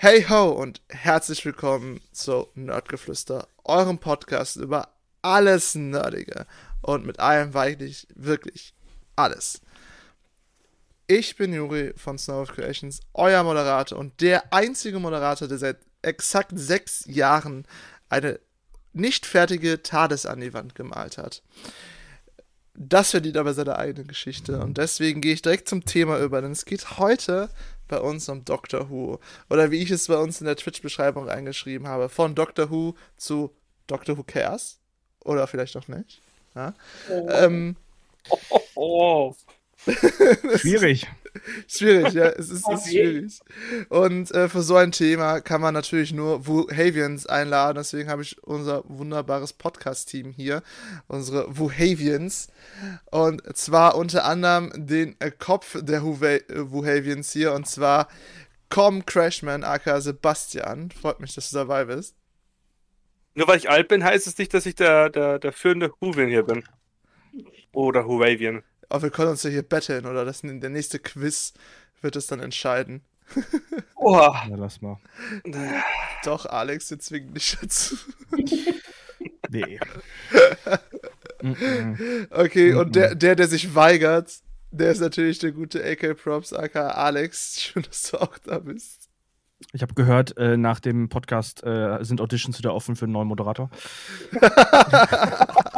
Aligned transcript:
Hey 0.00 0.24
ho 0.28 0.50
und 0.50 0.80
herzlich 0.90 1.44
willkommen 1.44 2.00
zu 2.12 2.46
Nerdgeflüster, 2.54 3.48
eurem 3.64 3.98
Podcast 3.98 4.54
über 4.54 4.90
alles 5.22 5.74
Nerdige 5.74 6.46
und 6.82 7.04
mit 7.04 7.18
allem 7.18 7.52
wirklich, 7.52 8.06
wirklich 8.14 8.74
alles. 9.16 9.60
Ich 11.08 11.34
bin 11.34 11.52
Juri 11.52 11.94
von 11.96 12.16
Snow 12.16 12.42
of 12.42 12.54
Creations, 12.54 13.00
euer 13.12 13.42
Moderator 13.42 13.98
und 13.98 14.20
der 14.20 14.52
einzige 14.52 15.00
Moderator, 15.00 15.48
der 15.48 15.58
seit 15.58 15.78
exakt 16.02 16.52
sechs 16.54 17.04
Jahren 17.06 17.66
eine 18.08 18.38
nicht 18.92 19.26
fertige 19.26 19.82
TARDIS 19.82 20.26
an 20.26 20.38
die 20.38 20.54
Wand 20.54 20.76
gemalt 20.76 21.18
hat. 21.18 21.42
Das 22.74 23.10
verdient 23.10 23.36
aber 23.36 23.52
seine 23.52 23.76
eigene 23.76 24.06
Geschichte 24.06 24.60
und 24.60 24.78
deswegen 24.78 25.20
gehe 25.20 25.34
ich 25.34 25.42
direkt 25.42 25.68
zum 25.68 25.84
Thema 25.84 26.20
über, 26.20 26.40
denn 26.40 26.52
es 26.52 26.66
geht 26.66 27.00
heute 27.00 27.50
bei 27.88 28.00
uns 28.00 28.28
um 28.28 28.44
Doctor 28.44 28.90
Who. 28.90 29.18
Oder 29.50 29.70
wie 29.70 29.82
ich 29.82 29.90
es 29.90 30.08
bei 30.08 30.16
uns 30.16 30.40
in 30.40 30.46
der 30.46 30.56
Twitch-Beschreibung 30.56 31.28
eingeschrieben 31.28 31.88
habe, 31.88 32.08
von 32.08 32.34
Doctor 32.34 32.70
Who 32.70 32.94
zu 33.16 33.50
Doctor 33.86 34.16
Who 34.16 34.22
Cares. 34.22 34.78
Oder 35.24 35.46
vielleicht 35.46 35.76
auch 35.76 35.88
nicht. 35.88 36.20
Ja? 36.54 36.74
Oh. 37.10 37.28
Ähm, 37.30 37.76
oh, 38.30 38.38
oh, 38.50 38.60
oh. 38.74 39.36
Schwierig. 40.56 41.06
schwierig, 41.68 42.14
ja, 42.14 42.26
es 42.26 42.50
ist, 42.50 42.68
ist 42.68 42.88
schwierig. 42.88 43.40
Und 43.88 44.30
äh, 44.32 44.48
für 44.48 44.62
so 44.62 44.76
ein 44.76 44.92
Thema 44.92 45.40
kann 45.40 45.60
man 45.60 45.74
natürlich 45.74 46.12
nur 46.12 46.46
Wuhavians 46.46 47.26
einladen. 47.26 47.76
Deswegen 47.78 48.10
habe 48.10 48.22
ich 48.22 48.42
unser 48.42 48.82
wunderbares 48.86 49.52
Podcast-Team 49.52 50.32
hier, 50.32 50.62
unsere 51.06 51.58
Wuhavians. 51.58 52.48
Und 53.10 53.42
zwar 53.56 53.96
unter 53.96 54.24
anderem 54.24 54.72
den 54.74 55.16
äh, 55.20 55.30
Kopf 55.30 55.76
der 55.80 56.02
Wuhavians 56.02 57.32
hier, 57.32 57.52
und 57.52 57.66
zwar 57.66 58.08
Com 58.70 59.06
Crashman, 59.06 59.64
aka 59.64 60.00
Sebastian. 60.00 60.90
Freut 60.90 61.20
mich, 61.20 61.34
dass 61.34 61.50
du 61.50 61.56
dabei 61.56 61.86
bist. 61.86 62.16
Nur 63.34 63.48
weil 63.48 63.58
ich 63.58 63.70
alt 63.70 63.88
bin, 63.88 64.04
heißt 64.04 64.26
es 64.26 64.36
nicht, 64.36 64.52
dass 64.52 64.66
ich 64.66 64.74
der, 64.74 65.10
der, 65.10 65.38
der 65.38 65.52
führende 65.52 65.92
Huvian 66.00 66.28
hier 66.28 66.42
bin. 66.42 66.64
Oder 67.72 68.04
Huavian. 68.04 68.62
Aber 68.88 69.02
wir 69.02 69.10
können 69.10 69.30
uns 69.30 69.42
ja 69.42 69.50
hier 69.50 69.62
betteln 69.62 70.06
oder 70.06 70.24
das, 70.24 70.40
der 70.42 70.70
nächste 70.70 70.98
Quiz 70.98 71.52
wird 72.00 72.16
es 72.16 72.26
dann 72.26 72.40
entscheiden. 72.40 73.02
Oha. 73.96 74.46
Ja, 74.48 74.56
lass 74.56 74.80
mal. 74.80 74.98
Doch, 76.24 76.46
Alex, 76.46 76.90
wir 76.90 76.98
zwingen 76.98 77.34
dich 77.34 77.56
dazu. 77.60 77.96
nee. 79.50 79.78
okay, 82.30 82.74
und 82.74 82.96
der, 82.96 83.14
der, 83.14 83.36
der 83.36 83.48
sich 83.48 83.74
weigert, 83.74 84.32
der 84.70 84.90
ist 84.90 85.00
natürlich 85.00 85.38
der 85.38 85.52
gute 85.52 85.84
AK 85.84 86.16
Props, 86.22 86.52
aka 86.52 86.88
Alex. 86.88 87.60
Schön, 87.60 87.82
dass 87.82 88.10
du 88.10 88.18
auch 88.18 88.38
da 88.38 88.58
bist. 88.58 89.08
Ich 89.72 89.82
habe 89.82 89.94
gehört, 89.94 90.36
äh, 90.38 90.56
nach 90.56 90.78
dem 90.78 91.08
Podcast 91.08 91.64
äh, 91.64 91.98
sind 92.02 92.20
Auditions 92.20 92.58
wieder 92.58 92.74
offen 92.74 92.96
für 92.96 93.06
einen 93.06 93.12
neuen 93.12 93.28
Moderator. 93.28 93.70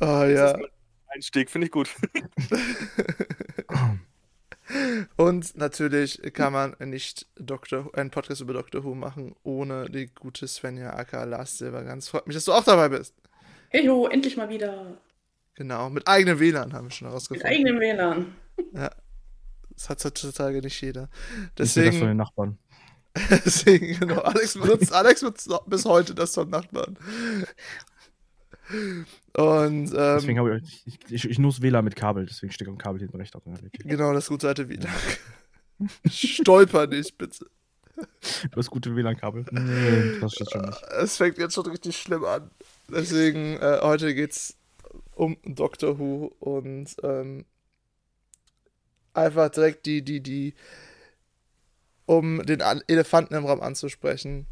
oh 0.00 0.24
ja. 0.24 0.58
Einstieg, 1.08 1.50
finde 1.50 1.66
ich 1.66 1.72
gut. 1.72 1.90
Und 5.16 5.56
natürlich 5.56 6.20
kann 6.32 6.52
man 6.52 6.74
nicht 6.80 7.26
Dr. 7.36 7.90
einen 7.94 8.10
Podcast 8.10 8.40
über 8.40 8.54
Doctor 8.54 8.82
Who 8.84 8.94
machen, 8.94 9.36
ohne 9.42 9.90
die 9.90 10.06
gute 10.06 10.48
Svenja 10.48 10.94
aka 10.94 11.24
Lars 11.24 11.58
Silbergans. 11.58 12.08
Freut 12.08 12.26
mich, 12.26 12.34
dass 12.34 12.46
du 12.46 12.52
auch 12.52 12.64
dabei 12.64 12.88
bist. 12.88 13.14
Hey 13.68 13.86
ho, 13.86 14.06
endlich 14.08 14.36
mal 14.36 14.48
wieder. 14.48 14.98
Genau, 15.54 15.90
mit 15.90 16.08
eigenem 16.08 16.40
WLAN 16.40 16.72
haben 16.72 16.86
wir 16.86 16.90
schon 16.90 17.08
herausgefunden. 17.08 17.48
Mit 17.48 17.58
eigenem 17.58 17.80
WLAN. 17.80 18.34
Ja. 18.72 18.90
Das 19.70 19.88
hat 19.90 20.04
heutzutage 20.04 20.60
nicht 20.60 20.80
jeder. 20.80 21.08
Deswegen. 21.58 21.90
Das 21.90 21.98
von 21.98 22.08
den 22.08 22.16
Nachbarn. 22.16 22.58
Deswegen, 23.44 23.98
genau. 24.00 24.20
Alex 24.22 24.54
benutzt, 24.54 24.92
Alex 24.92 25.20
benutzt 25.20 25.48
bis 25.66 25.84
heute 25.84 26.14
das 26.14 26.34
von 26.34 26.50
Nachbarn. 26.50 26.98
Und, 28.70 29.88
ähm, 29.88 29.90
deswegen 29.92 30.38
habe 30.38 30.60
ich, 30.62 30.86
ich, 30.86 30.98
ich, 31.10 31.30
ich 31.30 31.38
nutze 31.38 31.62
WLAN 31.62 31.84
mit 31.84 31.96
Kabel, 31.96 32.26
deswegen 32.26 32.52
steht 32.52 32.68
am 32.68 32.78
Kabel 32.78 33.00
hinten 33.00 33.16
rechts 33.16 33.36
auf 33.36 33.44
der 33.44 33.62
Weg. 33.62 33.72
Genau, 33.84 34.12
das 34.12 34.28
gute 34.28 34.48
alte 34.48 34.68
WLAN. 34.68 34.90
Stolper 36.08 36.86
nicht, 36.86 37.18
bitte. 37.18 37.46
Du 38.50 38.56
hast 38.56 38.70
gute 38.70 38.94
WLAN-Kabel. 38.96 39.44
Nee, 39.50 40.18
das 40.20 40.34
steht 40.34 40.50
schon 40.50 40.62
nicht. 40.62 40.82
Es 40.98 41.16
fängt 41.16 41.38
jetzt 41.38 41.54
schon 41.54 41.66
richtig 41.66 41.96
schlimm 41.96 42.24
an. 42.24 42.50
Deswegen, 42.88 43.56
äh, 43.58 43.80
heute 43.82 44.14
geht's 44.14 44.56
um 45.14 45.36
Doctor 45.44 45.98
Who 45.98 46.34
und 46.40 46.96
ähm, 47.02 47.44
einfach 49.12 49.48
direkt 49.50 49.86
die, 49.86 50.02
die, 50.02 50.20
die, 50.20 50.54
um 52.06 52.44
den 52.44 52.60
Elefanten 52.60 53.34
im 53.34 53.46
Raum 53.46 53.60
anzusprechen. 53.60 54.46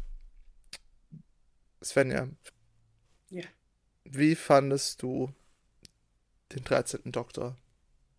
Svenja. 1.83 2.29
Wie 4.15 4.35
fandest 4.35 5.01
du 5.01 5.33
den 6.51 6.63
13. 6.63 7.11
Doktor? 7.11 7.57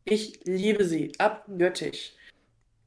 Ich 0.04 0.40
liebe 0.42 0.84
sie, 0.84 1.12
abgöttisch. 1.18 2.14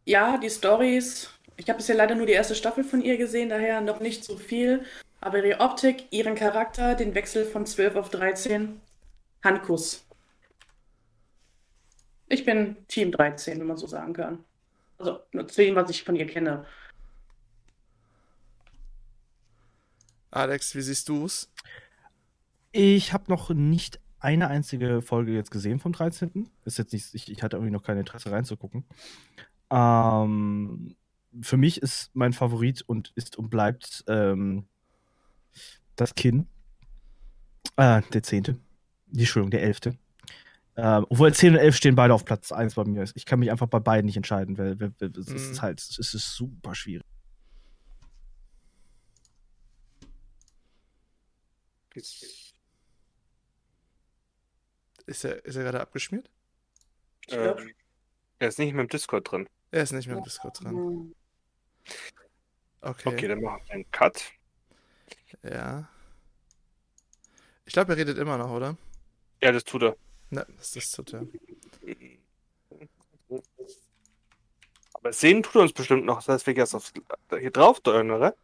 Ja, 0.03 0.37
die 0.37 0.49
Stories. 0.49 1.29
Ich 1.55 1.69
habe 1.69 1.77
bisher 1.77 1.95
leider 1.95 2.15
nur 2.15 2.25
die 2.25 2.33
erste 2.33 2.53
Staffel 2.53 2.83
von 2.83 3.01
ihr 3.01 3.17
gesehen, 3.17 3.47
daher 3.47 3.79
noch 3.79 4.01
nicht 4.01 4.25
so 4.25 4.35
viel. 4.35 4.83
Aber 5.21 5.41
ihre 5.41 5.61
Optik, 5.61 6.03
ihren 6.11 6.35
Charakter, 6.35 6.95
den 6.95 7.15
Wechsel 7.15 7.45
von 7.45 7.65
12 7.65 7.95
auf 7.95 8.09
13, 8.09 8.81
Handkuss. 9.41 10.05
Ich 12.27 12.43
bin 12.43 12.75
Team 12.89 13.13
13, 13.13 13.57
wenn 13.57 13.67
man 13.67 13.77
so 13.77 13.87
sagen 13.87 14.11
kann. 14.11 14.43
Also 14.97 15.21
zu 15.47 15.61
dem, 15.61 15.75
was 15.75 15.89
ich 15.89 16.03
von 16.03 16.17
ihr 16.17 16.27
kenne. 16.27 16.65
Alex, 20.29 20.75
wie 20.75 20.81
siehst 20.81 21.07
du 21.07 21.23
es? 21.23 21.49
Ich 22.79 23.11
habe 23.11 23.23
noch 23.29 23.49
nicht 23.49 23.99
eine 24.19 24.49
einzige 24.49 25.01
Folge 25.01 25.33
jetzt 25.33 25.49
gesehen 25.49 25.79
vom 25.79 25.93
13. 25.93 26.47
Ist 26.63 26.77
jetzt 26.77 26.93
nicht, 26.93 27.15
ich, 27.15 27.31
ich 27.31 27.41
hatte 27.41 27.57
irgendwie 27.57 27.73
noch 27.73 27.81
kein 27.81 27.97
Interesse 27.97 28.31
reinzugucken. 28.31 28.85
Ähm, 29.71 30.95
für 31.41 31.57
mich 31.57 31.81
ist 31.81 32.11
mein 32.13 32.33
Favorit 32.33 32.83
und 32.83 33.13
ist 33.15 33.35
und 33.35 33.49
bleibt 33.49 34.03
ähm, 34.07 34.67
das 35.95 36.13
Kinn. 36.13 36.45
Äh, 37.77 38.03
der 38.13 38.21
zehnte. 38.21 38.59
Die 39.07 39.21
Entschuldigung, 39.21 39.49
der 39.49 39.63
elfte. 39.63 39.97
Ähm, 40.75 41.07
obwohl 41.09 41.33
10 41.33 41.53
und 41.53 41.59
11 41.59 41.75
stehen 41.75 41.95
beide 41.95 42.13
auf 42.13 42.25
Platz 42.25 42.51
1 42.51 42.75
bei 42.75 42.83
mir. 42.83 43.05
Ich 43.15 43.25
kann 43.25 43.39
mich 43.39 43.49
einfach 43.49 43.65
bei 43.65 43.79
beiden 43.79 44.05
nicht 44.05 44.17
entscheiden, 44.17 44.55
weil, 44.59 44.79
weil, 44.79 44.93
weil 44.99 45.09
es 45.17 45.29
mhm. 45.29 45.35
ist 45.35 45.63
halt, 45.63 45.79
es 45.79 46.13
ist 46.13 46.35
super 46.35 46.75
schwierig. 46.75 47.07
Ist 55.07 55.23
er, 55.23 55.43
ist 55.45 55.55
er 55.55 55.63
gerade 55.63 55.81
abgeschmiert? 55.81 56.29
Ähm, 57.29 57.73
er 58.39 58.47
ist 58.49 58.59
nicht 58.59 58.73
mehr 58.73 58.83
im 58.83 58.89
Discord 58.89 59.31
drin. 59.31 59.49
Er 59.71 59.83
ist 59.83 59.93
nicht 59.93 60.07
mehr 60.07 60.17
im 60.17 60.23
Discord 60.23 60.61
drin. 60.61 61.15
Okay. 62.81 63.09
Okay, 63.09 63.27
dann 63.27 63.41
machen 63.41 63.61
wir 63.65 63.73
einen 63.73 63.91
Cut. 63.91 64.31
Ja. 65.43 65.89
Ich 67.65 67.73
glaube, 67.73 67.93
er 67.93 67.97
redet 67.97 68.17
immer 68.17 68.37
noch, 68.37 68.51
oder? 68.51 68.77
Ja, 69.41 69.51
das 69.51 69.63
tut 69.63 69.83
er. 69.83 69.95
Ne, 70.29 70.45
das 70.57 70.75
ist 70.75 70.93
tut 70.93 71.13
er. 71.13 71.25
Aber 74.93 75.13
sehen 75.13 75.41
tut 75.41 75.55
er 75.55 75.61
uns 75.61 75.73
bestimmt 75.73 76.05
noch, 76.05 76.17
das 76.17 76.27
heißt, 76.27 76.47
wir 76.47 76.53
jetzt 76.53 76.73
auf, 76.75 76.91
hier 77.29 77.51
drauf 77.51 77.79
drücken, 77.79 78.11
oder? 78.11 78.35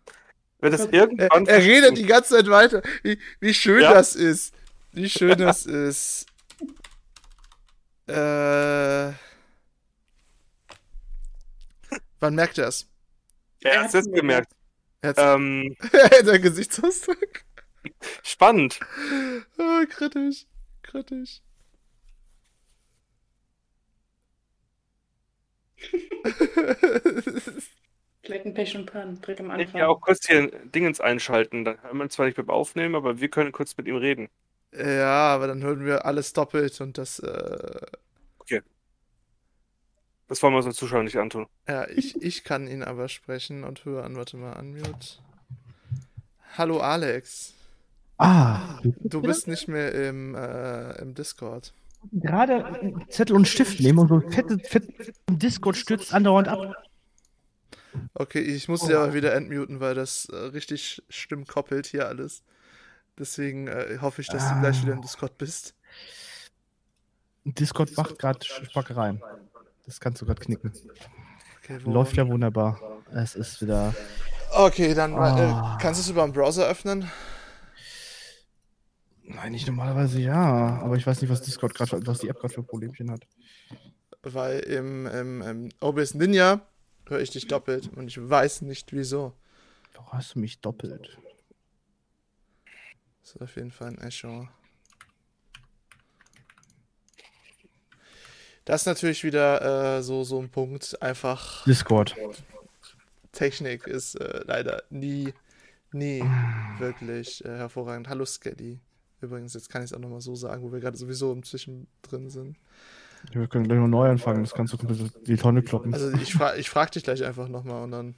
Wird 0.60 0.74
das 0.74 0.86
irgendwann. 0.86 1.46
Er, 1.46 1.56
er 1.56 1.62
redet 1.62 1.98
die 1.98 2.06
ganze 2.06 2.36
Zeit 2.36 2.50
weiter. 2.50 2.82
Wie, 3.02 3.20
wie 3.42 3.54
schön 3.54 3.82
ja. 3.82 3.94
das 3.94 4.16
ist. 4.16 4.56
Wie 4.94 5.10
schön 5.10 5.38
das 5.38 5.66
ist. 5.66 6.26
Äh. 8.08 9.14
Wann 12.20 12.36
merkt 12.36 12.58
er 12.58 12.68
es? 12.68 12.90
Er 13.62 13.84
hat 13.84 13.94
es 13.94 14.12
gemerkt. 14.12 14.54
Ähm, 15.04 15.76
der 16.26 16.40
Gesichtsausdruck. 16.40 17.44
Spannend. 18.24 18.80
Oh, 19.58 19.86
kritisch. 19.90 20.46
Kritisch. 20.82 21.42
Kletten, 28.24 28.54
Pech 28.54 28.78
und 28.78 28.86
Pan, 28.86 29.20
direkt 29.20 29.42
am 29.42 29.52
Anfang. 29.52 29.68
Ich 29.68 29.74
ja 29.74 29.88
auch 29.88 30.00
kurz 30.00 30.26
hier 30.26 30.48
Dingens 30.64 31.02
einschalten. 31.02 31.66
Da 31.66 31.78
haben 31.84 31.98
wir 31.98 32.08
zwar 32.10 32.26
nicht 32.26 32.38
beim 32.38 32.50
Aufnehmen, 32.50 32.96
aber 32.96 33.20
wir 33.20 33.28
können 33.30 33.52
kurz 33.52 33.76
mit 33.76 33.88
ihm 33.88 33.98
reden. 33.98 34.30
Ja, 34.78 35.34
aber 35.34 35.48
dann 35.48 35.62
hören 35.62 35.86
wir 35.86 36.06
alles 36.06 36.34
doppelt 36.34 36.80
und 36.82 36.98
das. 36.98 37.20
Äh... 37.20 37.82
Okay. 38.40 38.62
Das 40.28 40.42
wollen 40.42 40.54
wir 40.54 40.58
unseren 40.58 40.74
Zuschauern 40.74 41.06
nicht 41.06 41.18
antun. 41.18 41.48
Ja, 41.68 41.88
ich, 41.90 42.22
ich 42.22 42.44
kann 42.44 42.68
ihn 42.68 42.84
aber 42.84 43.08
sprechen 43.08 43.64
und 43.64 43.86
hören. 43.86 44.16
Warte 44.16 44.38
mal, 44.38 44.58
unmute. 44.60 45.20
Hallo 46.58 46.80
Alex. 46.80 47.54
Ah. 48.18 48.80
Du 48.84 49.22
bist 49.22 49.48
nicht 49.48 49.68
mehr 49.68 49.94
im, 49.94 50.36
äh, 50.36 51.02
im 51.02 51.14
Discord. 51.14 51.74
gerade 52.12 52.94
Zettel 53.10 53.36
und 53.36 53.48
Stift 53.48 53.80
nehmen 53.80 54.00
und 54.00 54.08
so 54.08 54.22
fette, 54.30 54.60
fette 54.60 55.14
Discord 55.30 55.76
stürzt 55.76 56.14
andauernd 56.14 56.48
ab. 56.48 56.76
Okay, 58.14 58.40
ich 58.40 58.68
muss 58.68 58.82
sie 58.82 58.94
aber 58.94 59.14
wieder 59.14 59.34
entmuten, 59.34 59.80
weil 59.80 59.96
das 59.96 60.26
äh, 60.26 60.36
richtig 60.36 61.04
schlimm 61.10 61.46
koppelt 61.46 61.86
hier 61.88 62.08
alles. 62.08 62.44
Deswegen 63.18 63.68
äh, 63.68 63.98
hoffe 64.02 64.22
ich, 64.22 64.28
dass 64.28 64.50
du 64.50 64.60
gleich 64.60 64.82
wieder 64.82 64.94
im 64.94 65.02
Discord 65.02 65.38
bist. 65.38 65.76
Discord 67.46 67.96
macht 67.98 68.18
gerade 68.18 68.40
Spackereien. 68.44 69.22
Das 69.86 70.00
kannst 70.00 70.22
du 70.22 70.26
gerade 70.26 70.42
knicken. 70.42 70.72
Okay, 71.62 71.78
Läuft 71.86 72.16
ja 72.16 72.28
wunderbar. 72.28 72.80
Es 73.14 73.36
ist 73.36 73.62
wieder. 73.62 73.94
Okay, 74.52 74.94
dann 74.94 75.14
Ah. 75.16 75.76
äh, 75.78 75.82
kannst 75.82 76.00
du 76.00 76.04
es 76.04 76.10
über 76.10 76.24
den 76.24 76.32
Browser 76.34 76.68
öffnen? 76.68 77.10
Nein, 79.26 79.52
nicht 79.54 79.68
normalerweise 79.68 80.20
ja. 80.20 80.80
Aber 80.82 80.96
ich 80.96 81.06
weiß 81.08 81.22
nicht, 81.22 81.30
was 81.30 81.42
Discord 81.42 81.74
gerade, 81.74 82.06
was 82.06 82.20
die 82.20 82.30
App 82.30 82.40
gerade 82.40 82.54
für 82.54 82.64
Problemchen 82.64 83.10
hat. 83.12 83.26
Weil 84.22 84.60
im, 84.62 85.06
im, 85.08 85.42
im 85.42 85.70
OBS 85.82 86.14
Ninja 86.14 86.62
höre 87.08 87.20
ich 87.20 87.30
dich 87.32 87.48
doppelt 87.48 87.90
und 87.96 88.08
ich 88.08 88.18
weiß 88.30 88.62
nicht 88.62 88.94
wieso. 88.94 89.34
Warum 89.94 90.12
hast 90.14 90.36
du 90.36 90.40
mich 90.40 90.60
doppelt? 90.62 91.18
Das 93.24 93.36
ist 93.36 93.42
auf 93.42 93.56
jeden 93.56 93.72
Fall 93.72 93.88
ein 93.88 93.98
Echo. 94.00 94.50
Das 98.66 98.82
ist 98.82 98.86
natürlich 98.86 99.24
wieder 99.24 99.98
äh, 99.98 100.04
so, 100.04 100.24
so 100.24 100.42
ein 100.42 100.50
Punkt. 100.50 101.02
Einfach 101.02 101.64
Discord. 101.64 102.16
Technik 103.32 103.88
ist 103.88 104.16
äh, 104.16 104.42
leider 104.46 104.84
nie, 104.90 105.34
nie 105.94 106.22
wirklich 106.80 107.44
äh, 107.46 107.50
hervorragend. 107.50 108.10
Hallo 108.10 108.26
Skelly. 108.26 108.80
Übrigens, 109.22 109.54
jetzt 109.54 109.70
kann 109.70 109.84
ich 109.84 109.92
es 109.92 109.94
auch 109.94 110.00
nochmal 110.00 110.22
so 110.22 110.36
sagen, 110.36 110.62
wo 110.62 110.74
wir 110.74 110.82
gerade 110.82 110.98
sowieso 110.98 111.32
im 111.32 111.44
Zwischendrin 111.44 112.30
sind. 112.30 112.58
Wir 113.32 113.48
können 113.48 113.64
gleich 113.64 113.80
mal 113.80 113.88
neu 113.88 114.10
anfangen. 114.10 114.44
Das 114.44 114.54
kannst 114.54 114.74
du 114.74 115.10
die 115.26 115.38
Tonne 115.38 115.62
kloppen. 115.62 115.94
Also 115.94 116.12
ich, 116.12 116.34
fra 116.34 116.58
ich 116.58 116.70
frage 116.70 116.92
dich 116.92 117.04
gleich 117.04 117.24
einfach 117.24 117.48
nochmal 117.48 117.84
und 117.84 117.92
dann. 117.92 118.16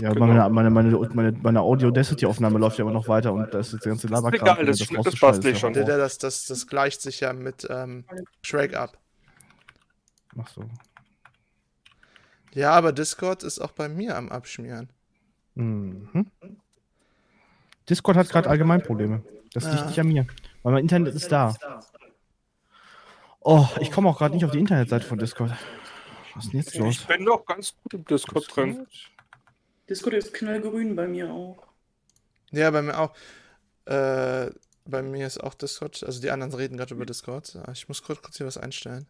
Ja, 0.00 0.12
genau. 0.12 0.26
meine, 0.26 0.50
meine, 0.50 0.70
meine, 0.70 1.08
meine, 1.14 1.32
meine 1.42 1.60
Audio-Density-Aufnahme 1.60 2.58
läuft 2.58 2.78
ja 2.78 2.84
immer 2.84 2.92
noch 2.92 3.08
weiter 3.08 3.32
und 3.32 3.52
da 3.52 3.58
ist 3.60 3.72
jetzt 3.72 3.84
der 3.84 3.90
ganze 3.92 4.08
Laberkram. 4.08 4.40
egal, 4.58 4.66
das- 4.66 4.78
das 4.78 4.88
rauszuschneiden, 4.96 5.18
passt 5.20 5.44
nicht 5.44 5.58
schon. 5.60 5.72
Der, 5.72 5.82
Horror. 5.84 5.96
der, 5.96 6.04
das, 6.04 6.18
das, 6.18 6.46
das 6.46 6.66
gleicht 6.66 7.00
sich 7.02 7.20
ja 7.20 7.32
mit 7.32 7.66
ähm, 7.70 8.04
Shrek 8.42 8.74
ab. 8.74 8.96
Ach 10.40 10.48
so. 10.48 10.64
Ja, 12.52 12.72
aber 12.72 12.92
Discord 12.92 13.42
ist 13.42 13.58
auch 13.60 13.72
bei 13.72 13.88
mir 13.88 14.16
am 14.16 14.28
Abschmieren. 14.30 14.88
Mhm. 15.54 16.26
Discord 17.88 18.16
hat 18.16 18.28
gerade 18.28 18.48
allgemein 18.48 18.82
Probleme. 18.82 19.22
Das 19.52 19.64
liegt 19.70 19.86
nicht 19.86 19.98
an 20.00 20.08
mir. 20.08 20.26
Weil 20.62 20.72
mein 20.74 20.82
Internet 20.82 21.14
ist 21.14 21.30
da. 21.32 21.54
Oh, 23.40 23.66
ich 23.80 23.90
komme 23.90 24.08
auch 24.08 24.18
gerade 24.18 24.34
nicht 24.34 24.44
auf 24.44 24.50
die 24.50 24.58
Internetseite 24.58 25.06
von 25.06 25.18
Discord. 25.18 25.52
Was 26.34 26.44
ist 26.44 26.52
denn 26.52 26.60
jetzt 26.60 26.76
los? 26.78 26.94
Ich 27.00 27.06
bin 27.06 27.24
doch 27.24 27.44
ganz 27.46 27.74
gut 27.82 27.94
im 27.94 28.04
Discord 28.04 28.54
drin. 28.54 28.86
Discord 29.90 30.14
ist 30.14 30.32
knallgrün 30.32 30.94
bei 30.94 31.08
mir 31.08 31.30
auch. 31.32 31.66
Ja, 32.52 32.70
bei 32.70 32.80
mir 32.80 32.98
auch. 32.98 33.12
Äh, 33.86 34.50
bei 34.84 35.02
mir 35.02 35.26
ist 35.26 35.42
auch 35.42 35.54
Discord. 35.54 36.02
Also 36.04 36.20
die 36.20 36.30
anderen 36.30 36.54
reden 36.54 36.76
gerade 36.76 36.94
über 36.94 37.04
Discord. 37.04 37.56
Ah, 37.56 37.72
Ich 37.72 37.88
muss 37.88 38.02
kurz, 38.02 38.22
kurz 38.22 38.36
hier 38.36 38.46
was 38.46 38.56
einstellen. 38.56 39.06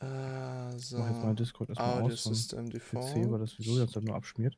Äh, 0.00 0.78
so. 0.78 0.96
Ich 0.96 1.02
mach 1.02 1.10
jetzt 1.10 1.24
mal 1.24 1.34
Discord 1.34 1.68
erstmal 1.68 2.02
Audio 2.02 2.14
aus 2.14 2.22
vom 2.22 2.34
System 2.34 2.70
PC, 2.70 2.72
weil 2.94 3.10
Default. 3.10 3.42
das 3.42 3.50
sowieso 3.50 3.82
jetzt 3.82 4.00
nur 4.00 4.14
abschmiert. 4.16 4.56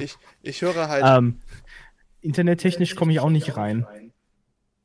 Ich, 0.00 0.16
ich 0.42 0.60
höre 0.60 0.88
halt. 0.88 1.04
Ähm, 1.06 1.40
internettechnisch 2.20 2.96
komme 2.96 3.12
ich 3.12 3.20
auch 3.20 3.30
nicht 3.30 3.56
rein. 3.56 3.86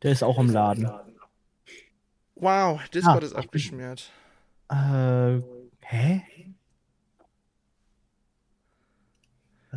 Der 0.04 0.12
ist 0.12 0.24
auch 0.24 0.38
im 0.38 0.50
Laden. 0.50 0.90
wow, 2.36 2.80
Discord 2.90 3.24
ah, 3.24 3.26
ist 3.26 3.34
abgeschmiert. 3.34 4.12
Äh, 4.70 5.42
hä? 5.82 6.22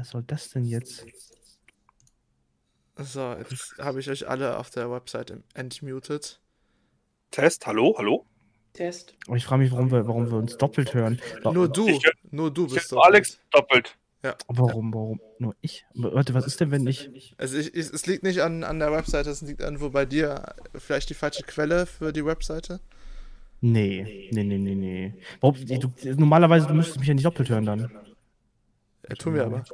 Was 0.01 0.09
soll 0.09 0.23
das 0.27 0.49
denn 0.49 0.65
jetzt? 0.65 1.05
So, 2.97 3.35
jetzt 3.35 3.75
habe 3.79 4.01
ich 4.01 4.09
euch 4.09 4.27
alle 4.27 4.57
auf 4.57 4.71
der 4.71 4.91
Website 4.91 5.35
entmutet. 5.53 6.41
Test, 7.31 7.67
hallo, 7.67 7.95
hallo? 7.99 8.25
Test. 8.73 9.15
Aber 9.27 9.37
ich 9.37 9.45
frage 9.45 9.63
mich, 9.63 9.73
warum 9.73 9.91
wir, 9.91 10.07
warum 10.07 10.31
wir 10.31 10.39
uns 10.39 10.57
doppelt 10.57 10.95
hören. 10.95 11.21
Nur 11.45 11.69
du, 11.69 11.87
Ich 11.87 12.03
nur 12.31 12.51
du 12.51 12.65
Ich 12.65 12.75
bist 12.75 12.93
höre 12.93 13.05
Alex 13.05 13.39
doppelt. 13.51 13.99
Warum, 14.49 14.95
warum? 14.95 15.21
Nur 15.39 15.55
ich? 15.61 15.85
Warte, 15.93 16.33
was 16.33 16.47
ist 16.47 16.61
denn, 16.61 16.71
wenn 16.71 16.87
ich. 16.87 17.35
Also 17.37 17.59
ich, 17.59 17.75
ich, 17.75 17.93
es 17.93 18.07
liegt 18.07 18.23
nicht 18.23 18.41
an, 18.41 18.65
an 18.65 18.79
der 18.79 18.93
Webseite, 18.93 19.29
es 19.29 19.43
liegt 19.43 19.61
irgendwo 19.61 19.91
bei 19.91 20.07
dir. 20.07 20.55
Vielleicht 20.77 21.11
die 21.11 21.15
falsche 21.15 21.43
Quelle 21.43 21.85
für 21.85 22.15
die 22.15 22.25
Webseite. 22.25 22.81
Nee, 23.61 24.31
nee, 24.33 24.45
nee, 24.45 24.57
nee, 24.57 24.75
nee. 24.75 25.15
Warum, 25.43 25.57
du, 25.67 25.93
normalerweise 26.17 26.69
du 26.69 26.73
müsstest 26.73 27.01
mich 27.01 27.09
ja 27.09 27.13
nicht 27.13 27.27
doppelt 27.27 27.51
hören 27.51 27.67
dann. 27.67 27.91
Ja, 29.11 29.15
tun 29.17 29.35
wir 29.35 29.45
aber. 29.45 29.65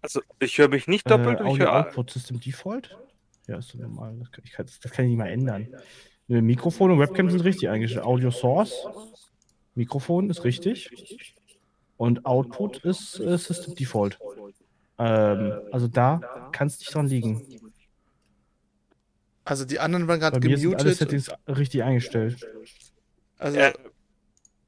Also, 0.00 0.20
ich 0.38 0.58
höre 0.58 0.68
mich 0.68 0.86
nicht 0.86 1.10
doppelt 1.10 1.40
äh, 1.40 1.42
ich 1.42 1.48
Audio 1.48 1.66
höre. 1.66 1.86
Output 1.86 2.10
System 2.10 2.40
Default? 2.40 2.96
Ja, 3.46 3.58
ist 3.58 3.68
so 3.68 3.78
normal. 3.78 4.16
Das 4.18 4.30
kann 4.30 4.44
ich, 4.44 4.52
das 4.56 4.92
kann 4.92 5.04
ich 5.06 5.10
nicht 5.10 5.18
mal 5.18 5.28
ändern. 5.28 5.68
Ne, 6.28 6.42
Mikrofon 6.42 6.90
und 6.90 6.98
Webcam 6.98 7.30
sind 7.30 7.40
richtig 7.40 7.68
eingestellt. 7.68 8.04
Audio 8.04 8.30
Source, 8.30 8.86
Mikrofon 9.74 10.28
ist 10.30 10.44
richtig. 10.44 11.34
Und 11.96 12.26
Output 12.26 12.84
ist 12.84 13.18
äh, 13.18 13.36
System 13.38 13.74
Default. 13.74 14.18
Ähm, 14.98 15.60
also 15.72 15.88
da 15.88 16.20
kann 16.52 16.68
es 16.68 16.78
nicht 16.78 16.94
dran 16.94 17.06
liegen. 17.06 17.72
Also 19.44 19.64
die 19.64 19.80
anderen 19.80 20.06
waren 20.06 20.20
gerade 20.20 20.38
mir 20.46 20.58
sind 20.58 20.74
alle 20.74 20.84
gemutet. 20.84 20.98
Settings 20.98 21.30
richtig 21.48 21.82
eingestellt. 21.82 22.46
Also 23.38 23.58
Äh, 23.58 23.72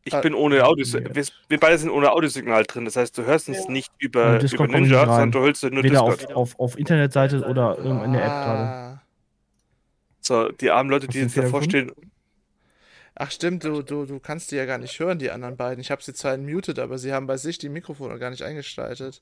ich 0.04 0.14
Ah, 0.14 0.20
bin 0.20 0.34
ohne 0.34 0.64
Audio. 0.64 0.86
Wir, 0.86 1.24
wir 1.48 1.60
beide 1.60 1.78
sind 1.78 1.90
ohne 1.90 2.10
Audiosignal 2.12 2.64
drin. 2.64 2.84
Das 2.84 2.96
heißt, 2.96 3.16
du 3.18 3.24
hörst 3.24 3.48
uns 3.48 3.64
Ja. 3.64 3.70
nicht 3.70 3.90
über, 3.98 4.40
über 4.42 4.66
Ninja, 4.68 5.04
sondern 5.06 5.32
du 5.32 5.40
hörst 5.40 5.62
nur 5.64 5.82
Weder 5.82 6.02
auf, 6.02 6.16
Discord. 6.16 6.36
auf, 6.36 6.58
auf 6.58 6.78
Internetseite 6.78 7.42
oder 7.46 7.78
in 7.78 8.12
der 8.12 8.22
App 8.22 8.28
gerade. 8.28 8.62
Ah. 8.62 9.02
So, 10.20 10.48
die 10.50 10.70
armen 10.70 10.90
Leute, 10.90 11.06
Hast 11.06 11.14
die 11.14 11.20
jetzt 11.20 11.36
davor 11.36 11.62
stehen. 11.62 11.92
Ach 13.14 13.30
stimmt, 13.30 13.64
du, 13.64 13.82
du, 13.82 14.06
du 14.06 14.18
kannst 14.20 14.50
die 14.50 14.56
ja 14.56 14.64
gar 14.64 14.78
nicht 14.78 14.98
hören, 14.98 15.18
die 15.18 15.30
anderen 15.30 15.56
beiden. 15.56 15.80
Ich 15.80 15.90
habe 15.90 16.02
sie 16.02 16.14
zwar 16.14 16.36
muted, 16.38 16.78
aber 16.78 16.96
sie 16.96 17.12
haben 17.12 17.26
bei 17.26 17.36
sich 17.36 17.58
die 17.58 17.68
Mikrofone 17.68 18.18
gar 18.18 18.30
nicht 18.30 18.42
eingeschaltet. 18.42 19.20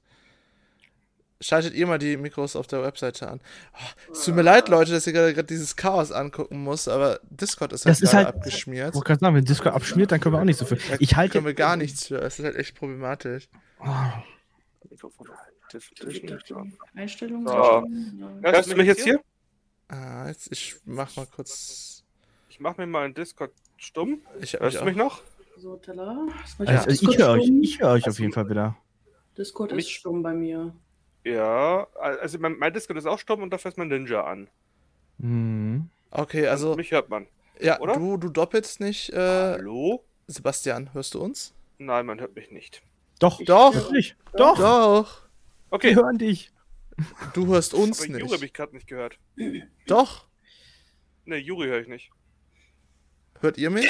Schaltet 1.41 1.75
ihr 1.75 1.87
mal 1.87 1.99
die 1.99 2.17
Mikros 2.17 2.57
auf 2.57 2.67
der 2.67 2.83
Webseite 2.83 3.29
an. 3.29 3.41
Oh, 3.73 4.13
es 4.13 4.25
tut 4.25 4.35
mir 4.35 4.43
leid, 4.43 4.69
Leute, 4.69 4.91
dass 4.91 5.07
ihr 5.07 5.13
gerade 5.13 5.33
gerade 5.35 5.47
dieses 5.47 5.77
Chaos 5.77 6.11
angucken 6.11 6.59
muss, 6.65 6.89
aber 6.89 7.21
Discord 7.31 7.73
ist 7.73 7.85
halt, 7.87 7.93
Das 7.93 8.01
ist 8.03 8.11
gerade 8.11 8.27
halt- 8.27 8.35
abgeschmiert. 8.37 8.89
Ich 8.89 8.95
wollte 8.97 9.07
gerade 9.07 9.21
sagen, 9.21 9.37
wenn 9.37 9.45
Discord 9.45 9.75
abschmiert, 9.75 10.11
dann 10.11 10.19
können 10.21 10.35
wir 10.35 10.41
auch 10.41 10.45
nicht 10.45 10.59
so 10.59 10.65
viel. 10.65 10.79
Da 10.89 10.97
Ich 10.99 11.15
halte. 11.15 11.35
können 11.35 11.47
wir 11.47 11.55
gar 11.55 11.77
nichts 11.77 12.09
für. 12.09 12.21
Es 12.23 12.41
ist 12.41 12.45
halt 12.45 12.57
echt 12.57 12.75
problematisch. 12.75 13.49
Einstellungen. 16.95 17.47
So. 17.47 17.55
Einstellungen, 17.55 18.43
ja. 18.43 18.53
Hörst 18.53 18.71
du 18.73 18.77
mich 18.77 18.87
jetzt 18.87 19.05
hier? 19.05 19.21
Ah, 19.89 20.27
jetzt, 20.29 20.51
ich 20.53 20.77
mach 20.85 21.15
mal 21.17 21.27
kurz. 21.27 22.05
Ich 22.49 22.61
mach 22.61 22.77
mir 22.77 22.87
mal 22.87 23.05
einen 23.05 23.15
Discord 23.15 23.53
stumm. 23.77 24.23
Ich 24.41 24.55
Hörst 24.55 24.63
mich 24.65 24.79
du 24.79 24.85
mich 24.85 24.97
noch? 24.97 25.23
So. 25.57 25.81
Was 26.59 26.69
Also, 26.69 26.91
ich 27.11 27.19
höre 27.19 27.31
euch, 27.31 27.49
ich 27.63 27.81
höre 27.81 27.91
euch 27.91 28.09
auf 28.09 28.19
jeden 28.19 28.33
Fall 28.33 28.49
wieder. 28.49 28.77
Discord 29.37 29.73
ist 29.73 29.91
stumm 29.91 30.23
bei 30.23 30.33
mir. 30.35 30.75
Ja, 31.25 31.87
also 31.99 32.39
mein, 32.39 32.59
mein 32.59 32.73
Discord 32.73 32.99
ist 32.99 33.07
auch 33.07 33.19
stumm 33.19 33.43
und 33.43 33.51
dafür 33.51 33.71
ist 33.71 33.77
mein 33.79 33.89
Ninja 33.89 34.25
an. 34.25 34.49
Mhm. 35.19 35.91
Okay, 36.11 36.47
also, 36.47 36.75
Mich 36.75 36.91
hört 36.93 37.09
man. 37.11 37.27
ja, 37.61 37.79
oder? 37.81 37.95
du, 37.95 38.17
du 38.17 38.29
doppelst 38.31 38.81
nicht. 38.81 39.11
Äh, 39.13 39.17
Hallo? 39.19 40.05
Sebastian, 40.27 40.93
hörst 40.95 41.15
du 41.15 41.21
uns? 41.21 41.55
Nein, 41.79 42.07
man 42.07 42.21
hört 42.21 42.35
mich 42.35 42.51
nicht. 42.51 42.83
Doch, 43.19 43.43
Doch. 43.45 43.75
natürlich. 43.75 44.17
Doch, 44.37 44.57
Doch. 44.59 45.23
Okay, 45.71 45.89
wir 45.95 45.97
hören 46.05 46.19
dich. 46.19 46.51
Du 47.35 47.47
hörst 47.49 47.75
uns 47.75 48.01
aber 48.01 48.09
Juri 48.11 48.21
habe 48.23 48.33
nicht. 48.33 48.43
ich 48.45 48.53
gerade 48.55 48.75
nicht 48.75 48.87
gehört. 48.89 49.19
Doch. 49.87 50.27
Ne, 51.25 51.37
Juri 51.37 51.67
höre 51.69 51.81
ich 51.81 51.89
nicht. 51.89 52.11
Hört 53.41 53.59
ihr 53.59 53.71
mich? 53.71 53.89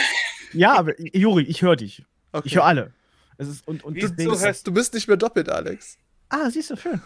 Ja, 0.52 0.74
aber 0.76 0.98
Juri, 1.00 1.44
ich 1.44 1.62
höre 1.62 1.76
dich. 1.76 2.04
Okay. 2.32 2.46
Ich 2.48 2.56
höre 2.56 2.64
alle. 2.64 2.92
Es 3.38 3.48
ist, 3.48 3.66
und, 3.68 3.84
und 3.84 3.94
Wieso 3.94 4.08
deswegen- 4.08 4.38
hörst- 4.38 4.66
Du 4.66 4.72
bist 4.72 4.92
nicht 4.94 5.08
mehr 5.08 5.16
doppelt, 5.16 5.48
Alex. 5.48 5.98
Ah, 6.28 6.50
siehst 6.50 6.70
du, 6.70 6.76
schön. 6.76 7.00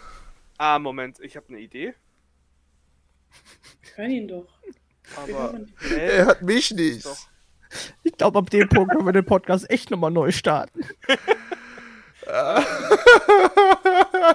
Ah, 0.58 0.78
Moment, 0.78 1.18
ich 1.20 1.36
habe 1.36 1.48
eine 1.48 1.58
Idee. 1.60 1.94
Hör 3.94 4.06
ihn 4.06 4.28
doch. 4.28 4.46
Aber. 5.16 5.60
Er 5.96 6.26
hört 6.26 6.42
mich 6.42 6.70
nicht. 6.72 7.04
Doch. 7.06 7.18
Ich 8.02 8.12
glaube, 8.12 8.38
ab 8.38 8.50
dem 8.50 8.68
Punkt 8.68 8.92
können 8.92 9.06
wir 9.06 9.12
den 9.12 9.24
Podcast 9.24 9.68
echt 9.70 9.90
nochmal 9.90 10.10
neu 10.10 10.30
starten. 10.30 10.80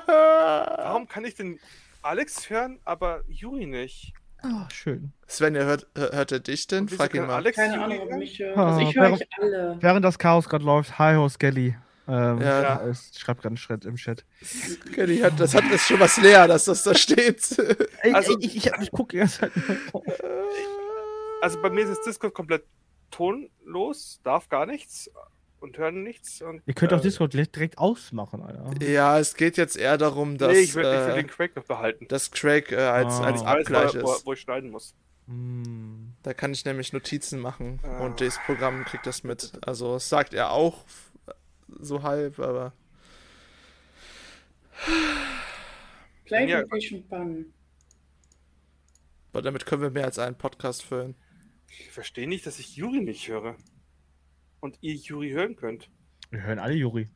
Warum 0.07 1.07
kann 1.07 1.25
ich 1.25 1.35
denn 1.35 1.59
Alex 2.01 2.49
hören, 2.49 2.79
aber 2.85 3.23
Juri 3.27 3.65
nicht? 3.65 4.13
Ah, 4.43 4.67
schön. 4.71 5.13
Svenja, 5.27 5.63
hört, 5.63 5.87
hört 5.95 6.31
er 6.31 6.39
dich 6.39 6.67
denn? 6.67 6.87
Frag 6.89 7.13
ihn 7.13 7.25
mal. 7.25 7.35
Alex 7.35 7.55
Keine 7.57 7.73
Juri 7.75 7.83
Ahnung, 7.85 7.99
ob 8.01 8.09
hören? 8.09 8.19
mich 8.19 8.39
hört. 8.39 8.57
Ah, 8.57 8.67
Also 8.67 8.79
ich 8.81 8.95
höre 8.95 9.13
euch 9.13 9.27
alle. 9.39 9.77
Während 9.81 10.05
das 10.05 10.19
Chaos 10.19 10.47
gerade 10.47 10.63
läuft, 10.65 10.97
hi 10.99 11.15
ho 11.15 11.27
Skelly. 11.29 11.75
Ähm, 12.07 12.41
Ja. 12.41 12.61
ja. 12.61 12.81
Es 12.87 13.11
schreibt 13.17 13.41
gerade 13.41 13.49
einen 13.51 13.57
Schritt 13.57 13.85
im 13.85 13.95
Chat. 13.95 14.23
Kenny 14.93 15.17
hat, 15.19 15.39
das 15.39 15.53
hat 15.53 15.65
ist 15.71 15.87
schon 15.87 15.99
was 15.99 16.17
leer, 16.17 16.47
dass 16.47 16.65
das 16.65 16.83
da 16.83 16.95
steht. 16.95 17.41
Also- 18.13 18.37
ich, 18.39 18.55
ich, 18.55 18.71
ich 18.81 18.91
gucke 18.91 19.17
ganze 19.17 19.39
Zeit. 19.41 19.51
also 21.41 21.61
bei 21.61 21.69
mir 21.69 21.81
ist 21.83 21.89
das 21.89 22.01
Discord 22.03 22.33
komplett 22.33 22.63
tonlos, 23.11 24.19
darf 24.23 24.49
gar 24.49 24.65
nichts 24.65 25.09
und 25.59 25.77
hören 25.77 26.03
nichts. 26.03 26.41
Und, 26.41 26.61
Ihr 26.65 26.73
könnt 26.73 26.93
auch 26.93 26.99
äh, 26.99 27.01
Discord 27.01 27.33
direkt 27.33 27.77
ausmachen, 27.77 28.41
Alter. 28.41 28.85
Ja, 28.85 29.19
es 29.19 29.35
geht 29.35 29.57
jetzt 29.57 29.75
eher 29.77 29.97
darum, 29.97 30.37
dass, 30.37 30.51
Nee, 30.53 30.59
ich 30.59 30.75
will, 30.75 30.83
ich 30.83 30.89
will 30.91 31.11
äh, 31.11 31.15
den 31.15 31.27
Craig 31.27 31.55
noch 31.55 31.63
behalten. 31.65 32.07
dass 32.09 32.31
Craig 32.31 32.71
äh, 32.71 32.75
als, 32.77 33.15
Ah. 33.15 33.23
als 33.25 33.41
Ich 33.41 33.47
Abgleich 33.47 33.95
wo, 33.95 34.03
wo, 34.03 34.13
ist. 34.13 34.25
wo 34.25 34.33
ich 34.33 34.39
schneiden 34.41 34.69
muss. 34.71 34.93
Hm. 35.27 36.13
Da 36.23 36.33
kann 36.33 36.53
ich 36.53 36.63
nämlich 36.63 36.93
Notizen 36.93 37.39
machen 37.39 37.79
Ah. 37.83 37.99
und 38.05 38.21
das 38.21 38.39
Programm 38.45 38.85
kriegt 38.85 39.05
das 39.07 39.23
mit. 39.23 39.53
Also 39.65 39.93
das 39.95 40.07
sagt 40.09 40.33
er 40.33 40.51
auch 40.51 40.85
so 41.67 42.03
halb, 42.03 42.39
aber 42.39 42.73
Play 46.25 46.49
Ja. 46.49 46.63
Bann. 47.09 47.45
aber 49.31 49.41
damit 49.41 49.65
können 49.65 49.81
wir 49.81 49.89
mehr 49.91 50.05
als 50.05 50.19
einen 50.19 50.37
Podcast 50.37 50.83
füllen. 50.83 51.15
Ich 51.69 51.91
verstehe 51.91 52.27
nicht, 52.27 52.45
dass 52.45 52.59
ich 52.59 52.75
Juri 52.75 53.01
nicht 53.01 53.27
höre. 53.27 53.55
Und 54.59 54.77
ihr 54.81 54.95
Juri 54.95 55.31
hören 55.31 55.55
könnt. 55.55 55.89
Wir 56.31 56.41
hören 56.43 56.59
alle 56.59 56.73
Juri. 56.73 57.09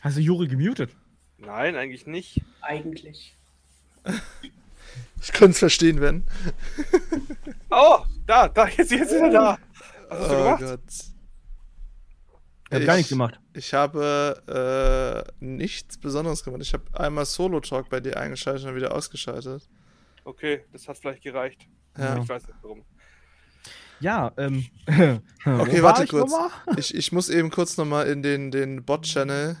Hast 0.00 0.16
du 0.16 0.20
Juri 0.20 0.48
gemutet? 0.48 0.90
Nein, 1.38 1.76
eigentlich 1.76 2.06
nicht. 2.06 2.40
Eigentlich. 2.60 3.36
Ich 5.20 5.32
könnte 5.32 5.52
es 5.52 5.58
verstehen, 5.58 6.00
wenn. 6.00 6.24
Oh, 7.70 8.04
da, 8.26 8.48
da, 8.48 8.66
jetzt, 8.68 8.90
jetzt 8.90 9.12
ist 9.12 9.12
er 9.12 9.30
da. 9.30 9.58
Was 10.08 10.18
hast 10.18 10.30
du 10.30 10.34
oh 10.34 10.38
gemacht? 10.38 10.60
Gott. 10.60 11.11
Ich 12.72 12.76
hab 12.76 12.80
Ich- 12.80 12.86
gar 12.86 12.96
nichts 12.96 13.10
gemacht. 13.10 13.40
Ich 13.54 13.74
habe 13.74 15.26
äh, 15.38 15.44
nichts 15.44 15.98
Besonderes 15.98 16.42
gemacht. 16.42 16.62
Ich 16.62 16.72
habe 16.72 16.84
einmal 16.94 17.26
Solo-Talk 17.26 17.90
bei 17.90 18.00
dir 18.00 18.16
eingeschaltet 18.16 18.64
und 18.66 18.74
wieder 18.76 18.94
ausgeschaltet. 18.94 19.68
Okay, 20.24 20.64
das 20.72 20.88
hat 20.88 20.96
vielleicht 20.96 21.22
gereicht. 21.22 21.66
Ja. 21.98 22.16
Ich 22.18 22.28
weiß 22.28 22.46
nicht 22.46 22.58
warum. 22.62 22.82
Ja, 24.00 24.32
ähm. 24.36 24.66
Okay, 25.44 25.82
warte 25.82 26.04
ich 26.04 26.10
kurz. 26.10 26.32
Ich, 26.76 26.94
ich 26.94 27.12
muss 27.12 27.28
eben 27.28 27.50
kurz 27.50 27.76
nochmal 27.76 28.06
in 28.08 28.22
den, 28.22 28.50
den 28.50 28.84
Bot-Channel. 28.84 29.56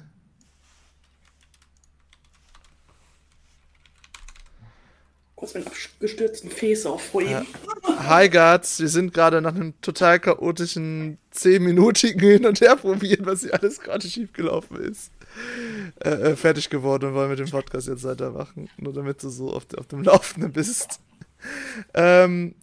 Kurz 5.42 5.54
mit 5.54 5.66
abgestürzten 5.66 6.50
Face 6.52 6.86
aufheben. 6.86 7.44
Hi 7.98 8.28
Guards, 8.28 8.78
wir 8.78 8.86
sind 8.86 9.12
gerade 9.12 9.42
nach 9.42 9.56
einem 9.56 9.74
total 9.80 10.20
chaotischen 10.20 11.18
10-minütigen 11.34 12.20
Hin 12.20 12.46
und 12.46 12.60
Her 12.60 12.76
probieren, 12.76 13.26
was 13.26 13.40
hier 13.40 13.52
alles 13.52 13.80
gerade 13.80 14.06
schiefgelaufen 14.06 14.76
ist. 14.76 15.10
Äh, 15.98 16.10
äh, 16.10 16.36
fertig 16.36 16.70
geworden 16.70 17.06
und 17.06 17.14
wollen 17.14 17.28
mit 17.28 17.40
dem 17.40 17.50
Podcast 17.50 17.88
jetzt 17.88 18.04
weitermachen. 18.04 18.70
Nur 18.76 18.92
damit 18.92 19.20
du 19.24 19.30
so 19.30 19.52
auf, 19.52 19.66
auf 19.76 19.88
dem 19.88 20.04
Laufenden 20.04 20.52
bist. 20.52 21.00
Ähm, 21.92 22.54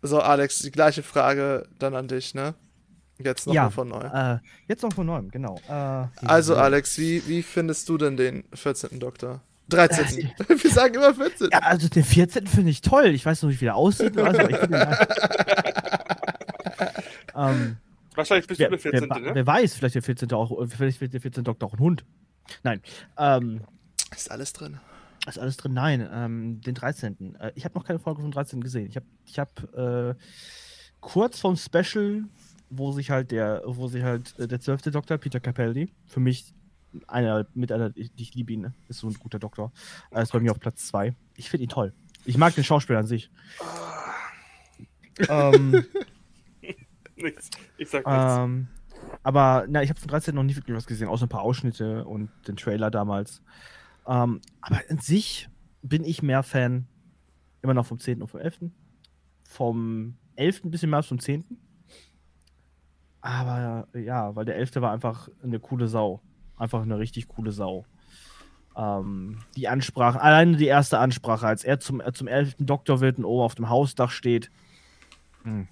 so, 0.00 0.18
Alex, 0.18 0.60
die 0.60 0.70
gleiche 0.70 1.02
Frage 1.02 1.68
dann 1.78 1.94
an 1.94 2.08
dich, 2.08 2.34
ne? 2.34 2.54
Jetzt 3.18 3.46
nochmal 3.46 3.64
Ja, 3.64 3.70
von 3.70 3.88
neu. 3.88 4.00
Äh, 4.04 4.38
jetzt 4.68 4.82
noch 4.82 4.94
von 4.94 5.04
neuem, 5.04 5.30
genau. 5.30 5.60
Äh, 5.68 6.06
Also, 6.26 6.56
Alex, 6.56 6.96
wie, 6.96 7.28
wie 7.28 7.42
findest 7.42 7.90
du 7.90 7.98
denn 7.98 8.16
den 8.16 8.44
14. 8.54 9.00
Doktor? 9.00 9.42
13. 9.68 10.30
Wir 10.48 10.70
sagen 10.70 10.94
immer 10.94 11.14
14. 11.14 11.48
Ja, 11.52 11.58
also 11.60 11.88
den 11.88 12.04
14. 12.04 12.46
finde 12.46 12.70
ich 12.70 12.80
toll. 12.80 13.06
Ich 13.06 13.26
weiß 13.26 13.42
noch 13.42 13.50
nicht, 13.50 13.60
wie 13.60 13.66
der 13.66 13.76
aussieht. 13.76 14.16
Also, 14.18 14.40
ähm, 17.36 17.76
Wahrscheinlich 18.14 18.46
bist 18.46 18.60
wer, 18.60 18.70
du 18.70 18.76
der 18.76 18.84
wer, 18.92 19.00
14. 19.00 19.08
ne? 19.22 19.34
wer 19.34 19.46
weiß, 19.46 19.74
vielleicht 19.74 19.96
der 19.96 20.02
14. 20.02 20.32
auch, 20.32 20.66
vielleicht 20.68 21.00
wird 21.00 21.12
der 21.12 21.20
14. 21.20 21.44
Doktor 21.44 21.68
auch 21.68 21.74
ein 21.74 21.80
Hund. 21.80 22.04
Nein. 22.62 22.80
Ähm, 23.18 23.60
Ist 24.14 24.30
alles 24.30 24.52
drin. 24.52 24.78
ist 25.26 25.38
alles 25.38 25.56
drin? 25.56 25.74
Nein. 25.74 26.08
Ähm, 26.12 26.60
den 26.60 26.74
13. 26.74 27.34
Äh, 27.36 27.52
ich 27.54 27.64
habe 27.64 27.74
noch 27.74 27.84
keine 27.84 27.98
Folge 27.98 28.22
vom 28.22 28.30
13. 28.30 28.60
gesehen. 28.60 28.86
Ich 28.86 28.96
habe 28.96 29.06
ich 29.26 29.38
hab, 29.38 29.74
äh, 29.74 30.14
kurz 31.00 31.38
vom 31.40 31.56
Special, 31.56 32.24
wo 32.70 32.92
sich 32.92 33.10
halt 33.10 33.30
der, 33.30 33.62
wo 33.64 33.86
sich 33.88 34.02
halt 34.02 34.38
äh, 34.38 34.48
der 34.48 34.60
12. 34.60 34.82
Doktor, 34.92 35.18
Peter 35.18 35.40
Capaldi, 35.40 35.92
für 36.06 36.20
mich 36.20 36.52
einer, 37.06 37.46
mit 37.54 37.72
einer, 37.72 37.92
ich, 37.94 38.10
ich 38.16 38.34
liebe 38.34 38.52
ihn, 38.52 38.60
ne? 38.62 38.74
ist 38.88 39.00
so 39.00 39.08
ein 39.08 39.14
guter 39.14 39.38
Doktor. 39.38 39.72
Er 40.10 40.22
ist 40.22 40.32
bei 40.32 40.40
mir 40.40 40.50
auf 40.50 40.60
Platz 40.60 40.86
2. 40.88 41.14
Ich 41.36 41.50
finde 41.50 41.64
ihn 41.64 41.70
toll. 41.70 41.92
Ich 42.24 42.38
mag 42.38 42.54
den 42.54 42.64
Schauspieler 42.64 43.00
an 43.00 43.06
sich. 43.06 43.30
ähm, 45.28 45.84
Nichts. 47.16 47.50
Ich 47.78 47.88
sag 47.88 48.06
nichts. 48.06 48.34
ähm, 48.38 48.68
aber 49.22 49.66
na, 49.68 49.82
ich 49.82 49.90
habe 49.90 49.98
von 49.98 50.08
13 50.08 50.34
noch 50.34 50.42
nie 50.42 50.56
wirklich 50.56 50.76
was 50.76 50.86
gesehen, 50.86 51.08
außer 51.08 51.26
ein 51.26 51.30
paar 51.30 51.42
Ausschnitte 51.42 52.04
und 52.04 52.30
den 52.46 52.56
Trailer 52.56 52.90
damals. 52.90 53.42
Ähm, 54.06 54.40
aber 54.60 54.80
an 54.88 54.98
sich 54.98 55.48
bin 55.82 56.04
ich 56.04 56.22
mehr 56.22 56.42
Fan 56.42 56.86
immer 57.62 57.74
noch 57.74 57.86
vom 57.86 57.98
10. 57.98 58.22
und 58.22 58.28
vom 58.28 58.40
11. 58.40 58.58
Vom 59.44 60.16
11. 60.36 60.64
ein 60.64 60.70
bisschen 60.70 60.90
mehr 60.90 60.98
als 60.98 61.06
vom 61.06 61.18
10. 61.18 61.44
Aber 63.20 63.88
ja, 63.94 64.36
weil 64.36 64.44
der 64.44 64.56
11. 64.56 64.76
war 64.76 64.92
einfach 64.92 65.28
eine 65.42 65.58
coole 65.58 65.88
Sau. 65.88 66.20
Einfach 66.56 66.82
eine 66.82 66.98
richtig 66.98 67.28
coole 67.28 67.52
Sau. 67.52 67.84
Ähm, 68.76 69.38
die 69.56 69.68
Ansprache, 69.68 70.20
alleine 70.20 70.56
die 70.56 70.66
erste 70.66 70.98
Ansprache, 70.98 71.46
als 71.46 71.64
er 71.64 71.80
zum, 71.80 72.00
äh, 72.00 72.12
zum 72.12 72.28
11. 72.28 72.56
Doktor 72.58 73.00
wird 73.00 73.18
und 73.18 73.24
oben 73.24 73.42
auf 73.42 73.54
dem 73.54 73.68
Hausdach 73.68 74.10
steht. 74.10 74.50
Hm. 75.44 75.68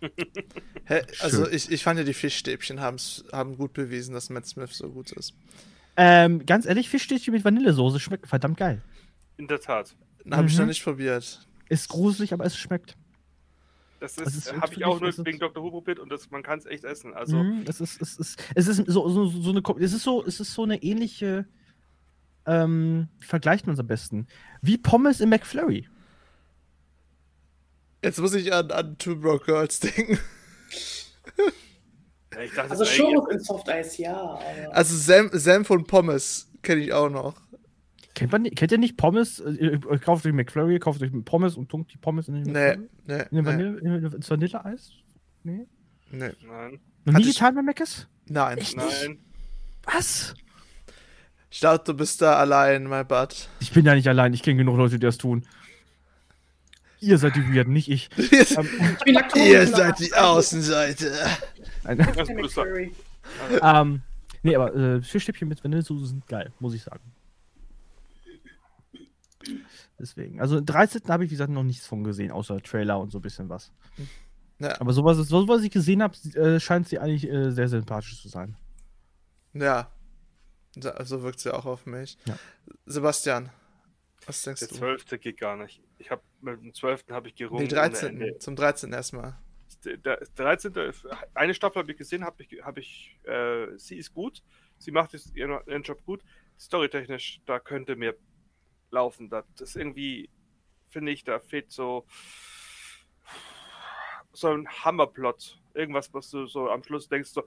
Hä? 0.84 1.02
Also 1.20 1.48
ich, 1.48 1.70
ich 1.70 1.82
fand 1.82 1.98
ja, 1.98 2.04
die 2.04 2.14
Fischstäbchen 2.14 2.80
haben 2.80 3.56
gut 3.56 3.72
bewiesen, 3.72 4.14
dass 4.14 4.30
Matt 4.30 4.46
Smith 4.46 4.72
so 4.72 4.90
gut 4.90 5.12
ist. 5.12 5.34
Ähm, 5.96 6.44
ganz 6.46 6.66
ehrlich, 6.66 6.88
Fischstäbchen 6.88 7.32
mit 7.32 7.44
Vanillesoße 7.44 8.00
schmeckt 8.00 8.26
verdammt 8.26 8.56
geil. 8.56 8.82
In 9.36 9.46
der 9.46 9.60
Tat. 9.60 9.94
Habe 10.30 10.48
ich 10.48 10.54
noch 10.56 10.62
Mhm. 10.62 10.68
nicht 10.68 10.82
probiert. 10.82 11.46
Ist 11.68 11.88
gruselig, 11.88 12.32
aber 12.32 12.44
es 12.44 12.56
schmeckt. 12.56 12.96
Das 14.02 14.16
Das 14.16 14.34
ist, 14.34 14.46
ist 14.46 14.52
habe 14.60 14.74
ich 14.74 14.84
auch 14.84 15.00
nur 15.00 15.16
wegen 15.24 15.38
Dr. 15.38 15.62
Who 15.62 15.70
probiert 15.70 16.00
und 16.00 16.10
das, 16.10 16.28
man 16.32 16.42
kann 16.42 16.58
es 16.58 16.66
echt 16.66 16.82
essen. 16.82 17.14
Also, 17.14 17.36
Mhm, 17.36 17.64
es 17.68 17.80
ist, 17.80 18.02
es 18.02 18.16
ist, 18.16 18.44
es 18.56 18.66
ist 18.66 18.84
so, 18.90 19.08
so, 19.08 19.26
so 19.26 19.50
eine, 19.50 19.62
es 19.78 19.92
ist 19.92 20.02
so, 20.02 20.24
es 20.26 20.40
ist 20.40 20.52
so 20.54 20.64
eine 20.64 20.82
ähnliche, 20.82 21.46
ähm, 22.44 23.06
wie 23.20 23.26
vergleicht 23.26 23.66
man 23.68 23.74
es 23.74 23.78
am 23.80 23.86
besten? 23.86 24.26
Wie 24.60 24.76
Pommes 24.76 25.20
im 25.20 25.28
McFlurry. 25.28 25.88
Jetzt 28.02 28.18
muss 28.18 28.34
ich 28.34 28.52
an, 28.52 28.72
an 28.72 28.98
Two 28.98 29.14
Broke 29.14 29.44
Girls 29.44 29.78
denken. 29.78 30.18
ja, 32.34 32.40
ich 32.40 32.52
dachte, 32.54 32.72
Also 32.72 32.82
das 32.82 32.92
Churros 32.92 33.30
in 33.30 33.38
Soft 33.38 33.68
Eis, 33.68 33.98
ja. 33.98 34.36
Also 34.72 34.96
Senf, 34.96 35.30
Senf 35.34 35.70
und 35.70 35.86
Pommes 35.86 36.50
kenne 36.62 36.80
ich 36.80 36.92
auch 36.92 37.08
noch. 37.08 37.40
Kennt, 38.14 38.30
man, 38.32 38.42
nicht- 38.42 38.56
kennt 38.56 38.72
ihr 38.72 38.78
nicht 38.78 38.96
Pommes? 38.96 39.40
Äh, 39.40 39.50
Ihr 39.52 39.80
kauft 39.98 40.26
euch 40.26 40.32
McFlurry, 40.32 40.78
kauft 40.78 41.02
euch 41.02 41.10
Pommes 41.24 41.56
und 41.56 41.68
tunkt 41.70 41.92
die 41.92 41.98
Pommes 41.98 42.28
in 42.28 42.34
den 42.34 42.42
Nee, 42.52 42.76
nee, 43.06 43.14
In 43.14 43.18
den 43.18 43.28
nee, 43.30 43.44
Vanille, 43.44 43.78
in, 43.78 44.12
ins 44.12 44.30
Vanilleeis? 44.30 44.92
Nee? 45.44 45.66
nee. 46.10 46.30
Nein, 46.46 46.80
Noch 47.04 47.14
nie 47.14 47.24
getan 47.24 47.54
bei 47.54 47.62
Mc's? 47.62 48.06
Nein. 48.28 48.58
nein. 48.76 49.18
Was? 49.84 50.34
Ich 51.50 51.60
glaube, 51.60 51.82
du 51.84 51.94
bist 51.94 52.20
da 52.22 52.34
allein, 52.36 52.84
my 52.88 53.02
bud. 53.04 53.48
Ich 53.60 53.72
bin 53.72 53.84
ja 53.84 53.94
nicht 53.94 54.08
allein, 54.08 54.32
ich 54.34 54.42
kenne 54.42 54.58
genug 54.58 54.76
Leute, 54.76 54.94
die 54.98 55.06
das 55.06 55.18
tun. 55.18 55.44
Ihr 57.00 57.18
seid 57.18 57.34
die 57.34 57.42
Weirden, 57.52 57.72
nicht 57.72 57.90
ich. 57.90 58.08
Ihr, 58.16 58.46
Ähm, 58.58 58.68
ich 58.98 59.04
bin 59.04 59.14
Laktose- 59.16 59.44
ihr 59.50 59.66
seid 59.66 59.98
die 59.98 60.14
Außenseite. 60.14 61.12
nein. 61.84 61.98
Ähm, 63.62 64.02
nee, 64.42 64.54
aber 64.56 64.74
äh, 64.74 65.00
Fischstäbchen 65.00 65.48
mit 65.48 65.62
Vanillesoße 65.62 66.06
sind 66.06 66.26
geil, 66.26 66.52
muss 66.58 66.74
ich 66.74 66.82
sagen. 66.82 67.00
Deswegen. 70.02 70.40
Also 70.40 70.60
13. 70.60 71.02
habe 71.08 71.24
ich, 71.24 71.30
wie 71.30 71.34
gesagt, 71.34 71.52
noch 71.52 71.62
nichts 71.62 71.86
von 71.86 72.02
gesehen, 72.02 72.32
außer 72.32 72.60
Trailer 72.60 72.98
und 72.98 73.12
so 73.12 73.18
ein 73.18 73.22
bisschen 73.22 73.48
was. 73.48 73.72
Ja, 74.58 74.80
Aber 74.80 74.92
sowas, 74.92 75.16
so, 75.16 75.46
was 75.46 75.62
ich 75.62 75.70
gesehen 75.70 76.02
habe, 76.02 76.16
äh, 76.34 76.58
scheint 76.58 76.88
sie 76.88 76.98
eigentlich 76.98 77.30
äh, 77.30 77.52
sehr 77.52 77.68
sympathisch 77.68 78.20
zu 78.20 78.28
sein. 78.28 78.56
ja. 79.54 79.90
So 81.04 81.22
wirkt 81.22 81.38
sie 81.38 81.52
auch 81.54 81.66
auf 81.66 81.84
mich. 81.84 82.16
Ja. 82.24 82.38
Sebastian, 82.86 83.50
was 84.26 84.42
denkst 84.42 84.60
Der 84.60 84.68
du? 84.68 84.74
12. 84.76 85.20
geht 85.20 85.38
gar 85.38 85.56
nicht. 85.56 85.82
Ich 85.98 86.10
habe 86.10 86.22
mit 86.40 86.60
dem 86.62 86.72
12. 86.72 87.04
habe 87.10 87.28
ich 87.28 87.34
gerungen. 87.34 87.64
Nee, 87.64 87.68
ohne 87.68 87.74
13. 87.90 88.08
Ende. 88.08 88.38
Zum 88.38 88.56
13. 88.56 88.90
erstmal. 88.92 89.36
Der 89.84 90.18
13. 90.34 90.72
Eine 91.34 91.52
Staffel 91.54 91.80
habe 91.80 91.92
ich 91.92 91.98
gesehen, 91.98 92.24
habe 92.24 92.42
ich, 92.42 92.62
habe 92.64 92.80
ich, 92.80 93.18
äh, 93.24 93.76
sie 93.76 93.96
ist 93.98 94.14
gut, 94.14 94.42
sie 94.78 94.90
macht 94.92 95.14
ihren 95.34 95.82
Job 95.82 96.02
gut. 96.06 96.22
Storytechnisch, 96.58 97.42
da 97.44 97.58
könnte 97.60 97.94
mir 97.94 98.16
laufen. 98.92 99.28
Das 99.28 99.44
ist 99.58 99.76
irgendwie, 99.76 100.30
finde 100.90 101.12
ich, 101.12 101.24
da 101.24 101.38
fehlt 101.40 101.72
so 101.72 102.06
so 104.32 104.48
ein 104.48 104.66
Hammerplot. 104.68 105.58
Irgendwas, 105.74 106.12
was 106.14 106.30
du 106.30 106.46
so 106.46 106.70
am 106.70 106.82
Schluss 106.82 107.08
denkst, 107.08 107.30
so 107.30 107.44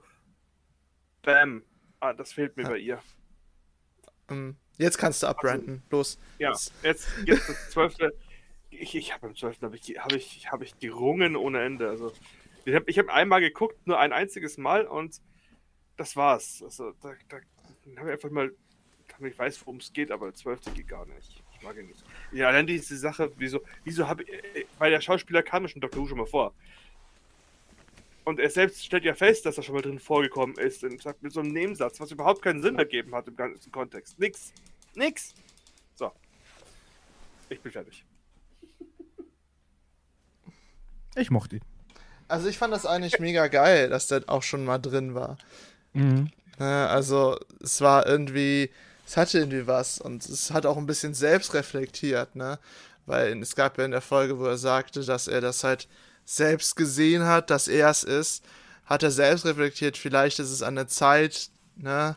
Bam, 1.22 1.64
ah, 2.00 2.12
das 2.12 2.32
fehlt 2.32 2.56
mir 2.56 2.64
Ja. 2.64 2.68
bei 2.68 2.78
ihr. 2.78 3.02
Ähm, 4.28 4.56
Jetzt 4.78 4.98
kannst 4.98 5.22
du 5.22 5.26
abbranden. 5.26 5.82
Los. 5.90 6.18
Ja, 6.38 6.50
jetzt, 6.82 7.10
jetzt 7.24 7.48
das 7.48 7.70
zwölfte. 7.70 8.12
Ich, 8.70 8.94
ich 8.94 9.12
habe 9.12 9.26
beim 9.28 9.36
zwölften 9.36 9.64
habe 9.64 9.76
ich, 9.76 9.98
hab 9.98 10.12
ich, 10.12 10.52
hab 10.52 10.62
ich 10.62 10.78
gerungen 10.78 11.34
ohne 11.34 11.62
Ende. 11.62 11.88
Also, 11.88 12.12
ich 12.64 12.74
habe 12.74 12.84
ich 12.90 12.98
hab 12.98 13.08
einmal 13.08 13.40
geguckt, 13.40 13.86
nur 13.86 13.98
ein 13.98 14.12
einziges 14.12 14.58
Mal 14.58 14.86
und 14.86 15.20
das 15.96 16.14
war's. 16.14 16.62
Also, 16.62 16.92
da, 17.00 17.14
da 17.28 17.38
habe 17.96 18.08
ich 18.10 18.12
einfach 18.12 18.30
mal, 18.30 18.54
ich 19.24 19.38
weiß, 19.38 19.60
worum 19.64 19.78
es 19.78 19.92
geht, 19.92 20.10
aber 20.10 20.26
der 20.26 20.34
zwölfte 20.34 20.70
geht 20.70 20.88
gar 20.88 21.06
nicht. 21.06 21.42
Ich 21.54 21.62
mag 21.62 21.76
ihn 21.76 21.86
nicht. 21.86 22.04
Ja, 22.32 22.52
dann 22.52 22.66
diese 22.66 22.96
Sache, 22.96 23.32
wieso, 23.36 23.60
wieso 23.84 24.06
habe 24.06 24.22
ich, 24.24 24.28
äh, 24.32 24.66
weil 24.78 24.90
der 24.90 25.00
Schauspieler 25.00 25.42
kam 25.42 25.62
ja 25.62 25.68
schon 25.68 25.80
Dr. 25.80 26.02
Who 26.02 26.08
schon 26.08 26.18
mal 26.18 26.26
vor. 26.26 26.52
Und 28.24 28.40
er 28.40 28.50
selbst 28.50 28.84
stellt 28.84 29.04
ja 29.04 29.14
fest, 29.14 29.46
dass 29.46 29.56
er 29.56 29.62
schon 29.62 29.74
mal 29.76 29.82
drin 29.82 30.00
vorgekommen 30.00 30.56
ist 30.58 30.82
und 30.82 31.00
sagt 31.00 31.22
mit 31.22 31.32
so 31.32 31.40
einem 31.40 31.52
Nebensatz, 31.52 32.00
was 32.00 32.10
überhaupt 32.10 32.42
keinen 32.42 32.60
Sinn 32.60 32.76
ergeben 32.76 33.14
hat 33.14 33.28
im 33.28 33.36
ganzen 33.36 33.70
Kontext. 33.70 34.18
Nix. 34.18 34.52
Nix. 34.94 35.32
So. 35.94 36.10
Ich 37.48 37.60
bin 37.60 37.70
fertig. 37.70 38.04
Ich 41.14 41.30
mochte 41.30 41.56
ihn. 41.56 41.62
Also 42.28 42.48
ich 42.48 42.58
fand 42.58 42.74
das 42.74 42.84
eigentlich 42.84 43.20
mega 43.20 43.46
geil, 43.46 43.88
dass 43.88 44.08
der 44.08 44.24
auch 44.26 44.42
schon 44.42 44.64
mal 44.64 44.78
drin 44.78 45.14
war. 45.14 45.38
Mhm. 45.92 46.30
Ne, 46.58 46.88
also 46.88 47.38
es 47.62 47.80
war 47.80 48.06
irgendwie, 48.06 48.70
es 49.06 49.16
hatte 49.16 49.38
irgendwie 49.38 49.66
was 49.66 49.98
und 50.00 50.24
es 50.26 50.50
hat 50.50 50.66
auch 50.66 50.76
ein 50.76 50.86
bisschen 50.86 51.14
selbst 51.14 51.54
reflektiert, 51.54 52.34
ne? 52.36 52.58
Weil 53.06 53.40
es 53.40 53.54
gab 53.54 53.78
ja 53.78 53.84
in 53.84 53.92
der 53.92 54.00
Folge, 54.00 54.38
wo 54.38 54.44
er 54.46 54.58
sagte, 54.58 55.04
dass 55.04 55.28
er 55.28 55.40
das 55.40 55.62
halt 55.64 55.86
selbst 56.24 56.74
gesehen 56.74 57.24
hat, 57.24 57.50
dass 57.50 57.68
er 57.68 57.88
es 57.90 58.02
ist, 58.02 58.42
hat 58.84 59.02
er 59.04 59.12
selbst 59.12 59.44
reflektiert, 59.46 59.96
vielleicht 59.96 60.38
ist 60.40 60.50
es 60.50 60.62
an 60.62 60.74
der 60.74 60.88
Zeit, 60.88 61.50
ne? 61.76 62.16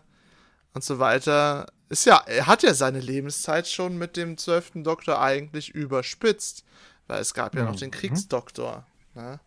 Und 0.74 0.84
so 0.84 1.00
weiter. 1.00 1.68
Ist 1.90 2.06
ja, 2.06 2.24
er 2.28 2.46
hat 2.46 2.62
ja 2.62 2.74
seine 2.76 3.00
Lebenszeit 3.00 3.68
schon 3.68 3.98
mit 3.98 4.16
dem 4.16 4.38
zwölften 4.38 4.84
Doktor 4.84 5.20
eigentlich 5.22 5.70
überspitzt. 5.70 6.64
Weil 7.08 7.22
es 7.22 7.34
gab 7.34 7.56
ja 7.56 7.64
noch 7.64 7.76
den 7.76 7.88
Mhm. 7.88 7.94
Kriegsdoktor. 7.94 8.86
Ne? 9.16 9.40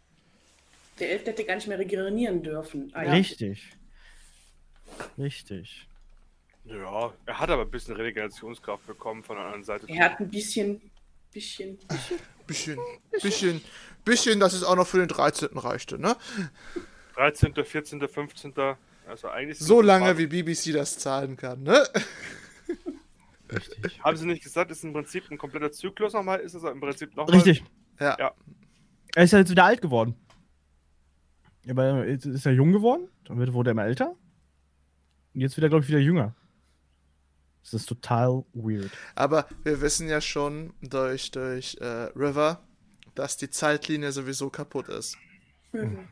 Der 0.98 1.12
Elfte 1.12 1.30
hätte 1.30 1.44
gar 1.44 1.54
nicht 1.54 1.68
mehr 1.68 1.78
regenerieren 1.78 2.42
dürfen. 2.42 2.92
eigentlich. 2.92 3.30
Richtig. 3.40 3.76
Richtig. 5.16 5.86
Ja, 6.64 7.12
er 7.26 7.38
hat 7.38 7.50
aber 7.50 7.62
ein 7.62 7.70
bisschen 7.70 7.96
Regenerationskraft 7.96 8.86
bekommen 8.86 9.22
von 9.24 9.36
der 9.36 9.44
anderen 9.46 9.64
Seite. 9.64 9.86
Er 9.88 10.04
hat 10.06 10.20
ein 10.20 10.30
bisschen, 10.30 10.80
bisschen, 11.32 11.78
Bisschen, 12.46 12.78
bisschen, 13.22 13.60
bisschen, 14.04 14.40
dass 14.40 14.52
es 14.52 14.62
auch 14.64 14.76
noch 14.76 14.86
für 14.86 14.98
den 14.98 15.08
13. 15.08 15.48
reichte, 15.58 15.98
ne? 15.98 16.16
13., 17.14 17.54
14., 17.64 18.00
15. 18.08 18.52
Also 19.08 19.28
eigentlich. 19.28 19.58
So 19.58 19.80
lange, 19.82 20.16
wie 20.18 20.26
BBC 20.26 20.72
das 20.72 20.98
zahlen 20.98 21.36
kann, 21.36 21.62
ne? 21.62 21.84
Richtig. 23.50 24.02
Haben 24.02 24.16
sie 24.16 24.26
nicht 24.26 24.42
gesagt, 24.42 24.70
ist 24.70 24.82
im 24.84 24.92
Prinzip 24.92 25.30
ein 25.30 25.36
kompletter 25.38 25.70
Zyklus 25.72 26.12
nochmal? 26.14 26.40
Ist 26.40 26.54
es 26.54 26.62
im 26.62 26.80
Prinzip 26.80 27.14
nochmal? 27.16 27.34
Richtig. 27.34 27.62
Ja. 28.00 28.16
Ja. 28.18 28.32
Er 29.14 29.24
ist 29.24 29.32
ja 29.32 29.38
jetzt 29.40 29.50
wieder 29.50 29.64
alt 29.64 29.82
geworden. 29.82 30.14
Aber 31.68 32.06
jetzt 32.08 32.24
ist 32.24 32.46
er 32.46 32.52
jung 32.52 32.72
geworden, 32.72 33.08
dann 33.24 33.38
wird- 33.38 33.52
wurde 33.52 33.70
er 33.70 33.72
immer 33.72 33.84
älter. 33.84 34.16
Und 35.34 35.40
jetzt 35.40 35.56
wird 35.56 35.64
er, 35.64 35.68
glaube 35.68 35.84
ich, 35.84 35.88
wieder 35.88 35.98
jünger. 35.98 36.34
Das 37.62 37.74
ist 37.74 37.86
total 37.86 38.44
weird. 38.54 38.90
Aber 39.14 39.46
wir 39.62 39.80
wissen 39.80 40.08
ja 40.08 40.20
schon 40.20 40.72
durch, 40.82 41.30
durch 41.30 41.76
äh, 41.80 42.10
River, 42.16 42.60
dass 43.14 43.36
die 43.36 43.50
Zeitlinie 43.50 44.10
sowieso 44.12 44.50
kaputt 44.50 44.88
ist. 44.88 45.16
Mhm. 45.72 46.08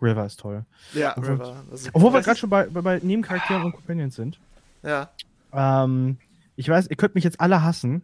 River 0.00 0.24
ist 0.26 0.38
toll. 0.40 0.64
Ja, 0.94 1.16
Obwohl- 1.16 1.32
River. 1.32 1.64
Also, 1.70 1.90
Obwohl 1.92 2.12
wir 2.14 2.20
gerade 2.22 2.38
schon 2.38 2.48
bei, 2.50 2.66
bei, 2.66 2.80
bei 2.80 2.98
Nebencharakteren 3.02 3.64
und 3.64 3.72
Companions 3.72 4.14
sind. 4.14 4.38
ja. 4.82 5.10
Ähm, 5.52 6.18
ich 6.56 6.68
weiß, 6.68 6.88
ihr 6.88 6.96
könnt 6.96 7.14
mich 7.14 7.24
jetzt 7.24 7.40
alle 7.40 7.62
hassen. 7.62 8.02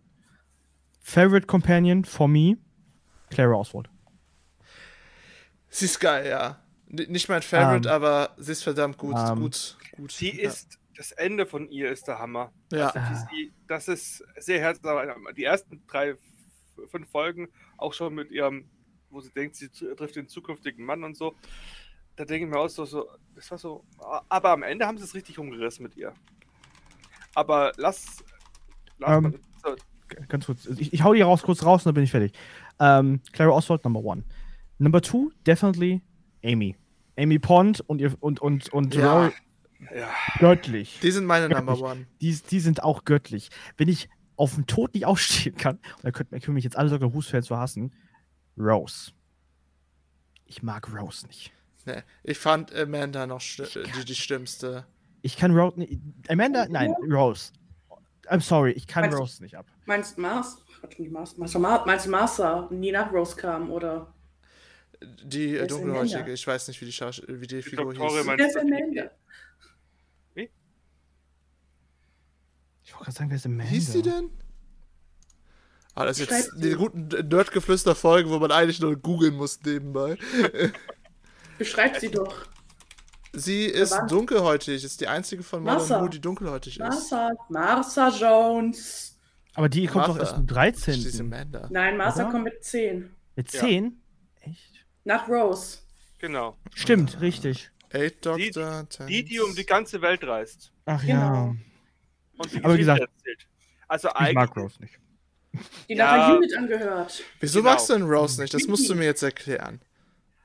Favorite 1.01 1.47
Companion 1.47 2.05
for 2.05 2.27
me, 2.29 2.57
Clara 3.31 3.55
Oswald. 3.55 3.91
Sie 5.69 5.85
ist 5.87 6.01
geil, 6.01 6.27
ja. 6.29 6.59
N 6.89 7.11
nicht 7.11 7.29
mein 7.29 7.43
Favorite, 7.43 7.89
Ähm, 7.89 7.95
aber 7.95 8.31
sie 8.39 8.53
ist 8.53 8.63
verdammt 8.63 8.97
gut. 8.97 9.17
ähm, 9.19 9.41
gut, 9.41 9.77
gut. 9.97 10.13
Sie 10.13 10.41
ja. 10.41 10.49
ist, 10.49 10.79
das 10.97 11.13
Ende 11.13 11.47
von 11.47 11.69
ihr 11.69 11.91
ist 11.91 12.07
der 12.09 12.19
Hammer. 12.19 12.53
Ja. 12.73 12.89
Also 12.91 13.27
sie, 13.31 13.53
das 13.67 13.89
ist 13.89 14.25
sehr 14.39 14.61
herzlich. 14.61 14.93
Die 15.37 15.45
ersten 15.45 15.83
drei, 15.87 16.15
fünf 16.91 17.11
Folgen, 17.11 17.49
auch 17.79 17.93
schon 17.93 18.15
mit 18.15 18.31
ihrem, 18.31 18.69
wo 19.11 19.21
sie 19.21 19.31
denkt, 19.33 19.57
sie 19.57 19.67
tr- 19.67 19.95
trifft 19.97 20.17
den 20.17 20.29
zukünftigen 20.29 20.85
Mann 20.85 21.05
und 21.05 21.17
so. 21.17 21.35
Da 22.17 22.25
denke 22.25 22.47
ich 22.47 22.51
mir 22.53 22.59
auch 22.59 22.69
so, 22.69 22.85
so, 22.85 23.09
das 23.35 23.51
war 23.51 23.59
so. 23.59 23.85
Aber 24.29 24.51
am 24.51 24.63
Ende 24.63 24.87
haben 24.87 24.99
sie 24.99 25.05
es 25.05 25.15
richtig 25.15 25.39
umgerissen 25.39 25.83
mit 25.83 25.97
ihr. 25.97 26.15
Aber 27.35 27.73
lass. 27.77 28.23
lass 28.99 29.17
Ähm, 29.17 29.41
mal, 29.65 29.77
Ganz 30.29 30.47
kurz. 30.47 30.67
Ich, 30.67 30.93
ich 30.93 31.03
hau 31.03 31.13
die 31.15 31.23
raus, 31.23 31.43
kurz 31.43 31.65
raus 31.65 31.83
und 31.83 31.87
dann 31.87 31.95
bin 31.95 32.05
ich 32.05 32.11
fertig. 32.13 32.33
Ähm, 32.79 33.21
Clara 33.33 33.51
Oswald, 33.51 33.83
Number 33.85 34.01
one. 34.01 34.23
Number 34.79 35.01
two, 35.01 35.33
definitely 35.47 36.03
Amy. 36.45 36.77
Amy 37.19 37.39
Pond 37.39 37.81
und 37.89 38.01
ihr 38.01 38.15
und 38.21 38.41
und 38.41 38.73
und 38.73 38.95
Ja. 38.95 39.23
Rory 39.23 39.33
ja. 39.95 40.09
göttlich. 40.39 40.99
Die 41.03 41.11
sind 41.11 41.25
meine 41.27 41.49
Göttlich. 41.49 41.67
Number 41.67 41.91
One. 41.91 42.07
Die, 42.21 42.37
die 42.51 42.61
sind 42.61 42.83
auch 42.83 43.05
göttlich. 43.05 43.51
Wenn 43.77 43.89
ich 43.89 44.09
auf 44.37 44.55
den 44.55 44.67
Tod 44.67 44.95
nicht 44.95 45.07
ausstehen 45.07 45.57
kann, 45.57 45.77
und 45.77 46.05
da 46.05 46.11
könnt, 46.11 46.31
können 46.31 46.55
mich 46.55 46.65
jetzt 46.65 46.77
alle 46.77 46.89
sogar 46.89 47.13
Husfeld 47.13 47.45
zu 47.45 47.57
hassen, 47.57 47.93
Rose. 48.59 49.13
Ich 50.47 50.63
mag 50.63 50.93
Rose 50.93 51.27
nicht. 51.27 51.53
Nee, 51.87 52.03
ich 52.23 52.39
fand 52.39 52.75
Amanda 52.75 53.27
noch 53.27 53.41
sti- 53.41 53.65
Ich 53.65 53.75
kann- 53.75 53.93
die, 54.01 54.05
die 54.05 54.15
schlimmste. 54.15 54.87
Ich 55.23 55.37
kann 55.37 55.57
Rose 55.57 55.79
nicht. 55.79 56.01
Amanda? 56.29 56.67
Nein, 56.69 56.95
Rose. 57.11 57.53
I'm 58.29 58.41
sorry, 58.41 58.73
ich 58.73 58.87
kann 58.87 59.03
Meinst 59.05 59.19
Rose 59.19 59.43
nicht 59.43 59.57
ab. 59.57 59.67
Meinst 59.87 60.17
du 60.17 60.23
Mars? 60.23 60.59
Mars. 61.11 61.37
Meinst 61.39 61.55
du 61.55 61.59
Mar 61.59 61.85
meinst 61.87 62.07
du 62.07 62.11
Martha, 62.11 62.69
die 62.71 62.93
nach 62.93 63.11
Rose 63.13 63.37
kam, 63.37 63.71
oder? 63.71 64.13
Die 65.03 65.57
äh, 65.57 65.67
dunkelhäutige, 65.67 66.33
ich 66.33 66.47
weiß 66.47 66.69
nicht, 66.69 66.81
wie 66.81 66.87
die, 66.87 66.93
Schaus 66.93 67.23
wie 67.27 67.47
die, 67.47 67.57
Die 67.57 67.63
Figur 67.63 67.87
Doktorin 67.95 68.39
hieß. 68.39 68.57
Amanda? 68.57 69.11
Ich 72.85 72.93
wollte 72.93 73.05
gerade 73.07 73.17
sagen, 73.17 73.31
wer 73.31 73.37
ist 73.37 73.47
Amanda? 73.47 73.65
Wie 73.65 73.75
hieß 73.75 73.93
die 73.93 74.03
denn? 74.03 74.31
Ah, 75.95 76.05
das 76.05 76.19
ist 76.19 76.29
jetzt 76.31 76.47
Schreibt 76.51 76.63
die 76.65 76.71
sie. 76.71 76.75
guten 76.77 77.07
Nerdgeflüster-Folgen, 77.29 78.31
wo 78.31 78.39
man 78.39 78.51
eigentlich 78.51 78.81
nur 78.81 78.97
googeln 78.97 79.35
muss 79.37 79.61
nebenbei. 79.65 80.17
Beschreib 81.59 81.97
sie 81.99 82.11
doch. 82.11 82.47
Sie 83.33 83.65
ist 83.67 83.93
war- 83.93 84.07
dunkelhäutig, 84.07 84.83
ist 84.85 85.01
die 85.01 85.09
einzige 85.09 85.43
von 85.43 85.63
Martha. 85.63 86.01
Who, 86.01 86.09
die 86.09 86.21
dunkelhäutig 86.21 86.75
ist. 86.75 87.11
Martha, 87.11 87.31
Martha 87.49 88.09
Jones. 88.11 89.19
Aber 89.55 89.69
die 89.69 89.87
kommt 89.87 90.05
doch 90.09 90.17
Martha. 90.17 90.23
erst 90.23 90.39
mit 90.39 90.51
Die 90.51 90.99
ist 90.99 91.19
13. 91.19 91.21
Amanda. 91.33 91.69
Nein, 91.71 91.97
Martha 91.97 92.23
Oder? 92.23 92.31
kommt 92.33 92.45
mit 92.45 92.65
10. 92.65 93.11
Mit 93.37 93.53
Ja. 93.53 93.61
10? 93.61 94.01
Echt? 94.41 94.85
Nach 95.05 95.29
Rose. 95.29 95.79
Genau. 96.19 96.57
Stimmt, 96.75 97.21
richtig. 97.21 97.71
Eight 97.93 98.25
Die- 98.25 98.51
Doctor, 98.51 98.87
Die, 99.07 99.25
die 99.25 99.41
um 99.41 99.55
die 99.55 99.65
ganze 99.67 100.01
Welt 100.03 100.25
reist. 100.25 100.73
Ach 100.87 101.01
Genau. 101.01 101.15
ja. 101.47 101.55
Und 102.39 102.53
die 102.53 102.65
Aber 102.65 102.75
wie 102.75 102.79
gesagt- 102.79 103.01
erzählt. 103.01 103.47
Also 103.89 104.09
Ich 104.09 104.15
eigentlich. 104.17 104.35
mag 104.35 104.57
Rose 104.57 104.81
nicht. 104.81 104.99
Die 105.89 105.95
Ja. 105.95 106.17
nachher 106.17 106.37
Unit 106.39 106.57
angehört. 106.57 107.23
Wieso 107.41 107.61
Genau. 107.61 107.71
magst 107.71 107.89
du 107.89 107.93
denn 107.93 108.03
Rose 108.03 108.41
nicht? 108.41 108.53
Das 108.55 108.67
musst 108.67 108.89
du 108.89 108.95
mir 108.95 109.05
jetzt 109.05 109.23
erklären. 109.23 109.81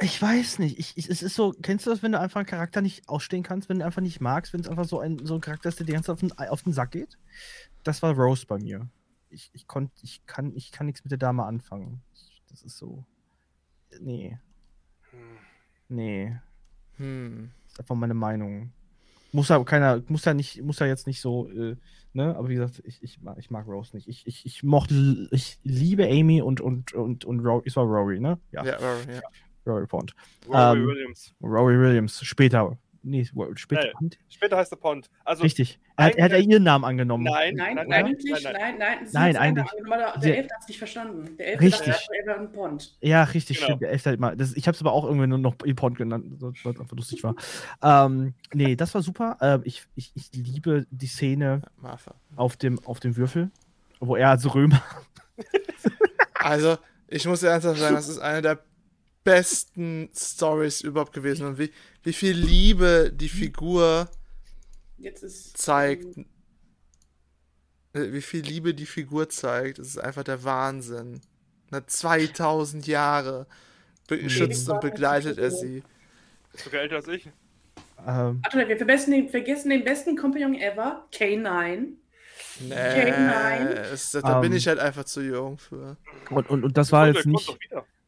Ich 0.01 0.21
weiß 0.21 0.59
nicht. 0.59 0.77
Ich, 0.79 0.97
ich, 0.97 1.09
es 1.09 1.21
ist 1.23 1.35
so, 1.35 1.53
kennst 1.61 1.85
du 1.85 1.89
das, 1.89 2.03
wenn 2.03 2.11
du 2.11 2.19
einfach 2.19 2.37
einen 2.39 2.45
Charakter 2.45 2.81
nicht 2.81 3.09
ausstehen 3.09 3.43
kannst, 3.43 3.67
wenn 3.69 3.79
du 3.79 3.85
einfach 3.85 4.01
nicht 4.01 4.21
magst, 4.21 4.53
wenn 4.53 4.61
es 4.61 4.67
einfach 4.69 4.85
so 4.85 4.99
ein, 4.99 5.25
so 5.25 5.35
ein 5.35 5.41
Charakter 5.41 5.67
ist, 5.69 5.79
der 5.79 5.85
die 5.85 5.93
ganze 5.93 6.07
Zeit 6.07 6.13
auf 6.13 6.19
den, 6.19 6.31
auf 6.49 6.63
den 6.63 6.73
Sack 6.73 6.91
geht? 6.91 7.17
Das 7.83 8.01
war 8.01 8.13
Rose 8.13 8.45
bei 8.45 8.57
mir. 8.59 8.87
Ich, 9.29 9.49
ich 9.53 9.67
konnte, 9.67 9.93
ich 10.03 10.25
kann, 10.25 10.55
ich 10.55 10.71
kann 10.71 10.85
nichts 10.85 11.03
mit 11.03 11.11
der 11.11 11.17
Dame 11.17 11.43
anfangen. 11.43 12.01
Das 12.49 12.61
ist 12.63 12.77
so. 12.77 13.03
Nee. 13.99 14.37
Hm. 15.11 15.19
Nee. 15.89 16.37
Hm. 16.97 17.51
Das 17.65 17.73
ist 17.73 17.79
einfach 17.79 17.95
meine 17.95 18.13
Meinung. 18.13 18.71
Muss 19.31 19.49
ja 19.49 19.63
keiner, 19.63 20.01
muss 20.07 20.25
ja 20.25 20.33
nicht, 20.33 20.61
muss 20.63 20.79
ja 20.79 20.87
jetzt 20.87 21.05
nicht 21.07 21.21
so, 21.21 21.49
äh, 21.49 21.75
ne? 22.13 22.35
Aber 22.35 22.49
wie 22.49 22.55
gesagt, 22.55 22.81
ich, 22.85 23.01
ich, 23.03 23.21
mag, 23.21 23.37
ich 23.37 23.51
mag 23.51 23.67
Rose 23.67 23.95
nicht. 23.95 24.07
Ich, 24.07 24.25
ich, 24.25 24.45
ich 24.45 24.63
mochte, 24.63 25.27
ich 25.31 25.59
liebe 25.63 26.07
Amy 26.07 26.41
und 26.41 26.61
und 26.61 26.93
und 26.93 27.25
und 27.25 27.39
Rory, 27.41 27.63
es 27.65 27.75
war 27.75 27.85
Rory, 27.85 28.19
ne? 28.19 28.39
Ja, 28.51 28.65
Ja, 28.65 28.77
Rory, 28.77 29.15
ja. 29.15 29.21
Rory 29.65 29.85
Pond. 29.85 30.15
Rory 30.47 30.79
Ähm, 30.79 30.87
Williams. 30.87 31.33
Rory 31.41 31.79
Williams, 31.79 32.21
später. 32.23 32.77
Nee, 33.01 33.25
später. 33.55 33.87
Äh, 33.89 33.91
Später 34.29 34.57
heißt 34.57 34.71
er 34.73 34.77
Pond. 34.77 35.09
Also, 35.23 35.43
Richtig. 35.43 35.79
Er 35.95 36.05
hat, 36.05 36.15
er 36.15 36.23
hat 36.25 36.31
ja 36.31 36.37
eigentlich- 36.37 36.49
ihren 36.51 36.63
Namen 36.63 36.83
angenommen. 36.85 37.23
nein, 37.23 37.55
Nein, 37.55 37.75
nein, 37.75 37.87
nein, 37.87 38.05
eigentlich, 38.05 38.31
nein, 38.43 38.53
nein, 38.53 38.53
nein. 38.53 38.77
nein. 38.79 38.97
Nein, 39.11 39.27
hat's 39.35 39.37
eigentlich- 39.37 39.65
Sie- 40.21 40.27
Der 40.27 40.37
Elfte 40.37 40.53
hat 40.53 40.61
es 40.61 40.67
nicht 40.67 40.77
verstanden. 40.77 41.37
Der 41.37 41.47
Elfte 41.47 41.65
Richtig. 41.65 41.87
dachte, 41.93 42.07
er 42.21 42.25
wäre 42.27 42.39
ein 42.39 42.51
Pond. 42.51 42.97
Ja, 43.01 43.23
richtig, 43.23 43.57
Genau. 43.57 43.65
stimmt. 43.67 43.81
Der 43.83 43.91
Elfte 43.91 44.09
halt 44.09 44.19
mal. 44.19 44.35
Das, 44.37 44.53
ich 44.53 44.67
habe 44.67 44.75
es 44.75 44.81
aber 44.81 44.91
auch 44.93 45.05
irgendwie 45.05 45.27
nur 45.27 45.37
noch 45.37 45.55
Pond 45.57 45.97
genannt, 45.97 46.25
weil 46.41 46.51
es 46.73 46.79
einfach 46.79 46.95
lustig 46.97 47.23
war. 47.23 47.35
ähm, 47.81 48.33
nee, 48.53 48.75
das 48.75 48.93
war 48.93 49.01
super. 49.01 49.37
Ähm, 49.41 49.61
ich, 49.63 49.83
ich, 49.95 50.11
ich 50.15 50.29
liebe 50.33 50.85
die 50.91 51.07
Szene 51.07 51.61
Martha. 51.77 52.15
auf 52.35 52.57
dem, 52.57 52.79
auf 52.85 52.99
dem 52.99 53.15
Würfel, 53.17 53.51
wo 53.99 54.15
er 54.15 54.29
als 54.31 54.53
Römer. 54.53 54.81
Also, 56.35 56.77
ich 57.07 57.25
muss 57.25 57.41
dir 57.41 57.47
ernsthaft 57.47 57.79
sagen, 57.79 57.95
das 57.95 58.07
ist 58.07 58.19
eine 58.19 58.41
der 58.41 58.59
besten 59.23 60.09
Stories 60.15 60.81
überhaupt 60.81 61.13
gewesen. 61.13 61.45
Und 61.47 61.57
wie, 61.59 61.71
wie 62.03 62.13
viel 62.13 62.35
Liebe 62.37 63.11
die 63.13 63.29
Figur 63.29 64.09
Jetzt 64.97 65.23
ist. 65.23 65.57
zeigt, 65.57 66.05
äh, 67.93 68.11
wie 68.11 68.21
viel 68.21 68.41
Liebe 68.41 68.73
die 68.73 68.85
Figur 68.85 69.29
zeigt, 69.29 69.79
das 69.79 69.87
ist 69.87 69.97
einfach 69.97 70.23
der 70.23 70.43
Wahnsinn. 70.43 71.21
Na, 71.71 71.85
2000 71.85 72.87
Jahre 72.87 73.45
beschützt 74.07 74.67
und 74.69 74.81
begleitet 74.81 75.37
er 75.37 75.51
sie. 75.51 75.83
Ist 76.53 76.63
sogar 76.63 76.81
älter 76.81 76.95
als 76.97 77.07
ich. 77.07 77.27
Ähm, 78.07 78.41
Warte, 78.43 78.67
wir 78.67 78.77
vergessen 78.77 79.11
den, 79.11 79.29
vergessen 79.29 79.69
den 79.69 79.83
besten 79.83 80.15
Kompagnon 80.15 80.55
ever, 80.55 81.07
K9. 81.13 81.93
Nee, 82.61 82.73
Okay, 82.73 83.11
nein. 83.11 83.67
es, 83.67 84.11
da 84.11 84.39
bin 84.39 84.51
Ähm. 84.51 84.57
ich 84.57 84.67
halt 84.67 84.79
einfach 84.79 85.03
zu 85.03 85.21
jung 85.21 85.57
für. 85.57 85.97
Und, 86.29 86.49
und, 86.49 86.63
und 86.63 86.77
das 86.77 86.91
war 86.91 87.07
jetzt 87.07 87.25
nicht. 87.25 87.57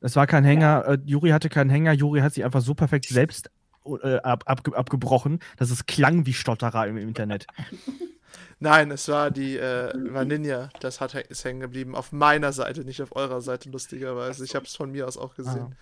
Das 0.01 0.15
war 0.15 0.27
kein 0.27 0.43
Hänger. 0.43 0.83
Äh, 0.87 0.97
Juri 1.05 1.29
hatte 1.29 1.49
keinen 1.49 1.69
Hänger. 1.69 1.93
Juri 1.93 2.19
hat 2.19 2.33
sich 2.33 2.43
einfach 2.43 2.61
so 2.61 2.73
perfekt 2.73 3.05
selbst 3.05 3.49
äh, 3.85 4.17
ab, 4.17 4.43
abge, 4.47 4.75
abgebrochen, 4.75 5.39
dass 5.57 5.71
es 5.71 5.85
klang 5.85 6.25
wie 6.25 6.33
Stotterer 6.33 6.87
im, 6.87 6.97
im 6.97 7.07
Internet. 7.07 7.47
Nein, 8.59 8.91
es 8.91 9.07
war 9.07 9.31
die 9.31 9.57
äh, 9.57 9.91
Vanilla, 10.13 10.69
das 10.81 11.01
hat, 11.01 11.15
ist 11.15 11.43
hängen 11.45 11.61
geblieben. 11.61 11.95
Auf 11.95 12.11
meiner 12.11 12.53
Seite, 12.53 12.83
nicht 12.83 13.01
auf 13.01 13.15
eurer 13.15 13.41
Seite, 13.41 13.69
lustigerweise. 13.71 14.45
Ich 14.45 14.53
habe 14.53 14.65
es 14.65 14.75
von 14.75 14.91
mir 14.91 15.07
aus 15.07 15.17
auch 15.17 15.33
gesehen. 15.33 15.75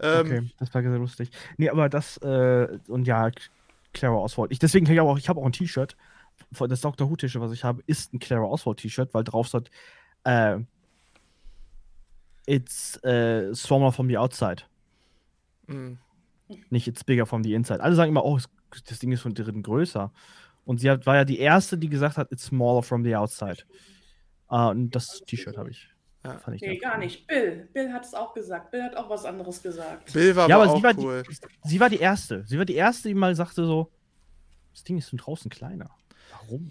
Ähm, 0.00 0.26
Okay, 0.26 0.50
das 0.58 0.72
war 0.72 0.82
sehr 0.82 0.98
lustig. 0.98 1.30
Nee, 1.58 1.68
aber 1.68 1.90
das, 1.90 2.16
äh, 2.18 2.78
und 2.88 3.06
ja, 3.06 3.30
Clara 3.92 4.16
Oswald. 4.16 4.50
Ich, 4.50 4.58
deswegen 4.58 4.86
habe 4.86 4.94
ich 4.94 5.00
auch, 5.00 5.18
ich 5.18 5.28
habe 5.28 5.40
auch 5.40 5.46
ein 5.46 5.52
T-Shirt. 5.52 5.96
Das 6.58 6.80
Doctor 6.80 7.10
Who 7.10 7.16
T-Shirt, 7.16 7.42
was 7.42 7.52
ich 7.52 7.64
habe, 7.64 7.82
ist 7.86 8.14
ein 8.14 8.18
Clara 8.18 8.44
Oswald 8.44 8.78
T-Shirt, 8.78 9.12
weil 9.12 9.24
drauf 9.24 9.48
steht, 9.48 9.70
äh, 10.24 10.58
It's 12.46 12.96
äh, 13.04 13.54
smaller 13.54 13.92
from 13.92 14.08
the 14.08 14.18
outside. 14.18 14.62
mh. 15.66 15.96
Nicht 16.70 16.86
it's 16.86 17.02
bigger 17.04 17.24
from 17.24 17.42
the 17.42 17.54
inside. 17.54 17.80
Alle 17.82 17.94
sagen 17.94 18.10
immer, 18.10 18.24
oh, 18.24 18.38
das 18.86 18.98
Ding 18.98 19.10
ist 19.12 19.22
von 19.22 19.34
drinnen 19.34 19.62
größer. 19.62 20.12
Und 20.64 20.78
sie 20.78 20.90
hat, 20.90 21.06
war 21.06 21.16
ja 21.16 21.24
die 21.24 21.38
erste, 21.38 21.78
die 21.78 21.88
gesagt 21.88 22.18
hat, 22.18 22.30
it's 22.30 22.44
smaller 22.44 22.82
from 22.82 23.04
the 23.04 23.16
outside. 23.16 23.58
Äh, 24.50 24.66
und 24.68 24.90
das 24.90 25.22
T-Shirt 25.26 25.56
habe 25.56 25.70
ich. 25.70 25.88
Ja. 26.24 26.38
Fand 26.38 26.56
ich 26.56 26.62
Nee, 26.62 26.76
gar 26.76 26.94
cool. 26.94 26.98
nicht. 27.04 27.26
Bill. 27.26 27.68
Bill 27.72 27.92
hat 27.92 28.04
es 28.04 28.12
auch 28.14 28.34
gesagt. 28.34 28.70
Bill 28.70 28.82
hat 28.82 28.96
auch 28.96 29.08
was 29.10 29.24
anderes 29.24 29.62
gesagt. 29.62 30.12
Bill 30.12 30.36
war 30.36 30.48
Ja, 30.48 30.56
aber 30.56 30.64
aber 30.64 30.72
auch 30.74 30.76
sie 30.76 30.82
war, 30.84 30.98
cool. 30.98 31.22
die, 31.28 31.68
sie 31.68 31.80
war 31.80 31.88
die 31.90 31.98
erste. 31.98 32.44
Sie 32.46 32.58
war 32.58 32.64
die 32.64 32.74
erste, 32.76 33.08
die 33.08 33.14
mal 33.14 33.34
sagte 33.34 33.64
so, 33.64 33.90
das 34.72 34.84
Ding 34.84 34.98
ist 34.98 35.08
von 35.08 35.18
draußen 35.18 35.50
kleiner. 35.50 35.90
Warum? 36.30 36.70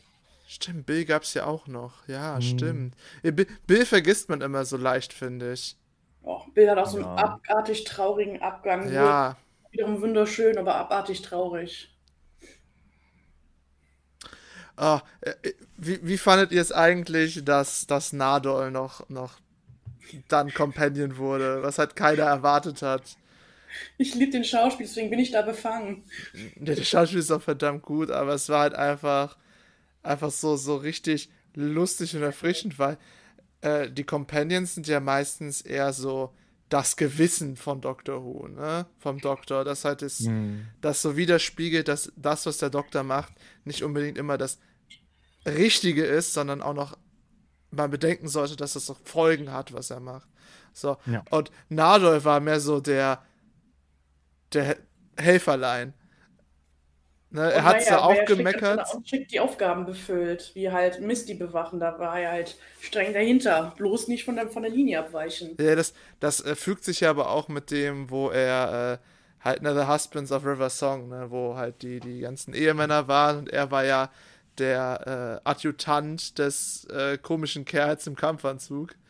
Stimmt, 0.52 0.86
Bill 0.86 1.06
gab's 1.06 1.34
ja 1.34 1.46
auch 1.46 1.66
noch. 1.68 2.08
Ja, 2.08 2.40
Hm. 2.40 2.42
stimmt. 2.42 2.96
Bill, 3.24 3.48
Bill 3.68 3.86
vergisst 3.88 4.30
man 4.30 4.42
immer 4.42 4.66
so 4.66 4.78
leicht, 4.78 5.14
finde 5.14 5.54
ich. 5.54 5.78
Oh, 6.24 6.42
Bill 6.56 6.70
hat 6.70 6.78
auch 6.80 6.88
so 6.88 6.98
einen 6.98 7.06
Ja. 7.06 7.16
abartig 7.16 7.84
traurigen 7.84 8.42
Abgang. 8.42 8.92
Ja, 8.92 9.38
Wiederum 9.72 10.02
wunderschön, 10.02 10.58
aber 10.58 10.76
abartig 10.76 11.22
traurig. 11.22 11.90
Äh, 15.22 15.34
wie, 15.78 16.00
wie 16.04 16.18
fandet 16.18 16.52
ihr 16.52 16.62
es 16.62 16.72
eigentlich, 16.72 17.44
dass, 17.46 17.88
dass 17.88 18.14
Nadol 18.14 18.72
noch, 18.72 19.08
noch 19.10 19.34
dann 20.30 20.54
Companion 20.54 21.18
wurde, 21.18 21.64
was 21.64 21.80
halt 21.80 21.96
keiner 21.96 22.24
erwartet 22.26 22.82
hat? 22.82 23.18
Ich 23.98 24.16
liebe 24.16 24.32
den 24.32 24.44
Schauspiel, 24.44 24.86
deswegen 24.86 25.10
bin 25.10 25.20
ich 25.20 25.32
da 25.32 25.42
befangen. 25.42 26.04
Ja, 26.34 26.76
der 26.76 26.84
Schauspiel 26.84 27.20
ist 27.20 27.32
auch 27.32 27.42
verdammt 27.42 27.84
gut, 27.84 28.12
aber 28.12 28.34
es 28.34 28.50
war 28.50 28.62
halt 28.62 28.74
einfach, 28.76 29.38
einfach 30.04 30.32
so, 30.32 30.56
so 30.56 30.76
richtig 30.78 31.30
lustig 31.54 32.16
und 32.16 32.24
erfrischend, 32.24 32.80
weil 32.80 32.98
äh, 33.62 33.90
die 33.90 34.04
Companions 34.04 34.76
sind 34.76 34.88
ja 34.88 35.00
meistens 35.00 35.62
eher 35.62 35.94
so 35.94 36.34
das 36.70 36.96
Gewissen 36.96 37.58
von 37.58 37.82
Doctor 37.82 38.24
Who, 38.24 38.48
ne? 38.48 38.86
Vom 39.00 39.20
Doktor, 39.20 39.66
das 39.66 39.84
halt 39.84 40.02
ist, 40.02 40.30
das 40.80 41.02
so 41.02 41.18
widerspiegelt, 41.18 41.88
dass 41.90 42.14
das, 42.16 42.46
was 42.46 42.60
der 42.60 42.70
Doktor 42.70 43.04
macht, 43.04 43.34
nicht 43.66 43.84
unbedingt 43.84 44.18
immer 44.18 44.38
das 44.38 44.58
Richtige 45.46 46.06
ist, 46.06 46.34
sondern 46.34 46.62
auch 46.62 46.74
noch 46.74 46.98
man 47.72 47.90
bedenken 47.92 48.28
sollte, 48.28 48.56
dass 48.56 48.74
das 48.74 48.90
auch 48.90 48.98
Folgen 49.04 49.52
hat, 49.52 49.74
was 49.74 49.90
er 49.90 50.00
macht. 50.00 50.28
So. 50.74 50.98
Ja. 51.06 51.24
Und 51.30 51.52
Nadol 51.70 52.24
war 52.24 52.40
mehr 52.40 52.60
so 52.60 52.80
der, 52.80 53.22
der 54.54 54.64
He- 54.66 54.76
Helferlein. 55.18 55.94
Ne, 57.34 57.50
er 57.50 57.63
hat 57.63 57.78
naja, 57.78 57.91
da 57.91 57.98
auch 58.02 58.26
gemeckert. 58.26 58.80
hat 58.82 58.94
Und 58.94 59.08
strikt 59.08 59.32
die 59.32 59.39
Aufgaben 59.39 59.86
befüllt, 59.86 60.52
wie 60.54 60.70
halt 60.70 61.00
Misty 61.00 61.34
bewachen, 61.34 61.80
da 61.80 61.98
war 61.98 62.20
er 62.20 62.32
halt 62.32 62.58
streng 62.82 63.13
dahinter. 63.13 63.74
Bloß 63.78 64.10
nicht 64.10 64.26
von 64.26 64.36
der, 64.36 64.50
von 64.50 64.63
der 64.63 64.72
Linie 64.72 65.00
abweichen. 65.00 65.56
Ja, 65.58 65.76
das, 65.76 65.94
das 66.20 66.44
äh, 66.44 66.56
fügt 66.56 66.84
sich 66.84 67.00
ja 67.00 67.10
aber 67.10 67.30
auch 67.30 67.48
mit 67.48 67.72
dem, 67.72 68.10
wo 68.10 68.30
er 68.30 69.00
äh, 69.00 69.46
halt 69.46 69.62
ne, 69.62 69.74
The 69.74 69.88
Husbands 69.88 70.32
of 70.34 70.46
River 70.46 70.70
Song, 70.70 71.08
ne, 71.08 71.28
wo 71.30 71.56
halt 71.56 71.82
die, 71.82 72.02
die 72.02 72.20
ganzen 72.20 72.54
Ehemänner 72.54 73.08
waren 73.08 73.39
und 73.39 73.50
er 73.50 73.72
war 73.72 73.86
ja 73.86 74.12
der 74.58 75.41
äh, 75.46 75.50
Adjutant 75.50 76.38
des 76.38 76.86
äh, 76.86 77.17
komischen 77.17 77.63
Kerls 77.63 78.08
im 78.08 78.15
Kampfanzug. 78.15 78.96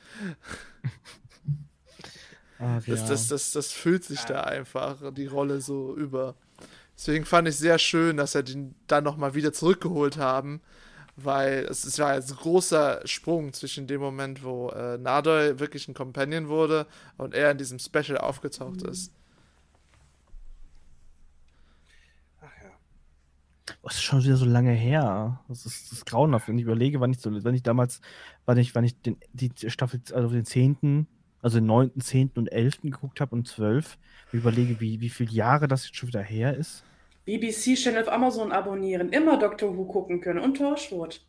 Ach, 2.60 2.84
Das, 2.86 3.02
ja. 3.02 3.08
das, 3.08 3.28
das, 3.28 3.52
das 3.52 3.72
füllt 3.72 4.04
sich 4.04 4.22
da 4.26 4.42
einfach, 4.42 4.98
die 5.14 5.26
Rolle 5.26 5.62
so 5.62 5.96
über. 5.96 6.36
Deswegen 7.02 7.26
fand 7.26 7.48
ich 7.48 7.58
sehr 7.58 7.80
schön, 7.80 8.18
dass 8.18 8.36
er 8.36 8.44
den 8.44 8.76
dann 8.86 9.04
nochmal 9.04 9.34
wieder 9.34 9.52
zurückgeholt 9.52 10.18
haben, 10.18 10.62
weil 11.16 11.66
es, 11.68 11.84
es 11.84 11.98
war 11.98 12.12
ein 12.12 12.22
großer 12.22 13.02
Sprung 13.06 13.54
zwischen 13.54 13.88
dem 13.88 14.00
Moment, 14.00 14.44
wo 14.44 14.70
äh, 14.70 15.00
Nadoy 15.00 15.60
wirklich 15.60 15.88
ein 15.88 15.96
Companion 15.96 16.48
wurde 16.48 16.86
und 17.18 17.34
er 17.34 17.50
in 17.50 17.58
diesem 17.58 17.80
Special 17.80 18.20
aufgetaucht 18.20 18.84
ist. 18.84 19.12
Ach 22.40 22.52
ja. 22.64 22.70
Das 23.82 23.96
ist 23.96 24.04
schon 24.04 24.24
wieder 24.24 24.38
so 24.38 24.46
lange 24.46 24.74
her. 24.74 25.44
Das 25.48 25.66
ist, 25.66 25.88
das 25.88 25.94
ist 25.94 26.06
grauenhaft. 26.06 26.50
Wenn 26.50 26.60
ich 26.60 26.66
überlege, 26.66 27.00
wann 27.00 27.14
ich 27.14 27.20
so, 27.20 27.32
wenn 27.44 27.56
ich 27.56 27.64
damals, 27.64 28.00
wann 28.46 28.60
ich, 28.60 28.76
wann 28.76 28.84
ich 28.84 29.02
den, 29.02 29.18
die 29.34 29.52
Staffel, 29.72 30.02
also 30.14 30.30
den 30.30 30.46
10., 30.46 31.08
also 31.42 31.58
den 31.58 31.66
9., 31.66 32.00
10. 32.00 32.34
und 32.36 32.52
11. 32.52 32.84
geguckt 32.84 33.22
habe 33.22 33.36
und 33.36 33.48
12, 33.48 33.98
ich 34.28 34.34
überlege, 34.36 34.80
wie, 34.80 35.02
wie 35.02 35.10
viele 35.10 35.32
Jahre 35.32 35.68
das 35.68 35.86
jetzt 35.86 35.96
schon 35.96 36.08
wieder 36.08 36.22
her 36.22 36.56
ist. 36.56 36.84
BBC-Channel 37.26 38.04
auf 38.04 38.12
Amazon 38.12 38.52
abonnieren, 38.52 39.10
immer 39.10 39.38
Doctor 39.38 39.76
Who 39.76 39.86
gucken 39.86 40.22
können 40.22 40.40
und 40.40 40.58
Torchwood. 40.58 41.22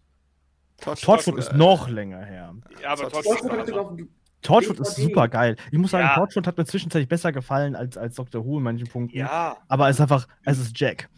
Torchwood 0.81 1.39
ist 1.39 1.53
noch 1.53 1.89
länger 1.89 2.25
her. 2.25 2.55
Ja, 2.83 2.91
aber 2.93 3.09
Torchwood. 3.09 3.25
Torchwood 3.39 3.53
hat 3.59 3.67
sogar 3.67 3.81
aber- 3.87 3.91
auf 3.93 3.99
Torchwood 4.43 4.81
ist 4.81 4.97
super 4.97 5.29
geil. 5.29 5.55
Ich 5.71 5.79
muss 5.79 5.93
sagen, 5.93 6.05
Ja. 6.05 6.15
Torchwood 6.17 6.47
hat 6.49 6.59
mir 6.59 6.65
zwischenzeitlich 6.65 7.09
besser 7.09 7.31
gefallen 7.31 7.77
als, 7.77 7.97
als 7.97 8.17
Doctor 8.17 8.45
Who 8.45 8.59
in 8.59 8.65
manchen 8.65 8.89
Punkten. 8.89 9.17
Ja, 9.19 9.57
Aber 9.69 9.89
es 9.89 9.97
ist 9.97 10.01
einfach, 10.01 10.27
es 10.45 10.59
ist 10.59 10.77
Jack. 10.79 11.09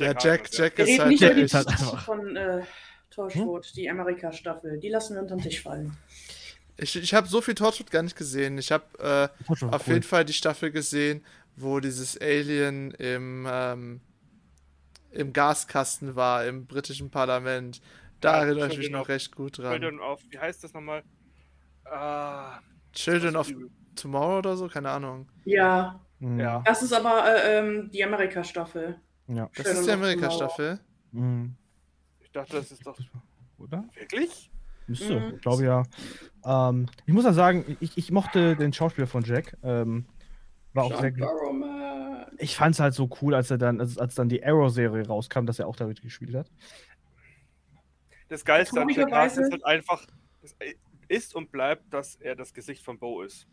Ja, 0.00 0.06
Jack 0.08 0.22
Jack, 0.24 0.50
Jack 0.52 0.78
Wir 0.78 0.84
ist 0.84 0.90
reden 0.90 1.00
halt. 1.00 1.08
nicht 1.10 1.22
der 1.22 1.30
über 1.30 1.38
die 1.38 1.44
ist 1.44 1.54
halt 1.54 1.68
einfach- 1.68 2.04
von 2.04 2.34
äh, 2.36 2.62
Torchwood, 3.10 3.72
die 3.76 3.88
Amerika-Staffel. 3.88 4.78
Die 4.80 4.88
lassen 4.88 5.14
wir 5.14 5.22
unter 5.22 5.36
den 5.36 5.42
Tisch 5.42 5.62
fallen. 5.62 5.96
Ich, 6.80 6.94
ich 6.96 7.14
habe 7.14 7.26
so 7.28 7.40
viel 7.40 7.54
Torchwood 7.54 7.90
gar 7.92 8.02
nicht 8.02 8.16
gesehen. 8.16 8.58
Ich 8.58 8.70
habe 8.72 8.84
äh, 8.98 9.28
auf 9.70 9.86
cool. 9.86 9.94
jeden 9.94 10.02
Fall 10.04 10.24
die 10.24 10.32
Staffel 10.32 10.70
gesehen, 10.72 11.24
wo 11.60 11.80
dieses 11.80 12.20
Alien 12.20 12.90
im, 12.92 13.46
ähm, 13.50 14.00
im 15.10 15.32
Gaskasten 15.32 16.16
war, 16.16 16.44
im 16.46 16.66
britischen 16.66 17.10
Parlament. 17.10 17.80
Da 18.20 18.38
Ja, 18.38 18.44
erinnere 18.44 18.66
ich 18.68 18.76
mich 18.78 18.86
Children 18.86 18.92
noch 18.92 19.00
of- 19.02 19.08
recht 19.08 19.34
gut 19.36 19.58
dran. 19.58 19.72
Children 19.72 20.00
of, 20.00 20.20
wie 20.30 20.38
heißt 20.38 20.62
das 20.64 20.72
nochmal? 20.74 21.02
Ah, 21.84 22.58
Children 22.92 23.36
of 23.36 23.48
übel. 23.50 23.70
Tomorrow 23.94 24.38
oder 24.38 24.56
so? 24.56 24.68
Keine 24.68 24.90
Ahnung. 24.90 25.28
Ja, 25.44 26.00
Mhm. 26.20 26.40
Ja. 26.40 26.62
das 26.64 26.82
ist 26.82 26.92
aber 26.92 27.24
äh, 27.26 27.58
ähm, 27.58 27.90
die 27.92 28.02
Amerika-Staffel. 28.04 29.00
ja. 29.28 29.44
Das 29.54 29.64
Children 29.64 29.76
ist 29.80 29.86
die 29.86 29.92
Amerika-Staffel. 29.92 30.80
Mhm. 31.12 31.54
Ich 32.20 32.30
dachte, 32.32 32.56
das 32.56 32.70
ist 32.72 32.84
doch. 32.86 32.98
Oder? 33.58 33.84
Wirklich? 33.94 34.50
Müsste, 34.86 35.20
Mhm. 35.20 35.34
ich 35.36 35.40
glaube 35.42 35.64
ja. 35.64 35.82
Ähm, 36.44 36.86
ich 37.06 37.12
muss 37.14 37.24
ja 37.24 37.32
sagen, 37.32 37.76
ich, 37.80 37.96
ich 37.96 38.10
mochte 38.10 38.56
den 38.56 38.72
Schauspieler 38.72 39.06
von 39.06 39.22
Jack. 39.22 39.56
Ähm, 39.62 40.06
war 40.78 40.84
auch 40.84 41.00
sehr 41.00 41.10
Barrowman. 41.12 42.26
Ich 42.38 42.56
fand 42.56 42.74
es 42.74 42.80
halt 42.80 42.94
so 42.94 43.08
cool, 43.20 43.34
als 43.34 43.50
er 43.50 43.58
dann, 43.58 43.80
als, 43.80 43.98
als 43.98 44.14
dann 44.14 44.28
die 44.28 44.44
Arrow-Serie 44.44 45.06
rauskam, 45.06 45.44
dass 45.44 45.58
er 45.58 45.66
auch 45.66 45.76
damit 45.76 46.00
gespielt 46.02 46.34
hat. 46.36 46.50
Das 48.28 48.44
Geilste 48.44 48.80
an 48.80 48.88
Jack 48.88 49.08
Traurigerweise- 49.08 49.42
ist 49.42 49.52
halt 49.52 49.64
einfach, 49.64 50.06
es 50.42 50.54
ist 51.08 51.34
und 51.34 51.50
bleibt, 51.50 51.92
dass 51.92 52.16
er 52.16 52.36
das 52.36 52.52
Gesicht 52.54 52.84
von 52.84 52.98
Bo 52.98 53.22
ist. 53.22 53.46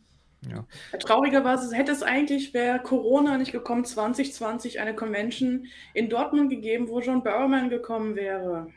Ja. 0.48 0.66
Traurigerweise 1.00 1.76
hätte 1.76 1.92
es 1.92 2.04
eigentlich, 2.04 2.54
wäre 2.54 2.80
Corona 2.80 3.38
nicht 3.38 3.52
gekommen, 3.52 3.84
2020 3.86 4.80
eine 4.80 4.96
Convention 4.96 5.66
in 5.94 6.10
Dortmund 6.10 6.52
gegeben, 6.52 6.88
wo 6.88 7.00
John 7.00 7.24
Barrowman 7.24 7.70
gekommen 7.70 8.16
wäre. 8.16 8.68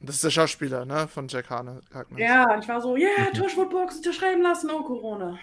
Das 0.00 0.16
ist 0.16 0.24
der 0.24 0.30
Schauspieler, 0.30 0.84
ne? 0.84 1.08
Von 1.08 1.28
Jack 1.28 1.50
Harkness. 1.50 1.84
Ja, 2.16 2.54
und 2.54 2.62
ich 2.62 2.68
war 2.68 2.80
so, 2.80 2.96
ja, 2.96 3.08
yeah, 3.18 3.30
Torchwood 3.32 3.70
Box 3.70 3.96
unterschreiben 3.96 4.42
lassen, 4.42 4.70
oh 4.70 4.82
Corona. 4.82 5.38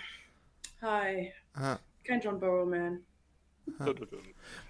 Hi, 0.81 1.33
Ja. 1.55 1.79
Kein 2.11 2.21
John 2.21 2.39
Barrowman. 2.39 2.99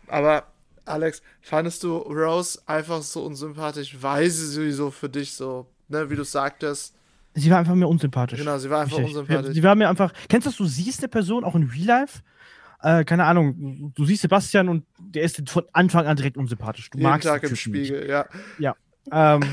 Aber, 0.08 0.48
Alex, 0.86 1.22
fandest 1.42 1.84
du 1.84 1.98
Rose 1.98 2.62
einfach 2.68 3.02
so 3.02 3.24
unsympathisch, 3.26 3.96
weil 4.00 4.30
sie 4.30 4.46
sowieso 4.48 4.92
für 4.92 5.10
dich 5.10 5.34
so, 5.34 5.68
ne, 5.88 6.10
wie 6.10 6.16
du 6.16 6.24
sagtest, 6.24 6.96
Sie 7.34 7.50
war 7.50 7.60
einfach 7.60 7.76
mir 7.76 7.88
unsympathisch. 7.88 8.38
genau, 8.40 8.58
sie 8.58 8.70
war 8.70 8.82
einfach 8.82 8.98
Richtig. 8.98 9.16
unsympathisch. 9.16 9.54
Sie 9.54 9.64
war 9.64 9.74
mir 9.74 9.88
einfach. 9.88 10.12
Kennst 10.28 10.46
du 10.48 10.50
das? 10.50 10.58
Du 10.58 10.66
siehst 10.66 11.00
eine 11.00 11.08
Person 11.08 11.46
auch 11.46 11.56
in 11.56 11.64
Real 11.64 11.86
Life. 12.02 12.20
Äh, 12.82 13.06
keine 13.06 13.24
Ahnung, 13.24 13.94
du- 13.96 14.04
siehst 14.06 14.24
Sebastian 14.24 14.68
und 14.68 14.86
der 15.00 15.24
ist 15.24 15.50
von 15.50 15.64
Anfang 15.72 16.06
an 16.08 16.18
direkt 16.18 16.36
unsympathisch. 16.36 16.90
Du 16.90 16.98
Jeden 16.98 17.10
magst 17.10 17.26
Tag 17.30 17.42
im 17.44 17.54
Typen 17.54 17.72
nicht. 17.80 17.88
Spiegel, 17.88 18.28
ja. 18.60 18.76
Ähm. 19.12 19.42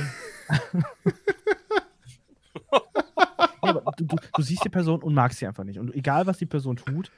Du, 3.98 4.04
du, 4.04 4.16
du 4.34 4.42
siehst 4.42 4.64
die 4.64 4.68
Person 4.70 5.02
und 5.02 5.14
magst 5.14 5.38
sie 5.38 5.46
einfach 5.46 5.64
nicht. 5.64 5.78
Und 5.78 5.94
egal, 5.94 6.26
was 6.26 6.38
die 6.38 6.46
Person 6.46 6.76
tut, 6.76 7.10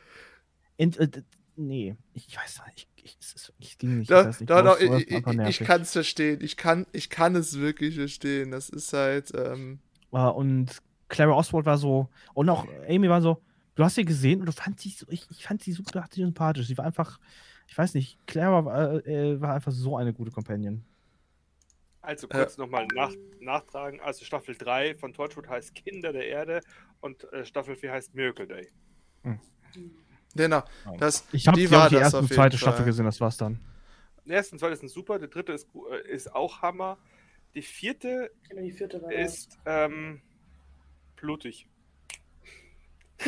ent, 0.80 0.98
äh, 0.98 1.22
nee, 1.56 1.96
ich 2.14 2.36
weiß 2.36 2.62
nicht. 2.66 2.88
ich, 2.96 3.16
es, 3.20 3.32
ist- 3.34 3.52
es 3.60 3.78
ging 3.78 3.98
nicht. 3.98 4.10
Da, 4.10 4.30
ich 4.30 4.36
da, 4.46 4.62
da, 4.62 4.78
ich 4.78 4.90
ich, 5.10 5.26
ich 5.26 5.58
kann 5.60 5.80
es 5.82 5.92
verstehen. 5.92 6.40
Ich 6.42 6.56
kann, 6.56 6.86
ich 6.92 7.10
kann 7.10 7.34
es 7.34 7.58
wirklich 7.58 7.94
verstehen. 7.96 8.50
Das 8.50 8.68
ist 8.68 8.92
halt. 8.92 9.32
Ähm, 9.34 9.78
Äh, 10.12 10.18
und 10.18 10.78
Clara 11.08 11.32
Oswald 11.32 11.66
war 11.66 11.78
so, 11.78 12.08
und 12.34 12.48
auch 12.48 12.66
Amy 12.88 13.08
war 13.08 13.20
so, 13.20 13.42
du 13.74 13.84
hast 13.84 13.96
sie 13.96 14.04
gesehen 14.04 14.40
und 14.40 14.46
du 14.46 14.52
fand 14.52 14.80
sie 14.80 14.90
so, 14.90 15.06
ich, 15.08 15.26
ich 15.30 15.44
fand 15.44 15.62
sie 15.62 15.72
super 15.72 16.04
sympathisch. 16.12 16.66
Sie 16.68 16.78
war 16.78 16.84
einfach, 16.84 17.18
ich 17.66 17.76
weiß 17.76 17.94
nicht, 17.94 18.18
Clara 18.26 18.64
war, 18.64 19.06
äh, 19.06 19.40
war 19.40 19.54
einfach 19.54 19.72
so 19.72 19.96
eine 19.96 20.12
gute 20.12 20.30
Companion. 20.30 20.84
Also 22.02 22.28
kurz 22.28 22.56
nochmal 22.56 22.86
nach, 22.94 23.12
nachtragen. 23.40 24.00
Also 24.00 24.24
Staffel 24.24 24.56
3 24.56 24.94
von 24.94 25.12
Torchwood 25.12 25.48
heißt 25.48 25.74
Kinder 25.74 26.12
der 26.12 26.26
Erde 26.26 26.60
und 27.00 27.30
äh, 27.32 27.44
Staffel 27.44 27.76
4 27.76 27.92
heißt 27.92 28.14
Miracle 28.14 28.46
Day. 28.46 28.68
Genau. 30.34 30.62
Das, 30.98 31.24
Ich 31.32 31.46
habe 31.48 31.58
die 31.58 31.66
die, 31.66 31.70
war 31.72 31.88
die 31.88 31.94
das 31.96 32.04
erste 32.04 32.18
und 32.18 32.32
zweite. 32.32 32.58
Staffel 32.58 32.84
gesehen, 32.84 33.04
das 33.04 33.20
war's 33.20 33.36
dann. 33.36 33.58
Der 34.24 34.36
erste 34.36 34.54
und 34.54 34.58
zweite 34.60 34.76
sind 34.76 34.88
super, 34.90 35.18
der 35.18 35.28
dritte 35.28 35.52
ist, 35.52 35.66
äh, 35.90 36.08
ist 36.10 36.32
auch 36.34 36.62
Hammer. 36.62 36.98
Die 37.54 37.62
vierte 37.62 38.30
Genau, 38.48 38.62
die 38.62 38.70
vierte 38.72 38.98
ist 39.12 39.58
ähm, 39.66 40.20
blutig. 41.16 41.66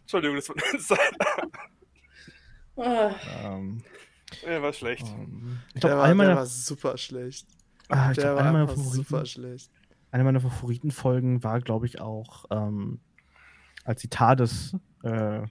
Entschuldigung, 0.00 0.36
das 0.36 0.48
war 0.48 0.56
eine 0.70 0.80
Seite. 0.80 1.16
Ah, 2.76 3.14
Ähm, 3.44 3.82
Ja, 4.46 4.60
war 4.62 4.72
schlecht. 4.72 5.06
ähm, 5.06 5.60
ich 5.74 5.80
der, 5.80 5.90
glaube, 5.90 6.06
der 6.06 6.14
meiner, 6.14 6.36
war 6.36 6.46
super 6.46 6.96
schlecht. 6.98 7.46
ah, 7.88 8.10
ich 8.10 8.16
der 8.16 8.24
glaub, 8.24 8.36
war 8.38 8.44
eine 8.46 8.64
meiner 8.66 8.76
super 8.76 9.24
schlecht. 9.26 9.70
Eine 10.16 10.24
meiner 10.24 10.40
Favoritenfolgen 10.40 11.44
war, 11.44 11.60
glaube 11.60 11.84
ich, 11.84 12.00
auch, 12.00 12.46
ähm, 12.50 13.00
als 13.84 14.00
die 14.00 14.08
TARDIS 14.08 14.74
äh, 15.04 15.42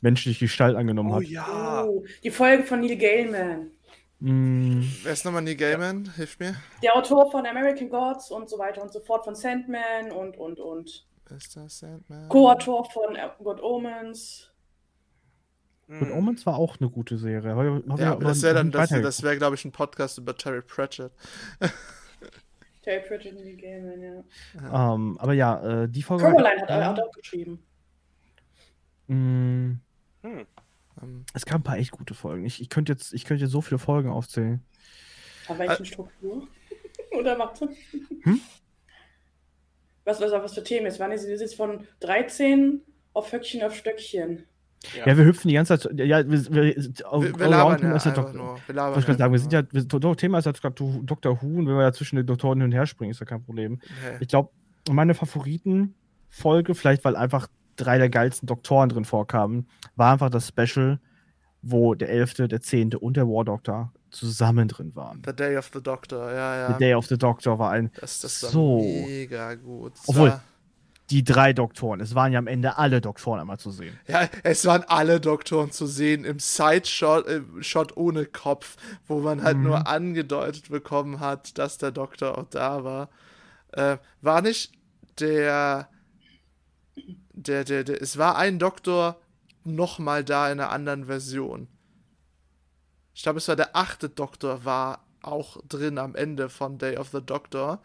menschliche 0.00 0.44
Gestalt 0.44 0.76
angenommen 0.76 1.10
Oh 1.10 1.16
hat. 1.16 1.24
ja. 1.24 1.84
oh, 1.84 2.04
die 2.22 2.30
Folge 2.30 2.62
von 2.62 2.80
Neil 2.80 2.96
Gaiman. 2.96 3.72
Mm, 4.20 4.82
Wer 5.02 5.12
ist 5.12 5.24
nochmal 5.24 5.42
Neil 5.42 5.56
Gaiman? 5.56 6.12
Hilf 6.14 6.38
mir. 6.38 6.54
Der 6.82 6.94
Autor 6.94 7.30
von 7.32 7.44
American 7.46 7.88
Gods 7.90 8.30
und 8.30 8.48
so 8.48 8.58
weiter 8.60 8.80
und 8.80 8.92
so 8.92 9.00
fort, 9.00 9.24
von 9.24 9.34
Sandman 9.34 10.12
und, 10.12 10.36
und, 10.36 10.60
und. 10.60 11.04
Ist 11.36 11.56
das 11.56 11.80
Sandman? 11.80 12.28
Co-Autor 12.28 12.88
von 12.90 13.16
Good 13.42 13.60
Omens. 13.60 14.52
Good 15.88 16.00
Hm. 16.10 16.12
Omens 16.12 16.46
war 16.46 16.56
auch 16.56 16.78
eine 16.78 16.90
gute 16.90 17.18
Serie. 17.18 17.82
Ja, 17.96 18.14
das 18.16 18.42
wäre 18.42 18.54
dann, 18.54 18.70
das, 18.70 18.90
das 18.90 19.22
wäre, 19.22 19.36
glaube 19.36 19.56
ich, 19.56 19.64
ein 19.64 19.72
Podcast 19.72 20.18
über 20.18 20.36
Terry 20.36 20.62
Pratchett. 20.62 21.10
Terry 22.88 23.06
Pratchett 23.06 23.36
und 23.36 23.44
Neil 23.44 23.56
Gaiman, 23.56 24.02
ja. 24.02 24.94
Ähm, 24.94 25.18
aber 25.20 25.34
ja, 25.34 25.82
äh, 25.82 25.88
die 25.90 26.02
Folge. 26.02 26.26
echt 26.26 26.62
hat, 26.62 26.70
hat 26.70 27.00
auch 27.00 27.12
geschrieben. 27.12 27.62
Mm, 29.08 29.72
Hm. 30.22 30.46
Ähm, 31.02 31.24
es 31.34 31.44
gab 31.44 31.56
ein 31.60 31.62
paar 31.62 31.76
echt 31.76 31.90
gute 31.90 32.14
Folgen. 32.14 32.46
Ich, 32.46 32.62
ich 32.62 32.70
könnte 32.70 32.92
jetzt, 32.92 33.12
ich 33.12 33.26
könnte 33.26 33.44
jetzt 33.44 33.52
so 33.52 33.60
viele 33.60 33.78
Folgen 33.78 34.08
aufzählen. 34.08 34.64
Aber 35.48 35.58
welchen 35.58 35.84
Struktur? 35.84 36.48
Oder 37.18 37.38
warte. 37.38 37.68
Hm? 38.22 38.40
Was, 40.04 40.20
was, 40.22 40.32
was 40.32 40.54
für 40.54 40.64
Themen 40.64 40.86
jetzt? 40.86 40.98
Waren 40.98 41.16
Sie 41.18 41.30
jetzt 41.30 41.56
von 41.56 41.86
13 42.00 42.80
auf 43.12 43.30
Höckchen 43.32 43.62
auf 43.62 43.74
Stöckchen? 43.76 44.46
Ja. 44.96 45.06
Ja, 45.08 45.16
wir 45.18 45.24
hüpfen 45.24 45.48
die 45.48 45.54
ganze 45.54 45.78
Zeit. 45.78 45.98
Ja, 45.98 46.18
wir, 46.28 46.44
wir, 46.50 46.62
wir, 46.76 47.38
wir 47.38 47.48
labern 47.48 47.82
ja 47.82 47.96
ist 47.96 48.06
ja 48.06 48.12
Dok- 48.12 48.32
nur. 48.32 48.58
Wir 48.66 48.74
labern 48.76 48.98
ich 48.98 49.06
gerade 49.06 49.18
sagen, 49.18 49.32
wir 49.32 49.40
sind 49.40 49.52
ja, 49.52 49.62
wir, 49.72 50.16
Thema 50.16 50.38
ist 50.38 50.44
ja 50.44 50.52
Dr. 50.52 51.00
Dr. 51.02 51.42
Who 51.42 51.46
und 51.46 51.66
wenn 51.66 51.74
wir 51.74 51.82
ja 51.82 51.92
zwischen 51.92 52.16
den 52.16 52.26
Doktoren 52.26 52.58
hin 52.60 52.66
und 52.66 52.72
her 52.72 52.86
springen, 52.86 53.10
ist 53.10 53.18
ja 53.20 53.26
kein 53.26 53.42
Problem. 53.42 53.80
Nee. 53.82 54.18
Ich 54.20 54.28
glaube, 54.28 54.50
meine 54.90 55.14
Favoritenfolge, 55.14 56.74
vielleicht 56.74 57.04
weil 57.04 57.16
einfach 57.16 57.48
drei 57.76 57.98
der 57.98 58.08
geilsten 58.08 58.46
Doktoren 58.46 58.88
drin 58.88 59.04
vorkamen, 59.04 59.66
war 59.96 60.12
einfach 60.12 60.30
das 60.30 60.48
Special, 60.48 61.00
wo 61.62 61.94
der 61.94 62.08
Elfte, 62.08 62.48
der 62.48 62.60
Zehnte 62.60 62.98
und 62.98 63.16
der 63.16 63.26
War 63.26 63.44
Doctor 63.44 63.92
zusammen 64.10 64.68
drin 64.68 64.94
waren. 64.94 65.22
The 65.26 65.32
Day 65.34 65.56
of 65.56 65.70
the 65.74 65.82
Doctor, 65.82 66.32
ja, 66.32 66.56
ja. 66.56 66.72
The 66.72 66.78
Day 66.78 66.94
of 66.94 67.06
the 67.06 67.18
Doctor 67.18 67.58
war 67.58 67.72
ein. 67.72 67.90
das, 68.00 68.20
das 68.20 68.42
war 68.44 68.50
so. 68.50 68.78
mega 68.80 69.54
gut. 69.56 69.92
Das 69.96 70.08
Obwohl- 70.08 70.40
Die 71.10 71.24
drei 71.24 71.52
Doktoren. 71.54 72.00
Es 72.00 72.14
waren 72.14 72.32
ja 72.32 72.38
am 72.38 72.46
Ende 72.46 72.76
alle 72.76 73.00
Doktoren 73.00 73.40
einmal 73.40 73.58
zu 73.58 73.70
sehen. 73.70 73.98
ja, 74.06 74.28
es 74.42 74.66
waren 74.66 74.82
alle 74.84 75.20
Doktoren 75.20 75.70
zu 75.72 75.86
sehen 75.86 76.24
im 76.24 76.38
Side-Shot 76.38 77.26
äh, 77.26 77.40
Shot 77.60 77.96
ohne 77.96 78.26
Kopf, 78.26 78.76
wo 79.06 79.20
man 79.20 79.42
halt 79.42 79.56
Mhm. 79.56 79.62
nur 79.62 79.86
angedeutet 79.86 80.68
bekommen 80.68 81.20
hat, 81.20 81.56
dass 81.56 81.78
der 81.78 81.92
Doktor 81.92 82.36
auch 82.36 82.46
da 82.50 82.84
war. 82.84 83.08
Äh, 83.72 83.96
war 84.20 84.42
nicht 84.42 84.72
der, 85.18 85.88
der, 87.32 87.64
der, 87.64 87.84
der, 87.84 88.02
es 88.02 88.18
war 88.18 88.36
ein 88.36 88.58
Doktor 88.58 89.18
nochmal 89.64 90.24
da 90.24 90.50
in 90.50 90.60
einer 90.60 90.70
anderen 90.70 91.06
Version. 91.06 91.68
Ich 93.14 93.22
glaube, 93.22 93.38
es 93.38 93.48
war 93.48 93.56
der 93.56 93.74
achte 93.76 94.08
Doktor, 94.08 94.64
war 94.64 95.04
auch 95.22 95.56
drin 95.68 95.98
am 95.98 96.14
Ende 96.14 96.48
von 96.48 96.78
Day 96.78 96.96
of 96.96 97.08
the 97.12 97.20
Doctor, 97.24 97.82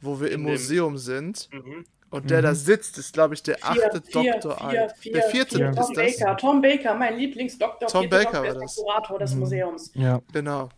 wo 0.00 0.20
wir 0.20 0.28
im 0.28 0.40
In 0.42 0.46
dem- 0.46 0.52
Museum 0.52 0.98
sind. 0.98 1.48
Mhm. 1.52 1.84
Und 2.14 2.30
der 2.30 2.42
da 2.42 2.54
sitzt, 2.54 2.96
ist, 2.98 3.12
glaube 3.12 3.34
ich, 3.34 3.42
der 3.42 3.56
Vier, 3.58 3.66
achte 3.86 4.02
vier, 4.02 4.32
Doktor. 4.32 4.70
vier, 4.70 4.88
vier, 5.00 5.12
der 5.12 5.22
vierte 5.30 5.56
vier, 5.56 5.70
ist 5.70 5.76
Tom 5.76 5.94
das. 5.94 6.18
Baker. 6.18 6.36
Tom 6.36 6.62
Baker, 6.62 6.94
mein 6.94 7.18
Lieblingsdoktor. 7.18 7.88
Tom 7.88 8.08
Baker 8.08 8.24
Doktor, 8.42 8.42
war 8.54 8.60
das. 8.62 8.74
der 8.76 8.84
Kurator 8.84 9.18
des 9.18 9.32
Mhm. 9.34 9.40
Museums. 9.40 9.90
Ja. 9.94 10.20
Genau. 10.32 10.68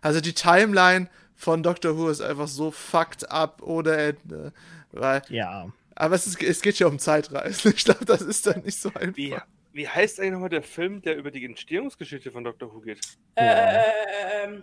Also 0.00 0.20
die 0.20 0.32
Timeline 0.32 1.08
von 1.34 1.62
Doctor 1.64 1.96
Who 1.96 2.08
ist 2.08 2.20
einfach 2.20 2.46
so 2.46 2.70
fucked 2.70 3.28
up 3.30 3.62
ohne 3.64 3.96
Ende. 3.96 4.52
Weil, 4.92 5.22
Ja. 5.28 5.66
aber 5.96 6.14
es, 6.14 6.26
ist, 6.28 6.40
es 6.40 6.62
geht 6.62 6.78
ja 6.78 6.86
um 6.86 6.98
Zeitreisen. 7.00 7.72
Ich 7.76 7.84
glaube, 7.84 8.04
das 8.04 8.20
ist 8.22 8.46
dann 8.46 8.62
nicht 8.62 8.80
so 8.80 8.90
einfach. 8.94 9.16
Wie, 9.16 9.36
wie 9.72 9.88
heißt 9.88 10.20
eigentlich 10.20 10.32
nochmal 10.34 10.50
der 10.50 10.62
Film, 10.62 11.02
der 11.02 11.16
über 11.16 11.32
die 11.32 11.44
Entstehungsgeschichte 11.44 12.30
von 12.30 12.44
Dr. 12.44 12.72
Who 12.72 12.80
geht? 12.80 13.00
Äh, 13.34 13.44
äh, 13.44 13.78
äh, 13.78 14.44
ähm. 14.44 14.62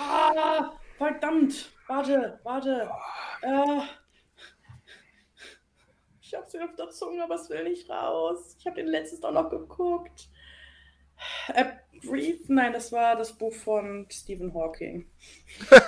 Ah, 0.00 0.72
verdammt. 0.96 1.70
Warte, 1.86 2.40
warte. 2.44 2.88
Äh. 3.42 3.80
Ich 6.26 6.34
hab's 6.34 6.52
wieder 6.52 6.64
auf 6.64 6.74
der 6.74 6.90
Zunge, 6.90 7.22
aber 7.22 7.36
es 7.36 7.48
will 7.50 7.62
nicht 7.62 7.88
raus. 7.88 8.56
Ich 8.58 8.66
habe 8.66 8.74
den 8.74 8.88
letztens 8.88 9.20
doch 9.20 9.30
noch 9.30 9.48
geguckt. 9.48 10.28
Äh, 11.54 11.66
Breathe? 12.04 12.42
Nein, 12.48 12.72
das 12.72 12.90
war 12.90 13.14
das 13.14 13.32
Buch 13.32 13.54
von 13.54 14.06
Stephen 14.10 14.52
Hawking. 14.52 15.06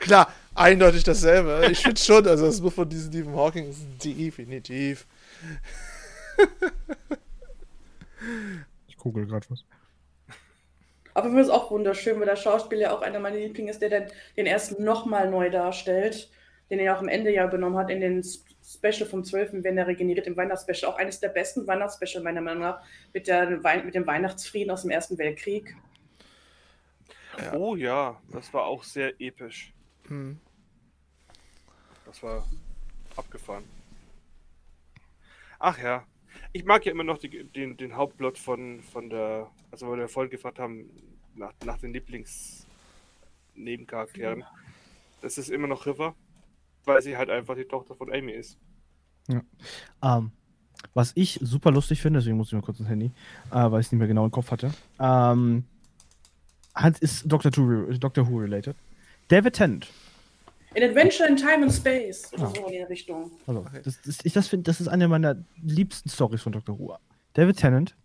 Klar, 0.00 0.30
eindeutig 0.54 1.04
dasselbe. 1.04 1.68
Ich 1.72 1.78
finde 1.78 1.98
schon, 1.98 2.28
also 2.28 2.44
das 2.44 2.60
Buch 2.60 2.72
von 2.72 2.86
diesem 2.86 3.10
Stephen 3.10 3.34
Hawking 3.34 3.70
ist 3.70 3.86
definitiv. 4.04 5.06
Ich 8.88 8.96
google 8.98 9.26
gerade 9.26 9.46
was. 9.48 9.64
Aber 11.14 11.28
finde 11.28 11.42
es 11.42 11.48
auch 11.48 11.70
wunderschön, 11.70 12.18
weil 12.18 12.26
der 12.26 12.36
Schauspieler 12.36 12.92
auch 12.92 13.00
einer 13.00 13.20
meiner 13.20 13.38
Lieblinge 13.38 13.70
ist, 13.70 13.80
der 13.80 13.88
dann 13.88 14.06
den 14.36 14.44
ersten 14.44 14.84
nochmal 14.84 15.30
neu 15.30 15.48
darstellt, 15.48 16.30
den 16.68 16.78
er 16.78 16.84
ja 16.84 16.96
auch 16.96 17.00
am 17.00 17.08
Ende 17.08 17.32
ja 17.32 17.46
übernommen 17.46 17.78
hat 17.78 17.88
in 17.88 18.00
den 18.00 18.22
Special 18.68 19.08
vom 19.08 19.24
12., 19.24 19.64
wenn 19.64 19.78
er 19.78 19.86
regeneriert 19.86 20.26
im 20.26 20.36
Weihnachtsspecial. 20.36 20.92
Auch 20.92 20.98
eines 20.98 21.20
der 21.20 21.30
besten 21.30 21.66
Weihnachtsspecial 21.66 22.22
meiner 22.22 22.42
Meinung 22.42 22.64
nach 22.64 22.82
mit, 23.14 23.26
der, 23.26 23.64
Wei- 23.64 23.82
mit 23.82 23.94
dem 23.94 24.06
Weihnachtsfrieden 24.06 24.70
aus 24.70 24.82
dem 24.82 24.90
Ersten 24.90 25.16
Weltkrieg. 25.16 25.74
Ja. 27.38 27.54
Oh 27.54 27.76
ja, 27.76 28.20
das 28.30 28.52
war 28.52 28.66
auch 28.66 28.84
sehr 28.84 29.18
episch. 29.20 29.72
Hm. 30.08 30.38
Das 32.04 32.22
war 32.22 32.46
abgefahren. 33.16 33.64
Ach 35.58 35.78
ja. 35.78 36.04
Ich 36.52 36.64
mag 36.64 36.84
ja 36.84 36.92
immer 36.92 37.04
noch 37.04 37.16
die, 37.18 37.44
den, 37.44 37.76
den 37.76 37.96
Hauptplot 37.96 38.38
von, 38.38 38.82
von 38.82 39.08
der, 39.10 39.50
also 39.70 39.88
weil 39.88 39.98
wir 39.98 40.08
vorhin 40.08 40.30
gefragt 40.30 40.58
haben, 40.58 40.90
nach, 41.34 41.52
nach 41.64 41.78
den 41.78 41.92
Lieblings-Nebencharakteren. 41.92 44.44
Das 45.20 45.38
ist 45.38 45.48
immer 45.48 45.68
noch 45.68 45.86
River, 45.86 46.14
weil 46.88 47.00
sie 47.02 47.16
halt 47.16 47.30
einfach 47.30 47.54
die 47.54 47.64
Tochter 47.64 47.94
von 47.94 48.12
Amy 48.12 48.32
ist. 48.32 48.58
Ähm, 50.02 50.32
was 50.94 51.12
ich 51.14 51.38
super 51.42 51.70
lustig 51.70 52.00
finde, 52.00 52.18
deswegen 52.20 52.36
muss 52.36 52.48
ich 52.48 52.54
mal 52.54 52.62
kurz 52.62 52.80
ins 52.80 52.88
Handy, 52.88 53.12
äh, 53.50 53.70
weil 53.70 53.80
ich 53.80 53.86
es 53.86 53.92
nicht 53.92 53.98
mehr 53.98 54.08
genau 54.08 54.24
im 54.24 54.30
Kopf 54.30 54.50
hatte, 54.50 54.72
ähm, 54.98 55.64
hat, 56.74 56.98
ist 57.00 57.30
Doctor 57.30 57.52
Who, 57.56 57.92
Doctor 57.98 58.28
Who 58.28 58.38
related. 58.38 58.74
David 59.28 59.54
Tennant. 59.54 59.88
In 60.74 60.82
Adventure 60.82 61.28
in 61.28 61.36
Time 61.36 61.62
and 61.64 61.72
Space 61.72 62.32
oder 62.32 62.44
Ah. 62.44 62.52
so 62.54 62.66
in 62.66 62.72
die 62.72 62.82
Richtung. 62.82 63.30
Also, 63.46 63.66
das, 63.84 64.00
das, 64.02 64.18
ich 64.22 64.32
das 64.32 64.48
finde, 64.48 64.64
das 64.64 64.80
ist 64.80 64.88
eine 64.88 65.08
meiner 65.08 65.36
liebsten 65.62 66.08
Stories 66.08 66.42
von 66.42 66.52
Doctor 66.52 66.78
Who. 66.78 66.96
David 67.34 67.56
Tennant, 67.56 67.96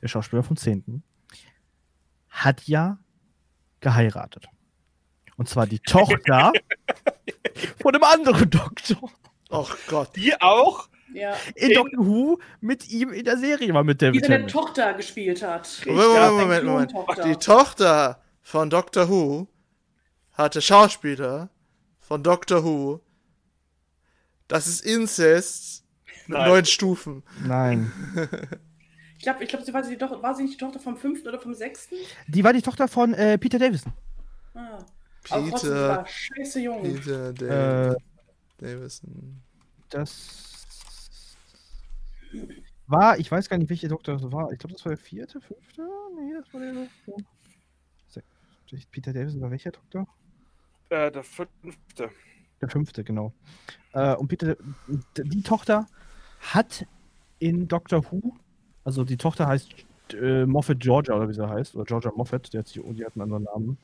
der 0.00 0.08
Schauspieler 0.08 0.42
vom 0.42 0.56
10., 0.56 1.02
hat 2.28 2.66
ja 2.66 2.98
geheiratet. 3.80 4.46
Und 5.36 5.48
zwar 5.48 5.66
die 5.66 5.78
Tochter 5.86 6.52
von 7.80 7.94
einem 7.94 8.04
anderen 8.04 8.50
Doktor. 8.50 9.10
Och 9.50 9.76
Gott. 9.88 10.16
Die 10.16 10.40
auch? 10.40 10.88
Ja. 11.12 11.34
In 11.54 11.68
Den- 11.68 11.76
Doctor 11.76 12.06
Who 12.06 12.38
mit 12.60 12.88
ihm 12.90 13.12
in 13.12 13.24
der 13.24 13.36
Serie 13.36 13.72
war 13.74 13.84
mit 13.84 14.00
Die 14.00 14.06
David 14.06 14.24
seine. 14.24 14.46
Tochter 14.46 14.94
gespielt 14.94 15.42
hat. 15.42 15.82
Moment, 15.86 16.06
Moment, 16.06 16.32
Moment, 16.32 16.64
Moment. 16.64 16.90
Klontochter. 16.92 17.22
Die 17.24 17.36
Tochter 17.36 18.22
von 18.40 18.70
Doctor 18.70 19.08
Who 19.10 19.46
hatte 20.32 20.62
Schauspieler 20.62 21.50
von 22.00 22.22
Doctor 22.22 22.64
Who. 22.64 23.00
Das 24.48 24.66
ist 24.66 24.80
Inzest. 24.84 25.84
Nein. 26.28 26.48
neun 26.48 26.64
Stufen. 26.64 27.22
Nein. 27.44 27.92
Ich 29.18 29.24
glaube, 29.24 29.44
ich 29.44 29.48
glaub, 29.50 29.62
sie 29.62 29.72
war, 29.72 29.84
sie 29.84 29.96
doch, 29.96 30.20
war 30.20 30.34
sie 30.34 30.42
nicht 30.42 30.54
die 30.54 30.64
Tochter 30.64 30.80
vom 30.80 30.96
fünften 30.96 31.28
oder 31.28 31.38
vom 31.38 31.54
sechsten? 31.54 31.94
Die 32.26 32.42
war 32.42 32.52
die 32.52 32.60
Tochter 32.60 32.88
von 32.88 33.14
äh, 33.14 33.38
Peter 33.38 33.56
Davison. 33.60 33.92
Ah. 34.52 34.78
Peter, 35.24 36.04
scheiße 36.06 36.60
jung. 36.60 36.82
Peter 36.82 37.32
Dav 37.32 37.94
Äh, 37.94 37.96
Davison. 38.58 39.40
das 39.90 41.36
war, 42.86 43.18
ich 43.18 43.30
weiß 43.30 43.48
gar 43.48 43.58
nicht, 43.58 43.70
welche 43.70 43.88
Doktor 43.88 44.14
das 44.14 44.30
war. 44.30 44.52
Ich 44.52 44.58
glaube, 44.58 44.74
das 44.74 44.84
war 44.84 44.90
der 44.90 44.98
vierte, 44.98 45.40
fünfte? 45.40 45.82
Nee, 46.16 46.34
das 46.34 46.52
war 46.52 46.60
der 46.60 46.72
Doktor. 46.74 47.24
Peter 48.90 49.12
Davison 49.12 49.40
war 49.42 49.50
welcher 49.50 49.70
Doktor? 49.70 50.06
Äh, 50.88 51.10
der 51.10 51.22
fünfte. 51.22 52.10
Der 52.60 52.68
fünfte, 52.68 53.04
genau. 53.04 53.32
Äh, 53.92 54.14
und 54.14 54.28
Peter, 54.28 54.56
die 55.16 55.42
Tochter 55.42 55.86
hat 56.40 56.86
in 57.38 57.68
Doctor 57.68 58.04
Who, 58.10 58.34
also 58.84 59.04
die 59.04 59.16
Tochter 59.16 59.46
heißt 59.46 59.74
äh, 60.14 60.46
Moffat 60.46 60.80
Georgia 60.80 61.14
oder 61.14 61.28
wie 61.28 61.34
sie 61.34 61.46
heißt, 61.46 61.74
oder 61.74 61.84
Georgia 61.84 62.12
Moffat, 62.14 62.52
der 62.52 62.60
hat, 62.60 62.68
sich, 62.68 62.80
die 62.82 63.04
hat 63.04 63.12
einen 63.14 63.22
anderen 63.22 63.44
Namen. 63.44 63.78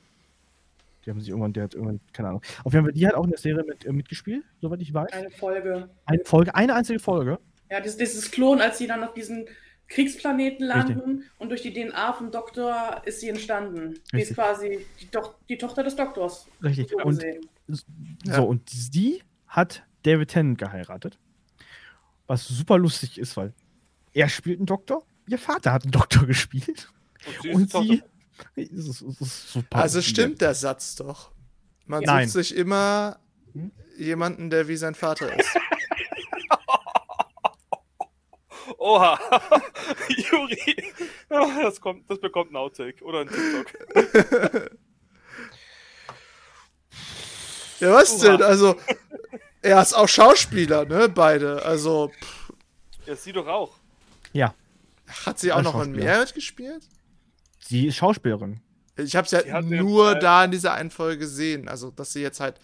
Die 1.08 1.10
haben 1.12 1.20
sich 1.20 1.30
irgendwann, 1.30 1.54
der 1.54 1.62
hat 1.64 1.72
irgendwann, 1.74 2.00
keine 2.12 2.28
Ahnung. 2.28 2.42
Auf 2.64 2.74
jeden 2.74 2.84
Fall, 2.84 2.92
die 2.92 3.06
hat 3.06 3.14
auch 3.14 3.24
in 3.24 3.30
der 3.30 3.38
Serie 3.38 3.64
mit, 3.64 3.86
äh, 3.86 3.92
mitgespielt, 3.92 4.44
soweit 4.60 4.82
ich 4.82 4.92
weiß. 4.92 5.10
Eine 5.14 5.30
Folge. 5.30 5.88
Eine 6.04 6.22
Folge, 6.26 6.54
eine 6.54 6.74
einzige 6.74 6.98
Folge. 6.98 7.38
Ja, 7.70 7.80
dieses, 7.80 7.96
dieses 7.96 8.30
Klon, 8.30 8.60
als 8.60 8.76
sie 8.76 8.86
dann 8.86 9.02
auf 9.02 9.14
diesen 9.14 9.46
Kriegsplaneten 9.88 10.66
landen 10.66 11.24
und 11.38 11.48
durch 11.48 11.62
die 11.62 11.72
DNA 11.72 12.12
vom 12.12 12.30
Doktor 12.30 13.00
ist 13.06 13.20
sie 13.20 13.30
entstanden. 13.30 13.94
Die 14.12 14.20
ist 14.20 14.28
Richtig. 14.32 14.36
quasi 14.36 14.86
die, 15.00 15.10
Doch 15.10 15.34
die 15.48 15.56
Tochter 15.56 15.82
des 15.82 15.96
Doktors. 15.96 16.46
Richtig. 16.62 16.90
So 16.90 16.98
Und 16.98 17.14
gesehen. 17.16 17.46
so, 17.68 17.82
Ja. 18.26 18.40
und 18.40 18.70
die 18.94 19.22
hat 19.46 19.84
David 20.02 20.28
Tennant 20.28 20.58
geheiratet. 20.58 21.18
Was 22.26 22.46
super 22.46 22.76
lustig 22.76 23.18
ist, 23.18 23.34
weil 23.38 23.54
er 24.12 24.28
spielt 24.28 24.58
einen 24.58 24.66
Doktor, 24.66 25.04
ihr 25.26 25.38
Vater 25.38 25.72
hat 25.72 25.84
einen 25.84 25.92
Doktor 25.92 26.26
gespielt. 26.26 26.90
Und 27.26 27.42
sie 27.42 27.48
ist 27.48 27.74
Und 27.74 27.84
sie. 27.86 28.02
Ist 28.56 29.04
super. 29.52 29.76
Also 29.78 30.02
stimmt 30.02 30.40
der 30.40 30.54
Satz 30.54 30.94
doch. 30.96 31.30
Man 31.86 32.02
Nein. 32.04 32.28
sucht 32.28 32.44
sich 32.46 32.56
immer 32.56 33.18
Hm? 33.54 33.72
jemanden, 33.96 34.50
der 34.50 34.68
wie 34.68 34.76
sein 34.76 34.94
Vater 34.94 35.36
ist. 35.38 35.48
Oha! 38.78 39.18
Juri! 40.08 40.92
Ah, 41.30 41.62
Das, 41.62 41.80
kommt, 41.80 42.08
das 42.10 42.20
bekommt 42.20 42.52
ein 42.52 42.56
Outtake 42.56 43.02
oder 43.04 43.20
ein 43.20 43.28
TikTok. 43.28 44.70
Ja, 47.80 47.92
was 47.94 48.12
Oha. 48.22 48.36
denn? 48.36 48.42
Also, 48.42 48.76
er 49.62 49.80
ist 49.82 49.94
auch 49.94 50.08
Schauspieler, 50.08 50.84
ne? 50.84 51.08
Beide. 51.08 51.62
Also, 51.64 52.10
pff, 52.20 52.52
Ja, 53.06 53.16
sie 53.16 53.32
doch 53.32 53.46
auch. 53.46 53.76
Ja, 54.32 54.54
hat 55.24 55.38
sie 55.38 55.52
auch 55.52 55.62
noch 55.62 55.74
in 55.74 55.80
Schauspieler. 55.94 56.04
mehr 56.04 56.18
mitgespielt? 56.20 56.88
Sie 57.58 57.86
ist 57.86 57.96
Schauspielerin. 57.96 58.60
Ich 58.96 59.14
habe 59.14 59.28
Sie 59.28 59.36
hat 59.36 59.46
ja, 59.46 59.62
nur 59.62 60.16
äh, 60.16 60.18
da 60.18 60.44
in 60.44 60.50
dieser 60.50 60.74
einen 60.74 60.90
Folge 60.90 61.18
gesehen. 61.18 61.68
Also, 61.68 61.90
dass 61.90 62.12
sie 62.12 62.20
jetzt 62.20 62.40
halt 62.40 62.60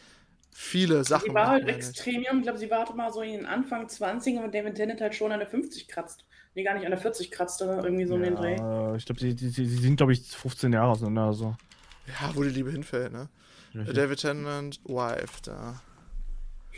viele 0.53 1.05
Sachen 1.05 1.29
Sie 1.29 1.35
war 1.35 1.49
halt 1.49 1.69
extrem 1.69 2.23
jung. 2.23 2.39
Ich 2.39 2.43
glaube, 2.43 2.59
sie 2.59 2.71
war 2.71 2.93
mal 2.95 3.13
so 3.13 3.23
in 3.23 3.33
den 3.33 3.47
Anfang 3.47 3.89
20 3.89 4.39
und 4.39 4.55
David 4.55 4.75
Tennant 4.75 5.01
halt 5.01 5.15
schon 5.15 5.31
an 5.31 5.39
der 5.39 5.49
50 5.49 5.87
kratzt. 5.87 6.25
Nee, 6.55 6.65
gar 6.65 6.75
nicht 6.75 6.85
an 6.85 6.91
der 6.91 7.01
40 7.01 7.31
kratzt, 7.31 7.63
oder 7.63 7.83
irgendwie 7.85 8.05
so 8.05 8.15
um 8.15 8.23
den 8.23 8.37
Dreh. 8.37 8.57
Ja, 8.57 8.95
ich 8.95 9.05
glaube, 9.05 9.21
sie, 9.21 9.33
sie, 9.33 9.49
sie 9.51 9.67
sind, 9.67 9.97
glaube 9.97 10.13
ich, 10.13 10.23
15 10.23 10.73
Jahre 10.73 10.91
auseinander. 10.91 11.25
Also. 11.25 11.57
Ja, 12.07 12.31
wo 12.35 12.43
die 12.43 12.51
Liebe 12.51 12.71
hinfällt, 12.71 13.13
ne? 13.13 13.29
David 13.73 14.21
Tennant, 14.21 14.81
Wife, 14.85 15.43
da. 15.43 15.81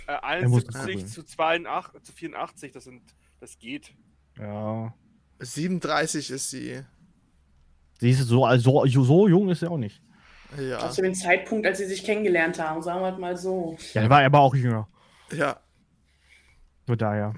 Äh, 0.06 0.46
muss 0.46 0.62
es 0.62 0.74
71 0.74 0.94
googeln. 0.94 1.08
zu, 1.08 1.22
82, 1.24 2.02
zu 2.02 2.12
84, 2.12 2.72
das, 2.72 2.84
sind, 2.84 3.02
das 3.40 3.58
geht. 3.58 3.92
Ja. 4.38 4.94
37 5.40 6.30
ist 6.30 6.50
sie. 6.50 6.82
Sie 7.98 8.10
ist 8.10 8.20
so, 8.20 8.44
also, 8.44 8.84
so 8.86 9.28
jung 9.28 9.48
ist 9.48 9.60
sie 9.60 9.70
auch 9.70 9.78
nicht. 9.78 10.02
Ja. 10.58 10.86
Auch 10.86 10.90
zu 10.90 11.02
dem 11.02 11.14
Zeitpunkt, 11.14 11.66
als 11.66 11.78
sie 11.78 11.86
sich 11.86 12.04
kennengelernt 12.04 12.58
haben, 12.58 12.82
sagen 12.82 13.00
wir 13.00 13.12
mal 13.18 13.36
so. 13.36 13.76
Ja, 13.94 14.02
er 14.02 14.10
war 14.10 14.22
aber 14.22 14.40
auch 14.40 14.54
jünger. 14.54 14.88
Ja. 15.32 15.60
Nur 16.86 16.96
daher. 16.96 17.34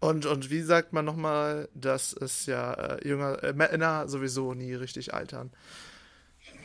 Und, 0.00 0.24
und 0.24 0.50
wie 0.50 0.62
sagt 0.62 0.92
man 0.92 1.04
nochmal, 1.04 1.68
dass 1.74 2.14
es 2.14 2.46
ja 2.46 2.72
äh, 2.72 3.06
jünger, 3.06 3.42
äh, 3.42 3.52
Männer 3.52 4.08
sowieso 4.08 4.54
nie 4.54 4.72
richtig 4.72 5.12
altern. 5.12 5.50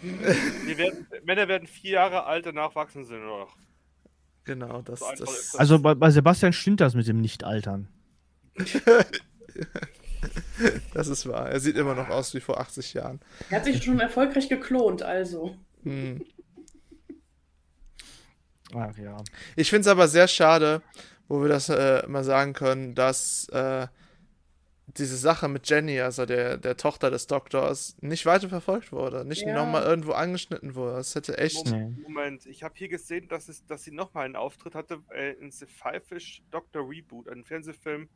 Die 0.02 0.78
werden, 0.78 1.08
Männer 1.24 1.48
werden 1.48 1.68
vier 1.68 1.92
Jahre 1.92 2.26
alt, 2.26 2.46
danach 2.46 2.76
wachsen 2.76 3.04
sie 3.04 3.16
nur 3.16 3.40
noch. 3.40 3.58
Genau, 4.46 4.82
das, 4.82 5.00
So 5.00 5.06
das, 5.10 5.20
ist 5.20 5.54
das. 5.54 5.56
Also 5.56 5.80
bei, 5.80 5.96
bei 5.96 6.12
Sebastian 6.12 6.54
stimmt 6.54 6.80
das 6.80 6.94
mit 6.96 7.08
dem 7.08 7.20
Nicht-Altern. 7.20 7.90
das 10.94 11.08
ist 11.08 11.28
wahr. 11.28 11.50
Er 11.50 11.60
sieht 11.60 11.78
immer 11.78 11.96
noch 11.96 12.10
aus 12.10 12.34
wie 12.34 12.40
vor 12.40 12.60
80 12.60 12.94
Jahren. 12.94 13.20
Er 13.50 13.58
hat 13.58 13.66
sich 13.66 13.84
schon 13.84 14.00
erfolgreich 14.00 14.50
geklont, 14.50 15.04
also. 15.04 15.56
Hm. 15.84 16.24
Ach 18.74 18.98
ja. 18.98 19.24
Ich 19.56 19.70
finde 19.70 19.82
es 19.82 19.88
aber 19.88 20.08
sehr 20.08 20.28
schade, 20.28 20.82
wo 21.28 21.42
wir 21.42 21.50
das 21.50 21.70
äh, 21.70 22.04
mal 22.08 22.24
sagen 22.24 22.54
können, 22.54 22.96
dass 22.96 23.48
äh, 23.50 23.88
diese 24.88 25.18
Sache 25.18 25.48
mit 25.48 25.70
Jenny, 25.70 26.00
also 26.00 26.26
der, 26.26 26.58
der 26.58 26.78
Tochter 26.78 27.12
des 27.12 27.28
Doktors, 27.28 27.96
nicht 28.02 28.26
weiter 28.26 28.50
verfolgt 28.50 28.92
wurde. 28.92 29.26
Nicht 29.26 29.42
Ja. 29.44 29.54
nochmal 29.54 29.84
irgendwo 29.84 30.12
angeschnitten 30.14 30.76
wurde. 30.76 30.98
Das 30.98 31.16
hätte 31.16 31.38
echt. 31.38 31.66
Moment, 32.04 32.46
ich 32.46 32.64
habe 32.64 32.76
hier 32.78 32.88
gesehen, 32.88 33.28
dass, 33.28 33.50
es, 33.50 33.66
dass 33.66 33.84
sie 33.84 33.92
nochmal 33.92 34.26
einen 34.26 34.36
Auftritt 34.36 34.76
hatte 34.76 35.00
äh, 35.14 35.34
in 35.34 35.52
The 35.52 35.66
Five-Fish 35.66 36.44
Doctor 36.52 36.88
Reboot, 36.90 37.30
einem 37.30 37.44
Fernsehfilm. 37.44 38.10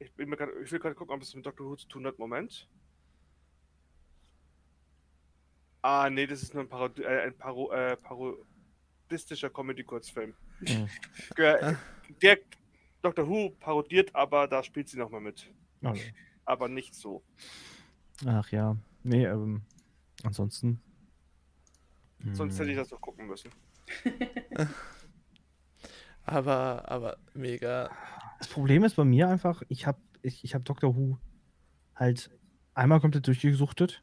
Ich, 0.00 0.12
bin 0.14 0.28
mir 0.28 0.36
grad, 0.36 0.48
ich 0.62 0.72
will 0.72 0.78
gerade 0.78 0.94
gucken, 0.94 1.14
ob 1.14 1.22
es 1.22 1.34
mit 1.34 1.46
Doctor 1.46 1.66
Who 1.66 1.76
zu 1.76 1.86
tun 1.86 2.06
hat. 2.06 2.18
Moment. 2.18 2.68
Ah, 5.82 6.10
nee, 6.10 6.26
das 6.26 6.42
ist 6.42 6.52
nur 6.54 6.64
ein, 6.64 6.68
Parodi 6.68 7.02
äh, 7.02 7.26
ein 7.26 7.36
Paro 7.36 7.70
äh, 7.72 7.96
parodistischer 7.96 9.50
Comedy-Kurzfilm. 9.50 10.34
Mhm. 10.60 10.88
Der 12.22 12.38
Doctor 13.02 13.28
Who 13.28 13.50
parodiert, 13.60 14.14
aber 14.14 14.46
da 14.46 14.62
spielt 14.62 14.88
sie 14.88 14.98
nochmal 14.98 15.20
mit. 15.20 15.50
Also. 15.82 16.02
Aber 16.44 16.68
nicht 16.68 16.94
so. 16.94 17.22
Ach 18.26 18.50
ja. 18.50 18.76
Nee, 19.02 19.24
ähm, 19.24 19.62
ansonsten. 20.22 20.82
Sonst 22.32 22.54
hm. 22.54 22.58
hätte 22.58 22.70
ich 22.72 22.76
das 22.76 22.88
doch 22.88 23.00
gucken 23.00 23.26
müssen. 23.26 23.50
Aber, 26.30 26.84
aber 26.88 27.16
mega. 27.34 27.90
Das 28.40 28.48
Problem 28.48 28.84
ist 28.84 28.96
bei 28.96 29.04
mir 29.04 29.28
einfach, 29.28 29.62
ich 29.68 29.86
habe 29.86 29.98
ich, 30.22 30.42
ich 30.44 30.54
hab 30.54 30.64
Doctor 30.64 30.96
Who 30.96 31.18
halt 31.94 32.30
einmal 32.74 33.00
komplett 33.00 33.26
durchgesuchtet. 33.26 34.02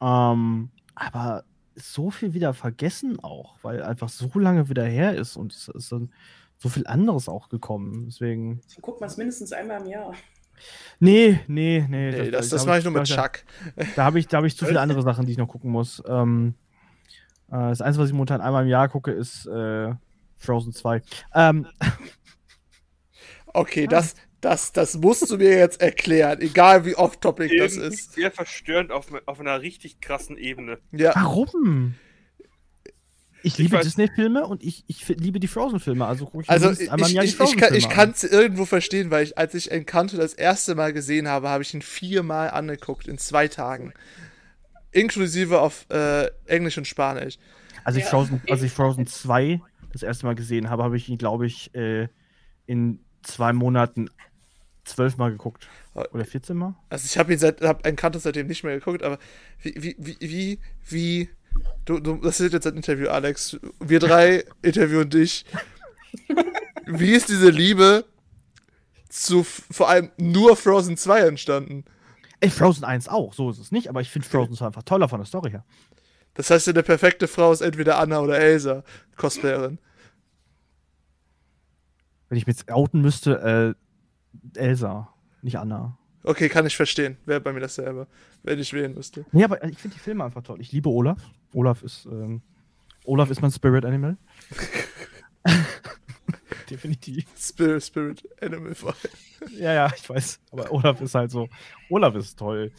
Ähm, 0.00 0.70
aber 0.94 1.44
so 1.74 2.10
viel 2.10 2.34
wieder 2.34 2.52
vergessen 2.52 3.18
auch, 3.20 3.56
weil 3.62 3.82
einfach 3.82 4.10
so 4.10 4.38
lange 4.38 4.68
wieder 4.68 4.84
her 4.84 5.14
ist 5.14 5.36
und 5.36 5.54
es 5.54 5.68
ist 5.68 5.90
dann 5.90 6.12
so 6.58 6.68
viel 6.68 6.86
anderes 6.86 7.28
auch 7.28 7.48
gekommen. 7.48 8.04
Deswegen. 8.06 8.60
So 8.66 8.82
guckt 8.82 9.00
man 9.00 9.08
es 9.08 9.16
mindestens 9.16 9.52
einmal 9.52 9.80
im 9.80 9.86
Jahr. 9.88 10.12
Nee, 11.00 11.40
nee, 11.46 11.86
nee. 11.88 12.10
Nee, 12.10 12.30
das, 12.30 12.50
das 12.50 12.50
da 12.50 12.58
hab 12.60 12.66
mache 12.66 12.78
ich 12.78 12.84
nur 12.84 12.92
mit 12.92 13.04
Chuck. 13.04 13.44
Da 13.94 14.04
habe 14.04 14.18
ich, 14.18 14.28
da 14.28 14.38
hab 14.38 14.44
ich 14.44 14.56
zu 14.56 14.66
viele 14.66 14.80
andere 14.80 15.02
Sachen, 15.02 15.24
die 15.24 15.32
ich 15.32 15.38
noch 15.38 15.48
gucken 15.48 15.70
muss. 15.70 16.02
Ähm, 16.06 16.54
äh, 17.48 17.68
das 17.68 17.80
Einzige, 17.80 18.02
was 18.02 18.10
ich 18.10 18.14
momentan 18.14 18.42
einmal 18.42 18.64
im 18.64 18.68
Jahr 18.68 18.88
gucke, 18.88 19.12
ist 19.12 19.46
äh, 19.46 19.94
Frozen 20.36 20.72
2. 20.72 21.02
Ähm, 21.34 21.66
Okay, 23.56 23.86
das, 23.86 24.14
das, 24.42 24.72
das 24.72 24.98
musst 24.98 25.30
du 25.30 25.38
mir 25.38 25.56
jetzt 25.56 25.80
erklären, 25.80 26.40
egal 26.42 26.84
wie 26.84 26.94
off-topic 26.94 27.56
das 27.56 27.76
ist. 27.76 28.12
Sehr 28.12 28.30
verstörend 28.30 28.92
auf, 28.92 29.06
auf 29.24 29.40
einer 29.40 29.62
richtig 29.62 30.00
krassen 30.00 30.36
Ebene. 30.36 30.78
Ja, 30.92 31.12
warum? 31.14 31.94
Ich 33.42 33.56
liebe 33.56 33.78
Disney-Filme 33.78 34.46
und 34.46 34.62
ich, 34.62 34.84
ich 34.88 35.08
liebe 35.08 35.40
die 35.40 35.46
Frozen-Filme, 35.46 36.04
also 36.04 36.26
gucke 36.26 36.42
ich 36.42 36.50
also 36.50 36.70
ich, 36.70 36.80
ich, 36.80 37.40
ich, 37.40 37.62
ich, 37.72 37.88
kann, 37.88 38.10
es 38.10 38.24
irgendwo 38.24 38.66
verstehen, 38.66 39.10
weil 39.10 39.24
ich, 39.24 39.38
als 39.38 39.54
ich 39.54 39.70
Encanto 39.70 40.16
das 40.18 40.34
erste 40.34 40.74
Mal 40.74 40.92
gesehen 40.92 41.28
habe, 41.28 41.48
habe 41.48 41.62
ich 41.62 41.72
ihn 41.72 41.80
viermal 41.80 42.50
angeguckt 42.50 43.08
in 43.08 43.16
zwei 43.16 43.48
Tagen. 43.48 43.94
Inklusive 44.90 45.60
auf 45.60 45.86
äh, 45.90 46.26
Englisch 46.44 46.76
und 46.76 46.86
Spanisch. 46.86 47.38
an. 47.38 47.82
Als 47.84 47.96
ich, 47.96 48.02
Ja. 48.02 48.10
Frozen, 48.10 48.42
als 48.50 48.62
ich 48.62 48.72
Frozen 48.72 49.06
2 49.06 49.62
das 49.92 50.02
erste 50.02 50.26
Mal 50.26 50.34
gesehen 50.34 50.68
habe, 50.68 50.82
habe 50.82 50.96
ich 50.96 51.08
ihn, 51.08 51.16
glaube 51.16 51.46
ich, 51.46 51.74
äh, 51.74 52.08
in 52.66 53.05
zwei 53.26 53.52
Monaten 53.52 54.10
zwölfmal 54.84 55.30
geguckt. 55.30 55.68
Oder 55.94 56.24
14 56.24 56.56
Mal? 56.56 56.74
Also 56.88 57.06
ich 57.06 57.18
habe 57.18 57.32
ihn 57.32 57.38
seit, 57.38 57.60
hab 57.62 57.86
Encanto 57.86 58.18
seitdem 58.18 58.46
nicht 58.46 58.64
mehr 58.64 58.74
geguckt, 58.74 59.02
aber 59.02 59.18
wie, 59.62 59.74
wie, 59.76 59.96
wie, 59.98 60.16
wie, 60.20 60.58
wie 60.88 61.30
du, 61.84 62.00
du, 62.00 62.16
das 62.16 62.40
ist 62.40 62.52
jetzt 62.52 62.66
ein 62.66 62.76
Interview, 62.76 63.08
Alex. 63.08 63.58
Wir 63.80 63.98
drei 63.98 64.44
interviewen 64.62 65.10
dich. 65.10 65.44
Wie 66.86 67.12
ist 67.12 67.28
diese 67.28 67.50
Liebe 67.50 68.04
zu 69.08 69.42
vor 69.44 69.88
allem 69.88 70.10
nur 70.18 70.56
Frozen 70.56 70.96
2 70.96 71.20
entstanden? 71.20 71.84
Ey, 72.40 72.50
Frozen 72.50 72.84
1 72.84 73.08
auch, 73.08 73.32
so 73.32 73.50
ist 73.50 73.58
es 73.58 73.72
nicht, 73.72 73.88
aber 73.88 74.02
ich 74.02 74.10
finde 74.10 74.28
Frozen 74.28 74.56
2 74.56 74.66
einfach 74.66 74.82
toller 74.82 75.08
von 75.08 75.20
der 75.20 75.26
Story 75.26 75.50
her. 75.50 75.64
Das 76.34 76.50
heißt, 76.50 76.68
eine 76.68 76.82
perfekte 76.82 77.28
Frau 77.28 77.50
ist 77.50 77.62
entweder 77.62 77.98
Anna 77.98 78.20
oder 78.20 78.38
Elsa, 78.38 78.84
Cosplayerin. 79.16 79.78
Wenn 82.28 82.38
ich 82.38 82.46
mich 82.46 82.56
jetzt 82.56 82.70
outen 82.70 83.00
müsste, 83.00 83.76
äh, 84.54 84.58
Elsa, 84.58 85.08
nicht 85.42 85.58
Anna. 85.58 85.98
Okay, 86.24 86.48
kann 86.48 86.66
ich 86.66 86.76
verstehen. 86.76 87.18
Wäre 87.24 87.40
bei 87.40 87.52
mir 87.52 87.60
dasselbe, 87.60 88.08
wenn 88.42 88.58
ich 88.58 88.72
wählen 88.72 88.94
müsste. 88.94 89.24
Nee, 89.30 89.44
aber 89.44 89.62
ich 89.62 89.78
finde 89.78 89.94
die 89.94 90.00
Filme 90.02 90.24
einfach 90.24 90.42
toll. 90.42 90.60
Ich 90.60 90.72
liebe 90.72 90.88
Olaf. 90.88 91.22
Olaf 91.54 91.82
ist, 91.82 92.06
ähm, 92.06 92.42
Olaf 93.04 93.30
ist 93.30 93.40
mein 93.42 93.52
Spirit 93.52 93.84
Animal. 93.84 94.16
Definitiv. 96.70 97.26
Spirit, 97.38 97.84
Spirit, 97.84 98.28
Animal 98.42 98.74
vor 98.74 98.88
allem. 98.90 99.56
Ja, 99.56 99.72
ja, 99.72 99.92
ich 99.94 100.08
weiß. 100.08 100.40
Aber 100.50 100.72
Olaf 100.72 101.00
ist 101.00 101.14
halt 101.14 101.30
so. 101.30 101.48
Olaf 101.90 102.16
ist 102.16 102.36
toll. 102.36 102.72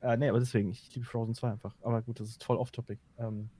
Äh, 0.00 0.16
nee, 0.16 0.28
aber 0.28 0.38
deswegen, 0.38 0.70
ich 0.70 0.94
liebe 0.94 1.06
Frozen 1.06 1.34
2 1.34 1.52
einfach. 1.52 1.74
Aber 1.82 2.00
gut, 2.00 2.20
das 2.20 2.28
ist 2.28 2.44
voll 2.44 2.56
off-topic. 2.56 2.98
Ähm, 3.18 3.50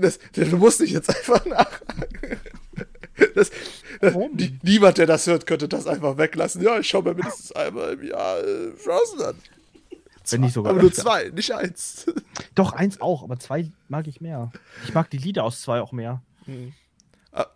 das, 0.00 0.18
du 0.32 0.56
musst 0.58 0.80
nicht 0.80 0.92
jetzt 0.92 1.08
einfach 1.08 1.44
nachhaken. 1.46 2.38
Das, 3.34 3.50
die, 4.32 4.58
niemand, 4.62 4.98
der 4.98 5.06
das 5.06 5.26
hört, 5.26 5.46
könnte 5.46 5.68
das 5.68 5.86
einfach 5.86 6.18
weglassen. 6.18 6.62
Ja, 6.62 6.78
ich 6.78 6.88
schaue 6.88 7.02
mir 7.02 7.14
mindestens 7.14 7.52
einmal 7.52 7.94
im 7.94 8.04
Jahr 8.04 8.38
äh, 8.38 8.72
Frozen 8.72 9.22
an. 9.22 9.34
wenn 10.28 10.40
nicht 10.40 10.52
sogar. 10.52 10.72
Aber 10.72 10.82
nur 10.82 10.92
zwei, 10.92 11.30
nicht 11.30 11.52
eins. 11.52 12.06
Doch, 12.54 12.72
eins 12.72 13.00
auch, 13.00 13.22
aber 13.22 13.38
zwei 13.38 13.70
mag 13.88 14.06
ich 14.06 14.20
mehr. 14.20 14.52
Ich 14.84 14.94
mag 14.94 15.10
die 15.10 15.18
Lieder 15.18 15.44
aus 15.44 15.60
zwei 15.62 15.80
auch 15.80 15.92
mehr. 15.92 16.22
Hm. 16.44 16.72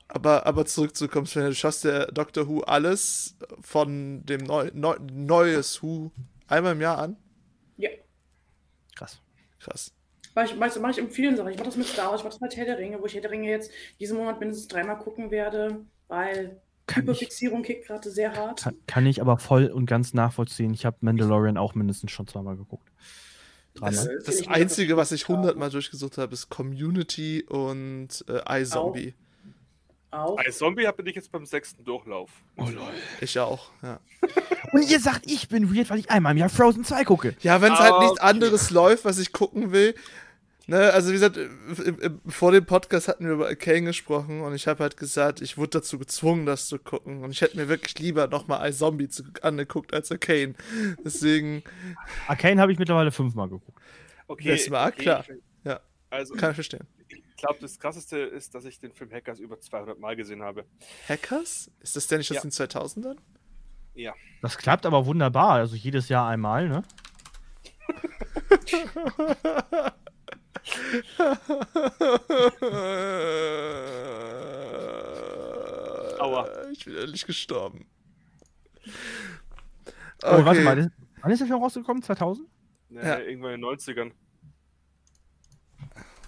Aber, 0.08 0.46
aber 0.46 0.66
zurückzukommen, 0.66 1.26
Sven, 1.26 1.46
du 1.46 1.54
schaust 1.54 1.84
der 1.84 2.06
Doctor 2.12 2.46
Who 2.46 2.60
alles 2.60 3.34
von 3.60 4.24
dem 4.26 4.42
Neu 4.42 4.70
Neu 4.74 4.96
neues 5.10 5.82
Who 5.82 6.12
einmal 6.46 6.72
im 6.72 6.80
Jahr 6.80 6.98
an? 6.98 7.16
Ja. 7.78 7.90
Krass. 8.94 9.20
Krass. 9.58 9.92
Mach 10.34 10.44
ich, 10.44 10.56
mach, 10.56 10.74
mach 10.80 10.90
ich 10.90 10.98
in 10.98 11.10
vielen 11.10 11.36
Sachen. 11.36 11.50
Ich 11.50 11.58
mach 11.58 11.66
das 11.66 11.76
mit 11.76 11.86
Star 11.86 12.10
Wars, 12.10 12.20
ich 12.20 12.24
mach 12.24 12.32
das 12.32 12.40
mit 12.40 12.56
Herr 12.56 12.64
der 12.64 12.78
Ringe, 12.78 13.00
wo 13.00 13.06
ich 13.06 13.14
Herr 13.14 13.20
der 13.20 13.30
Ringe 13.30 13.48
jetzt 13.48 13.70
diesen 14.00 14.16
Monat 14.16 14.40
mindestens 14.40 14.68
dreimal 14.68 14.98
gucken 14.98 15.30
werde, 15.30 15.84
weil 16.08 16.60
Kann 16.86 17.02
ich, 17.04 17.08
Hyperfixierung 17.08 17.62
kickt 17.62 17.86
gerade 17.86 18.10
sehr 18.10 18.34
hart. 18.34 18.62
kann, 18.62 18.76
kann 18.86 19.06
ich 19.06 19.20
aber 19.20 19.38
voll 19.38 19.66
und 19.66 19.86
ganz 19.86 20.14
nachvollziehen. 20.14 20.72
Ich 20.74 20.84
habe 20.84 20.96
Mandalorian 21.00 21.56
auch 21.56 21.74
mindestens 21.74 22.10
schon 22.10 22.26
zweimal 22.26 22.56
geguckt. 22.56 22.88
Das, 23.74 24.04
Dreimal. 24.04 24.22
Das 24.24 24.40
ich 24.40 24.48
Einzige, 24.48 24.96
was 24.96 25.12
ich 25.12 25.28
hundertmal 25.28 25.70
durchgesucht 25.70 26.18
habe, 26.18 26.34
ist 26.34 26.48
Community 26.50 27.44
und 27.48 28.24
äh, 28.28 28.60
iZombie. 28.60 29.14
Auch. 30.12 30.36
Ein 30.38 30.52
Zombie 30.52 30.86
bin 30.96 31.06
ich 31.06 31.16
jetzt 31.16 31.32
beim 31.32 31.44
sechsten 31.46 31.84
Durchlauf. 31.84 32.30
Oh 32.56 32.64
lol. 32.66 32.92
Ich 33.20 33.38
auch, 33.38 33.70
ja. 33.82 33.98
Und 34.72 34.88
ihr 34.90 35.00
sagt, 35.00 35.22
ich 35.30 35.48
bin 35.48 35.74
weird, 35.74 35.90
weil 35.90 35.98
ich 35.98 36.10
einmal 36.10 36.32
im 36.32 36.38
Jahr 36.38 36.48
Frozen 36.48 36.84
2 36.84 37.04
gucke. 37.04 37.34
Ja, 37.40 37.60
wenn 37.60 37.72
es 37.72 37.78
halt 37.78 37.92
Ah, 37.94 37.98
nichts 38.00 38.20
okay. 38.20 38.28
anderes 38.28 38.70
läuft, 38.70 39.04
was 39.04 39.18
ich 39.18 39.32
gucken 39.32 39.72
will. 39.72 39.94
Ne, 40.68 40.92
also 40.92 41.08
wie 41.08 41.14
gesagt, 41.14 41.38
vor 42.28 42.52
dem 42.52 42.64
Podcast 42.64 43.08
hatten 43.08 43.24
wir 43.26 43.32
über 43.32 43.48
Arcane 43.48 43.82
gesprochen 43.86 44.42
und 44.42 44.54
ich 44.54 44.68
habe 44.68 44.80
halt 44.84 44.96
gesagt, 44.96 45.40
ich 45.42 45.58
wurde 45.58 45.70
dazu 45.80 45.98
gezwungen, 45.98 46.46
das 46.46 46.68
zu 46.68 46.78
gucken. 46.78 47.24
Und 47.24 47.32
ich 47.32 47.40
hätte 47.40 47.56
mir 47.56 47.68
wirklich 47.68 47.98
lieber 47.98 48.28
nochmal 48.28 48.68
iZombie 48.70 49.08
zu, 49.08 49.24
angeguckt 49.42 49.92
als 49.92 50.12
Arcane. 50.12 50.54
Deswegen 51.04 51.64
Arcane 52.28 52.60
habe 52.60 52.70
ich 52.70 52.78
mittlerweile 52.78 53.10
fünfmal 53.10 53.48
geguckt. 53.48 53.76
Okay, 54.28 54.50
Das 54.52 54.70
war 54.70 54.88
okay, 54.88 55.02
klar. 55.02 55.24
ich- 55.28 55.42
Ja. 55.64 55.80
Also, 56.10 56.34
kann 56.34 56.50
ich 56.50 56.54
verstehen. 56.56 56.86
Ich 57.12 57.36
glaube, 57.36 57.58
das 57.60 57.78
krasseste 57.78 58.18
ist, 58.18 58.54
dass 58.54 58.64
ich 58.64 58.78
den 58.78 58.92
Film 58.92 59.10
Hackers 59.12 59.38
über 59.38 59.58
200 59.60 59.98
Mal 59.98 60.16
gesehen 60.16 60.42
habe. 60.42 60.64
Hackers? 61.08 61.70
Ist 61.80 61.96
das 61.96 62.06
denn 62.06 62.18
nicht 62.18 62.30
aus 62.30 62.36
Ja. 62.36 62.42
den 62.42 62.50
2000ern? 62.50 63.16
Ja. 63.94 64.14
Das 64.40 64.56
klappt 64.58 64.86
aber 64.86 65.04
wunderbar. 65.06 65.52
Also 65.52 65.76
jedes 65.76 66.08
Jahr 66.08 66.28
einmal, 66.28 66.68
ne? 66.68 66.82
Aua. 76.18 76.48
Ich 76.72 76.84
bin 76.86 76.94
ehrlich 76.96 77.26
gestorben. 77.26 77.86
Oh, 80.24 80.44
warte 80.44 80.50
Okay. 80.60 80.62
mal. 80.64 80.92
Wann 81.20 81.30
ist 81.30 81.38
der 81.40 81.46
Film 81.46 81.62
rausgekommen? 81.62 82.02
2000? 82.02 82.48
Ne, 82.88 83.02
Ja. 83.02 83.18
Irgendwann 83.18 83.52
in 83.54 83.60
den 83.60 83.68
90ern. 83.70 84.12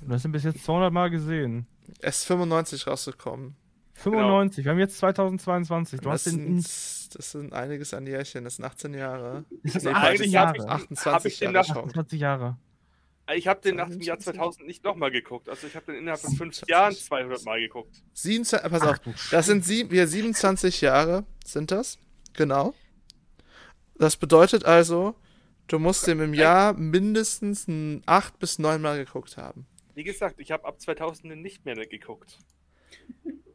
Du 0.07 0.13
hast 0.13 0.25
ihn 0.25 0.33
bis 0.33 0.45
jetzt 0.45 0.65
200 0.65 0.93
Mal 0.93 1.11
gesehen. 1.11 1.67
Er 2.01 2.09
ist 2.11 2.25
95 2.25 2.87
rausgekommen. 2.87 3.57
95. 3.95 4.65
Wir 4.65 4.73
haben 4.73 4.79
jetzt 4.79 4.99
2022. 4.99 6.01
Du 6.01 6.11
das, 6.11 6.27
hast 6.27 6.27
den. 6.27 6.61
sind, 6.61 7.15
das 7.19 7.31
sind 7.33 7.53
einiges 7.53 7.95
an 7.95 8.07
Jährchen. 8.07 8.45
Das 8.45 8.57
sind 8.57 8.65
18 8.65 8.95
Jahre. 8.95 9.45
Das 9.63 9.77
ist 9.77 9.85
Nee, 9.85 9.91
18 9.93 10.09
eigentlich 10.11 10.37
hab 10.37 10.57
Jahre. 10.57 10.57
ich- 10.57 10.71
28 10.71 11.13
Hab 11.13 11.25
ich 11.25 11.39
den 11.39 11.45
Jahre 11.53 11.55
nach- 11.69 11.75
schon. 11.75 11.85
28 11.85 12.21
Jahre. 12.21 12.57
Ich 13.35 13.49
habe 13.49 13.61
den 13.63 13.77
nach 13.77 13.89
dem 13.89 14.01
Jahr 14.03 14.19
2000 14.19 14.67
nicht 14.67 14.85
nochmal 14.85 15.11
geguckt. 15.11 15.49
Also 15.49 15.67
ich 15.67 15.75
habe 15.77 15.87
den 15.87 15.95
innerhalb 16.03 16.21
von 16.21 16.35
fünf 16.37 16.61
Jahren 16.69 16.95
200 16.95 17.43
Mal 17.47 17.59
geguckt. 17.61 18.03
27, 18.13 18.71
pass 18.71 18.83
auf, 18.83 19.01
Ach, 19.07 19.31
das 19.31 19.47
sind 19.47 19.65
sieb, 19.65 19.91
wir 19.91 20.07
27 20.07 20.83
Jahre, 20.83 21.25
sind 21.47 21.71
das? 21.71 21.99
Genau. 22.35 22.75
Das 23.97 24.17
bedeutet 24.19 24.67
also, 24.67 25.15
du 25.69 25.79
musst 25.79 26.07
den 26.07 26.21
im 26.21 26.35
Jahr 26.35 26.75
mindestens 26.75 27.67
8 28.05 28.39
bis 28.39 28.59
9 28.59 28.83
Mal 28.83 28.99
geguckt 29.03 29.39
haben. 29.39 29.67
Wie 29.95 30.05
gesagt, 30.05 30.37
ich 30.39 30.51
habe 30.51 30.65
ab 30.65 30.81
2000 30.81 31.31
den 31.33 31.43
nicht 31.43 31.65
mehr 31.65 31.75
geguckt. 31.87 32.39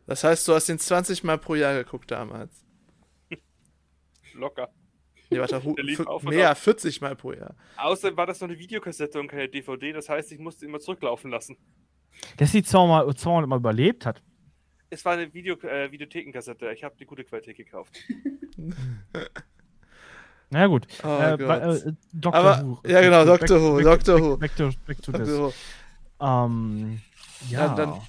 Das 0.06 0.24
heißt, 0.24 0.48
du 0.48 0.54
hast 0.54 0.68
den 0.70 0.80
20 0.80 1.24
Mal 1.24 1.38
pro 1.38 1.56
Jahr 1.56 1.76
geguckt 1.76 2.10
damals. 2.12 2.66
Locker. 4.34 4.70
Nee, 5.30 5.40
warte, 5.40 5.62
mehr, 6.24 6.50
ab. 6.52 6.58
40 6.58 7.02
Mal 7.02 7.16
pro 7.16 7.34
Jahr. 7.34 7.56
Außerdem 7.78 8.18
war 8.18 8.26
das 8.26 8.42
noch 8.42 8.48
eine 8.48 8.58
Videokassette 8.58 9.20
und 9.20 9.28
keine 9.28 9.48
DVD. 9.48 9.92
Das 9.94 10.10
heißt, 10.10 10.32
ich 10.32 10.40
musste 10.40 10.66
immer 10.66 10.80
zurücklaufen 10.80 11.30
lassen. 11.30 11.56
Dass 12.38 12.52
sie 12.52 12.64
200 12.64 13.06
Mal, 13.08 13.16
200 13.16 13.48
Mal 13.50 13.58
überlebt 13.58 14.08
hat. 14.08 14.24
Es 14.90 15.06
war 15.06 15.14
eine 15.14 15.32
Video, 15.32 15.56
äh, 15.62 15.92
Videothekenkassette. 15.92 16.72
Ich 16.72 16.84
habe 16.84 16.96
die 17.00 17.06
gute 17.06 17.24
Qualität 17.24 17.58
gekauft. 17.58 17.96
Na 20.52 20.62
ja, 20.62 20.68
gut. 20.68 20.88
Oh 21.04 21.08
äh, 21.08 21.34
äh, 21.34 21.94
Doctor 22.12 22.34
Aber- 22.34 22.66
Who. 22.66 22.80
ja, 22.88 23.02
genau, 23.02 23.24
Doctor 23.24 23.62
Who, 23.62 23.76
back- 23.76 24.04
back- 24.04 24.20
Who. 24.20 24.38
Back 24.38 24.56
to, 24.56 24.72
back 24.88 25.02
to 25.04 25.12
this. 25.12 25.22
Also, 25.22 25.54
Ähm, 26.22 27.02
ja. 27.50 27.68
Ja, 27.68 27.76
dann- 27.76 28.02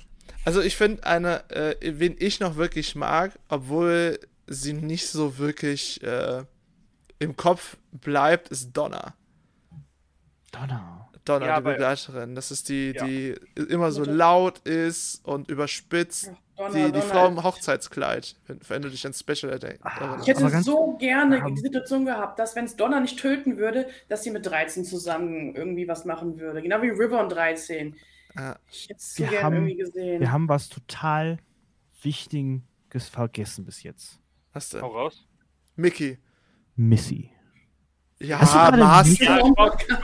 also 0.44 0.60
ich 0.60 0.76
finde 0.76 1.04
eine, 1.04 1.48
äh, 1.50 1.76
wen 1.98 2.16
ich 2.18 2.40
noch 2.40 2.56
wirklich 2.56 2.94
mag, 2.94 3.38
obwohl 3.48 4.18
sie 4.46 4.72
nicht 4.72 5.06
so 5.08 5.38
wirklich 5.38 6.02
äh, 6.02 6.44
im 7.18 7.36
Kopf 7.36 7.76
bleibt, 7.92 8.48
ist 8.48 8.72
Donna. 8.72 9.14
Donner. 10.52 11.08
Donna, 11.24 11.46
Ja, 11.46 11.60
die 11.60 11.64
Begleiterin. 11.64 12.34
Das 12.34 12.50
ist 12.50 12.68
die, 12.68 12.92
Ja. 12.96 13.04
die 13.04 13.36
immer 13.68 13.92
so 13.92 14.04
laut 14.04 14.58
ist 14.60 15.24
und 15.24 15.48
überspitzt. 15.48 16.30
Donner, 16.60 16.74
Die, 16.74 16.84
die 16.84 16.92
Donner. 16.92 17.02
Frau 17.04 17.26
im 17.28 17.42
Hochzeitskleid, 17.42 18.36
wenn, 18.46 18.60
wenn 18.68 18.82
du 18.82 18.90
dich 18.90 19.06
an 19.06 19.12
Special 19.14 19.50
erinnerst. 19.52 19.80
Ich 20.22 20.28
hätte 20.28 20.62
so 20.62 20.96
gerne 20.98 21.38
Ähm, 21.38 21.54
die 21.54 21.60
Situation 21.60 22.04
gehabt, 22.04 22.38
dass 22.38 22.54
wenn 22.56 22.66
es 22.66 22.76
Donner 22.76 23.00
nicht 23.00 23.18
töten 23.18 23.56
würde, 23.56 23.88
dass 24.08 24.22
sie 24.22 24.30
mit 24.30 24.44
13 24.46 24.84
zusammen 24.84 25.54
irgendwie 25.56 25.88
was 25.88 26.04
machen 26.04 26.38
würde. 26.38 26.60
Genau 26.62 26.82
wie 26.82 26.88
River 26.90 27.20
und 27.22 27.30
13. 27.30 27.96
Ja. 28.36 28.56
Ich 28.70 28.84
hätte 28.88 28.98
es 28.98 29.14
so 29.14 29.22
Wir 29.24 29.30
gerne 29.30 29.44
haben- 29.44 29.54
irgendwie 29.56 29.76
gesehen. 29.76 30.20
Wir 30.20 30.30
haben 30.32 30.48
was 30.48 30.68
total 30.68 31.38
Wichtiges 32.02 33.08
vergessen 33.10 33.64
bis 33.64 33.82
jetzt. 33.82 34.18
Hast 34.52 34.74
Hau 34.74 34.80
du? 34.80 34.86
raus. 34.86 35.26
Mickey. 35.76 36.18
Missy. 36.76 37.30
Ja, 38.22 38.38
Hast 38.40 38.52
du 38.52 38.58
gerade 38.58 38.76
Master. 38.76 39.24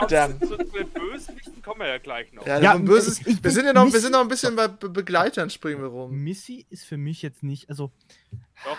Ja, 0.09 0.29
zu, 0.41 0.57
den 0.57 0.89
Bösewichten 0.91 1.61
kommen 1.63 1.81
wir 1.81 1.89
ja 1.89 1.99
gleich 1.99 2.33
noch. 2.33 2.47
Ja, 2.47 2.59
Ja, 2.61 2.77
böses, 2.79 3.21
ich- 3.21 3.27
ich- 3.27 3.45
wir, 3.45 3.51
sind 3.51 3.67
ja 3.67 3.73
noch, 3.75 3.85
wir 3.85 3.91
Missy- 3.93 4.01
sind 4.01 4.13
noch 4.13 4.21
ein 4.23 4.29
bisschen 4.29 4.57
bei 4.57 4.69
Be 4.69 4.89
Begleitern, 4.89 5.51
springen 5.51 5.83
wir 5.83 5.89
rum. 5.89 6.13
Missy 6.13 6.67
ist 6.71 6.85
für 6.87 6.97
mich 6.97 7.21
jetzt 7.21 7.43
nicht, 7.43 7.69
also 7.69 7.91
Doch. 8.65 8.79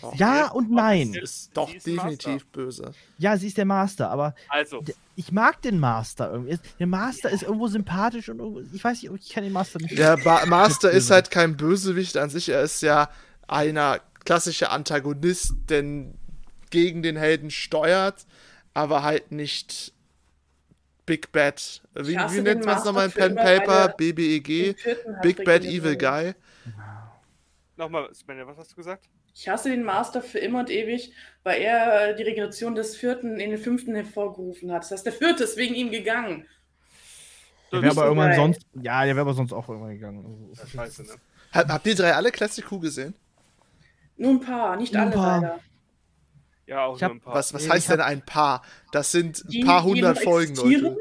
Doch. 0.00 0.14
ja 0.16 0.50
und 0.50 0.70
nein. 0.70 1.12
Sie 1.12 1.18
Ist 1.20 1.50
doch 1.56 1.68
Sie 1.68 1.76
ist 1.76 1.86
definitiv 1.86 2.46
böse. 2.48 2.92
Ja, 3.18 3.36
sie 3.36 3.46
ist 3.48 3.58
der 3.58 3.66
Master, 3.66 4.10
aber 4.10 4.34
Also, 4.48 4.82
ich 5.16 5.30
mag 5.32 5.60
den 5.62 5.78
Master 5.78 6.32
irgendwie. 6.32 6.58
Der 6.78 6.86
Master 6.86 7.28
ist 7.30 7.42
irgendwo 7.42 7.68
sympathisch 7.68 8.28
und 8.30 8.38
irgendwo, 8.38 8.60
ich 8.74 8.82
weiß 8.82 9.02
nicht, 9.02 9.12
ich 9.26 9.32
kann 9.34 9.44
den 9.44 9.52
Master 9.52 9.78
nicht. 9.80 9.96
Der 9.98 10.16
ba 10.16 10.44
Master 10.46 10.90
ist 10.90 11.10
halt 11.10 11.30
kein 11.30 11.56
Bösewicht 11.58 12.16
an 12.16 12.30
sich, 12.30 12.48
er 12.48 12.62
ist 12.62 12.80
ja 12.80 13.10
einer 13.46 14.00
klassischer 14.24 14.72
Antagonist, 14.72 15.52
denn 15.68 16.14
gegen 16.70 17.02
den 17.02 17.16
Helden 17.16 17.50
steuert, 17.50 18.26
aber 18.74 19.02
halt 19.02 19.32
nicht 19.32 19.92
Big 21.06 21.32
Bad. 21.32 21.82
Wie, 21.94 22.16
wie 22.16 22.40
nennt 22.40 22.64
man 22.64 22.78
es 22.78 22.84
nochmal 22.84 23.06
in 23.06 23.12
Pen 23.12 23.34
Paper? 23.36 23.86
er 23.86 23.88
BBEG? 23.96 24.76
Big 25.22 25.44
Bad 25.44 25.64
Evil. 25.64 25.96
Guy. 25.96 26.34
nochmal, 27.76 28.12
Svenja, 28.14 28.46
was 28.46 28.58
hast 28.58 28.72
du 28.72 28.76
gesagt? 28.76 29.08
Ich 29.34 29.48
hasse 29.48 29.68
den 29.68 29.82
Master 29.82 30.22
für 30.22 30.38
immer 30.38 30.60
und 30.60 30.70
ewig, 30.70 31.12
weil 31.42 31.60
er 31.60 32.14
die 32.14 32.22
Regeneration 32.22 32.74
des 32.74 32.96
vierten 32.96 33.38
in 33.38 33.50
den 33.50 33.58
fünften 33.58 33.94
hervorgerufen 33.94 34.72
hat. 34.72 34.82
Das 34.82 34.92
heißt, 34.92 35.06
der 35.06 35.12
vierte 35.12 35.44
ist 35.44 35.58
wegen 35.58 35.74
ihm 35.74 35.90
gegangen. 35.90 36.46
Der 37.70 37.82
wäre 37.82 37.92
aber 37.92 38.00
so 38.00 38.06
irgendwann 38.06 38.28
geil. 38.28 38.36
sonst, 38.36 38.66
ja, 38.74 39.04
der 39.04 39.14
wäre 39.14 39.20
aber 39.22 39.34
sonst 39.34 39.52
auch 39.52 39.68
irgendwann 39.68 39.92
gegangen. 39.92 40.50
Ja, 40.54 40.66
scheiße, 40.66 41.02
ne? 41.02 41.14
Hab, 41.52 41.68
habt 41.68 41.86
ihr 41.86 41.94
drei 41.94 42.14
alle 42.14 42.30
Classic 42.30 42.70
Who 42.70 42.78
gesehen? 42.80 43.14
Nur 44.16 44.30
ein 44.30 44.40
paar, 44.40 44.76
nicht 44.76 44.94
Nur 44.94 45.02
ein 45.02 45.08
alle 45.08 45.16
paar. 45.16 45.40
leider. 45.40 45.60
Ja, 46.66 46.84
auch 46.86 46.96
Ich 46.96 47.00
nur 47.02 47.10
hab- 47.10 47.16
ein 47.16 47.20
paar. 47.20 47.34
Was, 47.34 47.54
was 47.54 47.64
Nee, 47.64 47.70
heißt 47.70 47.86
ich 47.86 47.90
hab- 47.90 47.96
denn 47.98 48.06
ein 48.06 48.24
paar? 48.24 48.62
Das 48.92 49.12
sind 49.12 49.44
ein 49.44 49.48
Die, 49.50 49.64
paar 49.64 49.84
hundert 49.84 50.16
noch 50.16 50.22
Folgen, 50.22 50.54
Leute. 50.56 50.96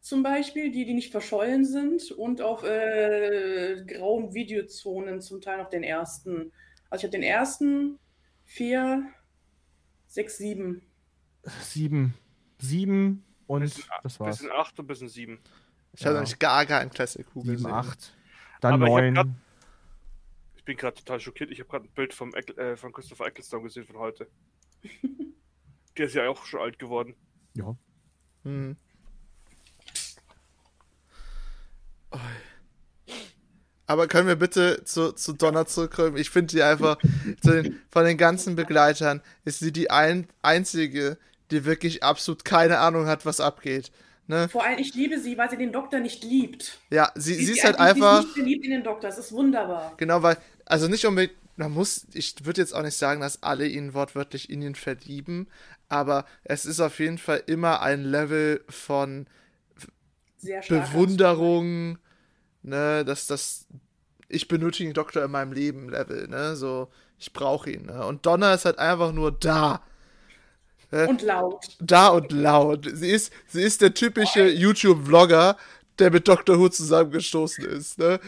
Zum 0.00 0.22
Beispiel, 0.22 0.70
die, 0.70 0.84
die 0.84 0.94
nicht 0.94 1.10
verschollen 1.10 1.64
sind 1.64 2.12
und 2.12 2.40
auf 2.40 2.62
äh, 2.62 3.84
grauen 3.86 4.32
Videozonen 4.34 5.20
zum 5.20 5.40
Teil 5.40 5.58
noch 5.58 5.68
den 5.68 5.82
ersten. 5.82 6.52
Also 6.90 7.00
ich 7.00 7.04
habe 7.04 7.10
den 7.10 7.22
ersten, 7.24 7.98
vier, 8.44 9.04
6, 10.06 10.38
7. 10.38 10.82
Sieben. 11.60 12.14
Sieben 12.58 13.24
und 13.48 13.62
Bisschen, 13.62 13.84
das 14.02 14.20
war's. 14.20 14.38
bisschen 14.38 14.52
8 14.52 14.78
und 14.78 14.86
bisschen 14.86 15.08
7. 15.08 15.40
Ich 15.92 16.04
habe 16.06 16.14
Ja. 16.14 16.20
nämlich 16.20 16.38
gar 16.38 16.64
keinen 16.66 16.90
Classic 16.90 17.26
Who 17.34 17.40
Sieben, 17.42 17.54
gesehen. 17.56 17.70
acht. 17.72 18.14
Dann 18.60 18.74
Aber 18.74 18.86
ich 18.86 18.92
hab 18.92 19.00
neun. 19.00 19.14
grad- 19.14 19.26
Ich 20.56 20.64
bin 20.64 20.76
gerade 20.76 20.96
total 20.96 21.20
schockiert. 21.20 21.50
Ich 21.50 21.58
habe 21.60 21.68
gerade 21.68 21.84
ein 21.86 21.92
Bild 21.94 22.14
vom 22.14 22.32
Eck, 22.34 22.56
äh, 22.56 22.76
von 22.76 22.92
Christopher 22.92 23.26
Eccleston 23.26 23.62
gesehen 23.64 23.84
von 23.84 23.96
heute. 23.98 24.28
Der 25.96 26.06
ist 26.06 26.14
ja 26.14 26.28
auch 26.28 26.44
schon 26.44 26.60
alt 26.60 26.78
geworden. 26.78 27.14
Ja. 27.54 27.76
Hm. 28.44 28.76
Ui. 32.12 32.20
Aber 33.86 34.08
können 34.08 34.26
wir 34.26 34.36
bitte 34.36 34.82
zu, 34.84 35.12
zu 35.12 35.32
Donna 35.32 35.64
zurückkommen? 35.66 36.16
Ich 36.16 36.30
finde 36.30 36.52
sie 36.52 36.62
einfach, 36.62 36.98
zu 37.42 37.62
den, 37.62 37.80
von 37.90 38.04
den 38.04 38.16
ganzen 38.16 38.56
Begleitern 38.56 39.22
ist 39.44 39.60
sie 39.60 39.72
die 39.72 39.90
ein, 39.90 40.26
einzige, 40.42 41.18
die 41.52 41.64
wirklich 41.64 42.02
absolut 42.02 42.44
keine 42.44 42.78
Ahnung 42.78 43.06
hat, 43.06 43.24
was 43.24 43.40
abgeht. 43.40 43.92
Ne? 44.26 44.48
Vor 44.48 44.64
allem, 44.64 44.78
ich 44.80 44.94
liebe 44.94 45.20
sie, 45.20 45.38
weil 45.38 45.48
sie 45.50 45.56
den 45.56 45.72
Doktor 45.72 46.00
nicht 46.00 46.24
liebt. 46.24 46.80
Ja, 46.90 47.12
sie, 47.14 47.34
sie 47.34 47.46
die 47.46 47.52
ist 47.52 47.64
halt 47.64 47.78
einfach. 47.78 48.22
Sie 48.22 48.22
ist 48.22 48.26
nicht 48.26 48.34
verliebt 48.34 48.64
in 48.64 48.70
den 48.72 48.82
Doktor, 48.82 49.08
es 49.08 49.18
ist 49.18 49.30
wunderbar. 49.30 49.94
Genau, 49.98 50.20
weil, 50.20 50.36
also 50.64 50.88
nicht 50.88 51.06
unbedingt, 51.06 51.36
man 51.56 51.72
muss, 51.72 52.06
ich 52.12 52.44
würde 52.44 52.60
jetzt 52.60 52.74
auch 52.74 52.82
nicht 52.82 52.96
sagen, 52.96 53.20
dass 53.20 53.42
alle 53.42 53.66
ihn 53.66 53.94
wortwörtlich 53.94 54.50
in 54.50 54.62
ihn 54.62 54.74
verlieben, 54.74 55.48
aber 55.88 56.26
es 56.44 56.66
ist 56.66 56.80
auf 56.80 56.98
jeden 56.98 57.18
Fall 57.18 57.42
immer 57.46 57.80
ein 57.80 58.04
Level 58.04 58.64
von. 58.68 59.26
Bewunderung, 60.68 61.98
ne, 62.62 63.04
dass 63.04 63.26
das, 63.26 63.66
ich 64.28 64.48
benötige 64.48 64.90
den 64.90 64.94
Doktor 64.94 65.24
in 65.24 65.30
meinem 65.30 65.52
Leben 65.52 65.88
Level, 65.88 66.28
ne, 66.28 66.54
so, 66.54 66.88
ich 67.18 67.32
brauche 67.32 67.70
ihn, 67.70 67.86
ne, 67.86 68.04
und 68.06 68.26
Donna 68.26 68.54
ist 68.54 68.64
halt 68.64 68.78
einfach 68.78 69.12
nur 69.12 69.32
da. 69.32 69.82
Und 70.92 71.22
laut. 71.22 71.76
Da 71.80 72.08
und 72.08 72.30
laut. 72.30 72.88
Sie 72.92 73.10
ist, 73.10 73.32
sie 73.48 73.62
ist 73.62 73.82
der 73.82 73.92
typische 73.92 74.48
YouTube-Vlogger, 74.48 75.56
der 75.98 76.12
mit 76.12 76.28
Dr. 76.28 76.58
Who 76.60 76.68
zusammengestoßen 76.68 77.64
ist, 77.64 77.98
ne. 77.98 78.20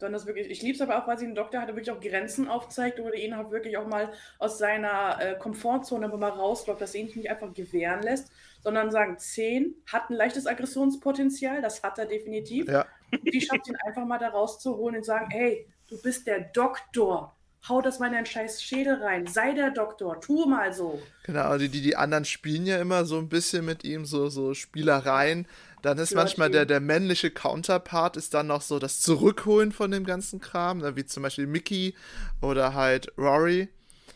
Dann 0.00 0.12
das 0.12 0.26
wirklich, 0.26 0.48
ich 0.50 0.62
liebe 0.62 0.74
es 0.74 0.80
aber 0.80 0.98
auch, 0.98 1.06
weil 1.06 1.18
sie 1.18 1.26
den 1.26 1.34
Doktor 1.34 1.60
hat, 1.60 1.68
der 1.68 1.76
wirklich 1.76 1.94
auch 1.94 2.00
Grenzen 2.00 2.48
aufzeigt 2.48 3.00
oder 3.00 3.14
ihn 3.14 3.36
halt 3.36 3.50
wirklich 3.50 3.76
auch 3.76 3.86
mal 3.86 4.10
aus 4.38 4.58
seiner 4.58 5.18
äh, 5.20 5.34
Komfortzone 5.38 6.08
mal 6.08 6.30
rauslockt, 6.30 6.80
dass 6.80 6.94
er 6.94 7.02
ihn 7.02 7.12
nicht 7.14 7.30
einfach 7.30 7.52
gewähren 7.52 8.02
lässt, 8.02 8.32
sondern 8.62 8.90
sagen, 8.90 9.18
10 9.18 9.74
hat 9.86 10.10
ein 10.10 10.14
leichtes 10.14 10.46
Aggressionspotenzial, 10.46 11.62
das 11.62 11.82
hat 11.82 11.98
er 11.98 12.06
definitiv. 12.06 12.68
Ja. 12.68 12.86
Und 13.12 13.32
die 13.32 13.40
schafft 13.40 13.68
ihn 13.68 13.76
einfach 13.86 14.04
mal 14.04 14.18
da 14.18 14.28
rauszuholen 14.28 14.96
und 14.96 15.04
sagen, 15.04 15.28
hey, 15.30 15.66
du 15.88 16.00
bist 16.00 16.26
der 16.26 16.40
Doktor. 16.40 17.36
Hau 17.68 17.82
das 17.82 17.98
mal 17.98 18.06
in 18.06 18.14
deinen 18.14 18.26
scheiß 18.26 18.62
Schädel 18.62 19.02
rein. 19.02 19.26
Sei 19.26 19.52
der 19.52 19.70
Doktor. 19.70 20.18
Tu 20.20 20.46
mal 20.46 20.72
so. 20.72 21.00
Genau, 21.24 21.58
die, 21.58 21.68
die, 21.68 21.82
die 21.82 21.94
anderen 21.94 22.24
spielen 22.24 22.64
ja 22.64 22.80
immer 22.80 23.04
so 23.04 23.18
ein 23.18 23.28
bisschen 23.28 23.66
mit 23.66 23.84
ihm, 23.84 24.06
so, 24.06 24.30
so 24.30 24.54
Spielereien. 24.54 25.46
Dann 25.82 25.98
ist 25.98 26.14
manchmal 26.14 26.50
der, 26.50 26.66
der 26.66 26.80
männliche 26.80 27.30
Counterpart 27.30 28.16
ist 28.16 28.34
dann 28.34 28.46
noch 28.48 28.60
so 28.62 28.78
das 28.78 29.00
Zurückholen 29.00 29.72
von 29.72 29.90
dem 29.90 30.04
ganzen 30.04 30.40
Kram, 30.40 30.78
ne, 30.78 30.96
wie 30.96 31.04
zum 31.04 31.22
Beispiel 31.22 31.46
Mickey 31.46 31.94
oder 32.42 32.74
halt 32.74 33.12
Rory. 33.16 33.68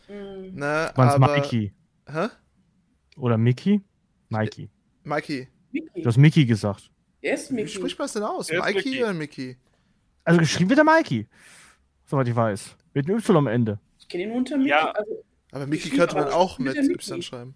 Mm. 0.07 0.55
Ne, 0.55 0.91
Du 0.93 1.01
meinst 1.01 1.15
aber, 1.15 1.35
Mikey. 1.35 1.73
Hä? 2.07 2.27
Oder 3.17 3.37
Mickey? 3.37 3.81
Mikey. 4.29 4.69
Mikey. 5.03 5.47
Mickey. 5.71 6.01
Du 6.01 6.05
hast 6.07 6.17
Mickey 6.17 6.45
gesagt. 6.45 6.91
Er 7.21 7.33
ist 7.35 7.49
Wie 7.49 7.55
Mickey. 7.55 7.69
spricht 7.69 7.97
man 7.97 8.05
es 8.05 8.13
denn 8.13 8.23
aus? 8.23 8.49
Er 8.49 8.61
Mikey 8.63 8.89
Mickey. 8.89 9.03
oder 9.03 9.13
Mickey? 9.13 9.57
Also 10.23 10.39
geschrieben 10.39 10.69
wird 10.69 10.77
der 10.77 10.85
Mikey. 10.85 11.27
Soweit 12.05 12.27
ich 12.27 12.35
weiß. 12.35 12.75
Mit 12.93 13.07
einem 13.07 13.17
Y 13.17 13.37
am 13.37 13.47
Ende. 13.47 13.79
Ich 13.97 14.07
kenne 14.07 14.23
ihn 14.23 14.31
unter 14.31 14.57
Mickey. 14.57 14.69
Ja. 14.69 14.91
Also, 14.91 15.23
Aber 15.51 15.65
Mickey 15.67 15.89
könnte 15.89 16.15
man 16.15 16.27
auch 16.29 16.59
mit 16.59 16.75
mit 16.75 16.89
Y 16.89 17.21
schreiben. 17.21 17.55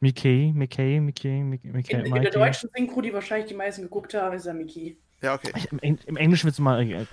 Mickey, 0.00 0.52
Mickey, 0.54 1.00
Mickey, 1.00 1.42
Mickey, 1.42 1.68
Mickey, 1.68 1.92
in, 1.92 2.06
in 2.06 2.22
der 2.22 2.30
deutschen 2.30 2.70
Synchro, 2.76 3.00
die 3.00 3.12
wahrscheinlich 3.12 3.48
die 3.48 3.54
meisten 3.54 3.82
geguckt 3.82 4.14
haben, 4.14 4.36
ist 4.36 4.46
er 4.46 4.54
Mickey. 4.54 4.96
Ja, 5.20 5.34
okay. 5.34 5.52
Im, 5.82 5.98
Im 6.06 6.16
Englischen 6.16 6.44
wird 6.44 6.54
es 6.54 6.60
mal. 6.60 6.80
Äh, 6.80 7.06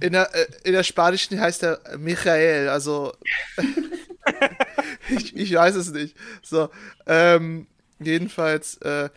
In 0.00 0.12
der, 0.12 0.34
äh, 0.34 0.46
in 0.64 0.72
der 0.72 0.82
Spanischen 0.82 1.40
heißt 1.40 1.62
er 1.62 1.80
Michael, 1.98 2.68
also. 2.68 3.12
ich, 5.08 5.36
ich 5.36 5.54
weiß 5.54 5.74
es 5.76 5.92
nicht. 5.92 6.16
So, 6.42 6.68
ähm, 7.06 7.66
jedenfalls 7.98 8.76
äh, 8.78 9.08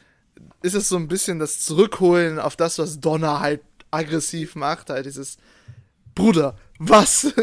ist 0.61 0.75
es 0.75 0.89
so 0.89 0.97
ein 0.97 1.07
bisschen 1.07 1.39
das 1.39 1.59
Zurückholen 1.61 2.39
auf 2.39 2.55
das, 2.55 2.79
was 2.79 2.99
Donna 2.99 3.39
halt 3.39 3.61
aggressiv 3.91 4.55
macht. 4.55 4.89
Halt 4.89 5.05
dieses 5.05 5.37
Bruder, 6.15 6.57
was? 6.77 7.33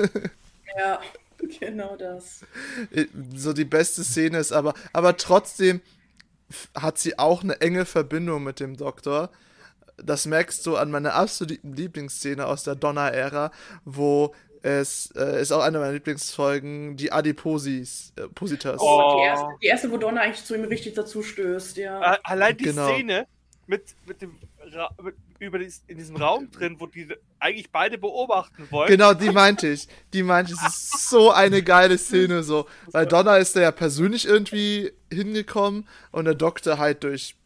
Ja, 0.79 1.01
genau 1.61 1.97
das. 1.97 2.41
so 3.34 3.53
die 3.53 3.64
beste 3.64 4.05
Szene 4.05 4.39
ist, 4.39 4.53
aber, 4.53 4.74
aber 4.93 5.16
trotzdem 5.16 5.80
hat 6.74 6.99
sie 6.99 7.18
auch 7.18 7.43
eine 7.43 7.61
enge 7.61 7.84
Verbindung 7.84 8.45
mit 8.45 8.61
dem 8.61 8.76
Doktor. 8.76 9.30
Das 9.97 10.26
merkst 10.26 10.64
du 10.66 10.76
an 10.76 10.91
meiner 10.91 11.14
absoluten 11.14 11.72
Lieblingsszene 11.74 12.47
aus 12.47 12.62
der 12.64 12.74
Donner-Ära, 12.74 13.51
wo 13.84 14.34
es 14.62 15.11
äh, 15.16 15.41
ist 15.41 15.53
auch 15.53 15.62
eine 15.62 15.78
meiner 15.78 15.93
Lieblingsfolgen, 15.93 16.97
die 16.97 17.12
Adiposis, 17.12 18.12
äh, 18.16 18.28
Positas. 18.28 18.80
Oh. 18.80 19.16
Die, 19.18 19.24
erste, 19.24 19.47
die 19.62 19.66
erste, 19.66 19.91
wo 19.93 19.97
Donna 19.97 20.20
eigentlich 20.22 20.45
zu 20.45 20.55
ihm 20.55 20.64
richtig 20.64 20.95
dazu 20.95 21.22
stößt, 21.22 21.76
ja. 21.76 22.01
A- 22.01 22.18
Allein 22.24 22.57
die 22.57 22.64
Genau. 22.64 22.89
Szene 22.93 23.26
mit, 23.66 23.95
mit 24.07 24.22
dem 24.22 24.39
mit, 25.03 25.14
über 25.39 25.59
dies, 25.59 25.82
in 25.87 25.99
diesem 25.99 26.16
Raum 26.16 26.51
drin, 26.53 26.76
wo 26.78 26.87
die 26.87 27.09
eigentlich 27.39 27.70
beide 27.70 27.99
beobachten 27.99 28.66
wollen. 28.70 28.89
Genau, 28.89 29.14
die 29.14 29.30
meinte 29.30 29.68
ich. 29.68 29.87
Die 30.12 30.22
meinte 30.22 30.53
ich. 30.53 30.59
Es 30.66 30.74
ist 30.95 31.11
so 31.11 31.30
eine 31.30 31.62
geile 31.62 31.99
Szene, 31.99 32.43
so. 32.43 32.66
Weil 32.93 33.07
Donna 33.07 33.37
ist 33.37 33.55
da 33.57 33.61
ja 33.61 33.72
persönlich 33.72 34.26
irgendwie 34.26 34.93
hingekommen 35.12 35.87
und 36.12 36.24
der 36.24 36.34
Doktor 36.34 36.78
halt 36.78 37.03
durch 37.05 37.37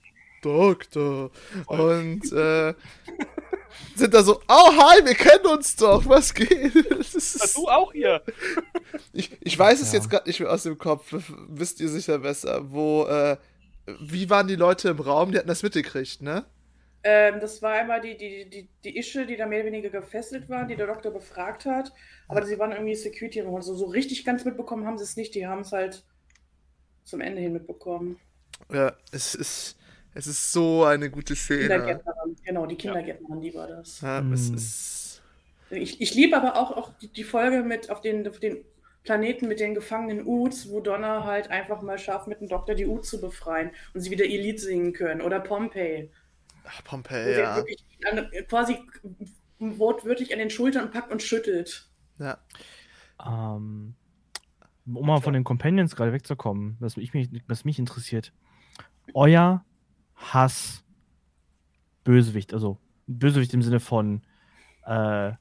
Doktor. 0.43 1.31
Und 1.67 2.33
äh, 2.33 2.75
sind 3.95 4.15
da 4.15 4.23
so, 4.23 4.41
oh 4.49 4.73
hi, 4.73 5.05
wir 5.05 5.15
kennen 5.15 5.47
uns 5.47 5.77
doch, 5.77 6.07
was 6.09 6.33
geht? 6.33 6.75
Ist, 7.15 7.57
Du 7.57 7.69
auch 7.69 7.93
hier. 7.93 8.23
ich, 9.13 9.31
ich 9.43 9.59
weiß 9.59 9.81
es 9.83 9.93
Ja. 9.93 9.99
jetzt 9.99 10.09
gerade 10.09 10.27
nicht 10.29 10.41
mehr 10.41 10.51
aus 10.51 10.63
dem 10.63 10.79
Kopf, 10.79 11.13
wisst 11.49 11.81
ihr 11.81 11.89
sicher 11.89 12.19
besser, 12.21 12.71
wo, 12.71 13.05
äh, 13.05 13.37
wie 14.01 14.31
waren 14.31 14.49
die 14.49 14.57
Leute 14.57 14.89
im 14.89 14.99
Raum? 15.01 15.33
Die 15.33 15.39
hatten 15.39 15.49
das 15.49 15.63
mitgekriegt, 15.63 16.23
ne? 16.23 16.45
Ähm, 17.03 17.41
das 17.41 17.63
war 17.63 17.73
einmal 17.73 18.01
die, 18.01 18.17
die, 18.17 18.49
die, 18.51 18.69
die 18.85 18.99
Ische, 18.99 19.27
die 19.27 19.37
da 19.37 19.47
mehr 19.47 19.61
oder 19.61 19.69
weniger 19.69 19.91
gefesselt 19.91 20.49
waren, 20.49 20.69
die 20.69 20.77
der 20.77 20.87
Doktor 20.87 21.11
befragt 21.13 21.65
hat. 21.67 21.93
Aber 22.29 22.45
sie 22.45 22.59
waren 22.59 22.73
irgendwie 22.73 22.95
Security. 22.95 23.41
Also 23.43 23.75
so 23.75 23.87
richtig 23.87 24.25
ganz 24.25 24.45
mitbekommen 24.45 24.87
haben 24.87 24.99
sie 24.99 25.05
es 25.05 25.17
nicht. 25.17 25.35
Die 25.35 25.47
haben 25.47 25.63
es 25.63 25.73
halt 25.73 26.05
zum 27.05 27.21
Ende 27.21 27.41
hin 27.43 27.53
mitbekommen. 27.53 28.19
Ja, 28.73 28.93
es 29.13 29.35
ist, 29.35 29.77
es 30.15 30.27
ist 30.27 30.53
so 30.53 30.85
eine 30.85 31.11
gute 31.11 31.35
Szene. 31.37 31.61
Kindergärtnerin. 31.69 32.37
Genau, 32.45 32.67
die 32.67 32.77
Kindergärtnerin, 32.77 33.41
die 33.41 33.55
war 33.55 33.67
das. 33.69 34.01
Ja, 34.01 34.21
es 34.33 34.49
Hm. 34.49 34.55
ist. 34.55 35.23
Ich, 35.71 36.01
ich 36.01 36.15
liebe 36.15 36.37
aber 36.37 36.57
auch, 36.57 36.73
auch 36.77 36.91
die, 36.99 37.09
die 37.13 37.25
Folge 37.25 37.63
mit 37.63 37.91
auf 37.91 38.01
den, 38.01 38.27
auf 38.29 38.41
den 38.41 38.65
Planeten 39.05 39.49
mit 39.49 39.61
den 39.61 39.75
gefangenen 39.75 40.27
Uts, 40.27 40.69
wo 40.71 40.81
Donna 40.81 41.25
halt 41.25 41.51
einfach 41.51 41.81
mal 41.81 41.99
schafft, 41.99 42.27
mit 42.27 42.41
dem 42.41 42.49
Doktor 42.49 42.75
die 42.75 42.87
Uts 42.87 43.09
zu 43.09 43.21
befreien 43.21 43.71
und 43.95 44.01
sie 44.01 44.11
wieder 44.11 44.25
ihr 44.25 44.41
Lied 44.43 44.61
singen 44.61 44.93
können. 44.93 45.23
Oder 45.23 45.41
Pompeii. 45.41 46.11
Ach, 46.65 46.85
Pompeii, 46.85 47.39
ja. 47.39 47.57
wirklich 47.57 47.85
an, 48.11 48.27
quasi 48.49 48.79
wortwörtlich 49.59 50.33
an 50.33 50.39
den 50.39 50.51
Schultern 50.51 50.91
packt 50.91 51.11
und 51.13 51.23
schüttelt. 51.23 51.89
ja. 52.19 52.39
ähm, 53.25 53.95
um 54.87 55.07
mal 55.07 55.21
von 55.21 55.35
den 55.35 55.45
Companions 55.45 55.95
gerade 55.95 56.13
wegzukommen, 56.13 56.77
was 56.81 56.97
mich, 56.97 57.13
was 57.47 57.65
mich 57.65 57.79
interessiert. 57.79 58.33
Euer 59.15 59.65
Hass 60.17 60.83
Bösewicht, 62.05 62.55
also 62.55 62.79
Bösewicht 63.07 63.53
im 63.55 63.63
Sinne 63.63 63.79
von 63.81 64.23
äh, 64.87 65.33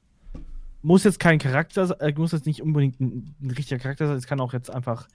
muss 0.82 1.04
jetzt 1.04 1.18
kein 1.18 1.38
Charakter 1.38 1.86
se- 1.86 1.98
äh, 2.00 2.12
muss 2.16 2.32
jetzt 2.32 2.46
nicht 2.46 2.62
unbedingt 2.62 3.00
ein, 3.00 3.34
ein 3.40 3.50
richtiger 3.50 3.80
Charakter 3.80 4.06
sein, 4.06 4.16
es 4.16 4.26
kann 4.26 4.40
auch 4.40 4.52
jetzt 4.52 4.70
einfach 4.70 5.08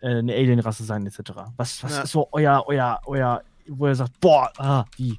äh, 0.00 0.18
eine 0.18 0.32
Alienrasse 0.34 0.84
sein, 0.84 1.06
etc. 1.06 1.18
Was, 1.56 1.82
was 1.82 1.96
Ja. 1.96 2.02
ist 2.02 2.12
so 2.12 2.28
euer, 2.32 2.64
euer, 2.66 3.00
euer, 3.06 3.42
wo 3.66 3.86
ihr 3.86 3.94
sagt, 3.94 4.18
boah, 4.20 4.52
ah, 4.58 4.84
die. 4.98 5.18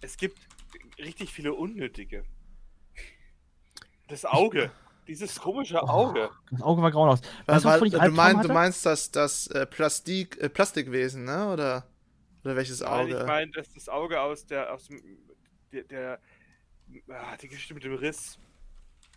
Es 0.00 0.16
gibt 0.16 0.38
richtig 0.98 1.32
viele 1.32 1.54
unnötige. 1.54 2.24
Das 4.08 4.24
Auge. 4.24 4.70
Dieses 5.06 5.38
komische 5.38 5.82
Auge. 5.82 6.30
Das 6.50 6.62
Auge 6.62 6.82
war 6.82 6.90
grauenhaus. 6.90 7.20
Was, 7.46 7.64
Weißt 7.64 7.80
du, 7.80 7.90
du, 7.90 8.10
meinst, 8.10 8.38
hatte? 8.38 8.48
du 8.48 8.54
meinst 8.54 8.86
das, 8.86 9.10
das 9.10 9.46
äh, 9.48 9.64
Plastik, 9.66 10.36
äh, 10.38 10.48
Plastikwesen, 10.48 11.24
ne? 11.24 11.48
Oder, 11.52 11.86
oder 12.44 12.56
welches 12.56 12.80
Nein, 12.80 12.90
Auge? 12.90 13.20
ich 13.20 13.26
meine, 13.26 13.50
das 13.52 13.68
ist 13.68 13.76
das 13.76 13.88
Auge 13.88 14.20
aus 14.20 14.46
der, 14.46 14.72
aus 14.72 14.88
dem, 14.88 15.00
der, 15.72 15.84
der 15.84 16.20
ah, 17.08 17.36
die 17.36 17.48
Geschichte 17.48 17.74
mit 17.74 17.84
dem 17.84 17.94
Riss. 17.94 18.38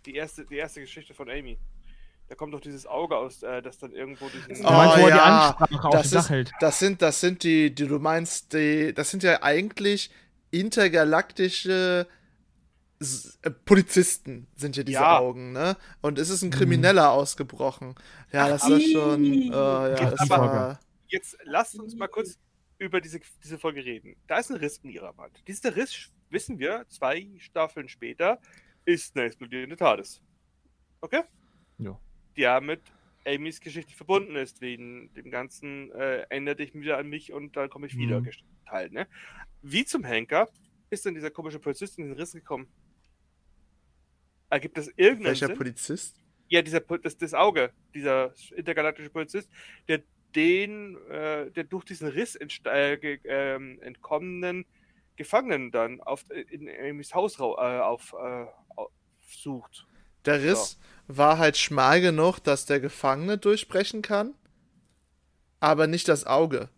Die 0.05 0.15
erste, 0.15 0.45
die 0.45 0.57
erste 0.57 0.81
Geschichte 0.81 1.13
von 1.13 1.29
Amy. 1.29 1.57
Da 2.29 2.35
kommt 2.35 2.53
doch 2.53 2.61
dieses 2.61 2.85
Auge 2.85 3.17
aus, 3.17 3.41
äh, 3.43 3.61
das 3.61 3.79
dann 3.79 3.91
irgendwo 3.91 4.29
diesen. 4.29 4.63
Oh, 4.65 4.69
er 4.69 4.95
die 4.95 5.09
ja, 5.09 5.49
Ansprache 5.57 5.87
auf 5.87 5.91
das 5.93 6.13
ist- 6.13 6.51
das 6.59 6.79
sind, 6.79 7.01
das 7.01 7.19
sind 7.19 7.43
die, 7.43 7.73
die 7.73 7.87
du 7.87 7.99
meinst, 7.99 8.53
die, 8.53 8.93
das 8.93 9.09
sind 9.09 9.23
ja 9.23 9.41
eigentlich 9.41 10.11
intergalaktische 10.51 12.07
äh, 13.43 13.49
Polizisten 13.65 14.47
sind 14.55 14.75
ja 14.77 14.83
diese 14.83 14.99
Ja. 14.99 15.17
Augen, 15.19 15.53
ne? 15.53 15.77
Und 16.01 16.19
es 16.19 16.29
ist 16.29 16.41
ein 16.43 16.51
Krimineller 16.51 17.11
ausgebrochen. 17.11 17.95
Ja, 18.31 18.49
das 18.49 18.67
Ih. 18.67 18.91
schon. 18.93 19.23
Äh, 19.25 19.47
ja, 19.49 19.89
Jetzt 19.89 20.19
das 20.19 20.31
aber- 20.31 20.45
war. 20.51 20.79
Jetzt 21.07 21.37
lasst 21.43 21.79
uns 21.79 21.95
mal 21.95 22.07
kurz 22.07 22.37
über 22.77 23.01
diese, 23.01 23.19
diese 23.43 23.57
Folge 23.57 23.83
reden. 23.83 24.15
Da 24.27 24.37
ist 24.37 24.51
ein 24.51 24.57
Riss 24.57 24.77
in 24.83 24.89
ihrer 24.91 25.17
Wand. 25.17 25.41
Dieser 25.47 25.75
Riss, 25.75 26.09
wissen 26.29 26.59
wir, 26.59 26.85
zwei 26.89 27.27
Staffeln 27.39 27.89
später, 27.89 28.39
ist 28.85 29.15
eine 29.15 29.25
explodierende 29.25 29.75
TARDIS. 29.75 30.21
Okay? 31.01 31.21
Ja. 31.79 31.97
Ja 32.39 32.61
mit 32.61 32.81
Amys 33.25 33.59
Geschichte 33.59 33.93
verbunden 33.93 34.35
ist, 34.35 34.61
wegen 34.61 35.13
dem 35.13 35.29
ganzen 35.29 35.91
äh, 35.91 36.21
ändere 36.29 36.55
dich 36.55 36.73
wieder 36.73 36.97
an 36.97 37.07
mich 37.07 37.33
und 37.33 37.55
dann 37.57 37.69
komme 37.69 37.87
ich 37.87 37.97
wieder 37.97 38.21
Mhm. 38.21 38.29
Teil, 38.65 38.89
ne? 38.91 39.07
Wie 39.61 39.83
zum 39.83 40.03
Henker 40.05 40.47
ist 40.89 41.05
denn 41.05 41.15
dieser 41.15 41.31
komische 41.31 41.59
Polizist 41.59 41.99
in 41.99 42.05
den 42.05 42.13
Riss 42.13 42.31
gekommen? 42.31 42.67
Ergibt 44.49 44.77
das 44.77 44.87
irgendeinen 44.95 45.25
Welcher 45.25 45.47
Sinn? 45.47 45.57
Polizist? 45.57 46.15
Ja, 46.47 46.61
dieser 46.61 46.79
das, 46.79 47.17
das 47.17 47.33
Auge, 47.33 47.71
dieser 47.93 48.33
intergalaktische 48.55 49.09
Polizist, 49.09 49.51
der 49.87 50.01
den, 50.33 50.95
äh, 51.09 51.51
der 51.51 51.65
durch 51.65 51.83
diesen 51.83 52.07
Riss 52.07 52.35
äh, 52.35 52.93
ähm, 53.25 53.79
entkommenen 53.81 54.65
Gefangenen 55.17 55.71
dann 55.71 56.01
auf, 56.01 56.23
in 56.31 56.69
Amy's 56.69 57.13
Haus 57.13 57.39
rau- 57.39 57.57
äh, 57.57 57.81
auf, 57.81 58.13
äh, 58.13 58.45
aufsucht. 58.75 59.85
Der 60.25 60.41
Riss 60.41 60.79
war 61.09 61.39
halt 61.39 61.57
schmal 61.57 62.01
genug, 62.01 62.39
dass 62.39 62.65
der 62.65 62.79
Gefangene 62.79 63.37
durchbrechen 63.37 64.01
kann, 64.01 64.35
aber 65.59 65.87
nicht 65.87 66.07
das 66.07 66.25
Auge. 66.25 66.69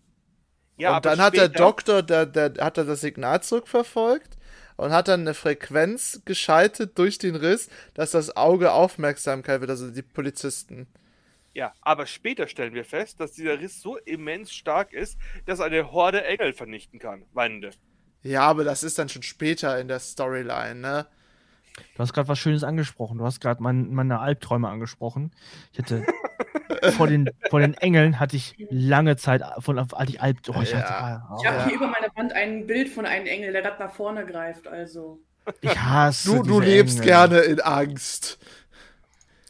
Ja, 0.77 0.95
und 0.95 1.05
dann 1.05 1.21
hat 1.21 1.35
der 1.35 1.49
Doktor, 1.49 2.01
der, 2.01 2.25
der 2.25 2.53
hat 2.59 2.77
er 2.77 2.85
das 2.85 3.01
Signal 3.01 3.43
zurückverfolgt 3.43 4.37
und 4.77 4.93
hat 4.93 5.09
dann 5.09 5.21
eine 5.21 5.33
Frequenz 5.33 6.21
geschaltet 6.25 6.97
durch 6.97 7.17
den 7.17 7.35
Riss, 7.35 7.69
dass 7.93 8.11
das 8.11 8.35
Auge 8.35 8.71
Aufmerksamkeit 8.71 9.59
wird, 9.59 9.69
also 9.69 9.91
die 9.91 10.01
Polizisten. 10.01 10.87
Ja, 11.53 11.73
aber 11.81 12.05
später 12.05 12.47
stellen 12.47 12.73
wir 12.73 12.85
fest, 12.85 13.19
dass 13.19 13.33
dieser 13.33 13.59
Riss 13.59 13.81
so 13.81 13.97
immens 13.97 14.53
stark 14.53 14.93
ist, 14.93 15.19
dass 15.45 15.59
er 15.59 15.65
eine 15.65 15.91
Horde 15.91 16.23
Engel 16.23 16.53
vernichten 16.53 16.99
kann. 16.99 17.25
Wande. 17.33 17.71
Ja, 18.23 18.43
aber 18.43 18.63
das 18.63 18.83
ist 18.83 18.97
dann 18.97 19.09
schon 19.09 19.23
später 19.23 19.77
in 19.77 19.89
der 19.89 19.99
Storyline, 19.99 20.75
ne? 20.75 21.07
Du 21.95 21.99
hast 21.99 22.13
gerade 22.13 22.27
was 22.27 22.37
Schönes 22.39 22.63
angesprochen. 22.63 23.17
Du 23.17 23.25
hast 23.25 23.39
gerade 23.39 23.61
mein, 23.63 23.93
meine 23.93 24.19
Albträume 24.19 24.67
angesprochen. 24.69 25.31
Ich 25.71 25.79
hatte 25.79 26.05
vor 26.97 27.07
den, 27.07 27.29
vor 27.49 27.59
den 27.59 27.73
Engeln 27.75 28.19
hatte 28.19 28.35
ich 28.35 28.55
lange 28.69 29.15
Zeit 29.17 29.41
von 29.59 29.79
hatte 29.79 30.09
ich 30.11 30.21
Alb. 30.21 30.39
Oh, 30.49 30.61
ich, 30.61 30.71
Ja. 30.71 30.79
hatte, 30.79 31.23
oh, 31.31 31.37
Ich 31.41 31.47
habe 31.47 31.57
Ja. 31.57 31.65
hier 31.67 31.75
über 31.75 31.87
meiner 31.87 32.07
Wand 32.15 32.33
ein 32.33 32.67
Bild 32.67 32.89
von 32.89 33.05
einem 33.05 33.25
Engel, 33.25 33.53
der 33.53 33.61
gerade 33.61 33.81
nach 33.83 33.93
vorne 33.93 34.25
greift. 34.25 34.67
Also, 34.67 35.19
ich 35.61 35.79
hasse 35.79 36.29
Du, 36.37 36.43
du 36.43 36.59
lebst 36.59 36.97
Engel. 36.97 37.07
gerne 37.07 37.39
in 37.39 37.61
Angst. 37.61 38.37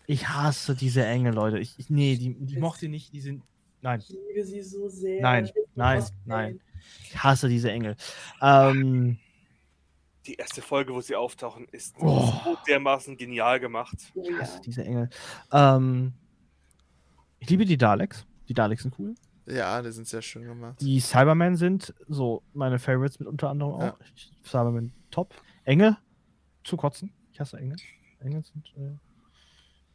Ich 0.08 0.28
hasse 0.30 0.76
diese 0.76 1.06
Engel, 1.06 1.34
Leute. 1.34 1.58
Ich, 1.60 1.78
ich, 1.80 1.90
nee, 1.90 2.18
die, 2.18 2.36
die 2.38 2.58
mochte 2.60 2.86
ich 2.86 2.92
nicht. 2.92 3.14
Die 3.14 3.22
sind. 3.22 3.44
Nein, 3.82 4.00
ich 4.02 4.10
liebe 4.10 4.46
sie 4.46 4.62
so 4.62 4.88
sehr. 4.90 5.22
Nein, 5.22 5.50
nein, 5.76 6.04
nein. 6.26 6.60
ich 7.04 7.24
hasse 7.24 7.48
diese 7.50 7.72
Engel. 7.72 7.96
Ähm, 8.42 9.18
Die 10.28 10.36
erste 10.36 10.62
Folge, 10.62 10.94
wo 10.94 11.02
sie 11.02 11.16
auftauchen, 11.16 11.68
ist 11.72 11.96
Oh. 12.00 12.32
so 12.44 12.58
dermaßen 12.68 13.18
genial 13.18 13.60
gemacht. 13.60 13.98
Oh, 14.14 14.22
ich 14.24 14.30
ja. 14.30 14.40
hasse 14.40 14.62
diese 14.62 14.84
Engel. 14.86 15.10
Ähm, 15.52 16.14
ich 17.40 17.50
liebe 17.50 17.66
die 17.66 17.78
Daleks. 17.78 18.26
Die 18.48 18.54
Daleks 18.54 18.84
sind 18.84 18.98
cool. 19.00 19.16
Ja, 19.48 19.82
die 19.82 19.92
sind 19.92 20.08
sehr 20.08 20.22
schön 20.22 20.44
gemacht. 20.44 20.80
Die 20.80 21.00
Cybermen 21.00 21.56
sind 21.56 21.94
so 22.08 22.44
meine 22.54 22.78
Favorites 22.78 23.20
mit 23.20 23.28
unter 23.28 23.50
anderem 23.50 23.74
auch. 23.74 23.82
Ja. 23.82 23.98
Ich- 24.16 24.32
Cybermen 24.44 24.94
top. 25.10 25.34
Engel 25.64 25.98
zu 26.64 26.78
kotzen. 26.78 27.12
Ich 27.32 27.40
hasse 27.40 27.58
Engel. 27.58 27.78
Engel 28.20 28.44
sind. 28.44 28.72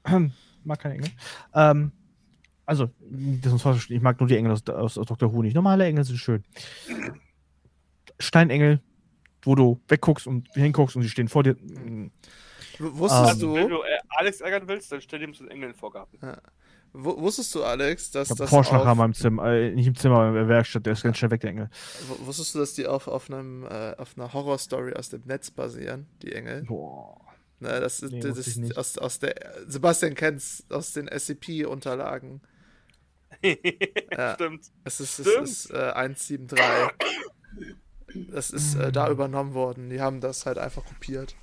Äh, 0.05 0.31
mag 0.65 0.81
keine 0.81 0.95
Engel. 0.97 1.11
Ähm, 1.55 1.93
also, 2.65 2.91
das 3.01 3.53
ist 3.53 3.63
falsch 3.63 3.91
ich 3.91 4.01
mag 4.03 4.19
nur 4.19 4.29
die 4.29 4.37
Engel 4.37 4.51
aus, 4.53 4.67
aus, 4.69 4.99
aus 4.99 5.07
Dr. 5.07 5.33
Who 5.33 5.43
nicht. 5.43 5.55
Normale 5.55 5.85
Engel 5.87 6.03
sind 6.03 6.17
schön. 6.19 6.43
Steinengel, 8.19 8.81
wo 9.47 9.55
du 9.55 9.81
wegguckst 9.89 10.27
und 10.27 10.49
hinguckst 10.55 10.97
und 10.97 11.03
sie 11.03 11.09
stehen 11.09 11.29
vor 11.29 11.43
dir. 11.43 11.55
Mm, 11.55 12.11
W- 12.79 12.91
Wusstest 12.99 13.43
Ähm, 13.43 13.55
Wenn 13.55 13.69
du, 13.69 13.77
du 13.77 13.83
äh, 13.83 13.99
Alex 14.11 14.41
ärgern 14.43 14.69
willst, 14.69 14.93
dann 14.93 15.01
stell 15.01 15.23
ihm 15.23 15.33
so 15.33 15.43
einen 15.45 15.51
Engel 15.53 15.71
in 15.71 15.75
Vorgarten. 15.75 16.19
w- 16.21 16.39
wusstest 16.93 17.55
du, 17.55 17.65
Alex, 17.65 18.11
dass 18.11 18.31
Ich 18.31 18.37
das 18.37 18.51
Porsche 18.51 18.73
nachher 18.75 18.85
in 18.85 18.89
auf, 18.91 18.97
meinem 18.99 19.15
Zimmer, 19.15 19.47
äh, 19.47 19.71
nicht 19.71 19.87
im 19.87 19.95
Zimmer, 19.95 20.17
aber 20.17 20.29
in 20.29 20.35
der 20.35 20.49
Werkstatt, 20.49 20.85
der 20.85 20.93
ist 20.93 21.03
ganz 21.03 21.17
schnell 21.17 21.31
weg, 21.31 21.41
der 21.41 21.51
Engel. 21.51 21.71
w- 22.09 22.27
wusstest 22.27 22.55
du, 22.55 22.59
dass 22.59 22.75
die 22.75 22.87
auf, 22.87 23.09
auf, 23.09 23.31
einem, 23.31 23.65
äh, 23.65 23.95
auf 23.97 24.13
einer 24.19 24.33
Horrorstory 24.33 24.93
aus 24.95 25.09
dem 25.09 25.23
Netz 25.25 25.51
basieren, 25.51 26.07
die 26.23 26.33
Engel? 26.33 26.65
Boah. 26.65 27.19
Ne, 27.61 27.81
das 27.81 28.01
ist, 28.01 28.13
Nee, 28.13 28.21
das 28.21 28.37
ist 28.47 28.77
aus, 28.77 28.99
aus 28.99 29.19
der 29.21 29.35
Sebastian 29.67 30.15
kennt's 30.15 30.63
aus 30.69 30.93
den 30.93 31.09
SCP-Unterlagen. 31.09 32.43
Ja. 34.17 34.35
Stimmt. 34.35 34.67
Es 34.85 35.01
ist, 35.01 35.19
es 35.19 35.27
Stimmt. 35.29 35.49
ist 35.49 35.71
äh, 35.71 35.93
173. 35.95 36.61
Das 38.31 38.51
ist 38.51 38.75
äh, 38.75 38.93
da 38.93 39.11
übernommen 39.11 39.55
worden. 39.55 39.91
Die 39.91 40.01
haben 40.01 40.21
das 40.21 40.47
halt 40.47 40.59
einfach 40.59 40.85
kopiert. 40.85 41.35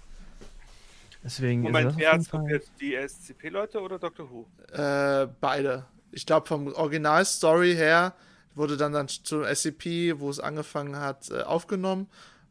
Deswegen 1.23 1.61
Moment, 1.61 1.97
wer 1.97 2.13
hat 2.13 2.25
Fall- 2.25 2.41
kopiert? 2.41 2.65
Die 2.81 2.95
SCP-Leute 2.95 3.79
oder 3.81 3.97
Doctor 3.97 4.29
Who? 4.29 4.45
Äh, 4.73 5.27
beide. 5.39 5.85
Ich 6.11 6.25
glaube, 6.25 6.47
vom 6.47 6.67
Original-Story 6.73 7.75
her 7.75 8.13
wurde 8.55 8.77
dann, 8.77 8.91
dann 8.91 9.07
zum 9.07 9.43
SCP, 9.43 10.19
wo 10.19 10.29
es 10.29 10.39
angefangen 10.39 10.97
hat, 10.97 11.31
äh, 11.31 11.41
aufgenommen. 11.41 12.07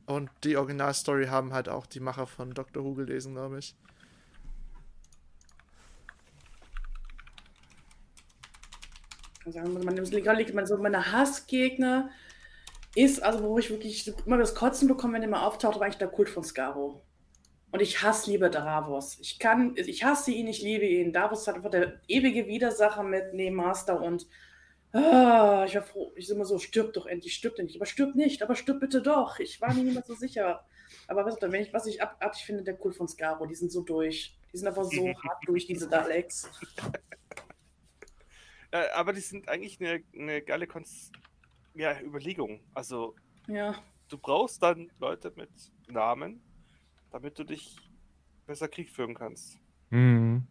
Und 0.07 0.31
die 0.43 0.57
Original-Story 0.57 1.27
haben 1.27 1.53
halt 1.53 1.69
auch 1.69 1.87
die 1.87 2.01
Macher 2.01 2.27
von 2.27 2.55
Doctor 2.55 2.83
Who 2.83 2.95
gelesen, 2.95 3.35
glaube 3.35 3.59
ich. 3.59 3.75
Also, 9.45 9.59
man, 9.61 9.85
man, 9.85 10.55
man, 10.55 10.67
so 10.67 10.79
meine 10.79 11.13
Hassgegner 11.13 12.11
ist, 12.95 13.23
also 13.23 13.43
wo 13.43 13.59
ich 13.59 13.71
wirklich 13.71 14.13
immer 14.27 14.39
das 14.39 14.55
Kotzen 14.55 14.89
bekomme, 14.89 15.15
wenn 15.15 15.23
der 15.23 15.31
mal 15.31 15.47
auftaucht, 15.47 15.77
war 15.77 15.83
eigentlich 15.85 15.99
der 15.99 16.09
Kult 16.09 16.29
von 16.29 16.45
Skaro. 16.45 17.03
Und 17.71 17.81
ich 17.81 18.03
hasse 18.03 18.31
lieber 18.31 18.51
Davos. 18.51 19.19
Ich 19.21 19.39
kann, 19.39 19.75
ich 19.77 20.05
hasse 20.05 20.31
ihn, 20.31 20.47
ich 20.47 20.61
liebe 20.61 20.85
ihn. 20.85 21.13
Davos 21.13 21.47
hat 21.47 21.55
einfach 21.55 21.71
der 21.71 22.01
ewige 22.07 22.47
Widersacher 22.47 23.03
mit 23.03 23.33
neben 23.33 23.57
Master 23.57 24.01
und 24.03 24.27
ah, 24.93 25.65
ich 25.67 25.75
war 25.75 25.83
froh. 25.83 26.13
Ich 26.17 26.27
bin 26.27 26.37
immer 26.37 26.45
so, 26.45 26.59
stirb 26.59 26.93
doch 26.93 27.07
endlich, 27.07 27.33
stirb 27.33 27.59
nicht. 27.59 27.77
Aber 27.77 27.87
stirb 27.87 28.15
nicht, 28.15 28.43
aber 28.43 28.57
stirb 28.57 28.81
bitte 28.81 29.01
doch. 29.01 29.39
Ich 29.39 29.59
war 29.63 29.73
mir 29.73 29.85
nicht 29.85 29.95
mehr 29.95 30.05
so 30.07 30.15
sicher. 30.15 30.67
Aber 31.09 31.25
was, 31.25 31.41
wenn 31.41 31.63
ich, 31.63 31.73
was 31.73 31.87
ich 31.87 32.03
abartig 32.03 32.45
finde, 32.45 32.63
der 32.63 32.77
Kult 32.77 32.95
von 32.95 33.09
Skaro, 33.09 33.47
die 33.47 33.55
sind 33.55 33.73
so 33.73 33.81
durch. 33.81 34.37
Die 34.53 34.59
sind 34.59 34.69
einfach 34.69 34.85
so 34.85 35.09
hart 35.25 35.43
durch, 35.47 35.67
diese 35.67 35.89
Daleks. 35.89 36.51
Äh, 38.71 38.89
aber 38.95 39.15
die 39.15 39.21
sind 39.21 39.49
eigentlich 39.49 39.81
eine, 39.81 40.03
eine 40.15 40.43
geile 40.43 40.67
Konz 40.67 41.11
ja, 41.75 42.01
Überlegung. 42.01 42.61
Also, 42.75 43.15
Ja. 43.47 43.83
du 44.09 44.19
brauchst 44.19 44.63
dann 44.63 44.91
Leute 44.99 45.33
mit 45.37 45.51
Namen, 45.89 46.43
damit 47.11 47.39
du 47.39 47.45
dich 47.45 47.77
besser 48.47 48.69
Krieg 48.69 48.91
führen 48.91 49.15
kannst. 49.15 49.59
Mhm. 49.91 50.47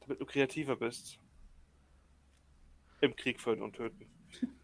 Damit 0.00 0.20
du 0.20 0.26
kreativer 0.26 0.76
bist. 0.76 1.18
Im 3.00 3.16
Krieg 3.16 3.40
führen 3.40 3.62
und 3.62 3.76
töten. 3.76 4.06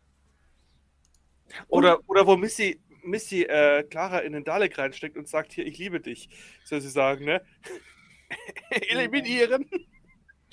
Oder, 1.69 2.01
oder 2.09 2.27
wo 2.27 2.37
Missy, 2.37 2.81
Missy 3.03 3.45
äh, 3.45 3.85
Clara 3.85 4.19
in 4.19 4.33
den 4.33 4.43
Dalek 4.45 4.77
reinsteckt 4.79 5.17
und 5.17 5.29
sagt, 5.29 5.53
hier, 5.53 5.65
ich 5.65 5.79
liebe 5.79 6.01
dich. 6.01 6.29
Soll 6.65 6.81
sie 6.81 6.91
sagen, 6.91 7.25
ne? 7.25 7.41
Eliminieren. 8.71 9.65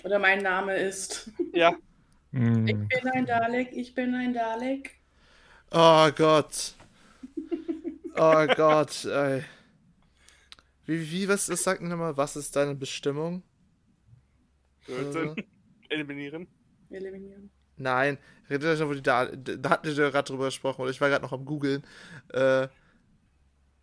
Oder 0.03 0.19
mein 0.19 0.39
Name 0.43 0.75
ist. 0.75 1.31
Ja. 1.53 1.75
Ich 2.33 2.39
Mhm. 2.39 2.87
bin 2.87 3.07
ein 3.13 3.25
Dalek, 3.27 3.71
ich 3.73 3.93
bin 3.93 4.15
ein 4.15 4.33
Dalek. 4.33 4.99
Oh 5.71 6.09
Gott. 6.15 6.73
Oh 8.15 8.47
Gott, 8.55 9.05
ey. 9.05 9.43
Wie, 10.85 11.11
wie, 11.11 11.27
was 11.27 11.47
ist, 11.49 11.63
sag 11.63 11.81
nochmal, 11.81 12.17
was 12.17 12.35
ist 12.35 12.55
deine 12.55 12.75
Bestimmung? 12.75 13.43
Töten. 14.85 15.35
Eliminieren. 15.89 16.47
Eliminieren. 16.89 17.49
Nein, 17.77 18.17
redet 18.49 18.67
euch 18.67 18.79
noch, 18.79 18.87
wo 18.89 18.93
die 18.93 19.01
da, 19.03 19.25
da 19.27 19.69
hatten 19.69 19.87
wir 19.95 20.11
gerade 20.11 20.27
drüber 20.27 20.45
gesprochen, 20.45 20.81
oder 20.81 20.91
ich 20.91 21.01
war 21.01 21.09
gerade 21.09 21.23
noch 21.23 21.33
am 21.33 21.45
googeln, 21.45 21.83
äh, 22.29 22.67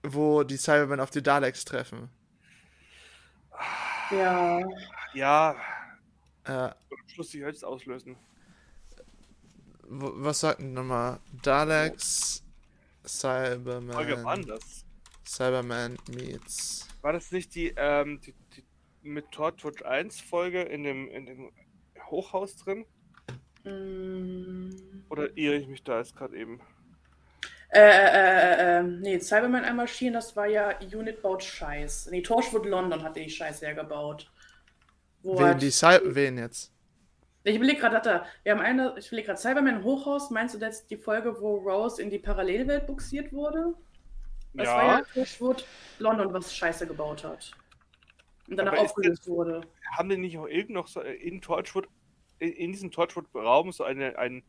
wo 0.03 0.43
die 0.43 0.57
Cybermen 0.57 1.01
auf 1.01 1.11
die 1.11 1.23
Daleks 1.23 1.65
treffen. 1.65 2.09
Ja. 4.11 4.61
Ja, 5.15 5.57
Äh, 6.45 6.53
und 6.53 7.01
am 7.01 7.09
Schluss 7.09 7.31
die 7.31 7.45
Hölz 7.45 7.63
auslösen. 7.63 8.17
Was 9.91 10.41
sagten 10.41 10.73
nochmal? 10.73 11.19
Daleks, 11.43 12.43
Folge 13.03 13.67
war 13.67 13.81
Cyberman, 13.81 14.27
anders. 14.27 14.85
Cyberman 15.27 15.99
meets. 16.09 16.89
War 17.03 17.13
das 17.13 17.33
nicht 17.33 17.55
die, 17.55 17.73
ähm, 17.77 18.21
die, 18.21 18.35
die 18.57 18.65
mit 19.03 19.31
Torchwood 19.33 19.83
1 19.83 20.21
Folge 20.21 20.63
in 20.63 20.85
dem, 20.85 21.09
in 21.09 21.27
dem 21.27 21.53
Hochhaus 22.11 22.57
drin? 22.57 22.85
Mm, 23.65 24.71
Oder 25.09 25.37
irre 25.37 25.57
ich 25.57 25.67
mich 25.67 25.83
da 25.83 25.99
jetzt 25.99 26.17
gerade 26.17 26.37
eben? 26.37 26.61
Äh, 27.73 27.81
äh, 27.81 28.79
äh, 28.79 28.83
nee, 28.83 29.19
Cyberman 29.21 29.65
einmarschieren, 29.65 30.15
das 30.15 30.35
war 30.35 30.47
ja 30.47 30.79
Unit 30.93 31.23
baut 31.23 31.43
Scheiß. 31.43 32.09
Nee, 32.11 32.23
Torchwood 32.23 32.67
London 32.67 33.03
hat 33.03 33.17
die 33.17 33.31
Scheiß 33.31 33.63
hergebaut. 33.63 34.31
Wo 35.23 35.39
Wen, 35.39 35.59
die 35.59 35.71
Cy 35.71 36.01
wen 36.03 36.39
jetzt? 36.39 36.73
Ich 37.45 37.57
überlege 37.57 37.81
gerade, 37.81 38.25
wir 38.43 38.53
haben 38.53 38.61
eine, 38.61 38.95
ich 38.99 39.07
überlege 39.09 39.27
gerade, 39.29 39.41
Cyberman 39.41 39.83
Hochhaus, 39.83 40.31
meinst 40.31 40.55
du 40.55 40.59
jetzt 40.59 40.91
die 40.91 40.97
Folge, 40.97 41.41
wo 41.41 41.57
Rose 41.57 42.03
in 42.03 42.11
die 42.11 42.19
Parallelwelt 42.19 42.87
buxiert 42.87 43.33
wurde? 43.33 43.75
Das 44.53 44.69
war 44.69 44.83
ja 44.85 44.99
Ja, 44.99 45.05
Torchwood 45.15 45.65
London, 45.99 46.33
was 46.33 46.55
Scheiße 46.55 46.87
gebaut 46.87 47.25
hat. 47.25 47.53
Und 48.49 48.57
danach 48.57 48.73
Aber 48.73 48.83
aufgelöst 48.83 49.27
wurde. 49.29 49.63
haben 49.97 50.09
die 50.09 50.17
nicht 50.19 50.37
auch 50.37 50.49
irgend 50.49 50.71
noch 50.71 50.89
so 50.89 51.01
in 51.01 51.41
Torchwood, 51.41 51.89
in, 52.41 52.53
in 52.53 52.73
diesem 52.73 52.91
Torchwood-Raum 52.91 53.73
so 53.73 53.85
eine, 53.85 54.19
ein, 54.19 54.43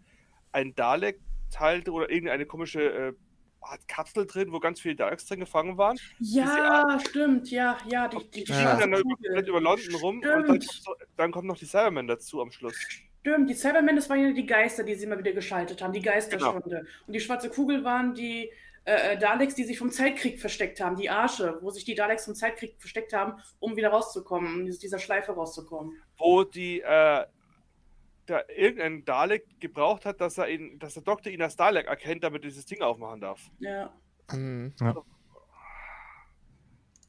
ein 0.51 0.75
Dalek-Teil 0.75 1.87
oder 1.87 2.09
irgendeine 2.09 2.45
komische 2.45 2.81
äh, 2.81 3.13
Art 3.61 3.87
Kapsel 3.87 4.25
drin, 4.25 4.51
wo 4.51 4.59
ganz 4.59 4.81
viele 4.81 4.95
Daleks 4.95 5.25
drin 5.25 5.39
gefangen 5.41 5.77
waren? 5.77 5.97
Ja, 6.19 6.99
stimmt, 7.07 7.49
ja, 7.51 7.77
ja, 7.87 8.07
die, 8.07 8.17
die, 8.31 8.43
die 8.43 8.51
Ja. 8.51 8.75
dann 8.75 8.91
komplett 8.93 9.47
über 9.47 9.61
London 9.61 9.95
rum 9.95 10.15
und 10.17 10.25
dann 10.25 10.59
dann 11.17 11.31
kommt 11.31 11.47
noch 11.47 11.57
die 11.57 11.65
Cybermen 11.65 12.07
dazu 12.07 12.41
am 12.41 12.51
Schluss. 12.51 12.75
Stimmt, 13.21 13.49
die 13.49 13.53
Cybermen, 13.53 13.95
das 13.95 14.09
waren 14.09 14.19
ja 14.23 14.31
die 14.33 14.45
Geister, 14.45 14.83
die 14.83 14.95
sie 14.95 15.05
immer 15.05 15.19
wieder 15.19 15.31
geschaltet 15.33 15.81
haben, 15.81 15.93
die 15.93 16.01
Genau. 16.01 16.13
Geisterstunde. 16.15 16.85
Und 17.05 17.13
die 17.13 17.19
schwarze 17.19 17.49
Kugel 17.49 17.83
waren 17.83 18.15
die 18.15 18.49
äh, 18.83 19.13
äh, 19.13 19.17
Daleks, 19.19 19.53
die 19.53 19.63
sich 19.63 19.77
vom 19.77 19.91
Zeitkrieg 19.91 20.39
versteckt 20.39 20.81
haben, 20.81 20.95
die 20.95 21.09
Arsche, 21.11 21.59
wo 21.61 21.69
sich 21.69 21.85
die 21.85 21.93
Daleks 21.93 22.25
vom 22.25 22.33
Zeitkrieg 22.33 22.73
versteckt 22.79 23.13
haben, 23.13 23.33
um 23.59 23.75
wieder 23.75 23.89
rauszukommen, 23.89 24.55
um 24.55 24.65
dieser 24.65 24.97
Schleife 24.97 25.33
rauszukommen. 25.33 26.01
Wo 26.17 26.43
die 26.43 26.81
äh, 26.81 27.25
da 28.25 28.41
irgendein 28.55 29.05
Dalek 29.05 29.59
gebraucht 29.59 30.05
hat, 30.05 30.21
dass 30.21 30.37
er 30.37 30.49
ihn, 30.49 30.79
dass 30.79 30.93
der 30.93 31.03
Doktor 31.03 31.31
ihn 31.31 31.41
als 31.41 31.55
Dalek 31.55 31.87
erkennt, 31.87 32.23
damit 32.23 32.43
er 32.43 32.49
dieses 32.49 32.65
Ding 32.65 32.81
aufmachen 32.81 33.21
darf. 33.21 33.49
Ja. 33.59 33.93
Hm. 34.29 34.73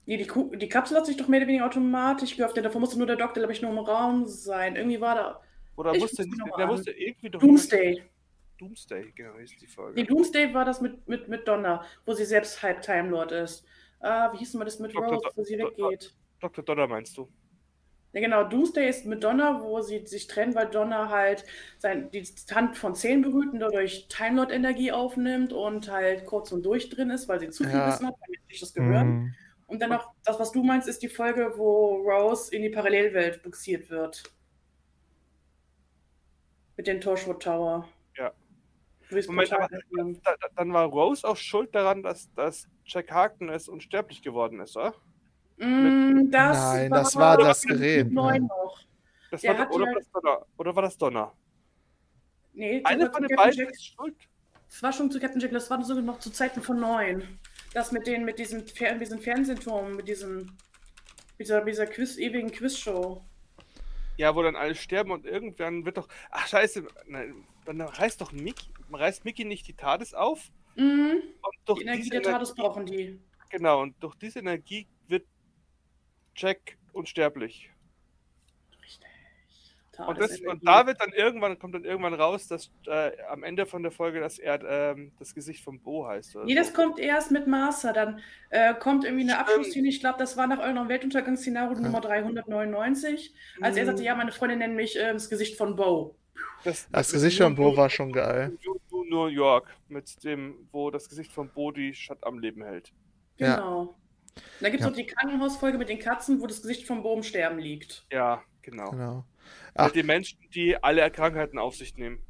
Nee, 0.04 0.16
die, 0.16 0.26
Ku 0.26 0.54
die 0.56 0.68
Kapsel 0.68 0.96
hat 0.96 1.06
sich 1.06 1.16
doch 1.16 1.28
mehr 1.28 1.40
oder 1.40 1.48
weniger 1.48 1.66
automatisch 1.66 2.36
geöffnet. 2.36 2.64
Davor 2.64 2.80
musste 2.80 2.98
nur 2.98 3.06
der 3.06 3.16
Doktor, 3.16 3.40
glaube 3.40 3.52
ich, 3.52 3.62
nur 3.62 3.70
im 3.70 3.78
Raum 3.78 4.26
sein. 4.26 4.74
Irgendwie 4.74 5.00
war 5.00 5.14
da. 5.14 5.40
Oder 5.76 5.94
Ich 5.94 6.00
musste, 6.00 6.26
mal 6.26 6.50
der 6.58 6.66
musste 6.66 6.90
irgendwie 6.90 7.30
doch. 7.30 7.40
Doomsday. 7.40 8.02
Doomsday, 8.58 9.12
genau, 9.14 9.38
hieß 9.38 9.56
die 9.60 9.66
Folge. 9.66 10.00
Nee, 10.00 10.06
Doomsday 10.06 10.52
war 10.54 10.64
das 10.64 10.80
mit, 10.80 11.08
mit, 11.08 11.28
mit 11.28 11.46
Donna, 11.46 11.84
wo 12.04 12.14
sie 12.14 12.24
selbst 12.24 12.62
halb 12.62 12.82
Time 12.82 13.10
Lord 13.10 13.32
ist. 13.32 13.64
Ah, 14.00 14.32
wie 14.32 14.38
hieß 14.38 14.52
denn 14.52 14.58
mal 14.58 14.64
das 14.64 14.78
mit 14.80 14.94
Dr. 14.94 15.14
Rose, 15.14 15.30
wo 15.34 15.44
sie 15.44 15.56
Dr. 15.56 15.90
weggeht? 15.90 16.14
Dr. 16.40 16.64
Donner 16.64 16.88
meinst 16.88 17.16
du? 17.16 17.28
Ja, 18.14 18.20
genau. 18.20 18.44
Doomsday 18.44 18.88
ist 18.88 19.06
mit 19.06 19.24
Donna, 19.24 19.62
wo 19.62 19.80
sie 19.80 20.06
sich 20.06 20.26
trennen, 20.26 20.54
weil 20.54 20.68
Donna 20.68 21.08
halt 21.08 21.44
sein, 21.78 22.10
die 22.10 22.22
Hand 22.54 22.76
von 22.76 22.94
Zähnen 22.94 23.22
berührt 23.22 23.52
und 23.54 23.60
dadurch 23.60 24.06
Time 24.08 24.36
Lord 24.36 24.52
Energie 24.52 24.92
aufnimmt 24.92 25.52
und 25.52 25.90
halt 25.90 26.26
kurz 26.26 26.52
und 26.52 26.62
durch 26.64 26.90
drin 26.90 27.08
ist, 27.10 27.26
weil 27.28 27.40
sie 27.40 27.48
zu 27.48 27.64
viel 27.64 27.72
Ja. 27.72 27.88
Wissen 27.88 28.06
hat, 28.06 28.14
damit 28.20 28.40
sich 28.48 28.60
das 28.60 28.74
gehört. 28.74 29.06
Mhm. 29.06 29.34
Und 29.66 29.80
dann 29.80 29.88
noch, 29.88 30.12
das, 30.24 30.38
was 30.38 30.52
du 30.52 30.62
meinst, 30.62 30.86
ist 30.86 31.02
die 31.02 31.08
Folge, 31.08 31.54
wo 31.56 31.96
Rose 32.02 32.54
in 32.54 32.60
die 32.60 32.68
Parallelwelt 32.68 33.42
buxiert 33.42 33.88
wird. 33.88 34.22
Mit 36.76 36.86
dem 36.86 37.00
Torchwood 37.00 37.42
Tower. 37.42 37.88
Ja. 38.18 38.32
Moment, 39.26 39.52
aber- 39.52 39.68
dann 40.56 40.72
war 40.74 40.84
Rose 40.86 41.26
auch 41.26 41.36
schuld 41.36 41.74
daran, 41.74 42.02
dass, 42.02 42.32
dass 42.34 42.68
Jack 42.84 43.10
Harkness 43.10 43.68
unsterblich 43.68 44.20
geworden 44.22 44.60
ist, 44.60 44.76
oder? 44.76 44.94
Mm, 45.58 46.30
das 46.30 46.58
Nein, 46.58 46.90
das 46.90 47.16
war 47.16 47.36
das 47.36 47.62
Gerät, 47.62 48.10
mit. 48.10 48.42
Das 49.30 49.44
war, 49.44 49.70
oder, 49.70 49.86
ja- 49.86 49.92
war 49.92 49.94
das 49.94 50.10
Donner? 50.10 50.46
oder 50.58 50.76
war 50.76 50.82
das 50.82 50.98
Donner? 50.98 51.32
Nee, 52.54 52.82
Eine 52.84 53.04
das 53.04 53.14
von 53.14 53.22
war 53.22 53.28
den 53.28 53.36
beiden 53.36 53.68
ist 53.68 53.86
schuld. 53.86 54.14
Das 54.68 54.82
war 54.82 54.92
schon 54.92 55.10
zu 55.10 55.20
Captain 55.20 55.40
Jack, 55.40 55.52
das 55.52 55.70
war 55.70 55.82
sogar 55.84 56.02
noch 56.02 56.18
zu 56.18 56.30
Zeiten 56.30 56.62
von 56.62 56.80
neun. 56.80 57.38
Das 57.74 57.92
mit 57.92 58.06
den, 58.06 58.24
mit 58.24 58.38
diesem, 58.38 58.66
Fer 58.66 58.94
diesem 58.98 59.20
Fernsehturm, 59.20 59.96
mit 59.96 60.08
diesem, 60.08 60.38
mit 61.38 61.46
dieser, 61.48 61.64
dieser 61.64 61.86
Quiz, 61.86 62.18
ewigen 62.18 62.50
Quizshow. 62.50 63.22
Ja, 64.18 64.34
wo 64.34 64.42
dann 64.42 64.56
alle 64.56 64.74
sterben 64.74 65.10
und 65.10 65.24
irgendwann 65.24 65.84
wird 65.86 65.96
doch. 65.96 66.08
Ach, 66.30 66.46
scheiße, 66.46 66.86
nein, 67.06 67.46
dann 67.64 67.80
reißt 67.80 68.20
doch 68.20 68.32
Mickey. 68.32 68.66
Reißt 68.92 69.24
Mickey 69.24 69.44
nicht 69.44 69.66
die 69.68 69.74
TARDIS 69.74 70.12
auf? 70.12 70.50
Mhm. 70.76 71.22
Und 71.40 71.54
durch 71.64 71.78
Die 71.80 71.86
Energie 71.86 72.10
der 72.10 72.22
TARDIS 72.22 72.54
brauchen 72.54 72.84
die. 72.84 73.18
Genau, 73.48 73.80
und 73.82 73.94
durch 74.02 74.14
diese 74.16 74.40
Energie 74.40 74.86
Jack 76.34 76.76
unsterblich. 76.92 77.68
Und, 80.06 80.18
das, 80.18 80.40
und 80.40 80.66
da 80.66 80.86
wird 80.86 80.98
dann 81.00 81.12
irgendwann, 81.12 81.58
kommt 81.58 81.74
dann 81.74 81.84
irgendwann 81.84 82.14
raus, 82.14 82.48
dass 82.48 82.70
äh, 82.86 83.12
am 83.28 83.42
Ende 83.44 83.66
von 83.66 83.82
der 83.82 83.92
Folge, 83.92 84.20
dass 84.20 84.38
er 84.38 84.60
ähm, 84.64 85.12
das 85.18 85.34
Gesicht 85.34 85.62
von 85.62 85.80
Bo 85.80 86.06
heißt. 86.06 86.34
Oder 86.34 86.46
Nee, 86.46 86.54
das 86.54 86.68
so. 86.68 86.72
kommt 86.72 86.98
erst 86.98 87.30
mit 87.30 87.46
Martha. 87.46 87.92
Dann 87.92 88.20
äh, 88.48 88.74
kommt 88.74 89.04
irgendwie 89.04 89.24
eine. 89.24 89.38
Abschlussszene. 89.38 89.86
Ich 89.88 90.00
glaube, 90.00 90.18
das 90.18 90.36
war 90.38 90.46
nach 90.46 90.58
eurem 90.60 90.88
Weltuntergangsszenario 90.88 91.78
Nummer 91.78 92.00
399. 92.00 93.34
Als 93.60 93.76
er 93.76 93.82
Mhm. 93.82 93.86
sagte, 93.86 94.02
ja, 94.02 94.14
meine 94.14 94.32
Freundin 94.32 94.60
nennt 94.60 94.76
mich 94.76 94.98
äh, 94.98 95.12
das 95.12 95.28
Gesicht 95.28 95.58
von 95.58 95.76
Bo. 95.76 96.16
Das, 96.64 96.88
Das 96.90 97.12
Gesicht 97.12 97.36
von 97.38 97.54
Bo 97.54 97.76
war 97.76 97.90
schon 97.90 98.12
geil. 98.12 98.56
New, 98.90 99.26
York, 99.26 99.68
mit 99.88 100.24
dem, 100.24 100.66
wo 100.72 100.90
das 100.90 101.06
Gesicht 101.08 101.30
von 101.32 101.50
Bo 101.50 101.70
die 101.70 101.92
Stadt 101.92 102.24
am 102.24 102.38
Leben 102.38 102.62
hält. 102.62 102.92
Ja. 103.36 103.56
Genau. 103.56 103.80
Und 103.82 104.01
dann 104.60 104.70
gibt 104.70 104.80
es 104.80 104.80
Ja. 104.80 104.90
noch 104.90 104.96
die 104.96 105.06
Krankenhausfolge 105.06 105.78
mit 105.78 105.88
den 105.88 105.98
Katzen, 105.98 106.40
wo 106.40 106.46
das 106.46 106.62
Gesicht 106.62 106.86
von 106.86 107.02
Bo 107.02 107.14
im 107.16 107.22
Sterben 107.22 107.58
liegt. 107.58 108.04
Ja, 108.10 108.42
genau. 108.62 108.90
Genau. 108.90 109.24
Ach. 109.74 109.86
Mit 109.86 109.96
den 109.96 110.06
Menschen, 110.06 110.38
die 110.54 110.76
alle 110.82 111.10
Krankheiten 111.10 111.58
auf 111.58 111.74
sich 111.76 111.96
nehmen. 111.96 112.22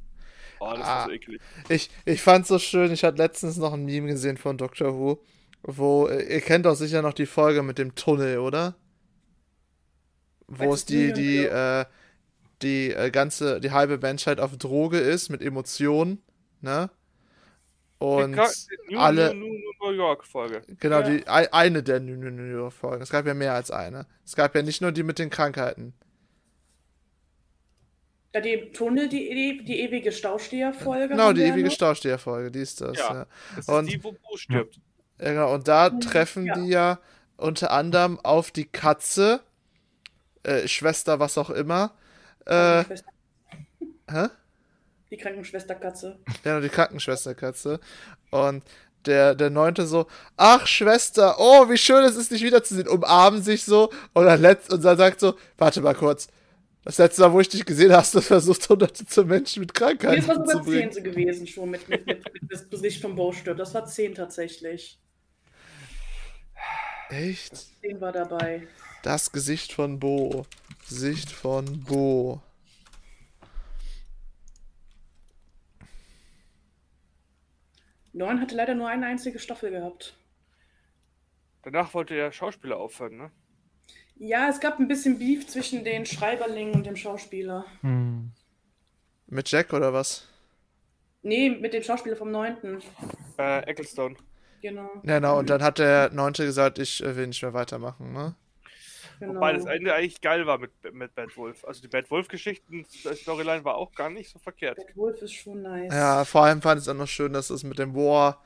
Oh, 0.61 0.71
das 0.77 0.87
Ah. 0.87 1.05
so 1.07 1.11
eklig. 1.13 1.41
Ich, 1.69 1.91
ich 2.05 2.23
fand's 2.23 2.49
so 2.49 2.59
schön, 2.59 2.93
ich 2.93 3.03
hatte 3.05 3.19
letztens 3.19 3.57
noch 3.57 3.73
ein 3.73 3.85
Meme 3.85 4.09
gesehen 4.09 4.37
von 4.37 4.57
Doctor 4.59 4.95
Who, 4.95 5.23
wo, 5.63 6.07
äh, 6.07 6.35
ihr 6.35 6.41
kennt 6.41 6.67
doch 6.67 6.75
sicher 6.77 7.03
noch 7.03 7.15
die 7.15 7.27
Folge 7.27 7.63
mit 7.63 7.79
dem 7.79 7.95
Tunnel, 7.97 8.39
oder? 8.39 8.77
Wo 10.47 10.73
es 10.75 10.85
die, 10.85 11.13
die, 11.13 11.39
äh, 11.45 11.85
die 12.63 12.91
äh, 12.93 13.11
ganze, 13.11 13.61
die 13.61 13.71
halbe 13.73 13.99
Menschheit 13.99 14.39
auf 14.39 14.57
Droge 14.57 14.99
ist 14.99 15.31
mit 15.31 15.43
Emotionen, 15.43 16.23
ne? 16.61 16.91
Und 17.99 18.39
alle- 18.97 19.35
New, 19.83 19.91
New, 19.91 19.93
New 19.97 20.03
York 20.03 20.25
Folge. 20.25 20.63
genau, 20.81 21.01
Ja. 21.01 21.09
die, 21.11 21.27
ei- 21.29 21.53
eine 21.53 21.83
der 21.83 22.01
New 22.01 22.15
New 22.17 22.31
New 22.31 22.45
York 22.57 22.73
Folgen. 22.73 23.03
Es 23.03 23.11
gab 23.11 23.27
ja 23.27 23.35
mehr 23.35 23.55
als 23.55 23.71
eine. 23.71 24.07
Es 24.25 24.35
gab 24.37 24.55
ja 24.55 24.63
nicht 24.63 24.81
nur 24.81 24.93
die 24.93 25.03
mit 25.03 25.19
den 25.19 25.31
Krankheiten. 25.31 25.95
Da 28.33 28.41
die 28.41 28.71
Tunnel, 28.73 29.09
die, 29.09 29.29
die, 29.59 29.65
die 29.65 29.81
ewige 29.81 30.11
Stausteher-Folge. 30.11 31.09
Genau, 31.09 31.33
die 31.35 31.43
ja 31.43 31.49
ewige. 31.49 31.71
Stausteher-Folge, 31.71 32.51
die 32.51 32.61
ist 32.61 32.81
das, 32.81 32.97
Ja. 32.97 33.15
ja. 33.15 33.27
Das 33.57 33.69
Und- 33.69 33.87
ist 33.89 33.93
die, 33.95 34.05
wo 34.05 34.13
Bo 34.13 34.37
stirbt. 34.37 34.81
Ja, 35.21 35.31
genau. 35.33 35.53
Und 35.53 35.69
da 35.69 35.91
Mhm, 35.91 36.01
treffen 36.01 36.47
ja. 36.47 36.55
die 36.55 36.69
ja 36.69 36.99
unter 37.37 37.71
anderem 37.73 38.19
auf 38.21 38.51
die 38.51 38.65
Katze, 38.65 39.41
äh, 40.45 40.67
Schwester, 40.67 41.21
was 41.21 41.37
auch 41.37 41.51
immer. 41.51 41.95
Äh, 42.47 42.85
hä? 44.11 44.29
Die 45.11 45.17
Krankenschwesterkatze. 45.19 46.19
Ja, 46.45 46.59
die 46.61 46.71
Krankenschwesterkatze. 46.71 47.81
Und 48.31 48.65
der, 49.07 49.35
der 49.35 49.51
Neunte 49.51 49.87
so, 49.87 50.07
ach 50.37 50.67
Schwester, 50.67 51.37
oh, 51.39 51.69
wie 51.69 51.79
schön 51.79 52.05
es 52.05 52.17
ist, 52.17 52.31
dich 52.31 52.43
wiederzusehen. 52.43 52.89
Umarmen 52.89 53.43
sich 53.43 53.65
so 53.65 53.91
und 54.13 54.25
dann, 54.25 54.41
letzt, 54.41 54.73
und 54.73 54.85
dann 54.85 54.97
sagt 54.97 55.21
so, 55.21 55.35
warte 55.59 55.81
mal 55.81 55.95
kurz. 55.95 56.29
Das 56.85 56.99
letzte 56.99 57.23
Mal, 57.23 57.33
wo 57.33 57.41
ich 57.41 57.49
dich 57.49 57.65
gesehen 57.65 57.93
habe, 57.93 58.01
hast 58.01 58.15
du 58.15 58.21
versucht, 58.21 58.69
hunderte 58.69 59.07
zu 59.07 59.25
Menschen 59.25 59.61
mit 59.61 59.73
Krankheiten 59.73 60.27
das 60.27 60.29
war 60.29 60.45
zu 60.45 60.51
sogar 60.51 60.65
bringen. 60.65 60.93
zehn 60.93 61.05
gewesen 61.05 61.47
schon 61.47 61.71
mit, 61.71 61.89
mit, 61.89 62.05
mit, 62.07 62.33
mit 62.33 62.43
das 62.51 62.69
Gesicht 62.69 63.01
von 63.01 63.15
Bo 63.15 63.33
stirbt. 63.33 63.61
Das 63.61 63.73
war 63.73 63.87
zehn 63.87 64.15
tatsächlich. 64.15 64.99
Echt? 67.09 67.57
Zehn 67.81 68.01
war 68.01 68.11
dabei. 68.11 68.67
Das 69.05 69.31
Gesicht 69.31 69.73
von 69.73 70.01
Bo. 70.01 70.47
Gesicht 70.89 71.31
von 71.31 71.85
Bo. 71.85 72.43
Neun 78.13 78.41
hatte 78.41 78.55
leider 78.55 78.75
nur 78.75 78.89
eine 78.89 79.07
einzige 79.07 79.39
Staffel 79.39 79.71
gehabt. 79.71 80.15
Danach 81.63 81.95
wollte 81.95 82.15
der 82.15 82.33
Schauspieler 82.33 82.77
aufhören, 82.77 83.17
ne? 83.17 83.31
Ja, 84.17 84.49
es 84.49 84.61
gab 84.61 84.79
ein 84.79 84.89
bisschen 84.89 85.19
Beef 85.19 85.47
zwischen 85.47 85.85
den 85.85 86.07
Schreiberlingen 86.07 86.75
und 86.75 86.87
dem 86.87 86.97
Schauspieler. 86.97 87.65
Hm. 87.81 88.33
Mit 89.27 89.51
Jack 89.51 89.73
oder 89.73 89.93
was? 89.93 90.29
Nee, 91.23 91.51
mit 91.51 91.73
dem 91.73 91.83
Schauspieler 91.83 92.17
vom 92.17 92.31
Neunten. 92.31 92.83
Äh, 93.39 93.61
Ecclestone. 93.65 94.17
Genau. 94.61 94.91
Genau, 95.03 95.39
und 95.39 95.51
dann 95.51 95.63
hat 95.63 95.79
der 95.79 96.11
Neunte 96.13 96.45
gesagt, 96.45 96.79
ich 96.79 97.03
äh, 97.03 97.17
will 97.17 97.27
nicht 97.27 97.43
mehr 97.43 97.55
weitermachen, 97.55 98.13
ne? 98.13 98.35
Genau. 99.27 99.37
Wobei 99.37 99.53
das 99.53 99.65
Ende 99.65 99.95
eigentlich 99.95 100.21
geil 100.21 100.47
war 100.47 100.59
mit, 100.59 100.71
mit 100.93 101.15
Bad 101.15 101.37
Wolf. 101.37 101.65
Also 101.65 101.83
die 101.83 101.89
Bad 101.89 102.11
Wolf-Geschichten, 102.11 102.85
die 102.93 103.15
Storyline 103.15 103.65
war 103.65 103.77
auch 103.77 103.93
gar 103.95 104.11
nicht 104.11 104.31
so 104.31 104.39
verkehrt. 104.39 104.77
Bad 104.77 104.97
Wolf 104.97 105.23
ist 105.23 105.33
schon 105.33 105.63
nice. 105.63 105.93
Ja, 105.93 106.25
vor 106.25 106.45
allem 106.45 106.63
fand 106.63 106.81
ich 106.81 106.87
es 106.87 106.89
auch 106.89 106.99
noch 106.99 107.09
schön, 107.09 107.33
dass 107.33 107.51
es 107.51 107.65
mit 107.65 107.79
dem 107.79 107.95
War 107.95 108.43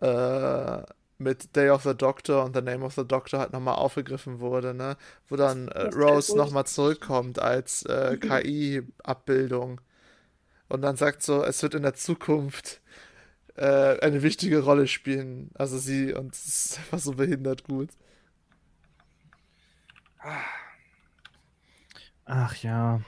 äh, 0.00 0.82
mit 1.18 1.56
Day 1.56 1.70
of 1.70 1.82
the 1.82 1.94
Doctor 1.94 2.44
und 2.44 2.54
The 2.54 2.62
Name 2.62 2.84
of 2.84 2.94
the 2.94 3.06
Doctor 3.06 3.40
halt 3.40 3.52
nochmal 3.52 3.76
aufgegriffen 3.76 4.40
wurde, 4.40 4.74
ne? 4.74 4.96
Wo 5.28 5.36
dann 5.36 5.68
äh, 5.68 5.88
Rose 5.94 6.36
nochmal 6.36 6.66
zurückkommt 6.66 7.38
als 7.38 7.82
äh, 7.84 8.16
KI-Abbildung. 8.20 9.80
Und 10.68 10.82
dann 10.82 10.96
sagt 10.96 11.22
so, 11.22 11.42
es 11.42 11.62
wird 11.62 11.74
in 11.74 11.82
der 11.82 11.94
Zukunft 11.94 12.80
äh, 13.56 13.98
eine 14.00 14.22
wichtige 14.22 14.60
Rolle 14.62 14.86
spielen. 14.86 15.50
Also 15.54 15.78
sie 15.78 16.12
und 16.12 16.34
es 16.34 16.46
ist 16.46 16.78
einfach 16.78 16.98
so 16.98 17.12
behindert 17.12 17.64
gut. 17.64 17.90
Ach 22.24 22.56
ja. 22.62 23.00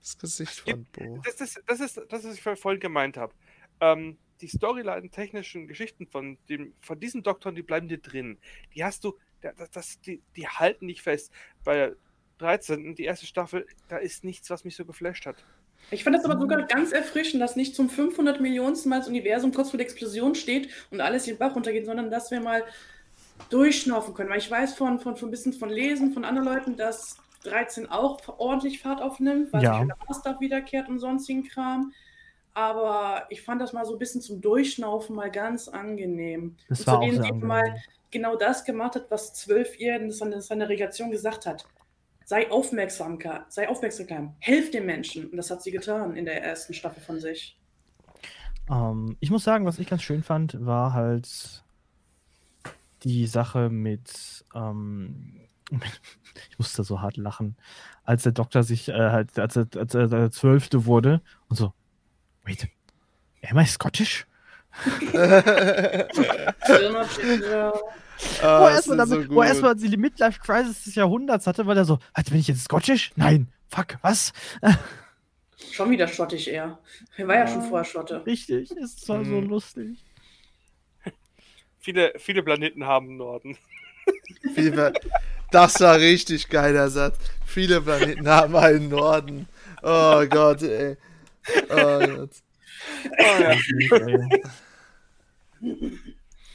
Das 0.00 0.18
Gesicht 0.18 0.60
von 0.60 0.86
Bo. 0.92 1.20
Das 1.24 1.40
ist 1.40 1.62
das, 1.66 1.80
ist, 1.80 2.00
das, 2.08 2.24
was 2.24 2.34
ich 2.34 2.42
vorhin 2.42 2.80
gemeint 2.80 3.16
habe. 3.16 3.32
Ähm, 3.80 4.18
die 4.40 4.48
Storyline-technischen 4.48 5.68
Geschichten 5.68 6.06
von, 6.06 6.38
dem, 6.48 6.74
von 6.80 6.98
diesen 6.98 7.22
Doktoren, 7.22 7.54
die 7.54 7.62
bleiben 7.62 7.88
dir 7.88 7.98
drin. 7.98 8.38
Die 8.74 8.82
hast 8.82 9.04
du, 9.04 9.16
das, 9.40 9.70
das, 9.70 10.00
die, 10.00 10.22
die 10.36 10.48
halten 10.48 10.86
nicht 10.86 11.02
fest. 11.02 11.32
Bei 11.64 11.74
der 11.74 11.96
13., 12.38 12.94
die 12.94 13.04
erste 13.04 13.26
Staffel, 13.26 13.66
da 13.88 13.98
ist 13.98 14.24
nichts, 14.24 14.50
was 14.50 14.64
mich 14.64 14.74
so 14.74 14.84
geflasht 14.84 15.26
hat. 15.26 15.44
Ich 15.90 16.04
fand 16.04 16.16
das 16.16 16.24
aber 16.24 16.38
sogar 16.38 16.66
ganz 16.66 16.92
erfrischend, 16.92 17.42
dass 17.42 17.56
nicht 17.56 17.74
zum 17.74 17.88
500 17.88 18.40
Millionsten 18.40 18.90
Mal 18.90 18.98
das 18.98 19.08
Universum 19.08 19.52
kurz 19.52 19.70
vor 19.70 19.78
der 19.78 19.86
Explosion 19.86 20.34
steht 20.34 20.68
und 20.90 21.00
alles 21.00 21.24
den 21.24 21.38
Bach 21.38 21.54
runtergeht, 21.54 21.86
sondern 21.86 22.10
dass 22.10 22.30
wir 22.30 22.40
mal 22.40 22.64
durchschnaufen 23.48 24.14
können. 24.14 24.30
Weil 24.30 24.38
ich 24.38 24.50
weiß 24.50 24.74
von, 24.74 24.98
von, 24.98 25.16
von 25.16 25.28
ein 25.28 25.30
bisschen 25.30 25.52
von 25.52 25.70
Lesen 25.70 26.12
von 26.12 26.24
anderen 26.24 26.48
Leuten, 26.48 26.76
dass 26.76 27.16
13 27.44 27.88
auch 27.90 28.20
ordentlich 28.38 28.80
Fahrt 28.80 29.00
aufnimmt, 29.00 29.52
weil 29.52 29.62
Ja. 29.62 29.78
sich 29.78 29.86
der 29.86 29.96
Master 30.08 30.40
wiederkehrt 30.40 30.88
und 30.88 30.98
sonstigen 30.98 31.44
Kram. 31.44 31.92
Aber 32.52 33.26
ich 33.30 33.42
fand 33.42 33.60
das 33.60 33.72
mal 33.72 33.84
so 33.84 33.92
ein 33.92 33.98
bisschen 33.98 34.20
zum 34.20 34.40
Durchschnaufen 34.40 35.14
mal 35.14 35.30
ganz 35.30 35.68
angenehm. 35.68 36.56
Das 36.68 36.80
und 36.80 36.86
war 36.88 36.94
zu 36.94 37.00
auch 37.00 37.10
denen, 37.10 37.22
die 37.22 37.46
mal 37.46 37.62
genau 38.10 38.36
das 38.36 38.64
gemacht 38.64 38.96
hat, 38.96 39.10
was 39.10 39.32
12 39.34 39.78
ihr 39.78 39.96
in 39.96 40.10
seiner, 40.10 40.68
Reaktion 40.68 41.10
gesagt 41.10 41.46
hat. 41.46 41.64
Sei 42.24 42.50
aufmerksam, 42.50 43.18
sei 43.48 43.68
aufmerksam, 43.68 44.34
helf 44.40 44.70
den 44.70 44.86
Menschen. 44.86 45.30
Und 45.30 45.36
das 45.36 45.50
hat 45.50 45.62
sie 45.62 45.70
getan 45.70 46.16
in 46.16 46.24
der 46.24 46.42
ersten 46.42 46.74
Staffel 46.74 47.02
von 47.02 47.20
sich. 47.20 47.56
Ähm, 48.70 49.16
ich 49.20 49.30
muss 49.30 49.44
sagen, 49.44 49.64
was 49.64 49.78
ich 49.78 49.88
ganz 49.88 50.02
schön 50.02 50.22
fand, 50.22 50.64
war 50.64 50.92
halt 50.92 51.64
die 53.04 53.26
Sache 53.26 53.70
mit, 53.70 54.44
ähm, 54.54 55.40
ich 56.50 56.58
musste 56.58 56.84
so 56.84 57.00
hart 57.00 57.16
lachen, 57.16 57.56
als 58.04 58.22
der 58.24 58.32
Doktor 58.32 58.62
sich 58.62 58.88
äh, 58.88 58.92
halt, 59.10 59.38
als 59.38 59.56
er, 59.56 59.66
als 59.76 59.94
er 59.94 60.08
der 60.08 60.30
Zwölfte 60.30 60.84
wurde 60.86 61.20
und 61.48 61.56
so, 61.56 61.72
wait, 62.44 62.68
am 63.48 63.58
I 63.58 63.66
Scottish? 63.66 64.26
Ja. 65.12 65.42
wo 68.32 68.42
Ah, 68.42 68.68
er 68.68 68.74
erstmal 68.76 69.06
so 69.06 69.28
wo 69.30 69.42
er 69.42 69.74
die 69.74 69.96
Midlife 69.96 70.40
Crisis 70.40 70.84
des 70.84 70.94
Jahrhunderts 70.94 71.46
hatte, 71.46 71.66
weil 71.66 71.76
er 71.76 71.84
so, 71.84 71.98
halt, 72.14 72.30
bin 72.30 72.38
ich 72.38 72.48
jetzt 72.48 72.64
Scottish? 72.64 73.12
Nein, 73.16 73.48
fuck, 73.68 73.96
was? 74.02 74.32
Schon 75.72 75.90
wieder 75.90 76.08
schottig 76.08 76.48
eher. 76.48 76.78
Er 77.16 77.28
war 77.28 77.36
ja 77.36 77.46
schon 77.46 77.62
vorher 77.62 77.84
Schotte. 77.84 78.24
Richtig, 78.26 78.70
ist 78.72 79.04
zwar 79.04 79.24
so 79.24 79.40
Mhm. 79.40 79.48
lustig. 79.48 80.04
Viele, 81.80 82.12
viele 82.18 82.42
Planeten 82.42 82.84
haben 82.84 83.08
einen 83.08 83.16
Norden. 83.16 83.56
Viele, 84.54 84.92
das 85.50 85.80
war 85.80 85.98
richtig 85.98 86.48
geiler 86.48 86.90
Satz. 86.90 87.16
Viele 87.46 87.80
Planeten 87.80 88.28
haben 88.28 88.54
einen 88.54 88.90
Norden. 88.90 89.48
Oh 89.82 90.24
Gott, 90.26 90.62
ey. 90.62 90.96
Oh 91.70 91.98
Gott. 91.98 92.30
Oh, 93.18 93.40
ja, 93.40 93.56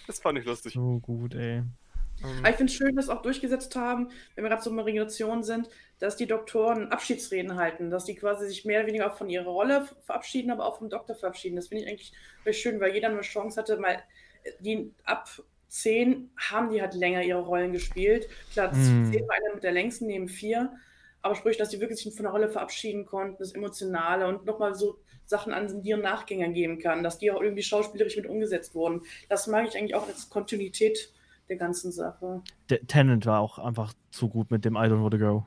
das 0.07 0.19
fand 0.19 0.39
ich 0.39 0.45
lustig. 0.45 0.73
so 0.73 0.99
gut, 0.99 1.33
ey. 1.33 1.63
Aber 2.23 2.49
ich 2.49 2.55
finde 2.55 2.71
es 2.71 2.77
schön, 2.77 2.95
dass 2.95 3.09
auch 3.09 3.21
durchgesetzt 3.21 3.75
haben, 3.75 4.09
wenn 4.35 4.43
wir 4.43 4.49
gerade 4.49 4.61
so 4.61 4.69
in 4.69 4.77
der 4.77 4.85
Regionation 4.85 5.43
sind, 5.43 5.69
dass 5.99 6.15
die 6.15 6.27
Doktoren 6.27 6.91
Abschiedsreden 6.91 7.55
halten, 7.55 7.89
dass 7.89 8.05
die 8.05 8.15
quasi 8.15 8.47
sich 8.47 8.65
mehr 8.65 8.79
oder 8.79 8.87
weniger 8.87 9.11
auch 9.11 9.17
von 9.17 9.29
ihrer 9.29 9.45
Rolle 9.45 9.87
verabschieden, 10.05 10.51
aber 10.51 10.65
auch 10.65 10.77
vom 10.77 10.89
Doktor 10.89 11.15
verabschieden. 11.15 11.55
Das 11.55 11.67
finde 11.67 11.83
ich 11.83 11.89
eigentlich 11.89 12.13
recht 12.45 12.59
schön, 12.59 12.79
weil 12.79 12.93
jeder 12.93 13.09
eine 13.09 13.21
Chance 13.21 13.59
hatte, 13.59 13.77
mal 13.77 14.01
die 14.59 14.91
ab 15.03 15.29
10 15.69 16.29
haben 16.37 16.69
die 16.69 16.81
halt 16.81 16.93
länger 16.93 17.21
ihre 17.23 17.41
Rollen 17.41 17.71
gespielt. 17.73 18.27
Klar, 18.53 18.73
Mm. 18.73 19.11
10 19.11 19.27
war 19.27 19.35
einer 19.35 19.55
mit 19.55 19.63
der 19.63 19.71
längsten 19.71 20.07
neben 20.07 20.27
4, 20.29 20.71
aber 21.21 21.35
sprich, 21.35 21.57
dass 21.57 21.69
die 21.69 21.79
wirklich 21.79 21.99
sich 22.01 22.13
von 22.15 22.23
der 22.23 22.31
Rolle 22.31 22.49
verabschieden 22.49 23.05
konnten, 23.05 23.37
das 23.39 23.53
Emotionale 23.53 24.27
und 24.27 24.45
nochmal 24.45 24.75
so 24.75 24.99
Sachen 25.25 25.53
an 25.53 25.81
die 25.81 25.93
Nachgänger 25.95 26.49
geben 26.49 26.77
kann, 26.79 27.03
dass 27.03 27.17
die 27.17 27.31
auch 27.31 27.41
irgendwie 27.41 27.63
schauspielerisch 27.63 28.15
mit 28.15 28.27
umgesetzt 28.27 28.75
wurden. 28.75 29.01
Das 29.27 29.47
mag 29.47 29.67
ich 29.67 29.75
eigentlich 29.77 29.95
auch 29.95 30.07
als 30.07 30.29
Kontinuität 30.29 31.11
der 31.49 31.57
ganzen 31.57 31.91
Sache. 31.91 32.41
Der 32.69 32.85
Tennant 32.87 33.25
war 33.25 33.39
auch 33.39 33.57
einfach 33.59 33.93
zu 34.11 34.29
gut 34.29 34.51
mit 34.51 34.65
dem 34.65 34.75
I 34.75 34.81
don't 34.87 35.01
want 35.01 35.13
to 35.13 35.19
go. 35.19 35.45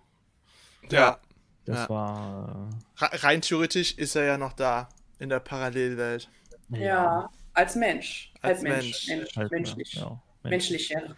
Ja. 0.90 1.18
Das 1.64 1.80
Ja. 1.82 1.88
war. 1.90 2.68
Re- 2.99 3.22
Rein 3.24 3.40
theoretisch 3.42 3.96
ist 3.99 4.16
er 4.16 4.24
ja 4.24 4.38
noch 4.38 4.53
da. 4.55 4.88
In 5.20 5.28
der 5.28 5.40
Parallelwelt. 5.40 6.28
Äh, 6.72 6.84
Ja, 6.86 7.28
als 7.59 7.74
Mensch. 7.74 8.32
Als 8.40 8.59
Als 8.59 8.62
Mensch. 8.62 9.06
Mensch. 9.09 9.09
Mensch. 9.09 9.36
halt, 9.36 9.50
menschlich. 9.50 9.92
Ja, 9.94 10.22
ja, 10.44 10.50
Menschlicher. 10.50 11.16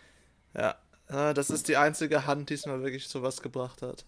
Ja. 0.54 0.78
Ja, 1.10 1.34
Das 1.34 1.50
ist 1.50 1.68
die 1.68 1.76
einzige 1.76 2.26
Hand, 2.26 2.48
die 2.48 2.54
es 2.54 2.64
mal 2.64 2.82
wirklich 2.82 3.08
zu 3.08 3.22
was 3.22 3.42
gebracht 3.42 3.82
hat. 3.82 4.06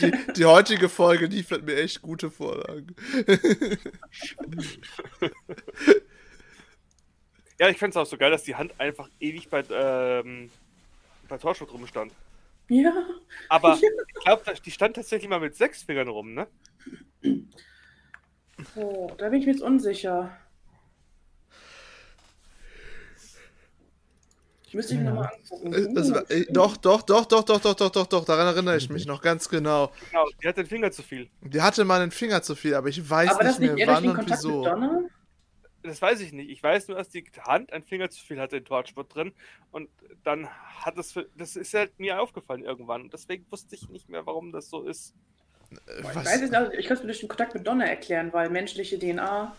Die, 0.00 0.12
die 0.36 0.44
heutige 0.44 0.88
Folge 0.88 1.26
liefert 1.26 1.64
mir 1.64 1.76
echt 1.76 2.00
gute 2.00 2.30
Vorlagen. 2.30 2.94
Ja, 7.58 7.68
ich 7.68 7.78
fände 7.78 7.90
es 7.90 7.96
auch 7.96 8.06
so 8.06 8.16
geil, 8.16 8.30
dass 8.30 8.42
die 8.44 8.54
Hand 8.54 8.72
einfach 8.78 9.08
ewig 9.20 9.48
bei, 9.50 9.62
ähm, 9.70 10.50
bei 11.28 11.38
Torschut 11.38 11.72
rumstand. 11.72 12.12
Ja. 12.70 12.92
Aber 13.48 13.74
Ja. 13.74 13.80
ich 14.08 14.24
glaube, 14.24 14.54
die 14.64 14.70
stand 14.70 14.96
tatsächlich 14.96 15.28
mal 15.28 15.40
mit 15.40 15.56
sechs 15.56 15.82
Fingern 15.82 16.08
rum, 16.08 16.34
ne? 16.34 16.46
Oh, 18.76 19.10
da 19.18 19.28
bin 19.28 19.40
ich 19.40 19.46
mir 19.46 19.52
jetzt 19.52 19.62
unsicher. 19.62 20.36
Müsste 24.72 24.94
ich 24.94 25.00
mir 25.00 25.06
Ja. 25.06 25.10
nochmal 25.10 25.32
angucken. 25.34 25.72
Äh, 25.74 25.94
Das 25.94 26.14
war, 26.14 26.30
äh, 26.30 26.46
doch, 26.48 26.76
doch, 26.76 27.02
doch, 27.02 27.26
doch, 27.26 27.42
doch, 27.42 27.58
doch, 27.60 27.74
doch, 27.74 27.90
doch, 27.90 28.06
doch, 28.06 28.24
daran 28.24 28.46
erinnere 28.46 28.76
ich 28.76 28.88
mich 28.88 29.04
noch 29.04 29.20
ganz 29.20 29.48
genau. 29.48 29.90
Genau, 30.10 30.24
die 30.40 30.46
hat 30.46 30.56
den 30.58 30.66
Finger 30.66 30.92
zu 30.92 31.02
viel. 31.02 31.28
Die 31.40 31.60
hatte 31.60 31.84
mal 31.84 32.00
einen 32.00 32.12
Finger 32.12 32.40
zu 32.42 32.54
viel, 32.54 32.74
aber 32.76 32.86
ich 32.88 33.08
weiß 33.10 33.30
Aber 33.32 33.44
nicht 33.44 33.58
mehr 33.58 33.74
wann 33.88 34.08
und 34.08 34.14
Kontakt 34.14 34.28
mit 34.30 34.38
wieso. 34.38 34.62
Donner? 34.64 35.02
Das 35.82 36.02
weiß 36.02 36.20
ich 36.20 36.32
nicht. 36.32 36.50
Ich 36.50 36.62
weiß 36.62 36.88
nur, 36.88 36.98
dass 36.98 37.08
die 37.08 37.24
Hand 37.42 37.72
einen 37.72 37.84
Finger 37.84 38.10
zu 38.10 38.22
viel 38.24 38.38
hatte 38.38 38.58
in 38.58 38.64
Torchwood 38.64 39.14
drin. 39.14 39.32
Und 39.70 39.88
dann 40.24 40.48
hat 40.48 40.98
es. 40.98 41.12
für- 41.12 41.28
Das 41.36 41.56
ist 41.56 41.72
halt 41.72 41.98
mir 41.98 42.20
aufgefallen 42.20 42.62
irgendwann. 42.64 43.02
Und 43.02 43.12
deswegen 43.14 43.46
wusste 43.50 43.74
ich 43.76 43.88
nicht 43.88 44.08
mehr, 44.08 44.26
warum 44.26 44.52
das 44.52 44.68
so 44.68 44.82
ist. 44.82 45.14
Äh, 45.86 46.00
Ich 46.00 46.04
Was? 46.04 46.16
weiß 46.16 46.42
es 46.42 46.50
nicht, 46.50 46.72
ich 46.78 46.86
kann 46.86 46.96
es 46.96 47.02
mir 47.02 47.06
durch 47.08 47.20
den 47.20 47.28
Kontakt 47.30 47.54
mit 47.54 47.66
Donner 47.66 47.86
erklären, 47.88 48.32
weil 48.32 48.50
menschliche 48.50 48.98
DNA. 48.98 49.56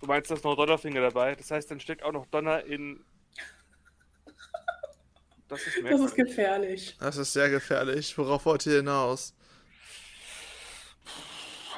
Du 0.00 0.06
meinst, 0.06 0.30
da 0.30 0.34
ist 0.34 0.44
noch 0.44 0.56
Donnerfinger 0.56 1.00
dabei. 1.02 1.34
Das 1.34 1.50
heißt, 1.50 1.70
dann 1.70 1.80
steckt 1.80 2.02
auch 2.02 2.12
noch 2.12 2.26
Donner 2.26 2.64
in. 2.64 3.04
Das 5.48 5.60
ist 5.66 5.76
Das 5.82 6.00
ist 6.00 6.14
gefährlich. 6.14 6.96
Das 6.98 7.16
ist 7.18 7.32
sehr 7.34 7.50
gefährlich. 7.50 8.16
Worauf 8.16 8.46
wollt 8.46 8.64
ihr 8.66 8.76
hinaus? 8.76 9.34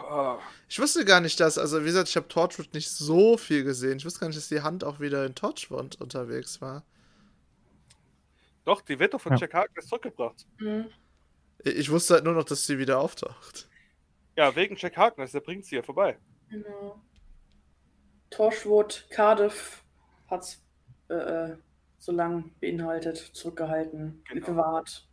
Ah, 0.08 0.38
Ich 0.68 0.78
wusste 0.80 1.04
gar 1.04 1.20
nicht, 1.20 1.38
dass, 1.38 1.58
also 1.58 1.80
wie 1.82 1.86
gesagt, 1.86 2.08
ich 2.08 2.16
habe 2.16 2.26
Torchwood 2.28 2.74
nicht 2.74 2.90
so 2.90 3.36
viel 3.36 3.62
gesehen. 3.62 3.98
Ich 3.98 4.04
wusste 4.04 4.20
gar 4.20 4.26
nicht, 4.28 4.36
dass 4.38 4.48
die 4.48 4.62
Hand 4.62 4.82
auch 4.82 4.98
wieder 4.98 5.24
in 5.24 5.34
Torchwood 5.34 5.96
unterwegs 6.00 6.60
war. 6.60 6.84
Doch, 8.64 8.80
die 8.80 8.98
wird 8.98 9.14
doch 9.14 9.20
von 9.20 9.32
Ja. 9.32 9.38
Jack 9.38 9.54
Harkness 9.54 9.86
zurückgebracht. 9.86 10.44
Hm. 10.58 10.86
Ich 11.64 11.90
wusste 11.90 12.14
halt 12.14 12.24
nur 12.24 12.34
noch, 12.34 12.44
dass 12.44 12.66
sie 12.66 12.78
wieder 12.78 12.98
auftaucht. 12.98 13.68
Ja, 14.36 14.54
wegen 14.56 14.76
Jack 14.76 14.96
Harkness, 14.96 15.32
der 15.32 15.40
bringt 15.40 15.64
sie 15.64 15.76
ja 15.76 15.82
vorbei. 15.82 16.18
Genau. 16.50 17.00
Torchwood, 18.30 19.06
Cardiff 19.10 19.84
hat 20.28 20.42
es 20.42 20.62
äh, 21.08 21.14
äh, 21.14 21.56
so 21.98 22.10
lang 22.12 22.50
beinhaltet, 22.60 23.16
zurückgehalten, 23.18 24.22
Genau. 24.28 24.46
bewahrt. 24.46 25.06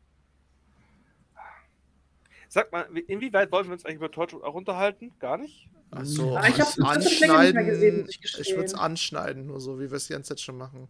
Sag 2.53 2.71
mal, 2.71 2.85
wie- 2.91 2.99
inwieweit 2.99 3.51
wollen 3.51 3.65
wir 3.65 3.73
uns 3.73 3.83
eigentlich 3.83 3.95
über 3.95 4.11
Torchwood 4.11 4.43
auch 4.43 4.53
unterhalten? 4.53 5.11
Gar 5.19 5.37
nicht? 5.39 5.67
Also 5.89 6.37
Ah, 6.37 6.47
ich 6.47 6.61
hab's 6.61 6.75
tatsächlich 6.75 7.21
länger 7.21 7.41
nicht 7.41 7.55
mehr 7.55 7.63
gesehen, 7.63 8.05
ich 8.07 8.19
ich 8.39 8.51
würde 8.51 8.65
es 8.65 8.75
anschneiden, 8.75 9.47
nur 9.47 9.59
so, 9.59 9.79
wie 9.79 9.89
wir 9.89 9.97
es 9.97 10.05
die 10.05 10.13
ganze 10.13 10.29
Zeit 10.29 10.39
schon 10.41 10.59
machen. 10.59 10.87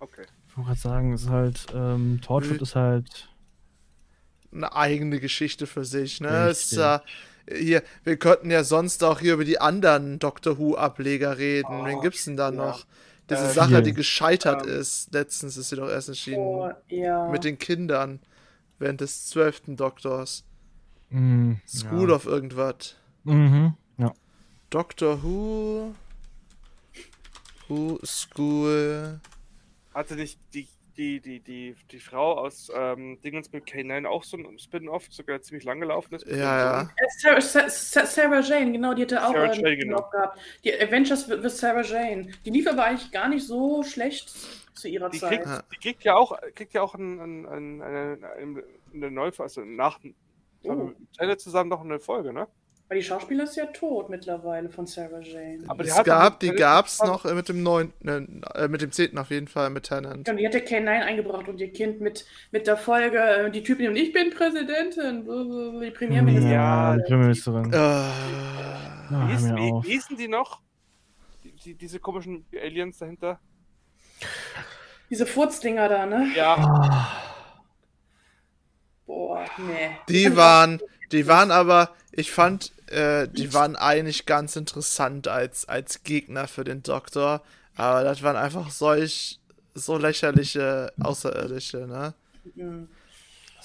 Okay. 0.00 0.24
Ich 0.48 0.56
wollte 0.56 0.68
gerade 0.68 0.80
sagen, 0.80 1.12
es 1.12 1.22
ist 1.24 1.28
halt, 1.28 1.66
ähm, 1.74 2.20
Torchwood 2.22 2.56
Nö. 2.56 2.62
ist 2.62 2.74
halt. 2.74 3.28
Eine 4.50 4.74
eigene 4.74 5.20
Geschichte 5.20 5.66
für 5.66 5.84
sich, 5.84 6.22
ne? 6.22 6.48
Richtig. 6.48 6.78
äh, 6.78 7.00
hier, 7.52 7.82
wir 8.04 8.16
könnten 8.16 8.50
ja 8.50 8.64
sonst 8.64 9.04
auch 9.04 9.20
hier 9.20 9.34
über 9.34 9.44
die 9.44 9.60
anderen 9.60 10.18
Doctor 10.18 10.56
Who-Ableger 10.58 11.36
reden. 11.36 11.80
Oh, 11.82 11.84
Wen 11.84 12.00
gibt's 12.00 12.24
denn 12.24 12.38
da 12.38 12.48
ja. 12.48 12.56
noch? 12.56 12.86
Diese 13.28 13.44
Äh, 13.44 13.52
Sache, 13.52 13.68
viel. 13.74 13.82
die 13.82 13.92
gescheitert 13.92 14.62
Ähm, 14.66 14.72
ist. 14.80 15.12
Letztens 15.12 15.58
ist 15.58 15.68
sie 15.68 15.76
doch 15.76 15.90
erst 15.90 16.08
erschienen. 16.08 16.38
Oh, 16.38 16.70
ja. 16.88 17.28
Mit 17.30 17.44
den 17.44 17.58
Kindern. 17.58 18.20
Während 18.78 19.02
des 19.02 19.26
zwölften 19.26 19.76
Doktors. 19.76 20.44
Mh, 21.10 21.56
School 21.66 22.10
ja. 22.10 22.16
of 22.16 22.26
irgendwas. 22.26 22.96
Mhm. 23.24 23.74
Ja. 23.98 24.12
Doctor 24.70 25.22
Who. 25.22 25.94
Who 27.68 27.98
School. 28.04 29.20
Hatte 29.94 30.16
nicht 30.16 30.38
die, 30.52 30.68
die, 30.96 31.20
die, 31.20 31.40
die, 31.40 31.76
die 31.90 31.98
Frau 31.98 32.38
aus 32.38 32.70
ähm, 32.74 33.18
Dingens 33.22 33.50
mit 33.52 33.64
K9 33.64 34.06
auch 34.06 34.22
so 34.24 34.36
ein 34.36 34.58
Spin-off, 34.58 35.06
sogar 35.10 35.40
ziemlich 35.40 35.64
lang 35.64 35.80
gelaufen 35.80 36.14
ist. 36.14 36.26
Ja, 36.26 36.36
ja. 36.36 36.82
Äh, 36.82 36.86
Sarah, 37.18 37.40
Sa- 37.40 37.68
Sa- 37.68 38.06
Sarah 38.06 38.40
Jane, 38.40 38.72
genau, 38.72 38.92
die 38.94 39.02
hatte 39.02 39.24
auch 39.24 39.32
Sarah 39.32 39.52
äh, 39.52 39.56
Jane, 39.56 39.68
einen 39.68 39.80
genau. 39.80 39.96
Spin-off 39.98 40.10
gehabt. 40.10 40.38
Die 40.64 40.74
Adventures 40.74 41.28
with, 41.28 41.58
Sarah 41.58 41.82
Jane. 41.82 42.30
Die 42.44 42.50
lief 42.50 42.66
aber 42.68 42.84
eigentlich 42.84 43.10
gar 43.12 43.28
nicht 43.28 43.46
so 43.46 43.82
schlecht 43.82 44.30
zu 44.74 44.88
ihrer 44.88 45.08
Die 45.10 45.18
Zeit. 45.18 45.42
kriegt, 45.44 45.64
die 45.72 45.76
kriegt 45.78 46.04
ja 46.04 46.16
auch, 46.16 46.38
kriegt 46.54 46.74
ja 46.74 46.82
auch 46.82 46.94
ein, 46.94 47.20
ein, 47.20 47.46
ein, 47.46 47.82
eine, 47.82 48.18
eine, 48.36 48.62
eine 48.92 49.10
Neufassung, 49.10 49.62
also 49.64 49.74
nach 49.76 50.00
Oh. 50.64 50.92
Tenet 51.18 51.40
zusammen 51.40 51.70
noch 51.70 51.82
eine 51.82 51.98
Folge, 52.00 52.32
ne? 52.32 52.46
Weil 52.88 52.98
die 52.98 53.04
Schauspieler 53.04 53.44
ist 53.44 53.56
ja 53.56 53.64
tot 53.66 54.10
mittlerweile 54.10 54.68
von 54.68 54.86
Sarah 54.86 55.20
Jane. 55.20 55.64
Aber 55.68 55.82
die 55.84 55.88
Es 55.88 55.96
hat 55.98 56.04
gab, 56.04 56.40
die 56.40 56.50
gab's 56.50 57.02
noch 57.02 57.24
äh, 57.24 57.32
mit 57.34 57.48
dem 57.48 57.62
neunten, 57.62 58.42
äh, 58.54 58.68
mit 58.68 58.82
dem 58.82 58.92
zehnten 58.92 59.16
auf 59.16 59.30
jeden 59.30 59.48
Fall, 59.48 59.70
mit 59.70 59.84
Tennant. 59.84 60.28
Und 60.28 60.36
die 60.36 60.46
hatte 60.46 60.58
K9 60.58 60.86
eingebracht 60.86 61.48
und 61.48 61.58
ihr 61.60 61.72
Kind 61.72 62.02
mit, 62.02 62.26
mit 62.50 62.66
der 62.66 62.76
Folge, 62.76 63.18
äh, 63.18 63.50
die 63.50 63.62
Typen 63.62 63.88
und 63.88 63.96
ich 63.96 64.12
bin 64.12 64.30
Präsidentin, 64.30 65.24
die 65.80 65.90
Premierministerin. 65.92 66.52
Ja, 66.52 66.96
die 66.96 67.02
Premierministerin. 67.04 67.72
Äh, 67.72 67.76
Ah, 67.76 69.28
Wie, 69.28 69.88
hießen 69.90 70.16
die 70.16 70.28
noch? 70.28 70.60
Die, 71.42 71.52
die, 71.52 71.74
diese 71.74 72.00
komischen 72.00 72.44
Aliens 72.54 72.98
dahinter? 72.98 73.38
Diese 75.10 75.26
Furzdinger 75.26 75.88
da, 75.88 76.06
ne? 76.06 76.28
Ja, 76.34 76.56
Ah, 76.58 77.08
nee. 79.58 79.90
die 80.08 80.36
waren, 80.36 80.80
die 81.12 81.26
waren 81.26 81.50
aber, 81.50 81.90
ich 82.12 82.30
fand, 82.32 82.72
äh, 82.88 83.28
die 83.28 83.52
waren 83.54 83.76
eigentlich 83.76 84.26
ganz 84.26 84.56
interessant 84.56 85.28
als, 85.28 85.68
als 85.68 86.02
Gegner 86.04 86.46
für 86.48 86.64
den 86.64 86.82
Doktor. 86.82 87.42
Aber 87.76 88.04
das 88.04 88.22
waren 88.22 88.36
einfach 88.36 88.70
solch, 88.70 89.40
so 89.74 89.98
lächerliche 89.98 90.92
Außerirdische, 91.00 91.86
ne? 91.88 92.14
Mhm. 92.54 92.88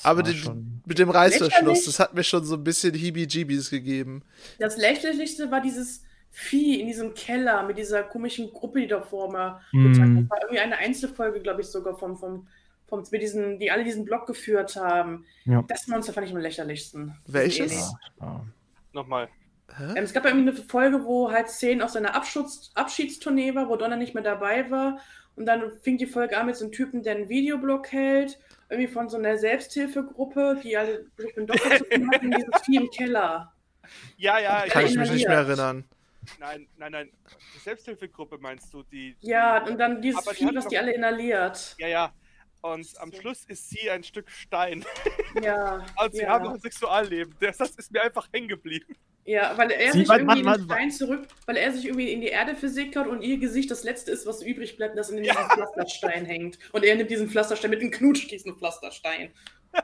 Aber 0.03 0.25
schon- 0.25 0.82
mit 0.86 0.97
dem 0.97 1.09
Reißverschluss, 1.09 1.86
das 1.86 1.99
hat 1.99 2.13
mir 2.13 2.23
schon 2.23 2.43
so 2.45 2.55
ein 2.55 2.63
bisschen 2.63 2.93
Heebie-Jeebies 2.95 3.69
gegeben. 3.69 4.23
Das 4.57 4.77
lächerlichste 4.77 5.51
war 5.51 5.61
dieses 5.61 6.03
Vieh 6.32 6.80
in 6.80 6.88
diesem 6.88 7.13
Keller 7.15 7.63
mit 7.63 7.77
dieser 7.77 8.03
komischen 8.03 8.51
Gruppe, 8.53 8.80
die 8.82 8.88
davor 8.88 9.32
mal 9.32 9.59
Mhm. 9.73 9.91
gezeigt 9.91 10.15
hat. 10.17 10.30
war 10.30 10.38
irgendwie 10.41 10.59
eine 10.59 10.77
Einzelfolge, 10.77 11.41
glaube 11.41 11.61
ich, 11.61 11.67
sogar 11.67 11.97
vom, 11.97 12.17
vom, 12.17 12.47
vom 12.89 13.03
mit 13.11 13.21
diesen, 13.21 13.59
die 13.59 13.71
alle 13.71 13.83
diesen 13.83 14.05
Blog 14.05 14.27
geführt 14.27 14.75
haben. 14.75 15.25
Ja. 15.45 15.63
Das 15.67 15.87
Monster 15.87 16.13
fand 16.13 16.27
ich 16.27 16.33
am 16.33 16.39
lächerlichsten. 16.39 17.15
Welches? 17.27 17.71
Diesen 17.71 17.97
Ja, 18.19 18.25
ja. 18.25 18.45
nochmal. 18.93 19.29
Ähm, 19.79 19.97
es 19.97 20.13
gab 20.13 20.25
ja 20.25 20.31
irgendwie 20.31 20.49
eine 20.49 20.67
Folge, 20.67 21.05
wo 21.05 21.31
halt 21.31 21.49
Szenen 21.49 21.81
aus 21.81 21.93
seiner 21.93 22.15
Abschutz 22.15 22.71
Abschiedstournee 22.73 23.55
war, 23.55 23.69
wo 23.69 23.75
Donner 23.75 23.97
nicht 23.97 24.13
mehr 24.13 24.23
dabei 24.23 24.69
war. 24.71 24.99
Und 25.35 25.45
dann 25.45 25.71
fing 25.81 25.97
die 25.97 26.07
Folge 26.07 26.37
an 26.37 26.47
mit 26.47 26.55
so 26.55 26.65
einem 26.65 26.73
Typen, 26.73 27.03
der 27.03 27.15
einen 27.15 27.29
Videoblog 27.29 27.91
hält, 27.91 28.39
irgendwie 28.69 28.91
von 28.91 29.09
so 29.09 29.17
einer 29.17 29.37
Selbsthilfegruppe, 29.37 30.59
die 30.63 30.75
alle 30.75 31.05
mit 31.17 31.37
dem 31.37 31.47
Doktor 31.47 31.77
zu 31.77 31.83
tun 31.85 32.11
hatten, 32.11 32.31
dieses 32.31 32.61
Vieh 32.65 32.77
im 32.77 32.89
Keller. 32.89 33.53
Ja, 34.17 34.39
ja, 34.39 34.65
ich 34.65 34.71
Kann 34.71 34.85
ich 34.85 34.97
mich 34.97 35.11
nicht 35.11 35.27
mehr 35.27 35.37
erinnern. 35.37 35.85
Nein, 36.39 36.67
nein, 36.77 36.91
nein. 36.91 37.09
Die 37.55 37.59
Selbsthilfegruppe 37.59 38.37
meinst 38.37 38.73
du, 38.73 38.83
die. 38.83 39.15
Ja, 39.21 39.63
und 39.65 39.79
dann 39.79 40.01
dieses 40.01 40.27
Vieh, 40.29 40.49
was 40.53 40.67
die 40.67 40.77
alle 40.77 40.93
inhaliert. 40.93 41.75
Ja, 41.79 41.87
ja. 41.87 42.13
Und 42.62 42.88
am 42.99 43.12
Schluss 43.14 43.45
ist 43.45 43.70
sie 43.70 43.89
ein 43.89 44.03
Stück 44.03 44.30
Stein. 44.30 44.86
Ja, 45.43 45.86
Und 46.03 46.12
sie 46.14 46.22
ja. 46.22 46.30
haben 46.30 46.43
noch 46.45 46.53
ein 46.55 46.60
Sexualleben. 46.60 47.34
Das, 47.39 47.57
das 47.57 47.72
ist 47.72 47.91
mir 47.91 48.01
einfach 48.01 48.28
hängen 48.34 48.47
geblieben. 48.47 48.95
ja, 49.26 49.55
weil 49.57 49.70
er 49.72 49.91
Sie- 49.93 49.99
sich 49.99 50.10
irgendwie 50.10 50.36
den 50.38 50.45
warte. 50.45 50.64
Stein 50.64 50.91
zurück, 50.91 51.28
weil 51.45 51.55
er 51.55 51.72
sich 51.72 51.86
irgendwie 51.86 52.12
in 52.12 52.20
die 52.22 52.28
Erde 52.30 52.55
versickert 52.55 53.05
und 53.07 53.22
ihr 53.22 53.38
Gesicht 53.38 53.70
das 53.70 53.84
letzte 53.84 54.12
ist, 54.12 54.26
was 54.26 54.41
übrig 54.41 54.76
bleibt, 54.76 54.97
das 54.97 55.10
in 55.12 55.18
diesem 55.22 55.36
Ja. 55.38 55.47
Pflasterstein 55.49 56.26
hängt. 56.26 56.57
Und 56.74 56.84
er 56.84 56.95
nimmt 56.95 57.12
diesen 57.12 57.30
Pflasterstein 57.30 57.70
mit 57.70 57.80
einem 57.82 57.91
Knutsch 57.91 58.28
diesen 58.32 58.57
Pflasterstein. 58.57 59.32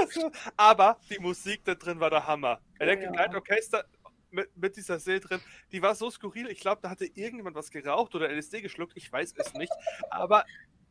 Also, 0.00 0.30
aber 0.56 0.98
die 1.10 1.18
Musik 1.18 1.60
da 1.64 1.74
drin 1.74 1.98
war 1.98 2.08
der 2.10 2.26
Hammer. 2.26 2.60
Electric 2.78 3.12
Ja. 3.14 3.20
Light 3.24 3.34
Orchester 3.34 3.84
mit, 4.30 4.54
mit 4.56 4.76
dieser 4.76 4.98
See 4.98 5.20
drin, 5.20 5.40
die 5.72 5.82
war 5.82 5.94
so 5.94 6.10
skurril. 6.10 6.48
Ich 6.48 6.60
glaube, 6.60 6.80
da 6.82 6.90
hatte 6.90 7.06
irgendjemand 7.06 7.56
was 7.56 7.70
geraucht 7.70 8.14
oder 8.14 8.28
LSD 8.30 8.60
geschluckt. 8.60 8.92
Ich 8.96 9.10
weiß 9.12 9.34
es 9.36 9.54
nicht. 9.54 9.72
Aber 10.10 10.44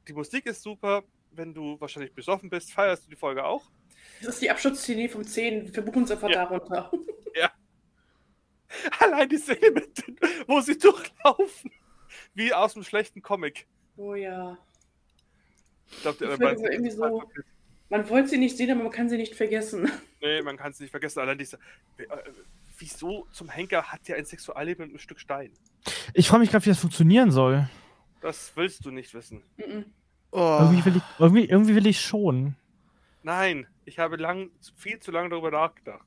die 0.07 0.13
Musik 0.13 0.45
ist 0.45 0.61
super. 0.63 1.03
Wenn 1.31 1.53
du 1.53 1.79
wahrscheinlich 1.81 2.13
besoffen 2.13 2.49
bist, 2.49 2.71
feierst 2.71 3.05
du 3.05 3.09
die 3.09 3.17
Folge 3.17 3.43
auch. 3.43 3.69
Das 4.21 4.35
ist 4.35 4.41
die 4.41 4.49
Abschutzlinie 4.49 5.09
vom 5.09 5.25
10. 5.25 5.75
Wir 5.75 5.83
buchen 5.83 6.03
uns 6.03 6.11
einfach 6.11 6.29
Ja. 6.29 6.45
darunter. 6.45 6.89
Allein 8.99 9.29
die 9.29 9.37
Szene, 9.37 9.71
mit, 9.71 10.03
wo 10.47 10.59
sie 10.59 10.77
durchlaufen. 10.77 11.71
Wie 12.33 12.53
aus 12.53 12.75
einem 12.75 12.83
schlechten 12.83 13.21
Comic. 13.21 13.67
Oh 13.97 14.15
ja. 14.15 14.57
Ich 15.91 16.01
glaube, 16.01 16.17
Die 16.17 16.23
irgendwie 16.25 16.89
so- 16.91 17.23
Man 17.89 18.09
wollte 18.09 18.29
sie 18.29 18.37
nicht 18.37 18.57
sehen, 18.57 18.71
aber 18.71 18.83
man 18.83 18.91
kann 18.91 19.09
sie 19.09 19.17
nicht 19.17 19.35
vergessen. 19.35 19.89
Nee, 20.21 20.41
man 20.41 20.57
kann 20.57 20.71
es 20.71 20.79
nicht 20.79 20.91
vergessen. 20.91 21.19
Allein 21.19 21.37
diese. 21.37 21.59
Wieso 22.77 23.27
zum 23.31 23.49
Henker 23.49 23.83
hat 23.83 24.07
der 24.07 24.17
ein 24.17 24.25
Sexualleben 24.25 24.85
mit 24.85 24.91
einem 24.91 24.99
Stück 24.99 25.19
Stein? 25.19 25.51
Ich 26.13 26.27
frage 26.27 26.41
mich 26.41 26.51
gerade, 26.51 26.65
wie 26.65 26.69
das 26.69 26.79
funktionieren 26.79 27.31
soll. 27.31 27.69
Das 28.21 28.51
willst 28.55 28.85
du 28.85 28.91
nicht 28.91 29.13
wissen. 29.13 29.43
Mhm. 29.57 29.85
Oh. 30.31 30.57
Irgendwie 30.61 30.85
will 30.85 30.97
ich, 30.97 31.03
irgendwie, 31.19 31.45
irgendwie 31.45 31.75
will 31.75 31.87
ich 31.87 32.01
schon. 32.01 32.55
Nein, 33.23 33.67
ich 33.85 33.99
habe 33.99 34.17
lang, 34.17 34.49
viel 34.75 34.99
zu 34.99 35.11
lange 35.11 35.29
darüber 35.29 35.51
nachgedacht. 35.51 36.05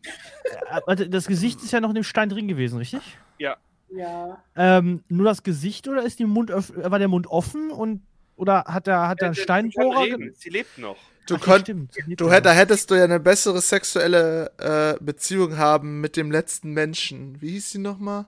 Warte, 0.86 1.08
Das 1.08 1.26
Gesicht 1.26 1.62
ist 1.62 1.72
ja 1.72 1.80
noch 1.80 1.88
in 1.88 1.94
dem 1.96 2.04
Stein 2.04 2.28
drin 2.28 2.48
gewesen, 2.48 2.78
richtig? 2.78 3.00
Ja. 3.38 3.56
Ähm, 4.54 5.02
nur 5.08 5.24
das 5.24 5.42
Gesicht 5.42 5.88
oder 5.88 6.02
ist 6.02 6.18
die 6.18 6.26
Mund 6.26 6.50
war 6.50 6.98
der 6.98 7.08
Mund 7.08 7.26
offen 7.26 7.70
und 7.70 8.02
oder 8.38 8.64
hat 8.64 8.88
er 8.88 9.08
hat 9.08 9.20
er 9.22 9.28
einen 9.28 9.34
Äh, 9.36 9.36
sie 9.36 9.44
kann 9.46 9.62
Steinbohrer? 9.72 10.00
reden. 10.04 10.34
Sie 10.36 10.48
lebt 10.50 10.78
noch. 10.78 10.96
Du, 11.26 11.36
Ach, 11.36 11.40
ja, 11.40 11.44
konnt, 11.44 11.62
stimmt, 11.62 11.92
sie 11.94 12.16
du 12.16 12.28
ja 12.28 12.32
hätt, 12.32 12.46
da 12.46 12.52
hättest 12.52 12.90
du 12.90 12.94
ja 12.94 13.04
eine 13.04 13.20
bessere 13.20 13.60
sexuelle 13.60 14.50
äh, 14.58 15.04
Beziehung 15.04 15.58
haben 15.58 16.00
mit 16.00 16.16
dem 16.16 16.30
letzten 16.30 16.72
Menschen. 16.72 17.40
Wie 17.42 17.50
hieß 17.50 17.70
sie 17.72 17.78
nochmal? 17.78 18.26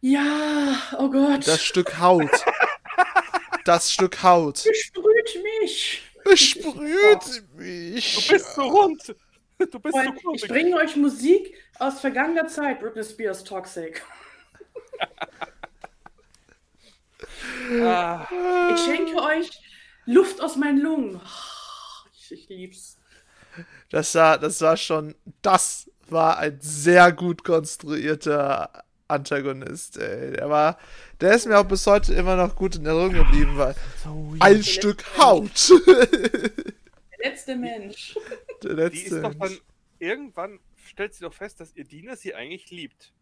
Ja, 0.00 0.76
oh 0.98 1.10
Gott. 1.10 1.46
Das 1.48 1.62
Stück 1.64 1.98
Haut. 1.98 2.30
Das 3.64 3.92
Stück 3.92 4.22
Haut. 4.22 4.62
besprüht 4.64 5.42
mich. 5.62 6.02
Besprüht 6.24 7.42
mich. 7.56 8.26
Du 8.26 8.32
bist 8.34 8.54
so 8.54 8.62
rund. 8.62 9.14
Du 9.58 9.80
bist 9.80 9.94
Freunde, 9.96 10.12
so 10.12 10.16
ich 10.16 10.22
komisch. 10.42 10.42
bringe 10.48 10.76
euch 10.76 10.96
Musik 10.96 11.54
aus 11.78 12.00
vergangener 12.00 12.46
Zeit. 12.46 12.78
Britney 12.80 13.02
Spears 13.04 13.42
Toxic. 13.42 14.02
Ah, 17.82 18.26
Ich 18.74 18.80
schenke 18.84 19.16
euch 19.22 19.50
Luft 20.06 20.40
aus 20.40 20.56
meinen 20.56 20.78
Lungen. 20.80 21.20
Ich, 22.18 22.32
ich 22.32 22.48
lieb's. 22.48 22.98
Das 23.90 24.14
war, 24.14 24.38
das 24.38 24.60
war 24.60 24.76
schon, 24.76 25.14
das 25.42 25.90
war 26.08 26.38
ein 26.38 26.58
sehr 26.60 27.12
gut 27.12 27.44
konstruierter 27.44 28.84
Antagonist, 29.08 29.96
ey. 29.98 30.32
Der 30.32 30.50
war, 30.50 30.78
der 31.20 31.32
ist 31.34 31.46
mir 31.46 31.58
auch 31.58 31.64
bis 31.64 31.86
heute 31.86 32.12
immer 32.14 32.36
noch 32.36 32.54
gut 32.54 32.76
in 32.76 32.84
Erinnerung 32.84 33.12
geblieben, 33.12 33.56
weil 33.56 33.74
So, 34.04 34.34
ein 34.40 34.62
Stück 34.62 35.04
Haut. 35.18 35.70
Der 35.86 37.30
letzte 37.30 37.56
Mensch. 37.56 38.14
Der 38.62 38.90
die 38.90 38.98
ist 38.98 39.10
letzte. 39.10 39.22
doch 39.22 39.34
dann. 39.34 39.58
Irgendwann 39.98 40.60
stellt 40.86 41.14
sie 41.14 41.22
doch 41.24 41.34
fest, 41.34 41.60
dass 41.60 41.74
ihr 41.74 41.84
Diener 41.84 42.16
sie 42.16 42.34
eigentlich 42.34 42.70
liebt. 42.70 43.12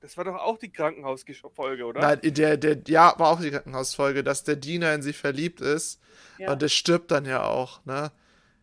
Das 0.00 0.16
war 0.16 0.24
doch 0.24 0.36
auch 0.36 0.58
die 0.58 0.72
Krankenhausfolge, 0.72 1.84
oder? 1.84 2.00
Nein, 2.00 2.20
der, 2.22 2.56
der, 2.56 2.78
ja, 2.86 3.14
war 3.18 3.28
auch 3.28 3.40
die 3.40 3.50
Krankenhausfolge, 3.50 4.24
dass 4.24 4.44
der 4.44 4.56
Diener 4.56 4.94
in 4.94 5.02
sie 5.02 5.12
verliebt 5.12 5.60
ist 5.60 6.00
Ja, 6.38 6.52
und 6.52 6.62
der 6.62 6.68
stirbt 6.68 7.10
dann 7.10 7.26
ja 7.26 7.44
auch, 7.44 7.84
ne? 7.84 8.10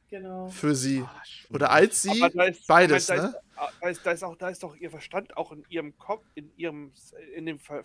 genau. 0.09 0.47
Für 0.49 0.73
sie. 0.75 1.05
Stimmt. 1.23 1.55
Oder 1.55 1.71
als 1.71 2.01
sie. 2.01 2.23
Aber 2.23 2.33
da 2.33 2.43
ist, 2.45 2.65
beides, 2.67 3.07
Moment, 3.07 3.09
da 3.09 3.27
ne? 3.29 3.35
Ist, 3.38 3.57
ah, 3.57 3.69
da, 3.81 3.89
ist, 3.89 4.05
da, 4.05 4.11
ist 4.11 4.23
auch, 4.23 4.35
da 4.35 4.49
ist 4.49 4.63
doch 4.63 4.75
ihr 4.75 4.89
Verstand 4.89 5.38
auch 5.38 5.51
in 5.51 5.63
ihrem 5.69 5.97
Kopf, 5.97 6.25
in 6.33 6.51
ihrem, 6.57 6.91
in 7.35 7.45
dem 7.45 7.59
Ver 7.59 7.83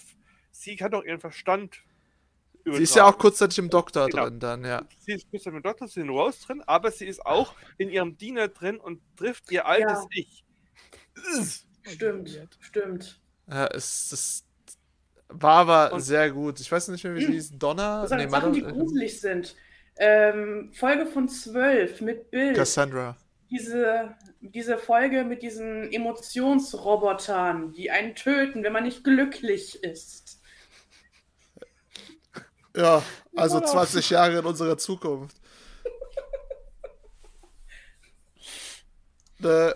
Sie 0.50 0.76
kann 0.76 0.90
doch 0.90 1.05
ihren 1.05 1.20
Verstand 1.20 1.76
Sie 2.64 2.82
ist 2.82 2.94
ja 2.94 3.03
auch 3.03 3.09
übertragen. 3.09 3.18
kurzzeitig 3.18 3.59
im 3.59 3.70
Doktor 3.70 4.09
Genau. 4.09 4.24
drin 4.24 4.38
dann, 4.38 4.64
ja. 4.64 4.82
Sie 4.98 5.12
ist 5.12 5.28
kurz 5.30 5.44
mit 5.46 5.64
Dr. 5.64 5.88
Sin 5.88 6.09
Rose 6.09 6.46
drin, 6.46 6.62
aber 6.66 6.90
sie 6.92 7.07
ist 7.07 7.24
auch 7.26 7.55
in 7.76 7.88
ihrem 7.88 8.16
Diener 8.16 8.48
drin 8.48 8.78
und 8.78 9.00
trifft 9.16 9.50
ihr 9.50 9.66
altes 9.66 9.98
Ja. 10.00 10.07
Ich. 10.11 10.44
Stimmt, 11.82 12.48
stimmt. 12.61 13.21
Ja 13.53 13.66
es, 13.68 14.12
es 14.12 14.44
war 15.28 15.61
aber 15.68 15.92
Und- 15.94 16.00
sehr 16.00 16.30
gut. 16.30 16.61
Ich 16.61 16.70
weiß 16.70 16.88
nicht 16.88 17.05
mehr, 17.05 17.14
wie 17.14 17.24
sie 17.24 17.32
hieß. 17.32 17.59
Donner? 17.59 18.03
Das 18.03 18.11
sind 18.11 18.18
Nee, 18.18 18.28
Sachen, 18.28 18.53
die 18.53 18.62
gruselig 18.62 19.20
sind. 19.20 19.55
Ähm, 19.96 20.72
Folge 20.74 21.07
von 21.07 21.28
12 21.28 22.00
mit 22.00 22.30
Bill. 22.30 22.53
Cassandra. 22.55 23.16
Diese, 23.50 24.14
diese 24.40 24.78
Folge 24.78 25.24
mit 25.24 25.42
diesen 25.42 25.92
Emotionsrobotern, 25.92 27.72
die 27.74 27.90
einen 27.90 28.14
töten, 28.14 28.62
wenn 28.64 28.72
man 28.72 28.84
nicht 28.84 29.05
glücklich 29.05 29.82
ist. 29.84 30.40
Ja, 32.74 33.03
also 33.36 33.59
Oder? 33.59 33.66
20 33.66 34.09
Jahre 34.11 34.38
in 34.38 34.46
unserer 34.46 34.78
Zukunft. 34.78 35.36
äh, 39.44 39.72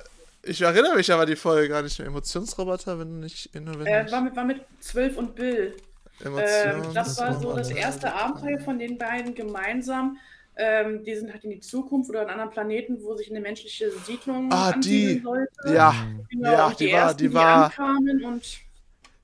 ich 0.46 0.60
erinnere 0.62 0.94
mich 0.96 1.12
aber 1.12 1.26
die 1.26 1.36
Folge 1.36 1.68
gar 1.68 1.82
nicht 1.82 1.98
mehr. 1.98 2.08
Emotionsroboter, 2.08 2.98
wenn 2.98 3.08
du 3.14 3.20
nicht. 3.20 3.50
Wenn, 3.52 3.66
Äh, 3.86 4.10
war, 4.10 4.20
mit, 4.20 4.36
war 4.36 4.44
mit 4.44 4.60
12 4.80 5.16
und 5.16 5.34
Bill. 5.34 5.76
Ähm, 6.24 6.82
das 6.94 7.18
war 7.18 7.38
so 7.40 7.54
das 7.54 7.70
erste 7.70 8.12
Abenteuer 8.14 8.58
von 8.60 8.78
den 8.78 8.96
beiden 8.96 9.34
gemeinsam. 9.34 10.16
Ähm, 10.58 11.04
die 11.04 11.14
sind 11.14 11.30
halt 11.30 11.44
in 11.44 11.50
die 11.50 11.60
Zukunft 11.60 12.08
oder 12.08 12.22
an 12.22 12.30
anderen 12.30 12.50
Planeten, 12.50 13.02
wo 13.02 13.14
sich 13.14 13.30
eine 13.30 13.40
menschliche 13.40 13.90
Siedlung 13.90 14.50
Ah, 14.50 14.70
ansiedeln 14.70 15.16
die. 15.18 15.22
sollte. 15.22 15.74
Ja, 15.74 15.94
Genau, 16.30 16.50
ja, 16.50 16.70
die 16.70 16.86
die, 16.86 16.92
war- 16.92 16.98
ersten, 17.00 17.18
die 17.18 17.34
war- 17.34 17.64
ankamen 17.66 18.24
und 18.24 18.34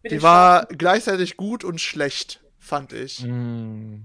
mit 0.03 0.13
die 0.13 0.17
den 0.17 0.23
war 0.23 0.67
gleichzeitig 0.67 1.39
gut 1.39 1.65
und 1.65 1.81
schlecht, 1.81 2.43
fand 2.59 2.93
ich. 2.93 3.25
Mm. 3.25 4.03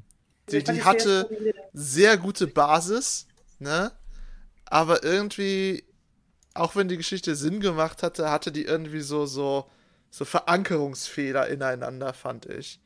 Die, 0.49 0.63
die 0.63 0.83
hatte 0.85 1.27
sehr 1.73 2.15
gute 2.17 2.47
Basis, 2.47 3.27
ne? 3.59 3.91
Aber 4.63 5.03
irgendwie, 5.03 5.83
auch 6.59 6.75
wenn 6.75 6.87
die 6.87 6.97
Geschichte 6.97 7.35
Sinn 7.35 7.59
gemacht 7.59 8.03
hatte, 8.03 8.31
hatte 8.31 8.51
die 8.51 8.65
irgendwie 8.65 9.01
so, 9.01 9.25
so, 9.25 9.69
so 10.09 10.25
Verankerungsfehler 10.25 11.47
ineinander, 11.47 12.13
fand 12.13 12.45
ich. 12.47 12.79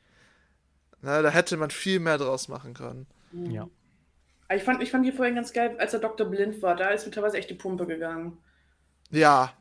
Ne, 1.01 1.21
da 1.23 1.29
hätte 1.29 1.57
man 1.57 1.71
viel 1.71 1.99
mehr 1.99 2.17
draus 2.17 2.47
machen 2.47 2.73
können. 2.73 3.07
Ja. 3.31 3.67
Aber 4.47 4.55
Ich 4.57 4.63
fand, 4.63 4.83
ich 4.83 4.91
fand 4.91 5.05
die 5.05 5.11
vorhin 5.11 5.35
ganz 5.35 5.53
geil, 5.53 5.75
als 5.79 5.91
der 5.91 5.99
Doktor 5.99 6.25
blind 6.25 6.61
war. 6.61 6.75
Da 6.75 6.89
ist 6.89 7.05
mir 7.05 7.11
teilweise 7.11 7.37
echt 7.37 7.49
die 7.49 7.55
Pumpe 7.55 7.85
gegangen. 7.87 8.37
Ja, 9.09 9.53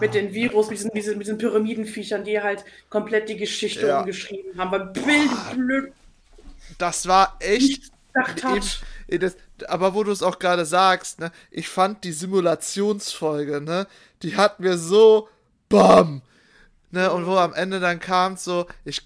Mit 0.00 0.14
den 0.14 0.32
Virus, 0.32 0.68
mit 0.70 0.78
diesen, 0.78 0.88
mit 0.94 0.96
diesen, 1.02 1.18
mit 1.18 1.26
diesen 1.26 1.38
Pyramidenviechern, 1.38 2.24
die 2.24 2.40
halt 2.40 2.64
komplett 2.90 3.28
die 3.28 3.36
Geschichte 3.36 3.88
Ja. 3.88 4.00
umgeschrieben 4.00 4.56
haben, 4.56 4.70
weil 4.70 4.86
Bild 4.86 5.30
blöd 5.54 5.92
das 6.78 7.06
war 7.06 7.36
echt 7.40 7.90
Eben, 9.08 9.20
das, 9.20 9.36
aber 9.68 9.94
wo 9.94 10.04
du 10.04 10.10
es 10.12 10.22
auch 10.22 10.38
gerade 10.38 10.64
sagst, 10.64 11.20
ne, 11.20 11.30
ich 11.50 11.68
fand 11.68 12.04
die 12.04 12.12
Simulationsfolge, 12.12 13.60
ne, 13.60 13.86
die 14.22 14.36
hat 14.36 14.60
mir 14.60 14.78
so 14.78 15.28
BAM! 15.68 16.22
Ne, 16.90 17.10
und 17.10 17.26
wo 17.26 17.36
am 17.36 17.52
Ende 17.54 17.80
dann 17.80 17.98
kam 17.98 18.36
so, 18.36 18.66
ich, 18.84 19.02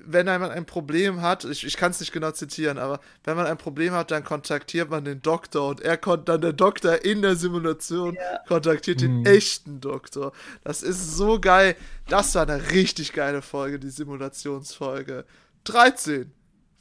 wenn 0.00 0.26
jemand 0.26 0.52
ein 0.54 0.64
Problem 0.64 1.20
hat, 1.20 1.44
ich, 1.44 1.66
ich 1.66 1.76
kann 1.76 1.90
es 1.90 2.00
nicht 2.00 2.12
genau 2.12 2.30
zitieren, 2.30 2.78
aber 2.78 2.98
wenn 3.24 3.36
man 3.36 3.44
ein 3.46 3.58
Problem 3.58 3.92
hat, 3.92 4.10
dann 4.10 4.24
kontaktiert 4.24 4.88
man 4.88 5.04
den 5.04 5.20
Doktor 5.20 5.68
und 5.68 5.82
er 5.82 5.98
konnte 5.98 6.24
dann 6.32 6.40
der 6.40 6.54
Doktor 6.54 7.04
in 7.04 7.20
der 7.20 7.36
Simulation 7.36 8.16
kontaktiert 8.48 9.02
den 9.02 9.18
Mhm. 9.20 9.26
echten 9.26 9.80
Doktor. 9.82 10.32
Das 10.64 10.82
ist 10.82 11.14
so 11.16 11.38
geil. 11.38 11.76
Das 12.08 12.34
war 12.36 12.48
eine 12.48 12.70
richtig 12.70 13.12
geile 13.12 13.42
Folge, 13.42 13.78
die 13.78 13.90
Simulationsfolge. 13.90 15.26
13, 15.64 16.32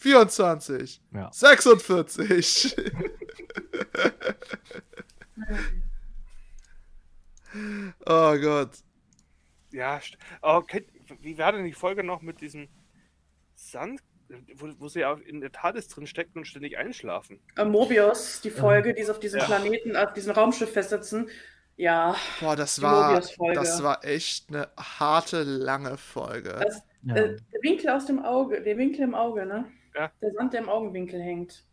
24, 0.06 1.02
Ja. 1.16 1.32
46. 1.34 2.76
oh 8.06 8.36
Gott. 8.40 8.72
Ja, 9.72 9.98
st- 9.98 10.18
oh, 10.42 10.62
wie 11.22 11.38
war 11.38 11.52
denn 11.54 11.66
die 11.66 11.74
Folge 11.74 12.04
noch 12.04 12.22
mit 12.22 12.40
diesem 12.42 12.68
Sand, 13.56 14.02
wo, 14.56 14.70
wo 14.80 14.88
sie 14.88 15.06
auch 15.06 15.18
in 15.20 15.42
der 15.42 15.52
TARDIS 15.52 15.88
drin 15.88 16.08
stecken 16.08 16.38
und 16.40 16.46
ständig 16.46 16.78
einschlafen? 16.78 17.40
Äh, 17.58 17.66
Mobius, 17.66 18.42
die 18.42 18.52
Folge, 18.52 18.94
die 18.94 19.04
sie 19.04 19.12
auf 19.12 19.20
diesem 19.20 19.40
Ja. 19.40 19.46
Planeten, 19.46 19.96
auf 19.96 20.14
diesem 20.14 20.34
Raumschiff 20.34 20.72
festsitzen. 20.72 21.30
Ja, 21.78 22.16
Boah, 22.40 22.56
das 22.56 22.82
war, 22.82 23.20
das 23.54 23.84
war 23.84 24.06
echt 24.06 24.50
eine 24.50 24.70
harte, 24.78 25.44
lange 25.44 25.98
Folge. 25.98 26.58
das, 26.64 26.82
Ja. 27.02 27.16
äh, 27.16 27.36
der 27.36 27.62
Winkel 27.64 27.90
aus 27.90 28.06
dem 28.06 28.24
Auge, 28.24 28.62
der 28.62 28.78
Winkel 28.78 29.02
im 29.02 29.14
Auge, 29.16 29.46
ne? 29.46 29.66
Ja. 29.96 30.12
Der 30.22 30.32
Sand, 30.34 30.54
der 30.54 30.62
im 30.62 30.70
Augenwinkel 30.70 31.22
hängt. 31.22 31.64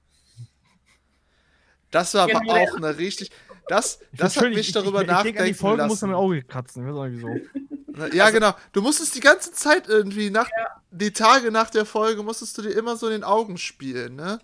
Das 1.91 2.14
war 2.14 2.23
aber 2.23 2.41
Genau, 2.41 2.55
auch 2.55 2.77
eine 2.77 2.97
richtig. 2.97 3.31
Das, 3.68 4.01
das 4.12 4.37
hat 4.37 4.49
mich 4.51 4.68
ich- 4.68 4.73
darüber 4.73 5.03
ich, 5.03 5.09
ich, 5.09 5.12
ich 5.12 5.23
denk 5.23 5.37
nachdenken 5.37 5.45
die 5.45 5.55
Folge 5.55 5.83
muss 5.83 6.01
lassen. 6.01 6.07
man 6.11 6.18
im 6.18 6.25
Auge 6.25 6.43
kratzen. 6.43 6.83
Ich 6.87 6.89
weiß 6.93 6.97
auch 6.99 7.07
nicht 7.07 7.23
wieso. 7.23 8.16
Ja, 8.16 8.31
genau. 8.31 8.55
Du 8.73 8.81
musstest 8.81 9.14
die 9.14 9.20
ganze 9.20 9.53
Zeit 9.53 9.89
irgendwie 9.89 10.31
nach 10.31 10.49
die 10.91 11.12
Tage 11.12 11.51
nach 11.51 11.68
der 11.70 11.85
Folge 11.85 12.23
musstest 12.23 12.57
du 12.57 12.62
dir 12.62 12.70
immer 12.70 12.97
so 12.97 13.07
in 13.07 13.12
den 13.12 13.25
Augen 13.25 13.59
spielen, 13.59 14.16
ne? 14.16 14.39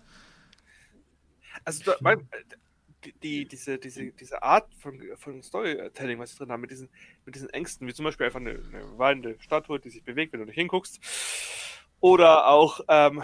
Also, 1.65 1.83
da, 1.83 1.95
weil, 2.01 2.17
die, 3.03 3.13
die, 3.13 3.45
diese, 3.47 3.77
diese, 3.77 4.05
diese 4.11 4.41
Art 4.43 4.67
von, 4.75 4.99
von 5.17 5.41
Storytelling, 5.41 6.19
was 6.19 6.31
sie 6.31 6.37
drin 6.37 6.51
haben, 6.51 6.61
mit 6.61 6.71
diesen, 6.71 6.89
mit 7.25 7.35
diesen 7.35 7.49
Ängsten, 7.49 7.87
wie 7.87 7.93
zum 7.93 8.05
Beispiel 8.05 8.27
einfach 8.27 8.39
eine, 8.39 8.51
eine 8.51 8.97
weinende 8.97 9.35
Statue, 9.39 9.79
die 9.79 9.89
sich 9.89 10.03
bewegt, 10.03 10.33
wenn 10.33 10.39
du 10.41 10.45
nicht 10.45 10.55
hinguckst. 10.55 10.99
Oder 12.01 12.47
auch 12.47 12.81
ähm, 12.87 13.23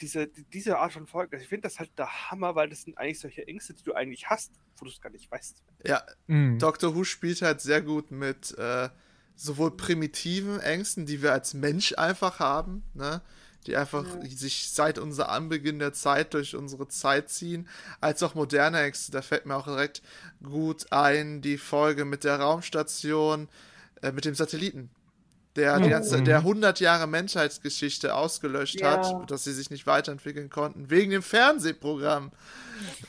diese, 0.00 0.26
die, 0.26 0.44
diese 0.44 0.78
Art 0.78 0.92
von 0.92 1.06
Folge. 1.06 1.36
Ich 1.38 1.48
finde 1.48 1.68
das 1.68 1.78
halt 1.78 1.90
der 1.98 2.30
Hammer, 2.30 2.54
weil 2.54 2.68
das 2.68 2.82
sind 2.82 2.98
eigentlich 2.98 3.20
solche 3.20 3.46
Ängste, 3.46 3.74
die 3.74 3.82
du 3.82 3.94
eigentlich 3.94 4.28
hast, 4.28 4.52
wo 4.76 4.84
du 4.84 4.90
es 4.90 5.00
gar 5.00 5.10
nicht 5.10 5.30
weißt. 5.30 5.62
Ja, 5.84 6.02
Mhm. 6.26 6.58
Doctor 6.58 6.94
Who 6.94 7.04
spielt 7.04 7.42
halt 7.42 7.60
sehr 7.60 7.82
gut 7.82 8.10
mit 8.10 8.56
äh, 8.58 8.88
sowohl 9.36 9.76
primitiven 9.76 10.60
Ängsten, 10.60 11.06
die 11.06 11.22
wir 11.22 11.32
als 11.32 11.54
Mensch 11.54 11.94
einfach 11.96 12.40
haben, 12.40 12.82
ne? 12.94 13.22
Die 13.66 13.76
einfach 13.76 14.06
sich 14.22 14.70
seit 14.70 14.96
unser 14.96 15.28
Anbeginn 15.28 15.80
der 15.80 15.92
Zeit 15.92 16.34
durch 16.34 16.54
unsere 16.54 16.86
Zeit 16.86 17.30
ziehen, 17.30 17.68
als 18.00 18.22
auch 18.22 18.36
moderne 18.36 18.80
Ängste. 18.80 19.10
Da 19.10 19.22
fällt 19.22 19.44
mir 19.44 19.56
auch 19.56 19.66
direkt 19.66 20.02
gut 20.40 20.92
ein 20.92 21.42
die 21.42 21.58
Folge 21.58 22.04
mit 22.04 22.22
der 22.22 22.38
Raumstation, 22.38 23.48
äh, 24.02 24.12
mit 24.12 24.24
dem 24.24 24.36
Satelliten. 24.36 24.90
Der, 25.56 25.78
die 25.78 25.86
Mhm. 25.86 25.90
ganze, 25.90 26.22
der 26.22 26.38
100 26.44 26.80
Jahre 26.80 27.06
Menschheitsgeschichte 27.06 28.14
ausgelöscht 28.14 28.80
Ja. 28.80 28.98
hat, 28.98 29.30
dass 29.30 29.44
sie 29.44 29.52
sich 29.52 29.70
nicht 29.70 29.86
weiterentwickeln 29.86 30.50
konnten, 30.50 30.90
wegen 30.90 31.10
dem 31.10 31.22
Fernsehprogramm. 31.22 32.30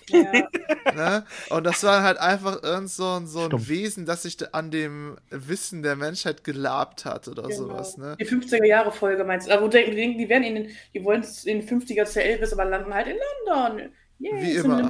Ja. 0.09 0.31
Ne? 0.95 1.25
Und 1.49 1.65
das 1.65 1.83
war 1.83 2.01
halt 2.01 2.17
einfach 2.17 2.63
irgend 2.63 2.89
so 2.89 3.05
ein, 3.17 3.27
so 3.27 3.41
ein. 3.49 3.67
Wesen, 3.67 4.05
das 4.05 4.23
sich 4.23 4.37
an 4.55 4.71
dem 4.71 5.17
Wissen 5.29 5.83
der 5.83 5.97
Menschheit 5.97 6.45
gelabt 6.45 7.03
hat 7.03 7.27
oder 7.27 7.43
Genau. 7.43 7.55
sowas. 7.55 7.97
Ne? 7.97 8.15
Die 8.17 8.25
50er-Jahre-Folge 8.25 9.25
meinst 9.25 9.47
du? 9.47 9.51
Also, 9.51 9.67
die 9.67 9.91
denken, 9.91 10.17
die 10.17 10.29
werden 10.29 10.43
in 10.43 10.55
den, 10.55 10.69
die 10.93 11.03
wollen 11.03 11.19
es 11.21 11.43
in 11.43 11.59
den 11.59 11.67
50er 11.67 12.05
zu 12.05 12.23
Elvis, 12.23 12.53
aber 12.53 12.63
landen 12.63 12.93
halt 12.93 13.07
in 13.07 13.17
London. 13.47 13.91
Yay, 14.19 14.41
Wie 14.41 14.51
immer. 14.55 14.89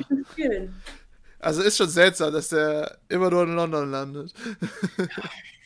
Also 1.39 1.63
ist 1.63 1.77
schon 1.77 1.89
seltsam, 1.89 2.31
dass 2.31 2.49
der 2.49 2.99
immer 3.09 3.31
nur 3.31 3.43
in 3.43 3.55
London 3.55 3.89
landet. 3.89 4.33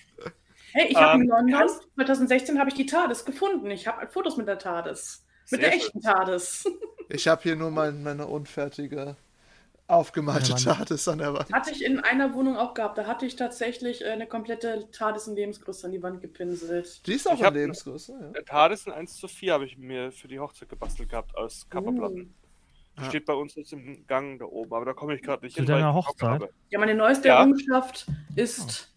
Hey, 0.73 0.87
ich 0.89 0.95
habe 0.97 1.15
Ähm, 1.15 1.21
in 1.23 1.27
London, 1.27 1.55
hast- 1.59 1.83
2016 1.95 2.59
habe 2.59 2.69
ich 2.69 2.75
die 2.75 2.85
TARDIS 2.85 3.25
gefunden. 3.25 3.69
Ich 3.71 3.87
habe 3.87 4.07
Fotos 4.07 4.37
mit 4.37 4.47
der 4.47 4.57
TARDIS. 4.59 5.25
Mit 5.51 5.61
der 5.61 5.71
schön. 5.71 5.79
echten 5.79 6.01
TARDIS. 6.01 6.65
Ich 7.13 7.27
habe 7.27 7.41
hier 7.43 7.57
nur 7.57 7.71
mein, 7.71 8.03
meine 8.03 8.25
unfertige 8.25 9.17
aufgemalte 9.87 10.51
Ja. 10.53 10.73
TARDIS 10.75 11.09
an 11.09 11.17
der 11.17 11.33
Wand. 11.33 11.51
Hatte 11.51 11.71
ich 11.71 11.83
in 11.83 11.99
einer 11.99 12.33
Wohnung 12.33 12.55
auch 12.55 12.73
gehabt. 12.73 12.97
Da 12.97 13.05
hatte 13.05 13.25
ich 13.25 13.35
tatsächlich 13.35 14.01
äh, 14.01 14.11
eine 14.11 14.27
komplette 14.27 14.87
TARDIS 14.93 15.27
in 15.27 15.35
Lebensgröße 15.35 15.87
an 15.87 15.91
die 15.91 16.01
Wand 16.01 16.21
gepinselt. 16.21 17.05
Die 17.05 17.13
ist 17.15 17.27
auch 17.29 17.33
Ich 17.33 17.41
in 17.45 17.53
Lebensgröße, 17.53 18.13
ja. 18.17 18.27
Der 18.29 18.45
TARDIS 18.45 18.87
in 18.87 18.93
1 18.93 19.17
zu 19.17 19.27
4 19.27 19.51
habe 19.53 19.65
ich 19.65 19.77
mir 19.77 20.13
für 20.13 20.29
die 20.29 20.39
Hochzeit 20.39 20.69
gebastelt 20.69 21.09
gehabt 21.09 21.35
aus 21.35 21.67
Kapperplatten. 21.69 22.33
Die 22.97 23.01
Ah. 23.01 23.05
steht 23.09 23.25
bei 23.25 23.33
uns 23.33 23.55
jetzt 23.55 23.73
im 23.73 24.05
Gang 24.07 24.39
da 24.39 24.45
oben, 24.45 24.73
aber 24.73 24.85
da 24.85 24.93
komme 24.93 25.13
ich 25.15 25.21
gerade 25.21 25.43
nicht 25.43 25.55
Zu 25.57 25.63
hin. 25.63 25.69
weil 25.69 25.79
deiner 25.81 25.93
Hochzeit? 25.93 26.43
Ja, 26.69 26.79
meine 26.79 26.95
neueste 26.95 27.27
Ja. 27.27 27.39
Errungenschaft 27.39 28.05
ist 28.37 28.90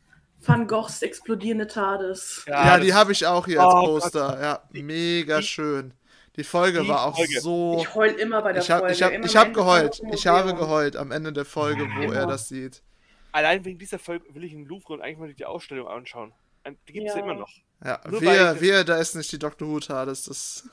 Van 0.46 0.66
Goghs 0.66 1.02
explodierende 1.02 1.66
TARDIS. 1.66 2.44
Ja, 2.46 2.76
das- 2.76 2.84
die 2.84 2.94
habe 2.94 3.12
ich 3.12 3.26
auch 3.26 3.46
hier 3.46 3.62
als 3.62 3.74
Oh 3.74 3.86
Poster. 3.86 4.40
Ja, 4.40 4.62
mega 4.72 5.38
die- 5.38 5.46
schön. 5.46 5.94
Die 6.36 6.44
Folge 6.44 6.82
die 6.82 6.88
war 6.88 7.06
auch 7.06 7.16
Folge. 7.16 7.40
so. 7.40 7.78
Ich 7.80 7.94
heul 7.94 8.08
immer 8.10 8.42
bei 8.42 8.52
der 8.52 8.62
Ich 8.62 8.70
habe 8.70 8.80
Folge. 8.80 8.94
ich 8.94 9.02
hab, 9.04 9.12
immer 9.12 9.24
ich 9.26 9.36
hab 9.36 9.54
geheult. 9.54 10.00
Ich 10.12 10.26
habe 10.26 10.54
geheult 10.54 10.96
am 10.96 11.12
Ende 11.12 11.32
der 11.32 11.44
Folge, 11.44 11.84
wo 11.96 12.00
er 12.02 12.22
Immer. 12.22 12.26
das 12.26 12.48
sieht. 12.48 12.82
Allein 13.30 13.64
wegen 13.64 13.78
dieser 13.78 13.98
Folge 14.00 14.34
will 14.34 14.42
ich 14.44 14.52
in 14.52 14.64
Louvre 14.66 14.94
und 14.94 15.00
eigentlich 15.00 15.18
mal 15.18 15.32
die 15.32 15.44
Ausstellung 15.44 15.86
anschauen. 15.88 16.32
Und 16.64 16.78
Die 16.88 16.92
gibt 16.92 17.06
es 17.08 17.14
ja. 17.14 17.20
Ja. 17.20 17.24
immer 17.24 17.34
noch. 17.38 17.50
Ja, 17.84 18.00
Nur 18.08 18.20
wir, 18.22 18.84
da 18.84 18.96
ist 18.98 19.14
nicht 19.14 19.30
die 19.30 19.38
Dr. 19.38 19.68
Who 19.68 19.78
TARDIS. 19.80 20.24
Das, 20.24 20.68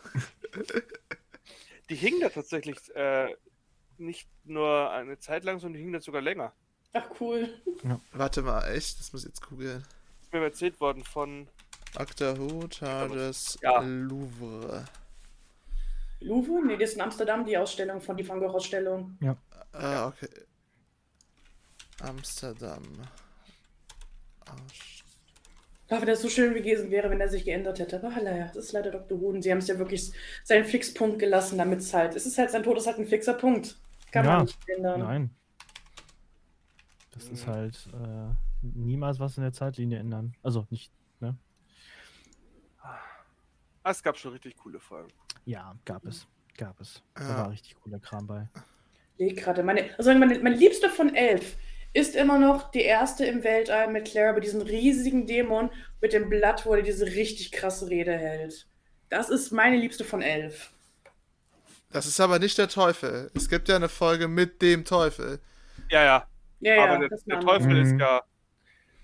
Die 1.90 1.96
hingen 1.96 2.22
da 2.22 2.30
tatsächlich 2.30 2.78
äh, 2.96 3.36
nicht 3.98 4.28
nur 4.46 4.90
eine 4.92 5.20
Zeit 5.20 5.44
lang, 5.44 5.60
sondern 5.60 5.74
die 5.74 5.80
hingen 5.80 5.94
da 5.94 6.00
sogar 6.02 6.22
länger. 6.22 6.54
Ach, 6.94 7.06
cool. 7.20 7.50
warte 8.14 8.42
mal, 8.42 8.64
echt? 8.74 9.00
Das 9.00 9.14
muss 9.14 9.24
ich 9.24 9.30
jetzt 9.30 9.42
googeln. 9.48 9.84
Ist 10.22 10.34
mir 10.34 10.44
erzählt 10.44 10.80
worden 10.80 11.04
von. 11.04 11.48
Doctor 11.94 12.38
Who 12.38 12.68
TARDIS 12.68 13.58
Ja. 13.62 13.82
Louvre. 13.82 14.86
Louvre? 16.22 16.66
Nee, 16.66 16.78
das 16.78 16.92
ist 16.92 16.96
in 16.96 17.02
Amsterdam 17.02 17.46
die 17.46 17.58
Ausstellung 17.58 18.00
von 18.00 18.16
die 18.16 18.28
Van 18.28 18.40
Gogh-Ausstellung. 18.40 19.18
Ah, 19.74 20.08
okay. 20.08 20.30
Amsterdam. 22.02 22.84
Aus- 24.46 25.04
Ach, 25.90 26.00
wenn 26.00 26.08
das 26.08 26.22
so 26.22 26.30
schön 26.30 26.54
gewesen 26.54 26.90
wäre, 26.90 27.10
wenn 27.10 27.20
er 27.20 27.28
sich 27.28 27.44
geändert 27.44 27.80
hätte. 27.80 27.98
Aber 27.98 28.10
naja, 28.22 28.48
das 28.48 28.66
ist 28.68 28.72
leider 28.72 28.92
Dr. 28.92 29.22
Und 29.22 29.42
sie 29.42 29.52
haben 29.52 29.58
es 29.58 29.68
ja 29.68 29.78
wirklich 29.78 30.12
seinen 30.46 30.64
Fixpunkt 30.64 31.20
gelassen, 31.20 31.58
damit 31.58 31.80
es 31.80 31.94
halt. 31.94 32.16
Es 32.16 32.26
ist 32.26 32.38
halt, 32.38 32.50
sein 32.52 32.64
Tod 32.64 32.78
ist 32.78 32.88
halt 32.88 33.00
ein 33.00 33.08
fixer 33.08 33.34
Punkt. 33.34 33.78
Kann 34.14 34.24
Ja, 34.26 34.38
man 34.38 34.46
nicht 34.46 34.58
ändern. 34.70 35.00
Nein. 35.02 35.36
Das 37.22 37.30
ist 37.30 37.46
Mhm. 37.46 37.52
halt 37.52 37.88
äh, 37.94 38.34
niemals 38.64 39.20
was 39.20 39.38
in 39.38 39.44
der 39.44 39.54
Zeitlinie 39.54 40.00
ändern. 40.00 40.34
Also 40.42 40.66
nicht, 40.72 40.92
ne? 41.20 41.38
Ah, 42.82 43.92
es 43.92 44.02
gab 44.02 44.18
schon 44.18 44.32
richtig 44.34 44.58
coole 44.58 44.80
Folgen. 44.80 45.12
Ja, 45.46 45.76
gab 45.86 46.06
es. 46.06 46.28
Gab 46.58 46.80
es. 46.80 47.04
Da 47.16 47.22
Ja. 47.22 47.38
war 47.38 47.52
richtig 47.52 47.76
cooler 47.76 48.00
Kram 48.00 48.26
bei. 48.28 48.50
Leg 49.18 49.38
gerade. 49.38 49.62
Meine, 49.64 49.90
also 49.98 50.14
meine, 50.16 50.40
meine 50.40 50.56
liebste 50.56 50.90
von 50.90 51.14
elf 51.16 51.58
ist 51.94 52.16
immer 52.16 52.40
noch 52.40 52.72
die 52.72 52.82
erste 52.82 53.26
im 53.26 53.44
Weltall 53.44 53.92
mit 53.92 54.06
Clara 54.08 54.34
bei 54.34 54.40
diesem 54.40 54.62
riesigen 54.62 55.28
Dämon 55.28 55.70
mit 56.02 56.14
dem 56.14 56.30
Blatt, 56.30 56.66
wo 56.66 56.74
er 56.74 56.82
diese 56.82 57.06
richtig 57.06 57.52
krasse 57.52 57.90
Rede 57.90 58.14
hält. 58.18 58.68
Das 59.10 59.30
ist 59.30 59.52
meine 59.52 59.78
liebste 59.78 60.04
von 60.06 60.22
elf. 60.22 60.74
Das 61.92 62.06
ist 62.08 62.20
aber 62.20 62.40
nicht 62.40 62.58
der 62.58 62.70
Teufel. 62.70 63.30
Es 63.36 63.50
gibt 63.50 63.68
ja 63.68 63.76
eine 63.76 63.90
Folge 63.90 64.28
mit 64.28 64.62
dem 64.62 64.86
Teufel. 64.86 65.40
Ja, 65.90 66.04
ja. 66.04 66.28
Ja, 66.62 66.76
ja, 66.76 66.84
aber 66.86 67.08
der, 67.08 67.10
der 67.26 67.40
Teufel 67.40 67.76
Mhm. 67.76 67.82
ist 67.82 68.00
ja. 68.00 68.22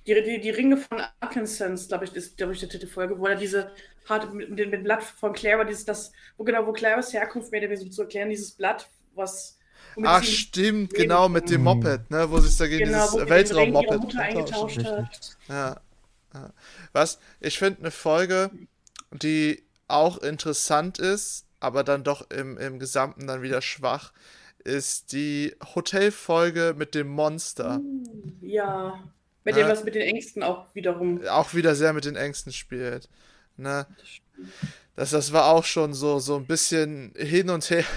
Die, 0.05 0.13
die, 0.23 0.39
die 0.39 0.49
Ringe 0.51 0.77
von 0.77 1.01
Arkansas, 1.19 1.87
glaube 1.89 2.05
ich, 2.05 2.15
ist, 2.15 2.37
glaube 2.37 2.53
ich, 2.53 2.59
die 2.61 2.67
dritte 2.67 2.87
Folge, 2.87 3.19
wo 3.19 3.27
er 3.27 3.35
diese 3.35 3.71
harte 4.07 4.27
mit, 4.29 4.49
mit 4.49 4.59
dem 4.59 4.83
Blatt 4.83 5.03
von 5.03 5.33
Clara, 5.33 5.65
dieses, 5.65 5.83
das, 5.85 6.13
wo 6.37 6.43
genau, 6.45 6.65
wo 6.65 6.71
Claras 6.71 7.11
Herkunft 7.13 7.51
mehr 7.51 7.61
oder 7.61 7.69
weniger 7.71 7.85
so 7.85 7.89
zu 7.89 8.01
erklären, 8.03 8.29
dieses 8.29 8.51
Blatt, 8.53 8.89
was. 9.15 9.57
Ach, 10.03 10.23
stimmt, 10.23 10.93
genau, 10.95 11.27
mit 11.29 11.49
dem 11.49 11.63
kann. 11.65 11.79
Moped, 11.79 12.11
ne, 12.11 12.29
wo 12.31 12.39
sich 12.39 12.55
dagegen 12.57 12.85
genau, 12.85 13.11
dieses 13.11 13.29
Weltraum-Moped 13.29 14.15
eingetauscht 14.17 14.83
hat. 14.85 15.37
Ja. 15.49 15.81
ja. 16.33 16.53
Was? 16.93 17.19
Ich 17.39 17.57
finde 17.59 17.81
eine 17.81 17.91
Folge, 17.91 18.51
die 19.11 19.63
auch 19.87 20.19
interessant 20.19 20.99
ist, 20.99 21.45
aber 21.59 21.83
dann 21.83 22.03
doch 22.03 22.29
im, 22.31 22.57
im 22.57 22.79
Gesamten 22.79 23.27
dann 23.27 23.41
wieder 23.41 23.61
schwach, 23.61 24.13
ist 24.67 25.13
die 25.13 25.55
Hotelfolge 25.75 26.75
mit 26.77 26.93
dem 26.93 27.07
Monster. 27.07 27.79
Ja. 28.41 29.01
Mit 29.43 29.55
dem, 29.55 29.67
was 29.67 29.83
mit 29.85 29.95
den 29.95 30.01
Ängsten 30.01 30.43
auch 30.43 30.65
wiederum. 30.75 31.25
Auch 31.27 31.53
wieder 31.53 31.73
sehr 31.73 31.93
mit 31.93 32.03
den 32.03 32.17
Ängsten 32.17 32.51
spielt. 32.51 33.07
Ne? 33.55 33.87
Das, 34.95 35.11
das 35.11 35.31
war 35.31 35.45
auch 35.45 35.63
schon 35.63 35.93
so, 35.93 36.19
so 36.19 36.35
ein 36.35 36.45
bisschen 36.45 37.13
hin 37.17 37.49
und 37.49 37.69
her. 37.69 37.85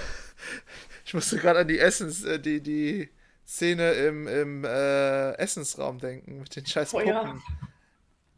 Ich 1.03 1.13
musste 1.13 1.37
gerade 1.37 1.59
an 1.59 1.67
die 1.67 1.79
Essens, 1.79 2.23
äh, 2.23 2.39
die, 2.39 2.61
die 2.61 3.09
Szene 3.45 3.91
im, 3.91 4.27
im 4.27 4.63
äh, 4.63 5.33
Essensraum 5.33 5.99
denken, 5.99 6.39
mit 6.39 6.55
den 6.55 6.65
scheiß 6.65 6.93
Oh 6.93 6.99
Puppen. 6.99 7.09
ja. 7.09 7.41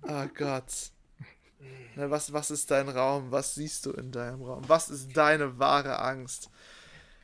Oh 0.02 0.28
Gott. 0.36 0.92
Ne, 1.96 2.10
was, 2.10 2.34
was 2.34 2.50
ist 2.50 2.72
dein 2.72 2.90
Raum? 2.90 3.32
Was 3.32 3.54
siehst 3.54 3.86
du 3.86 3.92
in 3.92 4.12
deinem 4.12 4.42
Raum? 4.42 4.64
Was 4.68 4.90
ist 4.90 5.16
deine 5.16 5.60
wahre 5.60 6.00
Angst? 6.00 6.50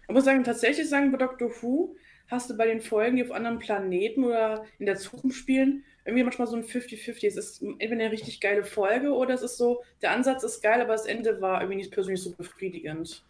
Ich 0.10 0.16
muss 0.16 0.26
sagen, 0.26 0.44
tatsächlich 0.44 0.90
sagen, 0.90 1.12
bei 1.12 1.20
Doctor 1.20 1.52
Who 1.62 1.96
hast 2.30 2.50
du 2.50 2.58
bei 2.58 2.66
den 2.66 2.82
Folgen, 2.82 3.18
die 3.18 3.24
auf 3.24 3.32
anderen 3.32 3.60
Planeten 3.60 4.24
oder 4.24 4.66
in 4.80 4.88
der 4.88 4.98
Zukunft 4.98 5.38
spielen, 5.38 5.84
irgendwie 6.04 6.24
manchmal 6.24 6.48
so 6.48 6.56
ein 6.56 6.64
50-50. 6.64 7.28
Es 7.28 7.38
ist 7.38 7.62
entweder 7.62 7.94
eine 7.94 8.12
richtig 8.12 8.42
geile 8.42 8.64
Folge 8.64 9.14
oder 9.14 9.36
es 9.36 9.44
ist 9.44 9.58
so, 9.58 9.84
der 10.02 10.12
Ansatz 10.12 10.42
ist 10.42 10.64
geil, 10.64 10.82
aber 10.82 10.94
das 10.94 11.06
Ende 11.06 11.40
war 11.42 11.62
irgendwie 11.62 11.78
nicht 11.78 11.92
persönlich 11.92 12.24
so 12.24 12.32
befriedigend. 12.32 13.24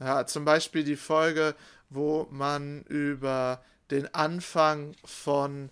Ja, 0.00 0.24
zum 0.24 0.46
Beispiel 0.46 0.82
die 0.82 0.96
Folge, 0.96 1.54
wo 1.90 2.26
man 2.30 2.84
über 2.84 3.62
den 3.90 4.12
Anfang 4.14 4.94
von 5.04 5.68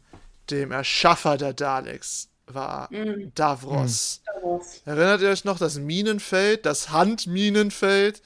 dem 0.50 0.70
Erschaffer 0.70 1.38
der 1.38 1.54
Daleks 1.54 2.28
war, 2.46 2.92
Mhm. 2.92 3.32
Davros. 3.34 4.20
Star 4.22 4.42
Wars. 4.42 4.82
Erinnert 4.84 5.22
ihr 5.22 5.30
euch 5.30 5.46
noch 5.46 5.58
das 5.58 5.78
Minenfeld, 5.78 6.66
das 6.66 6.90
Handminenfeld? 6.90 8.20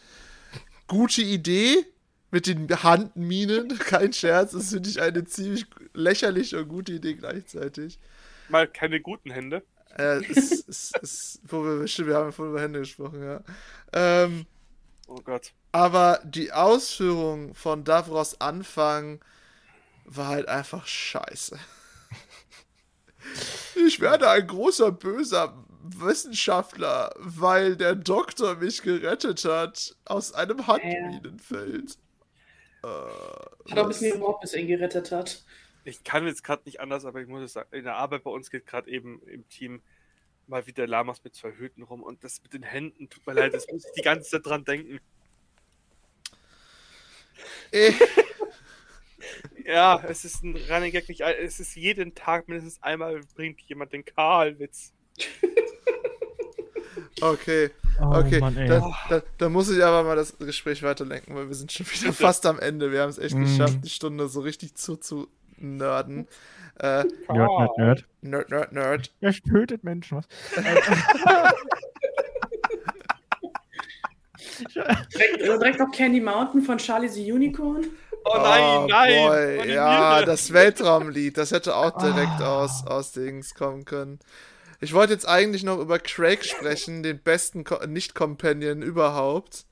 Gute 0.89 1.23
Idee 1.23 1.87
mit 2.31 2.47
den 2.47 2.69
Handminen, 2.83 3.69
kein 3.79 4.13
Scherz, 4.13 4.53
das 4.53 4.71
finde 4.71 4.89
ich 4.91 5.01
eine 5.01 5.25
ziemlich 5.25 5.67
lächerliche 5.95 6.61
und 6.61 6.69
gute 6.69 6.93
Idee 6.93 7.15
gleichzeitig. 7.15 7.99
Mal 8.49 8.69
keine 8.69 9.01
guten 9.01 9.31
Hände. 9.31 9.65
Äh, 9.97 10.25
es, 10.31 10.65
es, 10.69 10.93
es, 11.03 11.41
wo 11.45 11.65
wir, 11.65 11.85
wir 11.85 12.17
haben 12.17 12.33
vorhin 12.33 12.53
über 12.53 12.63
Hände 12.63 12.79
gesprochen, 12.81 13.23
ja. 13.23 13.43
Ähm, 13.93 14.47
Oh 15.07 15.21
Gott. 15.23 15.53
aber 15.73 16.21
die 16.25 16.53
Ausführung 16.53 17.55
von 17.55 17.85
Davros 17.85 18.41
Anfang 18.41 19.21
war 20.05 20.29
halt 20.29 20.49
einfach 20.49 20.87
scheiße. 20.87 21.59
Ich 23.77 24.01
werde 24.01 24.31
ein 24.31 24.47
großer 24.47 24.93
böser 24.93 25.55
Wissenschaftler, 25.83 27.13
weil 27.19 27.77
der 27.77 27.95
Doktor 27.95 28.57
mich 28.57 28.83
gerettet 28.83 29.45
hat 29.45 29.97
aus 30.07 30.33
einem 30.33 30.67
Handminenfeld. 30.67 31.99
Äh, 32.83 32.87
Hat 32.87 33.79
auch 33.79 33.83
ein 33.83 33.89
bisschen 33.89 34.17
überhaupt, 34.17 34.41
bis 34.41 34.55
er 34.55 34.61
ihn 34.61 34.69
gerettet 34.69 35.13
hat. 35.13 35.45
Ich 35.85 36.05
kann 36.05 36.27
jetzt 36.27 36.45
gerade 36.45 36.63
nicht 36.67 36.81
anders, 36.81 37.05
aber 37.05 37.21
ich 37.21 37.29
muss 37.29 37.43
es 37.43 37.55
sagen, 37.55 37.75
in 37.75 37.85
der 37.85 37.97
Arbeit 37.97 38.25
bei 38.25 38.31
uns 38.31 38.51
geht 38.51 38.67
gerade 38.67 38.91
eben 38.91 39.23
im 39.27 39.49
Team 39.49 39.83
mal 40.47 40.67
wieder 40.67 40.87
Lamas 40.87 41.23
mit 41.25 41.35
zwei 41.35 41.53
Hüten 41.53 41.83
rum 41.83 42.03
und 42.03 42.25
das 42.25 42.43
mit 42.43 42.53
den 42.53 42.63
Händen, 42.63 43.09
tut 43.09 43.27
mir 43.27 43.35
leid, 43.35 43.55
das 43.55 43.67
muss 43.69 43.87
ich 43.87 43.93
die 43.93 44.03
ganze 44.03 44.29
Zeit 44.29 44.47
dran 44.47 44.65
denken. 44.65 45.01
Ja, 49.65 50.03
es 50.09 50.25
ist 50.25 50.43
ein 50.43 50.57
Running 50.57 50.93
Gag, 50.93 51.09
nicht, 51.09 51.21
es 51.21 51.61
ist 51.61 51.77
jeden 51.77 52.15
Tag 52.15 52.49
mindestens 52.49 52.83
einmal 52.83 53.21
bringt 53.35 53.61
jemand 53.63 53.93
den 53.93 54.05
Karl-Witz. 54.05 54.93
okay, 57.21 57.71
Oh, 58.03 58.15
okay. 58.17 58.41
Mann, 58.41 58.55
da, 58.67 58.91
da, 59.09 59.23
da 59.39 59.49
muss 59.49 59.71
ich 59.71 59.85
aber 59.85 60.03
mal 60.05 60.17
das 60.17 60.37
Gespräch 60.39 60.83
weiterlenken, 60.83 61.35
weil 61.35 61.49
wir 61.49 61.55
sind 61.55 61.71
schon 61.73 61.87
wieder 61.87 62.13
fast 62.13 62.47
am 62.47 62.59
Ende. 62.59 62.91
Wir 62.93 63.03
haben 63.03 63.11
es 63.11 63.19
echt 63.19 63.35
Mhm. 63.35 63.45
geschafft, 63.45 63.79
die 63.85 63.91
Stunde 63.91 64.29
so 64.29 64.41
richtig 64.41 64.75
zu, 64.75 64.97
zu 64.97 65.29
nerden. 65.59 66.27
Äh, 66.79 67.05
Nerd, 67.05 67.09
Nerd, 67.29 67.79
Nerd. 67.79 68.05
nerd, 68.23 68.51
nerd, 68.51 68.73
nerd. 68.73 69.11
Er 69.21 69.33
tötet 69.35 69.85
Menschen, 69.85 70.19
was? 70.19 70.27
Direkt, 75.15 75.43
also 75.43 75.59
direkt 75.59 75.79
noch 75.79 75.91
Candy 75.93 76.21
Mountain 76.21 76.63
von 76.63 76.79
Charlie 76.79 77.09
the 77.09 77.31
Unicorn. 77.33 77.85
Oh 78.25 78.37
nein, 78.37 78.87
nein! 78.89 79.27
Boy, 79.29 79.57
meine 79.59 79.73
ja, 79.75 80.23
das 80.25 80.53
Weltraumlied, 80.53 81.39
das 81.39 81.53
hätte 81.53 81.75
auch 81.75 81.97
direkt 81.99 82.41
Ah. 82.41 82.63
aus, 82.65 82.87
aus 82.87 83.13
Dings 83.13 83.55
kommen 83.55 83.85
können. 83.85 84.19
Ich 84.81 84.95
wollte 84.95 85.13
jetzt 85.13 85.29
eigentlich 85.29 85.63
noch 85.63 85.79
über 85.79 85.99
Craig 85.99 86.45
sprechen, 86.45 87.03
den 87.03 87.23
besten 87.23 87.65
Nicht-Companion 87.89 88.83
überhaupt. 88.83 89.67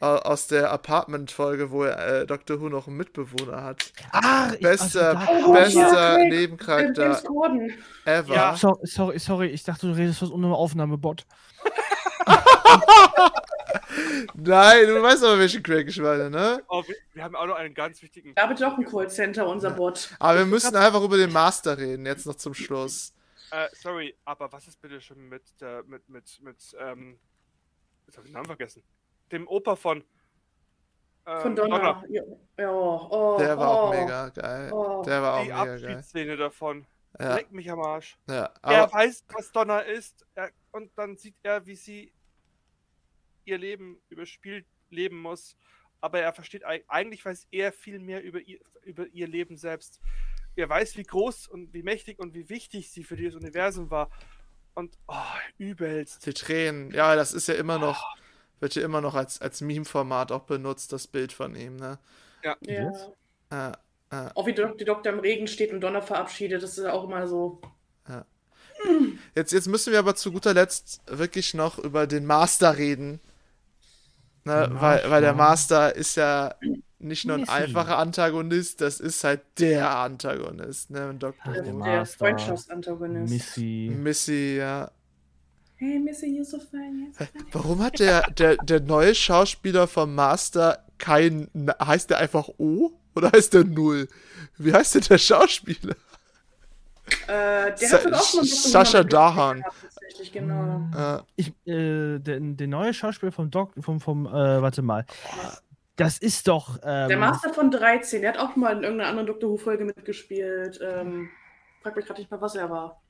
Au- 0.00 0.16
Aus 0.16 0.46
der 0.46 0.70
Apartment-Folge, 0.72 1.70
wo 1.70 1.84
er, 1.84 2.22
äh, 2.22 2.26
Dr. 2.26 2.60
Who 2.60 2.68
noch 2.68 2.86
einen 2.86 2.96
Mitbewohner 2.98 3.62
hat. 3.64 3.92
Ah, 4.12 4.50
ich, 4.52 4.60
Bester, 4.60 5.18
also, 5.18 5.46
Oh, 5.48 5.52
bester 5.54 6.18
ja, 6.22 6.28
Nebencharakter 6.28 7.22
ever. 8.04 8.34
Ja. 8.34 8.56
so, 8.56 8.78
sorry, 8.82 9.18
sorry, 9.18 9.46
ich 9.48 9.62
dachte, 9.62 9.86
du 9.86 9.92
redest 9.94 10.20
was 10.20 10.28
unter 10.30 10.48
einem 10.48 10.54
Aufnahmebot. 10.54 11.24
Nein, 14.34 14.86
du 14.86 15.02
weißt 15.02 15.24
aber, 15.24 15.38
welchen 15.38 15.62
Craig 15.62 15.88
ich 15.88 15.98
meine, 16.00 16.28
ne? 16.30 16.62
Oh, 16.68 16.82
wir, 16.86 16.94
wir 17.14 17.24
haben 17.24 17.34
auch 17.36 17.46
noch 17.46 17.56
einen 17.56 17.72
ganz 17.74 18.02
wichtigen. 18.02 18.32
Da 18.34 18.46
bitte 18.46 18.66
auch 18.68 18.76
ein 18.76 18.84
Callcenter, 18.84 19.46
unser 19.48 19.70
Bot. 19.70 20.10
Aber 20.18 20.38
wir 20.40 20.46
müssen 20.46 20.76
einfach 20.76 21.02
über 21.02 21.16
den 21.16 21.32
Master 21.32 21.78
reden, 21.78 22.04
jetzt 22.04 22.26
noch 22.26 22.34
zum 22.34 22.52
Schluss. 22.54 23.12
Äh, 23.50 23.68
sorry, 23.72 24.16
aber 24.24 24.50
was 24.52 24.66
ist 24.68 24.80
bitte 24.80 25.00
schon 25.00 25.28
mit, 25.28 25.60
der 25.60 25.82
mit, 25.84 26.08
mit, 26.08 26.40
mit, 26.40 26.76
ähm, 26.80 27.18
jetzt 28.06 28.16
habe 28.16 28.26
ich 28.26 28.30
den 28.30 28.34
Namen 28.34 28.46
vergessen. 28.46 28.82
Dem 29.32 29.46
Opa 29.48 29.76
von. 29.76 30.04
ähm, 31.26 31.40
Von 31.42 31.56
Donna. 31.56 32.04
Ja, 32.08 32.22
ja, 32.58 32.70
oh, 32.70 33.36
Der 33.38 33.56
war 33.58 33.70
oh, 33.70 33.86
auch 33.86 33.90
mega 33.90 34.28
geil. 34.30 34.72
Oh. 34.72 35.02
Der 35.04 35.22
war 35.22 35.34
auch 35.34 35.42
Die 35.42 35.48
mega 35.48 35.64
geil. 35.64 35.74
Abschiedsszene 35.84 36.36
davon. 36.36 36.86
Ja, 37.18 37.34
Leck 37.36 37.50
mich 37.50 37.70
am 37.70 37.80
Arsch. 37.80 38.18
ja. 38.28 38.52
er 38.62 38.92
weiß, 38.92 39.24
was 39.28 39.50
Donna 39.50 39.80
ist. 39.80 40.26
Er, 40.34 40.50
und 40.72 40.92
dann 40.98 41.16
sieht 41.16 41.36
er, 41.42 41.64
wie 41.66 41.74
sie 41.76 42.12
ihr 43.44 43.58
Leben 43.58 44.00
überspielt 44.08 44.66
leben 44.90 45.18
muss. 45.20 45.56
Aber 46.00 46.20
er 46.20 46.32
versteht, 46.34 46.64
eig- 46.66 46.84
eigentlich 46.88 47.24
weiß 47.24 47.46
er 47.50 47.72
viel 47.72 47.98
mehr 47.98 48.22
über 48.22 48.40
ihr, 48.40 48.60
über 48.82 49.06
ihr 49.06 49.26
Leben 49.26 49.56
selbst. 49.56 50.00
Er 50.56 50.68
weiß, 50.68 50.96
wie 50.96 51.02
groß 51.02 51.48
und 51.48 51.72
wie 51.72 51.82
mächtig 51.82 52.18
und 52.18 52.34
wie 52.34 52.48
wichtig 52.48 52.90
sie 52.90 53.04
für 53.04 53.16
dieses 53.16 53.36
Universum 53.36 53.90
war. 53.90 54.10
Und 54.74 54.98
oh, 55.08 55.14
übelst. 55.58 56.26
die 56.26 56.34
Tränen, 56.34 56.90
ja, 56.90 57.14
das 57.14 57.32
ist 57.32 57.48
ja 57.48 57.54
immer 57.54 57.78
noch, 57.78 58.16
wird 58.60 58.74
ja 58.74 58.82
immer 58.82 59.00
noch 59.00 59.14
als, 59.14 59.40
als 59.40 59.60
Meme-Format 59.60 60.32
auch 60.32 60.42
benutzt, 60.42 60.92
das 60.92 61.06
Bild 61.06 61.32
von 61.32 61.54
ihm, 61.54 61.76
ne? 61.76 61.98
Ja. 62.42 62.56
Yes. 62.60 63.08
Äh, 63.50 63.72
äh, 64.10 64.30
Auch 64.34 64.46
wie 64.46 64.52
die 64.54 64.84
Doktor 64.84 65.12
im 65.12 65.20
Regen 65.20 65.46
steht 65.46 65.72
und 65.72 65.80
Donner 65.80 66.02
verabschiedet, 66.02 66.62
das 66.62 66.76
ist 66.76 66.84
auch 66.84 67.04
immer 67.04 67.26
so. 67.26 67.60
Jetzt, 69.34 69.52
jetzt 69.52 69.68
müssen 69.68 69.92
wir 69.92 69.98
aber 69.98 70.14
zu 70.14 70.32
guter 70.32 70.54
Letzt 70.54 71.00
wirklich 71.06 71.54
noch 71.54 71.78
über 71.78 72.06
den 72.06 72.26
Master 72.26 72.76
reden. 72.76 73.20
Ne, 74.44 74.68
weil, 74.72 75.10
weil 75.10 75.20
der. 75.22 75.34
Master 75.34 75.94
ist 75.94 76.16
ja 76.16 76.54
nicht 76.98 77.26
nur 77.26 77.36
ein 77.36 77.48
einfacher 77.48 77.98
Antagonist, 77.98 78.80
das 78.80 79.00
ist 79.00 79.22
halt 79.24 79.42
der 79.58 79.90
Antagonist, 79.98 80.90
ne? 80.90 81.08
Und 81.10 81.22
Dr. 81.22 81.52
Der, 81.52 81.62
der. 81.62 82.06
Freundschaftsantagonist. 82.06 83.32
Missy. 83.32 83.92
Missy, 83.94 84.56
ja. 84.58 84.90
Hey, 85.76 85.98
Missy, 85.98 86.26
you're 86.26 86.44
so 86.44 86.58
fine. 86.58 87.12
Yes. 87.18 87.28
Warum 87.52 87.82
hat 87.82 87.98
der, 87.98 88.22
der, 88.30 88.56
der 88.56 88.80
neue 88.80 89.14
Schauspieler 89.14 89.86
vom 89.86 90.14
Master 90.14 90.84
kein. 90.98 91.50
Heißt 91.82 92.08
der 92.10 92.18
einfach 92.18 92.48
O? 92.56 92.92
Oder 93.14 93.30
heißt 93.32 93.52
der 93.54 93.64
Null? 93.64 94.08
Wie 94.56 94.72
heißt 94.72 94.94
denn 94.94 95.02
der 95.02 95.18
Schauspieler? 95.18 95.94
Äh, 97.28 97.74
der 97.74 97.76
Sa- 97.76 97.98
hat 97.98 98.12
auch. 98.12 98.34
Who 98.34 98.42
Sascha 98.44 98.98
mitgespielt 98.98 99.12
Dahan. 99.12 99.58
gehabt, 99.58 99.76
Tatsächlich, 99.82 100.32
genau. 100.32 100.90
Äh, 100.96 101.22
Ich, 101.36 101.48
äh, 101.66 102.18
der, 102.18 102.40
der 102.40 102.66
neue 102.66 102.94
Schauspieler 102.94 103.32
vom 103.32 103.50
Doc, 103.50 103.72
vom, 103.80 104.00
vom, 104.00 104.26
äh, 104.26 104.30
warte 104.62 104.82
mal. 104.82 105.04
Das 105.96 106.18
ist 106.18 106.46
doch. 106.46 106.78
Ähm, 106.82 107.08
Der 107.08 107.16
Master 107.16 107.52
von 107.54 107.70
13, 107.70 108.20
der 108.20 108.34
hat 108.34 108.38
auch 108.38 108.54
mal 108.54 108.76
in 108.76 108.82
irgendeiner 108.82 109.10
anderen 109.10 109.26
Doctor 109.26 109.50
Who-Folge 109.50 109.84
mitgespielt. 109.84 110.78
Ähm, 110.82 111.30
frag 111.82 111.96
mich 111.96 112.06
gerade 112.06 112.20
nicht 112.20 112.30
mal, 112.30 112.40
was 112.40 112.54
er 112.54 112.68
war. 112.70 113.00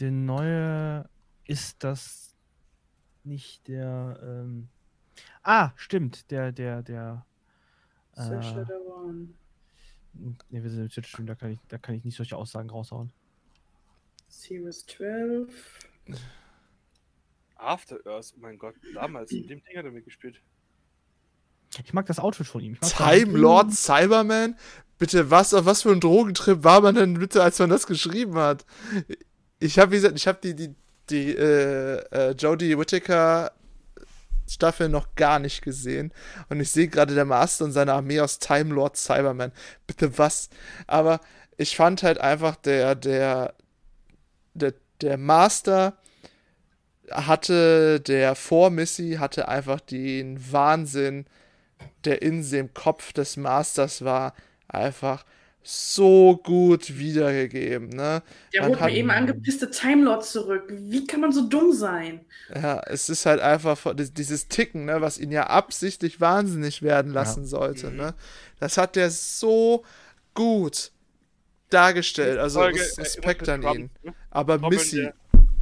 der 0.00 0.10
neue 0.10 1.08
ist 1.44 1.82
das 1.84 2.34
nicht 3.24 3.66
der. 3.68 4.18
Ähm... 4.22 4.68
Ah, 5.42 5.72
stimmt, 5.76 6.30
der, 6.30 6.52
der, 6.52 6.82
der. 6.82 7.26
Äh, 8.16 8.40
Theron. 8.40 9.34
nee, 10.50 10.62
wir 10.62 10.70
sind 10.70 10.92
stimmt, 11.06 11.28
da 11.28 11.34
kann 11.34 11.50
ich, 11.50 11.58
da 11.68 11.78
kann 11.78 11.94
ich 11.94 12.04
nicht 12.04 12.16
solche 12.16 12.36
Aussagen 12.36 12.70
raushauen. 12.70 13.12
Series 14.28 14.86
12. 14.86 15.78
After 17.58 17.98
Earth, 18.06 18.32
oh 18.36 18.40
mein 18.40 18.58
Gott, 18.58 18.74
damals, 18.94 19.32
in 19.32 19.46
dem 19.46 19.62
Ding 19.64 19.76
hat 19.76 19.84
er 19.84 19.90
mitgespielt. 19.90 20.40
Ich 21.84 21.92
mag 21.92 22.06
das 22.06 22.18
Outfit 22.18 22.46
von 22.46 22.62
ihm. 22.62 22.78
Time 22.80 23.36
Lord 23.36 23.72
Cyberman? 23.72 24.56
Bitte, 24.98 25.30
was, 25.30 25.54
auf 25.54 25.64
was 25.66 25.82
für 25.82 25.92
ein 25.92 26.00
Drogentrip 26.00 26.64
war 26.64 26.80
man 26.80 26.94
denn 26.94 27.14
bitte, 27.14 27.42
als 27.42 27.58
man 27.58 27.70
das 27.70 27.86
geschrieben 27.86 28.36
hat? 28.36 28.64
Ich 29.60 29.78
habe, 29.78 29.92
wie 29.92 29.96
gesagt, 29.96 30.16
ich 30.16 30.26
habe 30.26 30.38
die, 30.42 30.54
die, 30.54 30.74
die, 31.10 31.36
äh, 31.36 31.98
äh, 32.10 32.30
Jodie 32.32 32.78
Whittaker 32.78 33.52
Staffel 34.50 34.88
noch 34.88 35.14
gar 35.14 35.38
nicht 35.38 35.62
gesehen. 35.62 36.12
Und 36.48 36.60
ich 36.60 36.70
sehe 36.70 36.88
gerade 36.88 37.14
der 37.14 37.24
Master 37.24 37.64
und 37.64 37.72
seine 37.72 37.92
Armee 37.92 38.20
aus 38.20 38.38
Time 38.38 38.74
Lord 38.74 38.96
Cyberman. 38.96 39.52
Bitte 39.86 40.16
was? 40.18 40.48
Aber 40.86 41.20
ich 41.56 41.76
fand 41.76 42.02
halt 42.02 42.18
einfach 42.18 42.56
der, 42.56 42.94
der, 42.94 43.54
der, 44.54 44.74
der 45.00 45.18
Master 45.18 45.98
hatte, 47.12 48.00
der 48.00 48.34
vor 48.34 48.70
Missy 48.70 49.16
hatte 49.18 49.48
einfach 49.48 49.80
den 49.80 50.38
Wahnsinn, 50.52 51.26
der 52.04 52.22
in 52.22 52.48
dem 52.48 52.74
Kopf 52.74 53.12
des 53.12 53.36
Masters 53.36 54.04
war, 54.04 54.34
einfach 54.68 55.24
so 55.62 56.40
gut 56.42 56.96
wiedergegeben, 56.98 57.88
ne? 57.90 58.22
Der 58.54 58.62
Man 58.62 58.70
holt 58.70 58.80
hat- 58.80 58.90
mir 58.90 58.96
eben 58.96 59.10
angepisste 59.10 59.70
Time 59.70 60.04
Lord 60.04 60.24
zurück. 60.24 60.64
Wie 60.68 61.06
kann 61.06 61.20
man 61.20 61.30
so 61.32 61.46
dumm 61.46 61.72
sein? 61.72 62.24
Ja, 62.54 62.80
es 62.86 63.08
ist 63.10 63.26
halt 63.26 63.40
einfach 63.40 63.78
dieses 63.94 64.48
Ticken, 64.48 64.86
ne, 64.86 65.00
was 65.02 65.18
ihn 65.18 65.30
ja 65.30 65.48
absichtlich 65.48 66.20
wahnsinnig 66.20 66.80
werden 66.82 67.12
lassen 67.12 67.44
sollte, 67.44 67.90
ne? 67.90 68.14
Das 68.60 68.78
hat 68.78 68.96
der 68.96 69.10
so 69.10 69.84
gut 70.32 70.90
dargestellt, 71.70 72.38
also 72.38 72.60
Folge, 72.60 72.80
Res- 72.80 72.96
äh, 72.96 73.00
Respekt 73.02 73.48
an 73.48 73.62
ihn. 73.62 73.90
Ne? 74.02 74.14
Aber 74.30 74.58
Trommeln, 74.58 74.78
Missy, 74.80 74.96
der- 75.02 75.14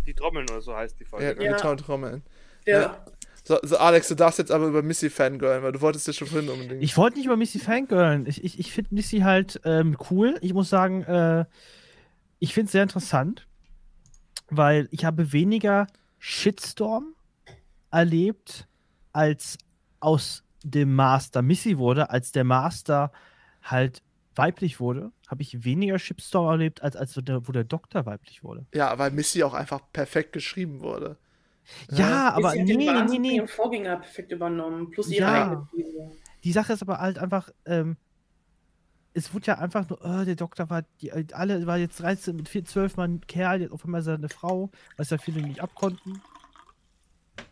Die 0.06 0.14
Trommeln 0.14 0.48
oder 0.48 0.60
so 0.60 0.74
heißt 0.74 0.98
die 0.98 1.04
Folge. 1.04 1.26
ja, 1.26 1.34
ne? 1.34 1.44
Ja. 1.44 1.56
Tom 1.56 1.76
Trommeln. 1.76 2.22
Der, 2.66 2.80
Ja. 2.80 3.04
So, 3.44 3.58
so, 3.62 3.76
Alex, 3.76 4.08
du 4.08 4.16
darfst 4.16 4.40
jetzt 4.40 4.50
aber 4.50 4.66
über 4.66 4.82
Missy 4.82 5.08
fangirlen, 5.08 5.62
weil 5.62 5.70
du 5.70 5.80
wolltest 5.80 6.08
ja 6.08 6.12
schon 6.12 6.26
vorhin 6.26 6.50
unbedingt. 6.50 6.82
Ich 6.82 6.96
wollte 6.96 7.16
nicht 7.16 7.26
über 7.26 7.36
Missy 7.36 7.60
fangirlen. 7.60 8.26
Ich, 8.26 8.42
ich, 8.42 8.58
ich 8.58 8.72
finde 8.72 8.92
Missy 8.92 9.20
halt 9.20 9.60
ähm, 9.64 9.96
cool. 10.10 10.36
Ich 10.40 10.52
muss 10.52 10.68
sagen, 10.68 11.04
äh, 11.04 11.44
ich 12.40 12.54
finde 12.54 12.66
es 12.66 12.72
sehr 12.72 12.82
interessant, 12.82 13.46
weil 14.50 14.88
ich 14.90 15.04
habe 15.04 15.32
weniger 15.32 15.86
Shitstorm 16.18 17.14
erlebt, 17.92 18.66
als 19.12 19.58
aus 20.00 20.42
dem 20.64 20.96
Master 20.96 21.40
Missy 21.40 21.78
wurde, 21.78 22.10
als 22.10 22.32
der 22.32 22.42
Master 22.42 23.12
halt 23.62 24.02
weiblich 24.36 24.80
wurde, 24.80 25.12
habe 25.28 25.42
ich 25.42 25.64
weniger 25.64 25.98
Shitstorm 25.98 26.48
erlebt, 26.50 26.82
als, 26.82 26.96
als 26.96 27.16
wo 27.16 27.20
der, 27.20 27.46
wo 27.48 27.52
der 27.52 27.64
Doktor 27.64 28.06
weiblich 28.06 28.42
wurde. 28.44 28.66
ja, 28.74 28.96
weil 28.98 29.10
Missy 29.10 29.42
auch 29.42 29.54
einfach 29.54 29.80
perfekt 29.92 30.32
geschrieben 30.32 30.80
wurde. 30.80 31.16
Ja, 31.90 32.30
aber 32.30 32.50
sie 32.52 32.60
hat 32.60 32.66
nee, 32.66 32.76
den 32.76 32.78
nee, 32.78 32.84
nee. 32.86 33.16
von 33.16 33.24
ihrem 33.24 33.48
Vorgänger 33.48 33.96
perfekt 33.96 34.30
übernommen. 34.32 34.90
Plus 34.90 35.08
ihre 35.10 35.20
Ja. 35.20 35.42
eigene 35.50 35.66
Krise. 35.70 36.12
Die 36.44 36.52
Sache 36.52 36.72
ist 36.74 36.82
aber 36.82 36.98
halt 36.98 37.18
einfach, 37.18 37.50
ähm, 37.64 37.96
es 39.14 39.32
wurde 39.34 39.46
ja 39.46 39.58
einfach 39.58 39.88
nur, 39.88 39.98
oh, 40.04 40.24
der 40.24 40.36
Doktor 40.36 40.68
war, 40.70 40.82
die, 41.00 41.10
alle 41.34 41.66
war 41.66 41.78
jetzt 41.78 41.98
13 42.00 42.36
mit 42.36 42.48
4, 42.48 42.64
12 42.66 42.96
Mann 42.96 43.20
Kerl, 43.26 43.62
jetzt 43.62 43.72
auf 43.72 43.84
einmal 43.84 44.00
ist 44.02 44.06
er 44.06 44.14
eine 44.14 44.28
Frau, 44.28 44.70
was 44.96 45.10
ja 45.10 45.18
viele 45.18 45.40
nicht 45.42 45.60
abkonnten. 45.60 46.20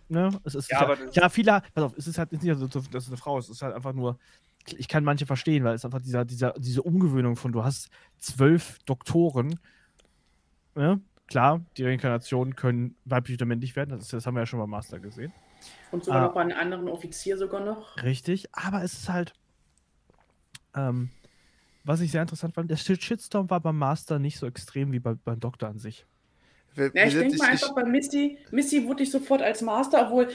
Ne? 0.09 0.31
Es 0.44 0.55
ist 0.55 0.70
Ja, 0.70 0.78
ja, 0.81 0.85
aber 0.85 0.97
das- 0.97 1.15
ja, 1.16 1.28
viele, 1.28 1.62
pass 1.74 1.85
auf, 1.85 1.94
es 1.97 2.06
ist 2.06 2.19
halt 2.19 2.31
nicht 2.32 2.43
so, 2.59 2.66
dass 2.69 2.86
es 3.05 3.09
eine 3.09 3.16
Frau 3.16 3.39
ist, 3.39 3.47
es 3.48 3.56
ist 3.56 3.62
halt 3.62 3.74
einfach 3.74 3.94
nur, 3.94 4.19
ich 4.73 4.89
kann 4.89 5.05
manche 5.05 5.27
verstehen, 5.27 5.65
weil 5.65 5.74
es 5.74 5.85
einfach 5.85 6.01
dieser, 6.01 6.24
dieser, 6.24 6.53
diese 6.57 6.82
Umgewöhnung 6.82 7.36
von, 7.36 7.53
du 7.53 7.65
hast 7.65 7.89
zwölf 8.19 8.78
Doktoren, 8.86 9.59
ne? 10.74 11.01
Klar, 11.27 11.65
die 11.78 11.85
Reinkarnationen 11.85 12.55
können 12.55 12.97
weiblich 13.07 13.39
oder 13.39 13.47
männlich 13.47 13.77
werden, 13.77 13.91
das, 13.91 14.03
ist, 14.05 14.12
das 14.12 14.27
haben 14.27 14.35
wir 14.35 14.41
ja 14.41 14.47
schon 14.47 14.59
beim 14.61 14.69
Master 14.70 15.01
gesehen. 15.01 15.32
Und 15.91 16.05
sogar 16.05 16.20
Ah. 16.20 16.27
noch 16.27 16.35
bei 16.35 16.43
einem 16.43 16.59
anderen 16.59 16.89
Offizier 16.89 17.39
sogar 17.39 17.65
noch. 17.65 17.97
Richtig, 18.03 18.47
aber 18.53 18.82
es 18.82 18.93
ist 18.93 19.09
halt, 19.09 19.32
ähm, 20.74 21.11
was 21.85 22.01
ich 22.01 22.11
sehr 22.11 22.23
interessant 22.23 22.55
fand, 22.55 22.70
der 22.70 22.77
Shit- 22.77 23.03
Shitstorm 23.03 23.49
war 23.49 23.61
beim 23.61 23.78
Master 23.78 24.19
nicht 24.19 24.39
so 24.39 24.47
extrem 24.47 24.93
wie 24.93 25.01
bei, 25.01 25.15
beim 25.15 25.41
Doktor 25.41 25.69
an 25.69 25.78
sich. 25.78 26.07
Wir, 26.75 26.91
Ja, 26.95 27.07
ich 27.07 27.15
denke 27.15 27.37
mal 27.37 27.51
einfach 27.51 27.75
bei 27.75 27.85
Missy, 27.85 28.39
Missy 28.51 28.87
wurde 28.87 29.03
nicht 29.03 29.13
sofort 29.13 29.43
als 29.43 29.63
Master, 29.63 30.07
obwohl 30.07 30.29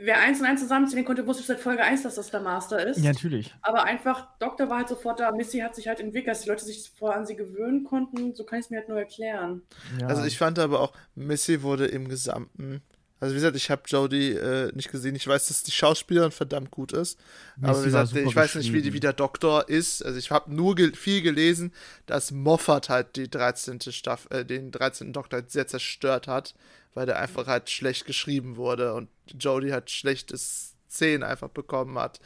wer 0.00 0.18
eins 0.18 0.40
und 0.40 0.46
eins 0.46 0.60
zusammenzählen 0.60 1.04
konnte, 1.04 1.26
wusste 1.26 1.42
seit 1.42 1.60
Folge 1.60 1.82
1, 1.82 2.02
dass 2.02 2.16
das 2.16 2.30
der 2.30 2.40
Master 2.40 2.84
ist. 2.86 2.98
Ja, 2.98 3.12
natürlich. 3.12 3.54
Aber 3.62 3.84
einfach, 3.84 4.28
Doktor 4.38 4.68
war 4.68 4.78
halt 4.78 4.88
sofort 4.88 5.20
da, 5.20 5.30
Missy 5.32 5.58
hat 5.58 5.74
sich 5.74 5.88
halt 5.88 6.00
entwickelt, 6.00 6.28
dass 6.28 6.42
die 6.42 6.48
Leute 6.48 6.64
sich 6.64 6.90
vorher 6.98 7.18
an 7.18 7.26
sie 7.26 7.36
gewöhnen 7.36 7.84
konnten. 7.84 8.34
So 8.34 8.44
kann 8.44 8.58
ich 8.58 8.66
es 8.66 8.70
mir 8.70 8.78
halt 8.78 8.88
nur 8.88 8.98
erklären. 8.98 9.62
Ja. 10.00 10.08
Also 10.08 10.24
ich 10.24 10.38
fand 10.38 10.58
aber 10.58 10.80
auch, 10.80 10.92
Missy 11.14 11.62
wurde 11.62 11.86
im 11.86 12.08
Gesamten. 12.08 12.82
Also 13.24 13.34
wie 13.34 13.38
gesagt, 13.38 13.56
ich 13.56 13.70
habe 13.70 13.82
Jodie 13.86 14.32
äh, 14.32 14.70
nicht 14.74 14.90
gesehen. 14.92 15.14
Ich 15.14 15.26
weiß, 15.26 15.46
dass 15.48 15.62
die 15.62 15.70
Schauspielerin 15.72 16.30
verdammt 16.30 16.70
gut 16.70 16.92
ist. 16.92 17.18
aber 17.62 17.68
Missy 17.72 17.80
wie 17.82 17.84
gesagt, 17.86 18.12
ich 18.14 18.36
weiß 18.36 18.54
nicht, 18.56 18.72
wie, 18.72 18.82
die, 18.82 18.92
wie 18.92 19.00
der 19.00 19.12
Doktor 19.14 19.68
ist. 19.68 20.04
Also 20.04 20.18
ich 20.18 20.30
habe 20.30 20.54
nur 20.54 20.74
ge 20.74 20.92
viel 20.94 21.22
gelesen, 21.22 21.72
dass 22.06 22.30
Moffat 22.32 22.88
halt 22.88 23.16
die 23.16 23.30
13. 23.30 23.80
Staffel, 23.92 24.32
äh, 24.40 24.44
den 24.44 24.70
13. 24.70 25.12
Doktor 25.12 25.38
halt 25.38 25.50
sehr 25.50 25.66
zerstört 25.66 26.26
hat, 26.28 26.54
weil 26.92 27.06
der 27.06 27.18
einfach 27.18 27.46
halt 27.46 27.70
schlecht 27.70 28.04
geschrieben 28.04 28.56
wurde 28.56 28.92
und 28.94 29.08
Jodie 29.38 29.72
halt 29.72 29.90
schlechtes 29.90 30.74
Szenen 30.90 31.22
einfach 31.22 31.48
bekommen 31.48 31.98
hat. 31.98 32.20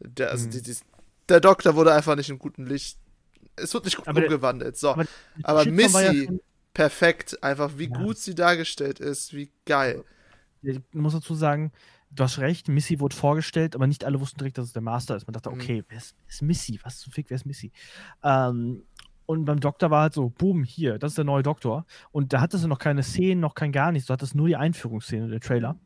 Der, 0.00 0.30
also 0.30 0.46
Mhm. 0.46 0.50
die, 0.50 0.62
die, 0.62 0.76
der 1.28 1.40
Doktor 1.40 1.74
wurde 1.76 1.92
einfach 1.94 2.16
nicht 2.16 2.28
im 2.30 2.38
guten 2.38 2.66
Licht. 2.66 2.98
Es 3.56 3.72
wird 3.74 3.84
nicht 3.84 3.98
gut 3.98 4.08
Aber 4.08 4.20
umgewandelt. 4.22 4.76
So. 4.76 4.90
aber 4.90 5.06
Aber 5.42 5.64
ja 5.64 5.70
Missy, 5.70 6.24
schon- 6.26 6.40
perfekt. 6.74 7.42
Einfach 7.42 7.72
wie 7.76 7.90
Ja. 7.90 7.96
gut 7.98 8.18
sie 8.18 8.34
dargestellt 8.34 9.00
ist, 9.00 9.32
wie 9.34 9.50
geil. 9.66 10.02
Ich 10.62 10.80
muss 10.92 11.12
dazu 11.14 11.34
sagen, 11.34 11.72
du 12.10 12.22
hast 12.24 12.38
recht, 12.38 12.68
Missy 12.68 13.00
wurde 13.00 13.16
vorgestellt, 13.16 13.74
aber 13.74 13.86
nicht 13.86 14.04
alle 14.04 14.20
wussten 14.20 14.38
direkt, 14.38 14.58
dass 14.58 14.66
es 14.66 14.72
der 14.72 14.82
Master 14.82 15.16
ist. 15.16 15.26
Man 15.26 15.32
dachte, 15.32 15.50
Mhm. 15.50 15.56
okay, 15.60 15.84
wer 15.88 15.98
ist, 15.98 16.16
ist 16.28 16.42
Missy? 16.42 16.78
Was 16.82 16.98
zum 16.98 17.12
Fick, 17.12 17.30
wer 17.30 17.36
ist 17.36 17.46
Missy? 17.46 17.72
Ähm, 18.22 18.82
und 19.26 19.44
beim 19.44 19.60
Doktor 19.60 19.90
war 19.90 20.02
halt 20.02 20.12
so, 20.14 20.28
boom, 20.30 20.64
hier, 20.64 20.98
das 20.98 21.12
ist 21.12 21.18
der 21.18 21.24
neue 21.24 21.42
Doktor. 21.44 21.86
Und 22.10 22.32
da 22.32 22.40
hattest 22.40 22.64
du 22.64 22.68
noch 22.68 22.80
keine 22.80 23.02
Szenen, 23.04 23.40
noch 23.40 23.54
kein 23.54 23.70
gar 23.70 23.92
nichts. 23.92 24.08
Du 24.08 24.12
hattest 24.12 24.34
nur 24.34 24.48
die 24.48 24.56
Einführungsszene, 24.56 25.28
der 25.28 25.40
Trailer. 25.40 25.76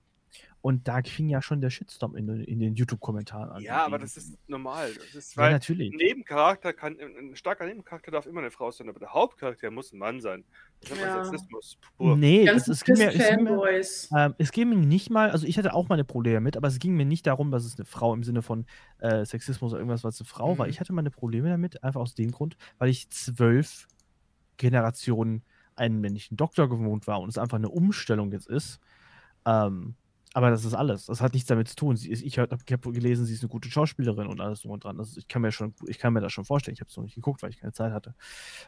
Und 0.64 0.88
da 0.88 1.02
fing 1.02 1.28
ja 1.28 1.42
schon 1.42 1.60
der 1.60 1.68
Shitstorm 1.68 2.16
in, 2.16 2.26
den- 2.26 2.40
in 2.40 2.58
den 2.58 2.74
YouTube-Kommentaren 2.74 3.50
an. 3.50 3.60
Ja, 3.62 3.84
aber 3.84 3.98
das 3.98 4.16
ist 4.16 4.38
normal. 4.48 4.94
Das 4.94 5.14
ist, 5.14 5.36
Ja, 5.36 5.50
natürlich. 5.50 5.92
ein 5.92 5.96
Nebencharakter 5.98 6.72
kann, 6.72 6.96
ein 6.98 7.36
starker 7.36 7.66
Nebencharakter 7.66 8.10
darf 8.10 8.24
immer 8.24 8.40
eine 8.40 8.50
Frau 8.50 8.70
sein, 8.70 8.88
aber 8.88 8.98
der 8.98 9.12
Hauptcharakter 9.12 9.70
muss 9.70 9.92
ein 9.92 9.98
Mann 9.98 10.22
sein. 10.22 10.42
Das 10.80 10.92
ist 10.92 11.00
Ja. 11.00 11.06
ja. 11.18 11.24
Sexismus 11.26 11.76
pur. 11.98 12.16
Nee, 12.16 12.46
Ganz 12.46 12.62
es, 12.62 12.78
es, 12.78 12.84
ging 12.84 12.96
mir, 12.96 13.08
es, 13.08 13.12
ging 13.28 13.42
mir, 13.44 13.50
Fanboys. 13.50 14.08
ähm, 14.16 14.34
es 14.38 14.52
ging 14.52 14.70
mir 14.70 14.76
nicht 14.76 15.10
mal, 15.10 15.30
also 15.30 15.46
ich 15.46 15.58
hatte 15.58 15.74
auch 15.74 15.90
meine 15.90 16.04
Probleme 16.04 16.40
mit, 16.40 16.56
aber 16.56 16.68
es 16.68 16.78
ging 16.78 16.96
mir 16.96 17.04
nicht 17.04 17.26
darum, 17.26 17.50
dass 17.50 17.66
es 17.66 17.76
eine 17.76 17.84
Frau 17.84 18.14
im 18.14 18.22
Sinne 18.24 18.40
von 18.40 18.64
äh, 19.00 19.26
Sexismus 19.26 19.70
oder 19.72 19.80
irgendwas, 19.80 20.02
weil 20.02 20.12
es 20.12 20.20
eine 20.22 20.26
Frau 20.28 20.56
war. 20.56 20.64
Mhm. 20.64 20.70
Ich 20.70 20.80
hatte 20.80 20.94
meine 20.94 21.10
Probleme 21.10 21.50
damit, 21.50 21.84
einfach 21.84 22.00
aus 22.00 22.14
dem 22.14 22.30
Grund, 22.30 22.56
weil 22.78 22.88
ich 22.88 23.10
zwölf 23.10 23.86
Generationen 24.56 25.42
einen 25.76 26.00
männlichen 26.00 26.38
Doktor 26.38 26.70
gewohnt 26.70 27.06
war 27.06 27.20
und 27.20 27.28
es 27.28 27.36
einfach 27.36 27.58
eine 27.58 27.68
Umstellung 27.68 28.32
jetzt 28.32 28.48
ist. 28.48 28.80
Ähm, 29.44 29.94
aber 30.34 30.50
das 30.50 30.64
ist 30.64 30.74
alles. 30.74 31.06
Das 31.06 31.20
hat 31.20 31.32
nichts 31.32 31.48
damit 31.48 31.68
zu 31.68 31.76
tun. 31.76 31.96
Sie 31.96 32.10
ist, 32.10 32.20
ich 32.22 32.40
habe 32.40 32.56
hab 32.56 32.82
gelesen, 32.82 33.24
sie 33.24 33.34
ist 33.34 33.42
eine 33.42 33.48
gute 33.48 33.70
Schauspielerin 33.70 34.26
und 34.26 34.40
alles 34.40 34.62
drum 34.62 34.72
und 34.72 34.82
dran. 34.82 34.98
Also 34.98 35.16
ich 35.16 35.28
kann 35.28 35.42
mir 35.42 35.52
schon, 35.52 35.74
ich 35.86 36.00
kann 36.00 36.12
mir 36.12 36.20
das 36.20 36.32
schon 36.32 36.44
vorstellen. 36.44 36.74
Ich 36.74 36.80
habe 36.80 36.90
es 36.90 36.96
noch 36.96 37.04
nicht 37.04 37.14
geguckt, 37.14 37.40
weil 37.42 37.50
ich 37.50 37.60
keine 37.60 37.72
Zeit 37.72 37.92
hatte. 37.92 38.16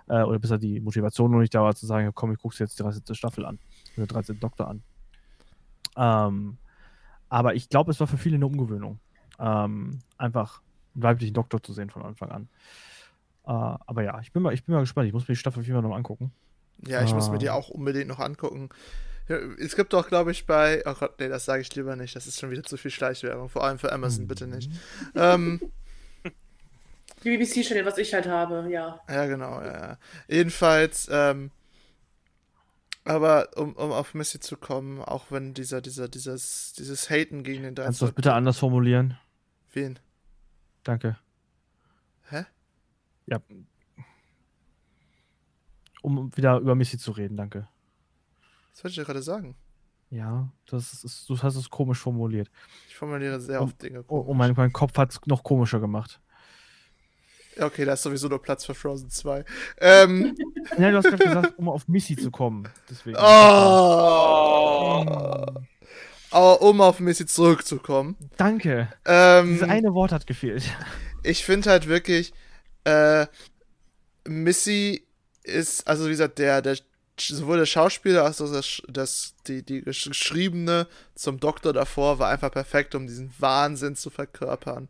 Äh, 0.06 0.22
oder 0.22 0.38
bis 0.38 0.56
die 0.60 0.78
Motivation 0.78 1.32
noch 1.32 1.40
nicht 1.40 1.52
da 1.52 1.62
war, 1.62 1.74
zu 1.74 1.84
sagen, 1.84 2.08
komm, 2.14 2.32
ich 2.32 2.38
gucke 2.38 2.54
jetzt 2.60 2.78
die 2.78 2.84
13. 2.84 3.16
Staffel 3.16 3.44
an. 3.44 3.58
Oder 3.96 4.06
13. 4.06 4.38
Doktor 4.38 4.68
an. 4.68 4.82
Ähm, 5.96 6.58
aber 7.28 7.56
ich 7.56 7.68
glaube, 7.68 7.90
es 7.90 7.98
war 7.98 8.06
für 8.06 8.16
viele 8.16 8.36
eine 8.36 8.46
Umgewöhnung. 8.46 9.00
Ähm, 9.40 9.98
einfach 10.18 10.62
einen 10.94 11.02
weiblichen 11.02 11.34
Doktor 11.34 11.60
zu 11.60 11.72
sehen 11.72 11.90
von 11.90 12.02
Anfang 12.02 12.30
an. 12.30 12.48
Äh, 13.44 13.50
aber 13.50 14.04
ja, 14.04 14.20
ich 14.20 14.32
bin, 14.32 14.44
mal, 14.44 14.54
ich 14.54 14.64
bin 14.64 14.72
mal 14.72 14.82
gespannt. 14.82 15.08
Ich 15.08 15.12
muss 15.12 15.26
mir 15.26 15.34
die 15.34 15.40
Staffel 15.40 15.64
4 15.64 15.82
noch 15.82 15.96
angucken. 15.96 16.30
Ja, 16.86 17.02
ich 17.02 17.12
muss 17.12 17.28
mir 17.28 17.38
die 17.38 17.50
auch 17.50 17.70
unbedingt 17.70 18.06
noch 18.06 18.20
angucken. 18.20 18.68
Es 19.28 19.74
gibt 19.74 19.92
doch, 19.92 20.08
glaube 20.08 20.30
ich, 20.30 20.46
bei. 20.46 20.82
Oh 20.86 20.94
Gott, 20.94 21.18
nee, 21.18 21.28
das 21.28 21.44
sage 21.44 21.62
ich 21.62 21.74
lieber 21.74 21.96
nicht. 21.96 22.14
Das 22.14 22.26
ist 22.26 22.38
schon 22.38 22.50
wieder 22.50 22.62
zu 22.62 22.76
viel 22.76 22.90
Schleichwerbung. 22.90 23.48
Vor 23.48 23.64
allem 23.64 23.78
für 23.78 23.92
Amazon, 23.92 24.28
bitte 24.28 24.46
nicht. 24.46 24.70
Ähm, 25.14 25.60
Die 27.24 27.36
BBC-Channel, 27.36 27.84
was 27.84 27.98
ich 27.98 28.12
halt 28.14 28.28
habe, 28.28 28.68
ja. 28.70 29.00
ja, 29.08 29.26
genau, 29.26 29.60
ja. 29.60 29.72
ja. 29.72 29.98
Jedenfalls, 30.28 31.08
ähm, 31.10 31.50
aber 33.04 33.48
um, 33.56 33.72
um 33.74 33.90
auf 33.90 34.14
Missy 34.14 34.38
zu 34.38 34.56
kommen, 34.56 35.00
auch 35.00 35.30
wenn 35.30 35.54
dieser, 35.54 35.80
dieser, 35.80 36.08
dieses, 36.08 36.74
dieses 36.74 37.08
Haten 37.08 37.42
gegen 37.42 37.62
den 37.62 37.74
Kannst 37.74 38.00
du 38.00 38.06
das 38.06 38.10
13. 38.10 38.14
bitte 38.14 38.32
anders 38.34 38.58
formulieren? 38.58 39.18
Wen? 39.72 39.98
Danke. 40.84 41.18
Hä? 42.28 42.44
Ja. 43.26 43.40
Um 46.02 46.36
wieder 46.36 46.58
über 46.58 46.74
Missy 46.74 46.98
zu 46.98 47.12
reden, 47.12 47.36
danke. 47.36 47.68
Das 48.76 48.84
wollte 48.84 48.92
ich 48.92 48.96
ja 48.98 49.04
gerade 49.04 49.22
sagen. 49.22 49.56
Ja, 50.10 50.52
das 50.70 51.02
ist, 51.02 51.26
du 51.30 51.38
hast 51.42 51.56
es 51.56 51.70
komisch 51.70 51.98
formuliert. 51.98 52.50
Ich 52.88 52.94
formuliere 52.94 53.40
sehr 53.40 53.62
oft 53.62 53.82
Dinge. 53.82 54.04
Oh, 54.06 54.22
oh 54.28 54.34
mein, 54.34 54.52
mein 54.54 54.70
Kopf 54.70 54.96
hat 54.98 55.12
es 55.12 55.20
noch 55.24 55.42
komischer 55.42 55.80
gemacht. 55.80 56.20
Ja, 57.56 57.64
Okay, 57.64 57.86
da 57.86 57.94
ist 57.94 58.02
sowieso 58.02 58.28
nur 58.28 58.42
Platz 58.42 58.66
für 58.66 58.74
Frozen 58.74 59.08
2. 59.08 59.44
Ähm, 59.80 60.36
Ja, 60.78 60.90
du 60.90 60.98
hast 60.98 61.04
gerade 61.06 61.24
gesagt, 61.24 61.58
um 61.58 61.70
auf 61.70 61.88
Missy 61.88 62.16
zu 62.16 62.30
kommen. 62.30 62.68
Deswegen. 62.90 63.16
oh, 63.16 63.22
Oh. 65.08 65.46
aber 66.30 66.60
um 66.60 66.80
auf 66.82 67.00
Missy 67.00 67.24
zurückzukommen. 67.24 68.14
Danke. 68.36 68.92
Ähm, 69.06 69.54
Dieses 69.54 69.68
eine 69.68 69.94
Wort 69.94 70.12
hat 70.12 70.26
gefehlt. 70.26 70.70
ich 71.22 71.46
finde 71.46 71.70
halt 71.70 71.88
wirklich, 71.88 72.34
äh, 72.84 73.26
Missy 74.28 75.06
ist, 75.44 75.88
also 75.88 76.04
wie 76.06 76.10
gesagt, 76.10 76.38
der, 76.38 76.60
der 76.60 76.76
sowohl 77.20 77.58
der 77.58 77.66
Schauspieler 77.66 78.24
als 78.24 78.40
auch 78.40 78.52
das, 78.52 78.82
das 78.88 79.34
die, 79.46 79.62
die 79.62 79.82
geschriebene 79.82 80.86
zum 81.14 81.40
Doktor 81.40 81.72
davor 81.72 82.18
war 82.18 82.30
einfach 82.30 82.50
perfekt, 82.50 82.94
um 82.94 83.06
diesen 83.06 83.32
Wahnsinn 83.38 83.96
zu 83.96 84.10
verkörpern. 84.10 84.88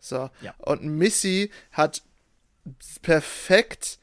So. 0.00 0.30
Ja. 0.40 0.54
Und 0.58 0.84
Missy 0.84 1.50
hat 1.72 2.02
perfekt 3.02 3.98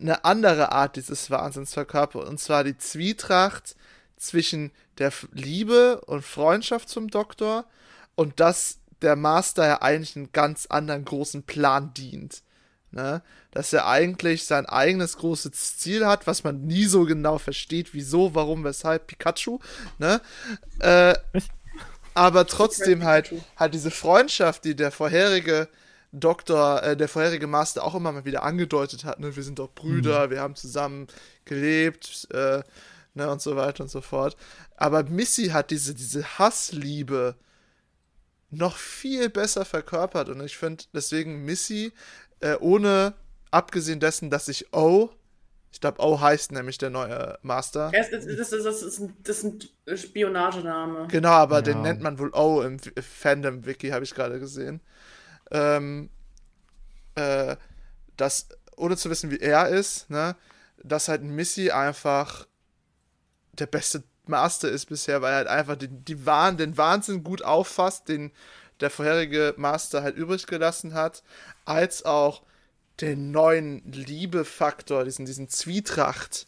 eine 0.00 0.24
andere 0.24 0.72
Art 0.72 0.96
dieses 0.96 1.30
Wahnsinns 1.30 1.74
verkörpert. 1.74 2.26
Und 2.26 2.38
zwar 2.38 2.64
die 2.64 2.78
Zwietracht 2.78 3.76
zwischen 4.16 4.72
der 4.98 5.12
Liebe 5.32 6.00
und 6.02 6.24
Freundschaft 6.24 6.88
zum 6.88 7.08
Doktor 7.08 7.66
und 8.14 8.40
dass 8.40 8.78
der 9.02 9.16
Master 9.16 9.66
ja 9.66 9.82
eigentlich 9.82 10.16
einen 10.16 10.32
ganz 10.32 10.66
anderen 10.66 11.04
großen 11.04 11.42
Plan 11.42 11.92
dient. 11.94 12.42
Ne? 12.96 13.20
Dass 13.50 13.74
er 13.74 13.86
eigentlich 13.86 14.46
sein 14.46 14.64
eigenes 14.64 15.18
großes 15.18 15.76
Ziel 15.76 16.06
hat, 16.06 16.26
was 16.26 16.44
man 16.44 16.66
nie 16.66 16.86
so 16.86 17.04
genau 17.04 17.36
versteht, 17.36 17.92
wieso, 17.92 18.34
warum, 18.34 18.64
weshalb, 18.64 19.06
Pikachu. 19.06 19.58
Ne? 19.98 20.22
Äh, 20.78 21.14
aber 22.14 22.46
trotzdem 22.46 23.04
halt, 23.04 23.34
halt 23.56 23.74
diese 23.74 23.90
Freundschaft, 23.90 24.64
die 24.64 24.74
der 24.74 24.90
vorherige 24.92 25.68
Doktor, 26.10 26.82
äh, 26.82 26.96
der 26.96 27.08
vorherige 27.08 27.46
Master 27.46 27.84
auch 27.84 27.94
immer 27.94 28.12
mal 28.12 28.24
wieder 28.24 28.44
angedeutet 28.44 29.04
hat, 29.04 29.20
ne? 29.20 29.36
wir 29.36 29.42
sind 29.42 29.58
doch 29.58 29.74
Brüder, 29.74 30.30
wir 30.30 30.40
haben 30.40 30.54
zusammen 30.54 31.06
gelebt, 31.44 32.26
äh, 32.32 32.62
ne, 33.12 33.30
und 33.30 33.42
so 33.42 33.56
weiter 33.56 33.82
und 33.82 33.90
so 33.90 34.00
fort. 34.00 34.38
Aber 34.78 35.02
Missy 35.02 35.48
hat 35.48 35.70
diese, 35.70 35.94
diese 35.94 36.38
Hassliebe 36.38 37.34
noch 38.50 38.78
viel 38.78 39.28
besser 39.28 39.66
verkörpert 39.66 40.30
und 40.30 40.40
ich 40.40 40.56
finde 40.56 40.84
deswegen 40.94 41.44
Missy, 41.44 41.92
äh, 42.40 42.56
ohne, 42.60 43.14
abgesehen 43.50 44.00
dessen, 44.00 44.30
dass 44.30 44.48
ich 44.48 44.72
O, 44.74 45.10
ich 45.72 45.80
glaube 45.80 46.02
O 46.02 46.20
heißt 46.20 46.52
nämlich 46.52 46.78
der 46.78 46.90
neue 46.90 47.38
Master. 47.42 47.90
Das 47.92 48.08
ist, 48.08 48.26
das, 48.38 48.52
ist, 48.52 48.64
das, 48.64 48.82
ist 48.82 48.98
ein, 49.00 49.16
das 49.22 49.42
ist 49.42 49.44
ein 49.44 49.96
Spionagename. 49.98 51.06
Genau, 51.08 51.30
aber 51.30 51.56
Ja. 51.56 51.62
den 51.62 51.82
nennt 51.82 52.00
man 52.00 52.18
wohl 52.18 52.30
O 52.34 52.62
im 52.62 52.78
Fandom-Wiki, 52.78 53.90
habe 53.90 54.04
ich 54.04 54.14
gerade 54.14 54.38
gesehen. 54.40 54.80
Ähm, 55.50 56.10
äh, 57.14 57.56
dass, 58.16 58.48
ohne 58.76 58.96
zu 58.96 59.10
wissen, 59.10 59.30
wie 59.30 59.38
er 59.40 59.68
ist, 59.68 60.08
ne, 60.10 60.36
dass 60.82 61.08
halt 61.08 61.22
Missy 61.22 61.70
einfach 61.70 62.46
der 63.52 63.66
beste 63.66 64.02
Master 64.26 64.68
ist 64.68 64.86
bisher, 64.86 65.22
weil 65.22 65.32
er 65.32 65.36
halt 65.36 65.48
einfach 65.48 65.76
den, 65.76 66.04
die 66.04 66.26
Wahn, 66.26 66.56
den 66.56 66.76
Wahnsinn 66.76 67.22
gut 67.22 67.42
auffasst, 67.42 68.08
den 68.08 68.32
der 68.80 68.90
vorherige 68.90 69.54
Master 69.56 70.02
halt 70.02 70.16
übrig 70.16 70.46
gelassen 70.46 70.94
hat, 70.94 71.22
als 71.64 72.04
auch 72.04 72.42
den 73.00 73.30
neuen 73.30 73.82
Liebefaktor, 73.90 75.04
diesen, 75.04 75.26
diesen 75.26 75.48
Zwietracht, 75.48 76.46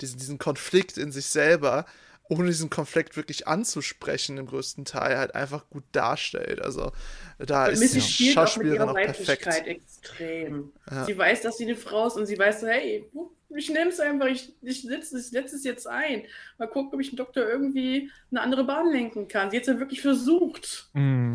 diesen, 0.00 0.18
diesen 0.18 0.38
Konflikt 0.38 0.98
in 0.98 1.12
sich 1.12 1.26
selber, 1.26 1.86
ohne 2.28 2.46
diesen 2.48 2.70
Konflikt 2.70 3.16
wirklich 3.16 3.46
anzusprechen, 3.46 4.38
im 4.38 4.46
größten 4.46 4.84
Teil 4.84 5.16
halt 5.18 5.34
einfach 5.34 5.68
gut 5.70 5.84
darstellt. 5.92 6.60
Also 6.62 6.92
da 7.38 7.66
Und 7.66 7.72
ist 7.72 7.80
Missy 7.80 7.94
die 7.98 8.00
spielt 8.02 8.38
auch 8.38 8.42
mit 8.42 8.48
Schauspielerin 8.48 8.74
ihrer 8.80 8.90
auch 8.90 8.94
Weiblichkeit 8.94 9.40
perfekt. 9.40 9.68
extrem. 9.68 10.72
Ja. 10.90 11.04
Sie 11.04 11.16
weiß, 11.18 11.42
dass 11.42 11.56
sie 11.58 11.64
eine 11.64 11.76
Frau 11.76 12.06
ist 12.06 12.16
und 12.16 12.26
sie 12.26 12.38
weiß, 12.38 12.60
so, 12.62 12.66
hey, 12.66 13.08
ich 13.54 13.70
nehme 13.70 13.90
es 13.90 14.00
einfach, 14.00 14.26
ich, 14.26 14.52
ich 14.60 14.82
setze 14.82 15.16
es, 15.18 15.30
setz 15.30 15.52
es 15.52 15.62
jetzt 15.62 15.86
ein. 15.86 16.24
Mal 16.58 16.66
gucken, 16.66 16.94
ob 16.94 17.00
ich 17.00 17.10
den 17.10 17.16
Doktor 17.16 17.44
irgendwie 17.48 18.10
eine 18.32 18.40
andere 18.42 18.64
Bahn 18.64 18.90
lenken 18.90 19.28
kann. 19.28 19.50
Sie 19.50 19.56
hat 19.56 19.62
es 19.62 19.68
ja 19.68 19.78
wirklich 19.78 20.02
versucht. 20.02 20.90
Mm. 20.94 21.34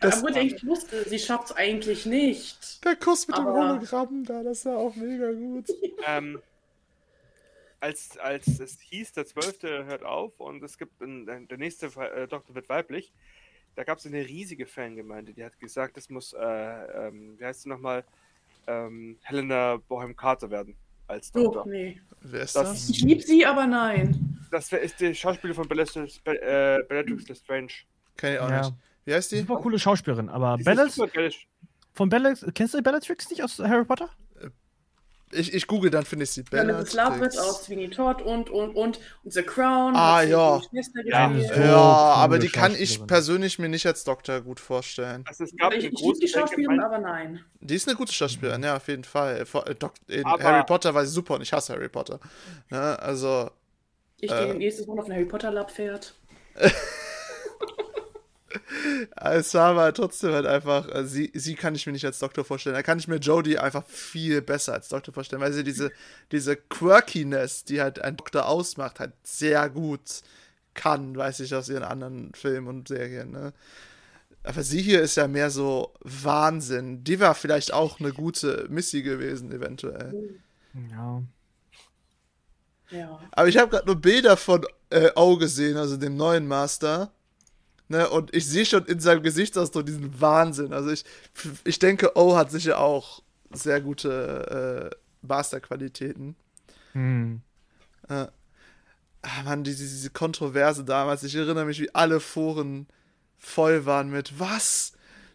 Das- 0.00 0.16
Obwohl 0.18 0.34
sie 0.34 0.40
eigentlich 0.40 0.66
wusste, 0.66 1.08
sie 1.08 1.20
schafft 1.20 1.50
es 1.50 1.56
eigentlich 1.56 2.04
nicht. 2.04 2.84
Der 2.84 2.96
Kuss 2.96 3.28
mit 3.28 3.36
dem 3.36 3.46
Aber- 3.46 3.74
Hologramm 3.74 4.24
da, 4.24 4.42
das 4.42 4.64
war 4.66 4.76
auch 4.76 4.96
mega 4.96 5.30
gut. 5.30 5.66
Ähm, 6.04 6.40
als, 7.82 8.16
als 8.18 8.46
es 8.60 8.80
hieß, 8.80 9.12
der 9.12 9.26
Zwölfte 9.26 9.84
hört 9.84 10.04
auf 10.04 10.38
und 10.38 10.62
es 10.62 10.78
gibt 10.78 11.00
ein, 11.02 11.28
ein, 11.28 11.48
der 11.48 11.58
nächste 11.58 11.86
äh, 11.86 12.28
Doktor 12.28 12.54
wird 12.54 12.68
weiblich, 12.68 13.12
da 13.74 13.82
gab 13.84 13.98
es 13.98 14.06
eine 14.06 14.24
riesige 14.26 14.66
Fangemeinde, 14.66 15.32
die 15.32 15.44
hat 15.44 15.58
gesagt, 15.58 15.96
es 15.96 16.08
muss, 16.08 16.32
äh, 16.32 16.38
ähm, 17.08 17.34
wie 17.38 17.44
heißt 17.44 17.62
sie 17.62 17.68
nochmal, 17.68 18.04
ähm, 18.68 19.18
Helena 19.22 19.78
Bohem 19.88 20.14
Carter 20.14 20.48
werden 20.50 20.76
als 21.08 21.32
Oh, 21.34 21.42
Doktor. 21.42 21.66
nee. 21.66 22.00
Wer 22.20 22.42
ist 22.42 22.54
Das- 22.54 22.68
das? 22.86 22.90
Ich 22.90 23.00
liebe 23.02 23.20
sie, 23.22 23.44
aber 23.44 23.66
nein. 23.66 24.38
Das 24.52 24.70
ist 24.72 25.00
die 25.00 25.14
Schauspielerin 25.14 25.56
von 25.56 25.68
Bellatrix, 25.68 26.18
Be 26.20 26.40
äh, 26.40 26.84
Bellatrix 26.88 27.28
Lestrange. 27.28 27.68
Ich 28.18 28.24
auch 28.38 28.48
Ja. 28.50 28.60
nicht. 28.60 28.74
Wie 29.06 29.14
heißt 29.14 29.32
die? 29.32 29.38
Super 29.38 29.56
coole 29.56 29.78
Schauspielerin, 29.78 30.28
aber 30.28 30.56
Bellatrix, 30.58 31.36
von 31.94 32.08
Bellatrix, 32.08 32.54
kennst 32.54 32.74
du 32.74 32.82
Bellatrix 32.82 33.28
nicht 33.30 33.42
aus 33.42 33.58
Harry 33.58 33.84
Potter? 33.84 34.08
Ich, 35.34 35.54
ich 35.54 35.66
google, 35.66 35.90
dann 35.90 36.04
finde 36.04 36.24
ich 36.24 36.30
sie. 36.30 36.44
Ja, 36.52 36.62
Mrs. 36.62 36.92
Lovett 36.92 37.38
aus 37.38 37.64
Sweeney 37.64 37.88
Todd 37.88 38.20
und, 38.22 38.50
und, 38.50 38.74
und, 38.76 39.00
und 39.24 39.32
The 39.32 39.42
Crown. 39.42 39.96
Ah, 39.96 40.22
ja. 40.22 40.60
Ja. 41.04 41.32
So 41.34 41.60
Ja, 41.60 41.76
aber 41.76 42.38
die 42.38 42.48
kann 42.50 42.74
ich 42.74 43.06
persönlich 43.06 43.58
mir 43.58 43.68
nicht 43.70 43.86
als 43.86 44.04
Doktor 44.04 44.42
gut 44.42 44.60
vorstellen. 44.60 45.24
Also 45.26 45.44
es 45.44 45.56
gab 45.56 45.72
ich 45.72 45.84
eine 45.86 45.94
ich 45.94 46.00
liebe 46.00 46.18
die 46.18 46.28
Schauspielerin, 46.28 46.80
aber 46.80 46.98
nein. 46.98 47.42
Die 47.60 47.74
ist 47.74 47.88
eine 47.88 47.96
gute 47.96 48.12
Schauspielerin, 48.12 48.62
ja, 48.62 48.76
auf 48.76 48.86
jeden 48.88 49.04
Fall. 49.04 49.44
Äh, 50.08 50.14
In 50.18 50.26
Aber- 50.26 50.42
Harry 50.42 50.64
Potter 50.66 50.92
war 50.94 51.04
sie 51.06 51.12
super 51.12 51.34
und 51.36 51.42
ich 51.42 51.52
hasse 51.52 51.72
Harry 51.72 51.88
Potter. 51.88 52.20
Ne, 52.70 52.98
also, 53.00 53.50
Ich 54.20 54.30
Äh. 54.30 54.44
gehe 54.46 54.54
nächstes 54.54 54.86
Mal 54.86 54.98
auf 54.98 55.06
ein 55.06 55.12
Harry 55.12 55.24
Potter 55.24 55.50
Lab 55.50 55.70
Pferd. 55.72 56.14
es 59.16 59.54
war 59.54 59.70
aber 59.70 59.92
trotzdem 59.92 60.32
halt 60.32 60.46
einfach, 60.46 60.88
äh, 60.94 61.04
sie, 61.04 61.30
sie 61.34 61.54
kann 61.54 61.74
ich 61.74 61.86
mir 61.86 61.92
nicht 61.92 62.04
als 62.04 62.18
Doktor 62.18 62.44
vorstellen. 62.44 62.74
Da 62.74 62.82
kann 62.82 62.98
ich 62.98 63.08
mir 63.08 63.16
Jodie 63.16 63.58
einfach 63.58 63.84
viel 63.86 64.42
besser 64.42 64.74
als 64.74 64.88
Doktor 64.88 65.12
vorstellen, 65.12 65.42
weil 65.42 65.52
sie 65.52 65.64
diese, 65.64 65.90
diese 66.30 66.56
Quirkiness, 66.56 67.64
die 67.64 67.80
halt 67.80 68.00
ein 68.00 68.16
Doktor 68.16 68.46
ausmacht, 68.46 69.00
halt 69.00 69.12
sehr 69.22 69.68
gut 69.70 70.22
kann, 70.74 71.16
weiß 71.16 71.40
ich 71.40 71.54
aus 71.54 71.68
ihren 71.68 71.84
anderen 71.84 72.32
Filmen 72.34 72.68
und 72.68 72.88
Serien, 72.88 73.30
ne? 73.30 73.52
Aber 74.44 74.64
sie 74.64 74.82
hier 74.82 75.02
ist 75.02 75.16
ja 75.16 75.28
mehr 75.28 75.50
so 75.50 75.94
Wahnsinn. 76.00 77.04
Die 77.04 77.20
war 77.20 77.36
vielleicht 77.36 77.72
auch 77.72 78.00
eine 78.00 78.12
gute 78.12 78.66
Missy 78.68 79.02
gewesen, 79.02 79.52
eventuell. 79.52 80.40
Ja. 80.90 81.22
Ja. 82.90 83.20
Aber 83.30 83.48
ich 83.48 83.56
habe 83.56 83.70
gerade 83.70 83.86
nur 83.86 83.96
Bilder 83.96 84.36
von 84.36 84.66
äh, 84.90 85.10
O 85.14 85.36
gesehen, 85.36 85.76
also 85.76 85.96
dem 85.96 86.16
neuen 86.16 86.46
Master. 86.46 87.12
Ne, 87.88 88.08
und 88.08 88.34
ich 88.34 88.46
sehe 88.46 88.64
schon 88.64 88.86
in 88.86 89.00
seinem 89.00 89.22
Gesichtsausdruck 89.22 89.84
diesen 89.84 90.20
Wahnsinn. 90.20 90.72
Also 90.72 90.90
ich, 90.90 91.04
ich 91.64 91.78
denke, 91.78 92.16
O 92.16 92.36
hat 92.36 92.50
sicher 92.50 92.78
auch 92.78 93.22
sehr 93.52 93.80
gute 93.80 94.90
äh, 94.92 94.96
Masterqualitäten. 95.26 96.36
Hm. 96.92 97.42
Äh, 98.08 98.26
ah, 99.22 99.42
Mann, 99.44 99.64
diese, 99.64 99.84
diese 99.84 100.10
Kontroverse 100.10 100.84
damals. 100.84 101.22
Ich 101.22 101.34
erinnere 101.34 101.64
mich, 101.64 101.80
wie 101.80 101.94
alle 101.94 102.20
Foren 102.20 102.86
voll 103.38 103.84
waren 103.86 104.10
mit 104.10 104.38
Was? 104.38 104.91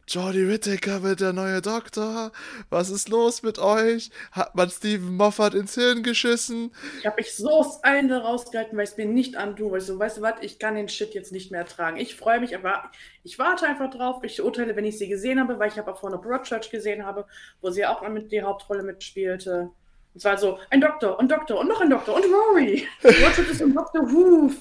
Jodie 0.10 0.48
Whittaker 0.48 1.04
wird 1.04 1.20
der 1.20 1.34
neue 1.34 1.62
Doktor? 1.62 2.32
Was 2.70 2.90
ist 2.90 3.10
los 3.10 3.44
mit 3.44 3.60
euch? 3.60 4.10
Hat 4.32 4.56
man 4.56 4.70
Stephen 4.70 5.18
Moffat 5.18 5.54
ins 5.54 5.76
Hirn 5.76 6.02
geschissen? 6.02 6.72
Ich 7.00 7.06
habe 7.06 7.18
mich 7.18 7.36
so 7.36 7.50
aus 7.50 7.84
allen 7.84 8.08
da 8.08 8.20
rausgehalten, 8.20 8.78
weil 8.78 8.86
ich 8.86 8.92
es 8.92 8.98
mir 8.98 9.06
nicht 9.06 9.36
antue, 9.36 9.70
weil 9.70 9.80
ich 9.80 9.86
so, 9.86 10.00
weißt 10.00 10.18
du 10.18 10.22
was, 10.22 10.36
ich 10.40 10.60
kann 10.60 10.76
den 10.76 10.88
Shit 10.88 11.14
jetzt 11.14 11.34
nicht 11.34 11.52
mehr 11.52 11.60
ertragen. 11.60 11.98
Ich 11.98 12.16
freue 12.16 12.40
mich 12.40 12.56
einfach, 12.56 12.90
ich 13.24 13.38
warte 13.38 13.68
einfach 13.68 13.90
drauf, 13.90 14.24
ich 14.24 14.42
urteile, 14.42 14.78
wenn 14.78 14.86
ich 14.86 14.98
sie 14.98 15.10
gesehen 15.10 15.42
habe, 15.42 15.60
weil 15.60 15.68
ich 15.68 15.78
habe 15.78 15.92
auch 15.92 16.00
vorne 16.00 16.18
Broadchurch 16.18 16.70
gesehen 16.70 17.06
habe, 17.06 17.26
wo 17.60 17.70
sie 17.70 17.86
auch 17.86 18.08
mit 18.08 18.32
die 18.32 18.42
Hauptrolle 18.42 18.84
mitspielte. 18.84 19.72
Und 20.14 20.22
zwar 20.22 20.38
so, 20.38 20.58
ein 20.70 20.80
Doktor 20.80 21.20
und 21.20 21.30
Doktor 21.30 21.60
und 21.60 21.68
noch 21.68 21.82
ein 21.82 21.90
Doktor 21.90 22.16
und 22.16 22.24
Rory. 22.24 22.88
Broadchurch 23.02 23.52
ist 23.52 23.62
und 23.62 23.76
Dr. 23.76 24.10
Who 24.10 24.52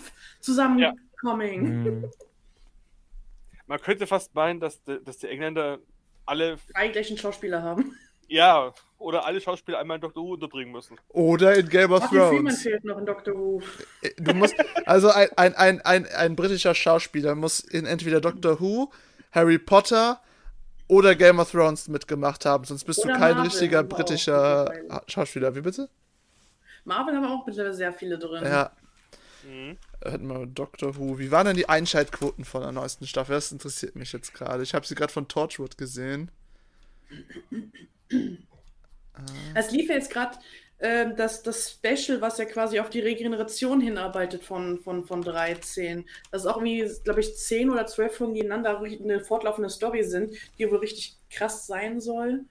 zusammenkommen. 0.41 1.85
Hm. 1.85 2.11
Man 3.67 3.81
könnte 3.81 4.07
fast 4.07 4.35
meinen, 4.35 4.61
dass, 4.61 4.83
die- 4.85 5.03
dass 5.03 5.19
die 5.19 5.29
Engländer 5.29 5.79
alle, 6.25 6.57
Drei 6.75 6.89
gleichen 6.89 7.17
Schauspieler 7.19 7.63
haben. 7.63 7.97
ja, 8.29 8.73
oder 8.99 9.25
alle 9.27 9.41
Schauspieler 9.41 9.79
einmal 9.79 9.97
in 9.97 10.01
Dr. 10.01 10.23
Who 10.25 10.35
unterbringen 10.35 10.73
müssen. 10.73 10.97
Oder 11.09 11.55
in 11.57 11.69
Game 11.69 11.93
of 11.93 12.01
Martin 12.01 12.19
Freeman 12.19 12.37
Thrones. 12.47 12.63
fehlt 12.63 12.85
noch 12.85 12.99
in 12.99 13.07
Dr. 13.07 13.35
Who. 13.35 13.63
Du 14.19 14.35
musst, 14.35 14.55
also 14.87 15.11
ein, 15.11 15.29
ein, 15.37 15.55
ein, 15.55 15.81
ein, 15.83 16.07
ein 16.07 16.37
britischer 16.37 16.75
Schauspieler 16.75 17.35
muss 17.35 17.61
in 17.61 17.87
entweder 17.87 18.21
Doctor 18.21 18.59
Who, 18.61 18.91
Harry 19.33 19.59
Potter 19.59 20.21
oder 20.89 21.15
Game 21.15 21.39
of 21.41 21.51
Thrones 21.51 21.89
mitgemacht 21.89 22.45
haben, 22.47 22.65
sonst 22.65 22.85
bist 22.85 23.01
Oder 23.05 23.15
du 23.15 23.19
kein 23.19 23.35
Marvel 23.35 23.51
richtiger 23.51 23.83
britischer. 23.83 24.73
Schauspieler. 25.09 25.55
Wie 25.55 25.61
bitte? 25.61 25.89
Marvel 26.85 27.17
haben 27.17 27.25
auch 27.27 27.45
mittlerweile 27.47 27.75
sehr 27.75 27.93
viele 27.93 28.19
drin. 28.19 28.45
Ja. 28.45 28.71
Mhm. 29.47 29.79
Hätten 30.03 30.27
wir 30.27 30.47
Doctor 30.47 30.97
Who. 30.97 31.19
Wie 31.19 31.31
waren 31.31 31.47
denn 31.47 31.57
die 31.57 31.69
Einschaltquoten 31.69 32.45
von 32.45 32.63
der 32.63 32.73
neuesten 32.73 33.07
Staffel? 33.07 33.35
Das 33.35 33.53
interessiert 33.53 33.95
mich 33.95 34.13
jetzt 34.13 34.35
gerade. 34.35 34.63
Ich 34.63 34.75
habe 34.75 34.87
sie 34.87 34.95
gerade 34.95 35.13
von 35.13 35.29
Torchwood 35.29 35.79
gesehen. 35.79 36.31
Es 39.55 39.71
lief 39.71 39.89
ja 39.89 39.95
jetzt 39.95 40.11
gerade 40.11 40.39
ähm, 40.81 41.15
das, 41.17 41.43
das 41.43 41.71
Special, 41.71 42.21
was 42.21 42.39
ja 42.39 42.45
quasi 42.45 42.81
auf 42.81 42.91
die 42.91 43.01
Regeneration 43.01 43.81
hinarbeitet 43.81 44.43
von, 44.43 44.81
von, 44.81 45.05
von 45.05 45.23
13. 45.23 46.05
Das 46.31 46.43
ist 46.43 46.47
auch 46.47 46.57
irgendwie, 46.57 46.91
glaube 47.05 47.21
ich, 47.21 47.37
10 47.37 47.71
oder 47.71 47.87
12 47.87 48.17
Folgen, 48.17 48.35
die 48.35 48.41
ineinander 48.41 48.81
eine 48.81 49.21
fortlaufende 49.21 49.71
Story 49.71 50.03
sind, 50.03 50.35
die 50.59 50.71
wohl 50.71 50.79
richtig 50.79 51.17
krass 51.31 51.67
sein 51.67 52.01
soll. 52.01 52.45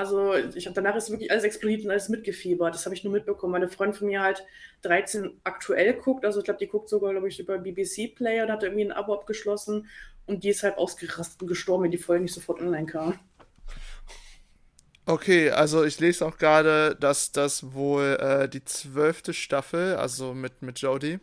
Also, 0.00 0.32
ich 0.34 0.64
habe 0.64 0.74
danach 0.74 0.96
ist 0.96 1.10
wirklich 1.10 1.30
alles 1.30 1.44
explodiert 1.44 1.84
und 1.84 1.90
alles 1.90 2.08
mitgefiebert. 2.08 2.74
Das 2.74 2.86
habe 2.86 2.94
ich 2.94 3.04
nur 3.04 3.12
mitbekommen. 3.12 3.52
Meine 3.52 3.68
Freundin 3.68 3.98
von 3.98 4.06
mir 4.06 4.22
halt 4.22 4.42
13 4.80 5.38
aktuell 5.44 5.92
guckt. 5.92 6.24
Also, 6.24 6.38
ich 6.38 6.46
glaube, 6.46 6.58
die 6.58 6.68
guckt 6.68 6.88
sogar, 6.88 7.10
glaube 7.12 7.28
ich, 7.28 7.38
über 7.38 7.58
BBC 7.58 8.14
Player 8.14 8.46
und 8.46 8.50
hat 8.50 8.62
irgendwie 8.62 8.86
ein 8.86 8.92
Abo 8.92 9.12
abgeschlossen. 9.12 9.88
Und 10.24 10.42
die 10.42 10.48
ist 10.48 10.62
halt 10.62 10.78
ausgerastet 10.78 11.42
und 11.42 11.48
gestorben, 11.48 11.84
wenn 11.84 11.90
die 11.90 11.98
Folge 11.98 12.22
nicht 12.22 12.32
sofort 12.32 12.62
online 12.62 12.86
kam. 12.86 13.18
Okay, 15.04 15.50
also 15.50 15.84
ich 15.84 16.00
lese 16.00 16.24
auch 16.24 16.38
gerade, 16.38 16.96
dass 16.98 17.32
das 17.32 17.74
wohl 17.74 18.16
äh, 18.20 18.48
die 18.48 18.64
zwölfte 18.64 19.34
Staffel, 19.34 19.96
also 19.96 20.32
mit, 20.32 20.62
mit 20.62 20.78
Jodie, 20.78 21.18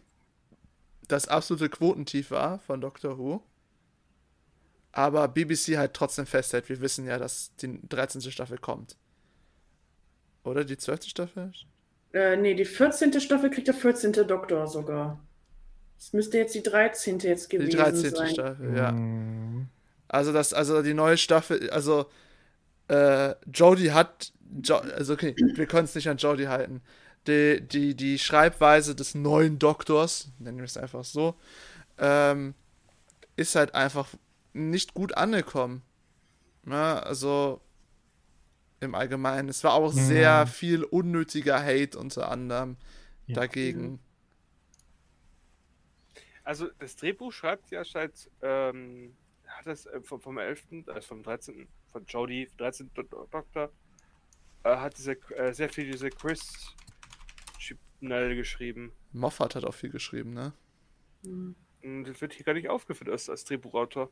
das 1.08 1.28
absolute 1.28 1.70
Quotentief 1.70 2.30
war 2.30 2.60
von 2.60 2.80
Doctor 2.80 3.18
Who. 3.18 3.42
Aber 4.98 5.28
BBC 5.28 5.78
halt 5.78 5.94
trotzdem 5.94 6.26
festhält. 6.26 6.70
Wir 6.70 6.82
wissen 6.82 7.06
ja, 7.06 7.20
dass 7.20 7.56
die 7.58 7.80
13. 7.88 8.20
Staffel 8.32 8.58
kommt. 8.58 8.98
Oder 10.44 10.66
die 10.66 10.76
12. 10.76 11.04
Staffel? 11.04 11.52
Äh, 12.14 12.36
nee, 12.36 12.56
die 12.56 12.66
14. 12.66 13.22
Staffel 13.22 13.52
kriegt 13.52 13.68
der 13.68 13.76
14. 13.76 14.14
Doktor 14.14 14.66
sogar. 14.66 15.24
Das 16.00 16.14
müsste 16.14 16.40
jetzt 16.40 16.56
die 16.56 16.64
13. 16.64 17.20
jetzt 17.20 17.48
gewesen 17.48 17.70
Die 17.70 17.76
13. 17.78 18.10
sein. 18.10 18.30
Staffel, 18.30 18.76
ja. 18.76 18.92
Mhm. 18.92 19.68
Also 20.08 20.34
das, 20.34 20.52
also 20.54 20.82
die 20.82 20.96
neue 20.96 21.18
Staffel, 21.18 21.70
also 21.70 22.08
äh, 22.88 23.36
Jodie 23.54 23.92
hat, 23.92 24.34
jo 24.64 24.78
also 24.78 25.14
okay, 25.14 25.36
wir 25.38 25.68
können 25.68 25.86
es 25.86 25.94
nicht 25.94 26.10
an 26.10 26.18
Jodie 26.18 26.48
halten. 26.48 26.82
Die, 27.28 27.62
die, 27.62 27.94
die 27.94 28.18
Schreibweise 28.18 28.96
des 28.96 29.14
neuen 29.14 29.60
Doktors, 29.60 30.30
nennen 30.40 30.58
wir 30.58 30.66
es 30.66 30.78
einfach 30.78 31.04
so, 31.04 31.36
ähm, 32.00 32.56
ist 33.36 33.56
halt 33.56 33.76
einfach 33.76 34.08
nicht 34.58 34.94
gut 34.94 35.16
angekommen. 35.16 35.82
Ja, 36.66 37.00
also 37.00 37.62
im 38.80 38.94
Allgemeinen. 38.96 39.50
Es 39.50 39.64
war 39.64 39.74
auch 39.74 39.94
Mhm. 39.94 39.98
sehr 39.98 40.48
viel 40.48 40.84
unnötiger 40.84 41.64
Hate 41.64 41.98
unter 41.98 42.30
anderem 42.30 42.78
Ja. 43.28 43.36
dagegen. 43.36 44.00
Also 46.44 46.70
das 46.80 46.96
Drehbuch 46.96 47.32
schreibt 47.34 47.72
ja 47.72 47.84
seit, 47.84 48.30
ähm, 48.42 49.16
hat 49.48 49.68
es 49.68 49.86
äh, 49.86 50.02
vom, 50.02 50.22
vom 50.22 50.38
11., 50.38 50.88
äh, 50.88 51.02
vom 51.02 51.24
13., 51.24 51.68
von 51.92 52.06
Jodie, 52.06 52.48
13. 52.58 52.90
Do 52.94 53.04
Do 53.04 53.28
Doktor, 53.32 53.72
äh, 54.64 54.76
hat 54.78 54.98
diese, 54.98 55.14
äh, 55.36 55.54
sehr 55.54 55.70
viel 55.70 55.92
diese 55.92 56.10
Chris 56.10 56.76
Chibnall 57.60 58.36
geschrieben. 58.36 58.92
Moffat 59.12 59.56
hat 59.56 59.66
auch 59.66 59.74
viel 59.74 59.90
geschrieben, 59.90 60.34
ne? 60.34 60.54
Hm. 61.24 61.56
Und 61.84 62.04
das 62.06 62.22
wird 62.22 62.34
hier 62.34 62.46
gar 62.46 62.54
nicht 62.54 62.70
aufgeführt 62.70 63.10
als, 63.10 63.30
als 63.30 63.44
Drehbuchautor. 63.44 64.10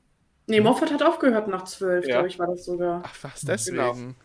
Nee, 0.47 0.61
Moffat 0.61 0.91
hat 0.91 1.01
aufgehört 1.03 1.47
nach 1.47 1.63
12, 1.65 2.05
Ja. 2.05 2.15
glaube 2.15 2.27
ich, 2.27 2.37
war 2.39 2.47
das 2.47 2.65
sogar. 2.65 3.01
Ach, 3.05 3.23
was 3.23 3.41
deswegen? 3.41 4.15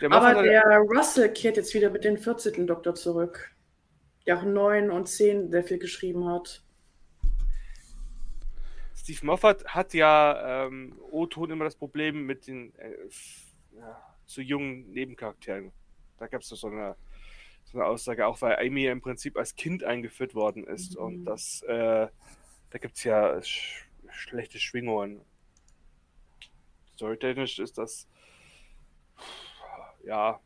Der 0.00 0.08
Moffat 0.08 0.22
Aber 0.36 0.38
hat- 0.38 0.44
der 0.46 0.78
Russell 0.78 1.32
kehrt 1.32 1.56
jetzt 1.56 1.74
wieder 1.74 1.90
mit 1.90 2.04
dem 2.04 2.16
14. 2.16 2.66
Doktor 2.66 2.94
zurück. 2.94 3.50
Der 4.26 4.38
auch 4.38 4.42
9 4.42 4.90
und 4.90 5.06
10 5.06 5.50
sehr 5.50 5.62
viel 5.64 5.78
geschrieben 5.78 6.26
hat. 6.28 6.62
Steve 8.96 9.26
Moffat 9.26 9.64
hat 9.66 9.92
ja 9.92 10.66
ähm, 10.66 10.98
O-Ton 11.10 11.50
immer 11.50 11.64
das 11.64 11.76
Problem 11.76 12.24
mit 12.24 12.46
den 12.46 12.74
äh, 12.78 12.94
ja, 13.76 14.02
zu 14.24 14.40
jungen 14.40 14.90
Nebencharakteren. 14.92 15.72
Da 16.18 16.26
gab 16.26 16.40
es 16.40 16.48
so 16.48 16.66
eine, 16.68 16.96
so 17.64 17.76
eine 17.78 17.86
Aussage, 17.86 18.26
auch 18.26 18.40
weil 18.40 18.56
Amy 18.66 18.84
ja 18.84 18.92
im 18.92 19.02
Prinzip 19.02 19.36
als 19.36 19.54
Kind 19.56 19.84
eingeführt 19.84 20.34
worden 20.34 20.64
ist. 20.64 20.96
Mhm. 20.98 21.04
Und 21.04 21.24
das, 21.26 21.62
äh, 21.68 22.06
da 22.70 22.78
gibt 22.80 22.96
es 22.96 23.04
ja 23.04 23.42
sch 23.42 23.86
schlechte 24.10 24.58
Schwingungen. 24.58 25.20
Storytechnisch 26.94 27.58
ist 27.58 27.76
das, 27.78 28.06
ja. 30.04 30.38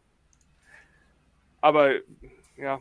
Aber, 1.60 1.90
ja, 2.56 2.78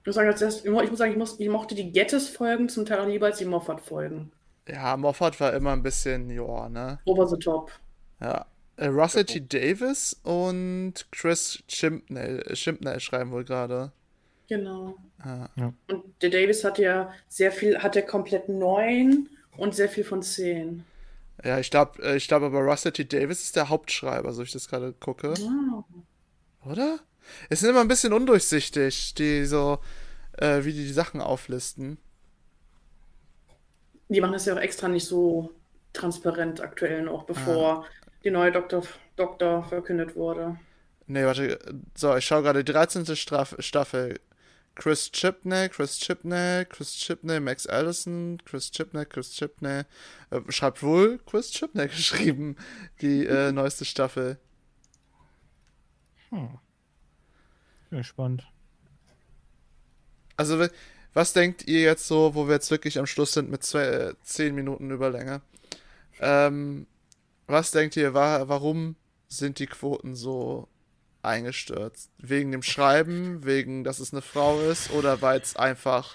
Ich 0.00 0.06
muss 0.06 0.14
sagen, 0.14 0.28
als 0.30 0.40
erstes- 0.40 0.64
ich 0.64 0.70
muss 0.70 0.98
sagen, 0.98 1.12
ich, 1.12 1.18
muss, 1.18 1.38
ich 1.38 1.48
mochte 1.50 1.74
die 1.74 1.92
Gettys-Folgen 1.92 2.68
zum 2.70 2.86
Teil 2.86 3.00
auch 3.00 3.06
lieber 3.06 3.26
als 3.26 3.38
die 3.38 3.44
Moffat-Folgen. 3.44 4.32
Ja, 4.66 4.96
Moffat 4.96 5.38
war 5.40 5.52
immer 5.52 5.72
ein 5.72 5.82
bisschen, 5.82 6.30
ja, 6.30 6.68
ne? 6.70 6.98
Over 7.04 7.26
the 7.26 7.36
top. 7.38 7.70
Ja. 8.20 8.46
Äh, 8.76 8.86
Russell 8.86 9.24
T. 9.26 9.40
Davis 9.46 10.18
und 10.22 10.94
Chris 11.12 11.62
Chimpnell, 11.68 12.40
äh, 12.46 12.54
Chimpnell 12.54 12.98
schreiben 13.00 13.30
wohl 13.30 13.44
gerade. 13.44 13.92
Genau. 14.48 14.96
Ja. 15.56 15.72
Und 15.88 16.22
der 16.22 16.30
Davis 16.30 16.64
hat 16.64 16.78
ja 16.78 17.12
sehr 17.28 17.52
viel, 17.52 17.78
hat 17.78 17.94
er 17.94 18.02
komplett 18.02 18.48
9 18.48 19.28
und 19.58 19.74
sehr 19.74 19.88
viel 19.90 20.02
von 20.04 20.22
10. 20.22 20.84
Ja, 21.44 21.58
ich 21.58 21.70
glaube, 21.70 22.02
äh, 22.02 22.16
ich 22.16 22.28
glaube 22.28 22.46
aber 22.46 22.60
Russell 22.60 22.92
T. 22.92 23.04
Davis 23.04 23.42
ist 23.42 23.56
der 23.56 23.68
Hauptschreiber, 23.68 24.32
so 24.32 24.42
ich 24.42 24.52
das 24.52 24.68
gerade 24.68 24.92
gucke. 24.92 25.34
Wow. 25.34 25.84
Oder? 26.64 27.00
Es 27.48 27.60
sind 27.60 27.70
immer 27.70 27.80
ein 27.80 27.88
bisschen 27.88 28.12
undurchsichtig, 28.12 29.14
die 29.14 29.44
so, 29.46 29.78
äh, 30.38 30.64
wie 30.64 30.72
die 30.72 30.84
die 30.84 30.92
Sachen 30.92 31.20
auflisten. 31.20 31.98
Die 34.08 34.20
machen 34.20 34.32
das 34.32 34.44
ja 34.44 34.54
auch 34.54 34.60
extra 34.60 34.88
nicht 34.88 35.06
so 35.06 35.50
transparent 35.92 36.60
aktuell 36.60 37.02
noch, 37.02 37.24
bevor 37.24 37.86
die 38.24 38.30
neue 38.30 38.52
Doktor, 38.52 38.82
Doktor 39.16 39.64
verkündet 39.64 40.16
wurde. 40.16 40.58
Nee, 41.06 41.24
warte. 41.24 41.58
So, 41.96 42.16
ich 42.16 42.24
schaue 42.24 42.42
gerade 42.42 42.62
die 42.64 42.72
13. 42.72 43.16
Straf 43.16 43.56
Staffel. 43.58 44.20
Chris 44.74 45.10
Chipney, 45.10 45.68
Chris 45.68 45.98
Chipney, 45.98 46.64
Chris 46.66 46.94
Chipney, 46.94 47.40
Max 47.40 47.66
Allison, 47.66 48.38
Chris 48.44 48.70
Chipney, 48.70 49.04
Chris 49.04 49.32
Chipney. 49.32 49.82
Äh, 50.30 50.40
schreibt 50.48 50.82
wohl 50.82 51.18
Chris 51.26 51.50
Chipney 51.50 51.88
geschrieben, 51.88 52.56
die 53.00 53.26
äh, 53.26 53.52
neueste 53.52 53.84
Staffel. 53.84 54.38
Hm. 56.30 56.58
Ja, 57.90 58.02
spannend. 58.02 58.46
Also, 60.36 60.66
was 61.12 61.32
denkt 61.32 61.66
ihr 61.66 61.80
jetzt 61.80 62.06
so, 62.06 62.34
wo 62.34 62.46
wir 62.46 62.54
jetzt 62.54 62.70
wirklich 62.70 62.98
am 62.98 63.06
Schluss 63.06 63.32
sind 63.32 63.50
mit 63.50 63.64
zwei, 63.64 63.82
äh, 63.82 64.14
zehn 64.22 64.54
Minuten 64.54 64.90
Überlänge? 64.90 65.42
Ähm, 66.20 66.86
was 67.46 67.72
denkt 67.72 67.96
ihr, 67.96 68.14
wa 68.14 68.48
warum 68.48 68.96
sind 69.28 69.58
die 69.58 69.66
Quoten 69.66 70.14
so 70.14 70.68
eingestürzt? 71.22 72.10
Wegen 72.18 72.50
dem 72.52 72.62
Schreiben, 72.62 73.44
wegen, 73.44 73.84
dass 73.84 74.00
es 74.00 74.12
eine 74.12 74.22
Frau 74.22 74.60
ist 74.60 74.90
oder 74.92 75.20
weil 75.22 75.40
es 75.40 75.56
einfach 75.56 76.14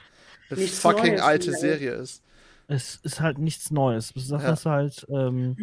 eine 0.50 0.60
Nichts 0.60 0.80
fucking 0.80 1.14
Neues, 1.14 1.22
alte? 1.22 1.52
Serie 1.54 1.92
ist? 1.94 2.24
Es 2.68 2.96
ist 3.04 3.20
halt 3.22 3.38
nichts 3.38 3.70
Neues. 3.72 4.12
Das 4.14 4.30
Ja. 4.30 4.54
ist 4.54 4.66
halt, 4.66 5.06
ähm, 5.10 5.56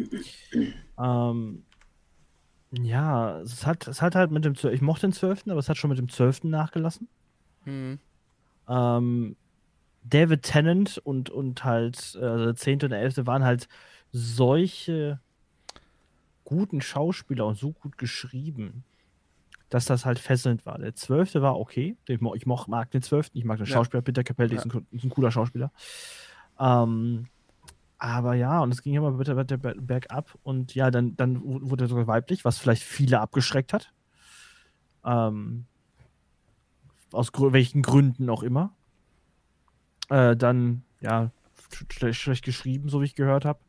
ähm, 0.97 1.63
ja, 2.71 3.39
es 3.41 3.65
hat, 3.65 3.87
es 3.87 4.01
hat 4.01 4.15
halt 4.15 4.31
mit 4.31 4.45
dem, 4.45 4.55
Zwölf- 4.55 4.73
ich 4.73 4.81
mochte 4.81 5.07
den 5.07 5.13
12., 5.13 5.43
aber 5.47 5.59
es 5.59 5.69
hat 5.69 5.77
schon 5.77 5.89
mit 5.89 5.99
dem 5.99 6.09
12. 6.09 6.49
nachgelassen. 6.49 7.07
Hm. 7.65 7.99
Ähm, 8.67 9.35
David 10.05 10.43
Tennant 10.43 10.97
und, 11.03 11.29
und 11.29 11.63
halt, 11.63 12.17
äh, 12.19 12.25
also 12.25 12.45
der 12.45 12.55
10. 12.55 12.79
und 12.83 12.89
der 12.91 13.01
11. 13.01 13.25
waren 13.25 13.43
halt 13.43 13.67
solche 14.11 15.19
guten 16.45 16.81
Schauspieler 16.81 17.45
und 17.47 17.57
so 17.57 17.71
gut 17.71 17.97
geschrieben, 17.97 18.83
dass 19.73 19.85
das 19.85 20.05
halt 20.05 20.19
fesselnd 20.19 20.65
war. 20.67 20.77
Der 20.77 20.93
12. 20.93 21.35
war 21.35 21.59
okay. 21.59 21.97
Ich, 22.07 22.21
mo 22.21 22.35
ich 22.35 22.45
moch, 22.45 22.67
mag 22.67 22.91
den 22.91 23.01
12. 23.01 23.31
Ich 23.33 23.43
mag 23.43 23.57
den 23.57 23.65
Ja. 23.65 23.73
Schauspieler. 23.73 24.03
Peter 24.03 24.23
Capelli 24.23 24.55
ist, 24.55 24.65
ein, 24.65 24.85
ist 24.91 25.03
ein 25.03 25.09
cooler 25.09 25.31
Schauspieler. 25.31 25.71
Ähm, 26.59 27.25
aber 27.97 28.35
ja, 28.35 28.59
und 28.61 28.71
es 28.71 28.83
ging 28.83 28.93
immer 28.93 29.17
weiter, 29.17 29.35
weiter 29.35 29.57
ber- 29.57 29.73
bergab. 29.75 30.37
Und 30.43 30.75
ja, 30.75 30.91
dann, 30.91 31.15
dann 31.15 31.41
wu- 31.41 31.59
wurde 31.69 31.85
er 31.85 31.87
sogar 31.87 32.05
weiblich, 32.05 32.45
was 32.45 32.59
vielleicht 32.59 32.83
viele 32.83 33.19
abgeschreckt 33.19 33.73
hat. 33.73 33.91
Ähm, 35.03 35.65
aus 37.11 37.31
grö 37.31 37.51
welchen 37.51 37.81
Gründen 37.81 38.29
auch 38.29 38.43
immer. 38.43 38.73
Äh, 40.09 40.35
dann, 40.35 40.83
ja, 41.01 41.31
sch 41.71 41.85
schlecht, 41.91 42.21
schlecht 42.21 42.45
geschrieben, 42.45 42.89
so 42.89 43.01
wie 43.01 43.05
ich 43.05 43.15
gehört 43.15 43.45
habe. 43.45 43.59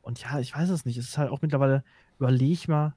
Und 0.00 0.22
ja, 0.22 0.38
ich 0.38 0.54
weiß 0.54 0.70
es 0.70 0.86
nicht. 0.86 0.96
Es 0.96 1.08
ist 1.08 1.18
halt 1.18 1.30
auch 1.30 1.42
mittlerweile, 1.42 1.84
überleg 2.18 2.66
mal, 2.68 2.94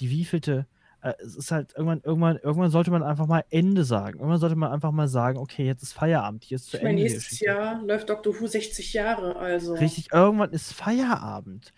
die 0.00 0.08
wievielte. 0.08 0.66
Äh, 1.02 1.14
es 1.20 1.36
ist 1.36 1.50
halt 1.50 1.72
irgendwann, 1.76 2.00
irgendwann, 2.04 2.36
irgendwann 2.38 2.70
sollte 2.70 2.90
man 2.90 3.02
einfach 3.02 3.26
mal 3.26 3.44
Ende 3.50 3.84
sagen. 3.84 4.18
Irgendwann 4.20 4.38
sollte 4.40 4.56
man 4.56 4.70
einfach 4.72 4.92
mal 4.92 5.08
sagen, 5.08 5.36
okay, 5.38 5.66
jetzt 5.66 5.82
ist 5.82 5.92
Feierabend, 5.92 6.44
hier 6.44 6.56
ist 6.56 6.66
zu 6.66 6.76
Ich 6.76 6.82
meine, 6.82 6.90
Ende. 7.00 7.02
nächstes 7.02 7.24
Geschichte. 7.24 7.44
Jahr 7.46 7.82
läuft 7.82 8.08
Doctor 8.08 8.38
Who 8.40 8.46
60 8.46 8.92
Jahre, 8.92 9.36
also. 9.36 9.74
Richtig, 9.74 10.12
irgendwann 10.12 10.50
ist 10.50 10.72
Feierabend. 10.72 11.72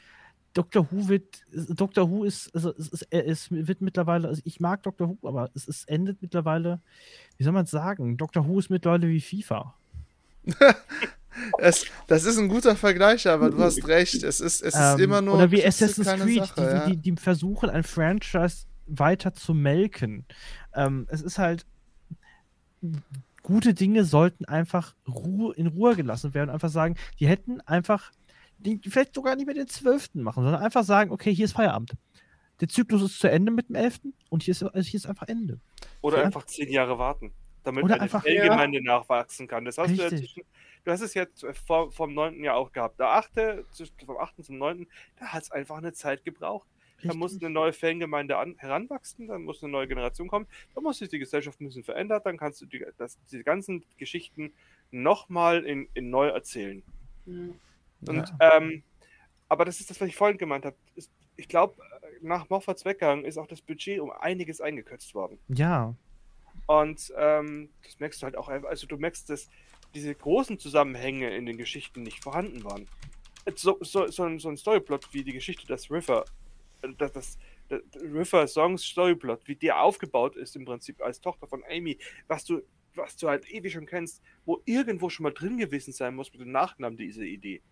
Dr. 0.52 0.86
Who 0.92 1.08
wird, 1.08 1.42
Dr. 1.52 2.08
Who 2.08 2.22
ist, 2.22 2.54
also 2.54 2.72
es, 2.78 2.88
ist, 2.88 3.08
er- 3.10 3.26
es 3.26 3.50
wird 3.50 3.80
mittlerweile, 3.80 4.28
also 4.28 4.40
ich 4.44 4.60
mag 4.60 4.84
Dr. 4.84 5.08
Who, 5.08 5.26
aber 5.26 5.50
es 5.54 5.66
ist, 5.66 5.88
endet 5.88 6.22
mittlerweile, 6.22 6.80
wie 7.38 7.42
soll 7.42 7.52
man 7.52 7.64
es 7.64 7.72
sagen? 7.72 8.16
Dr. 8.16 8.46
Who 8.46 8.60
ist 8.60 8.70
mittlerweile 8.70 9.08
wie 9.08 9.20
FIFA. 9.20 9.74
es, 11.58 11.86
das 12.06 12.24
ist 12.24 12.38
ein 12.38 12.48
guter 12.48 12.76
Vergleich, 12.76 13.26
aber 13.26 13.50
du 13.50 13.58
hast 13.58 13.84
recht. 13.88 14.22
Es 14.22 14.40
ist, 14.40 14.60
es 14.62 14.74
ist 14.74 14.80
Ähm, 14.94 15.00
immer 15.00 15.20
nur. 15.22 15.34
oder 15.34 15.50
wie 15.50 15.64
Assassin's 15.64 16.06
Creed, 16.08 16.44
Sache, 16.46 16.54
die, 16.60 16.62
ja. 16.62 16.86
die, 16.90 16.96
die 16.98 17.16
versuchen, 17.16 17.70
ein 17.70 17.82
Franchise 17.82 18.66
weiter 18.86 19.32
zu 19.34 19.54
melken. 19.54 20.24
Ähm, 20.74 21.06
es 21.10 21.22
ist 21.22 21.38
halt. 21.38 21.66
Gute 23.42 23.74
Dinge 23.74 24.04
sollten 24.04 24.46
einfach 24.46 24.94
Ruhe, 25.06 25.54
in 25.54 25.66
Ruhe 25.66 25.96
gelassen 25.96 26.32
werden 26.32 26.48
und 26.48 26.54
einfach 26.54 26.70
sagen, 26.70 26.96
die 27.20 27.26
hätten 27.26 27.60
einfach, 27.62 28.10
die, 28.58 28.80
vielleicht 28.88 29.14
sogar 29.14 29.36
nicht 29.36 29.44
mehr 29.46 29.54
den 29.54 29.68
12. 29.68 30.14
machen, 30.14 30.42
sondern 30.44 30.62
einfach 30.62 30.82
sagen, 30.84 31.10
okay, 31.10 31.34
hier 31.34 31.44
ist 31.44 31.52
Feierabend. 31.52 31.92
Der 32.60 32.68
Zyklus 32.68 33.02
ist 33.02 33.18
zu 33.20 33.30
Ende 33.30 33.52
mit 33.52 33.68
dem 33.68 33.74
11. 33.76 34.00
und 34.30 34.42
hier 34.42 34.52
ist, 34.52 34.62
also 34.62 34.80
hier 34.88 34.96
ist 34.98 35.06
einfach 35.06 35.28
Ende. 35.28 35.60
Oder 36.00 36.18
Ja. 36.18 36.24
einfach 36.24 36.46
zehn 36.46 36.70
Jahre 36.70 36.98
warten, 36.98 37.32
damit 37.64 37.84
Oder 37.84 38.00
einfach- 38.00 38.22
Fangemeinde 38.22 38.82
nachwachsen 38.82 39.46
kann. 39.46 39.64
Das 39.66 39.76
hast 39.76 39.90
du, 39.90 39.94
ja 40.02 40.08
zwischen, 40.08 40.42
du 40.84 40.90
hast 40.90 41.00
es 41.02 41.12
jetzt 41.12 41.44
vor, 41.66 41.92
vom 41.92 42.14
9. 42.14 42.42
Jahr 42.44 42.56
auch 42.56 42.72
gehabt. 42.72 42.98
Der 42.98 43.08
8., 43.10 43.32
zwischen- 43.72 43.94
vom 44.06 44.16
8. 44.18 44.42
zum 44.42 44.56
9., 44.56 44.86
da 45.18 45.26
hat 45.26 45.42
es 45.42 45.50
einfach 45.50 45.76
eine 45.76 45.92
Zeit 45.92 46.24
gebraucht. 46.24 46.68
Da 47.08 47.14
muss 47.14 47.38
eine 47.40 47.50
neue 47.50 47.72
Fangemeinde 47.72 48.36
an, 48.36 48.56
heranwachsen, 48.58 49.28
dann 49.28 49.42
muss 49.44 49.62
eine 49.62 49.72
neue 49.72 49.86
Generation 49.88 50.28
kommen, 50.28 50.46
dann 50.74 50.82
muss 50.84 50.98
sich 50.98 51.08
die 51.08 51.18
Gesellschaft 51.18 51.60
ein 51.60 51.66
bisschen 51.66 51.84
verändern, 51.84 52.20
dann 52.24 52.36
kannst 52.36 52.60
du 52.60 52.66
die, 52.66 52.84
das, 52.98 53.18
die 53.30 53.42
ganzen 53.42 53.84
Geschichten 53.98 54.52
nochmal 54.90 55.64
in, 55.64 55.88
in 55.94 56.10
neu 56.10 56.28
erzählen. 56.28 56.82
Mhm. 57.26 57.54
Und, 58.06 58.32
ähm, 58.40 58.82
aber 59.48 59.64
das 59.64 59.80
ist 59.80 59.90
das, 59.90 60.00
was 60.00 60.08
ich 60.08 60.16
vorhin 60.16 60.38
gemeint 60.38 60.64
habe. 60.64 60.76
Ich 61.36 61.48
glaube, 61.48 61.74
nach 62.20 62.48
Moffards 62.48 62.84
Weggang 62.84 63.24
ist 63.24 63.38
auch 63.38 63.46
das 63.46 63.60
Budget 63.60 64.00
um 64.00 64.10
einiges 64.10 64.60
eingekürzt 64.60 65.14
worden. 65.14 65.38
Ja, 65.48 65.94
Und 66.66 67.12
ähm, 67.16 67.70
das 67.82 67.98
merkst 67.98 68.22
du 68.22 68.24
halt 68.24 68.36
auch, 68.36 68.48
einfach- 68.48 68.68
also 68.68 68.86
du 68.86 68.96
merkst, 68.96 69.28
dass 69.28 69.48
diese 69.94 70.14
großen 70.14 70.58
Zusammenhänge 70.58 71.34
in 71.36 71.46
den 71.46 71.56
Geschichten 71.56 72.02
nicht 72.02 72.22
vorhanden 72.22 72.64
waren. 72.64 72.88
So, 73.56 73.78
so, 73.80 74.08
so, 74.08 74.22
ein, 74.24 74.38
so 74.38 74.48
ein 74.48 74.56
Storyplot 74.56 75.12
wie 75.12 75.22
die 75.22 75.32
Geschichte 75.32 75.66
des 75.66 75.90
River, 75.90 76.24
äh, 76.24 76.43
das, 76.98 77.12
das, 77.12 77.38
das 77.68 77.80
River 78.02 78.46
Songs 78.46 78.84
Storyplot, 78.84 79.46
wie 79.46 79.56
der 79.56 79.80
aufgebaut 79.80 80.36
ist 80.36 80.56
im 80.56 80.64
Prinzip 80.64 81.00
als 81.02 81.20
Tochter 81.20 81.46
von 81.46 81.62
Amy, 81.70 81.98
was 82.28 82.44
du, 82.44 82.62
was 82.94 83.16
du 83.16 83.28
halt 83.28 83.50
ewig 83.50 83.72
schon 83.72 83.86
kennst, 83.86 84.22
wo 84.44 84.62
irgendwo 84.64 85.08
schon 85.10 85.24
mal 85.24 85.32
drin 85.32 85.56
gewesen 85.58 85.92
sein 85.92 86.14
muss 86.14 86.32
mit 86.32 86.40
dem 86.40 86.52
Nachnamen 86.52 86.96
dieser 86.96 87.22
Idee. 87.22 87.62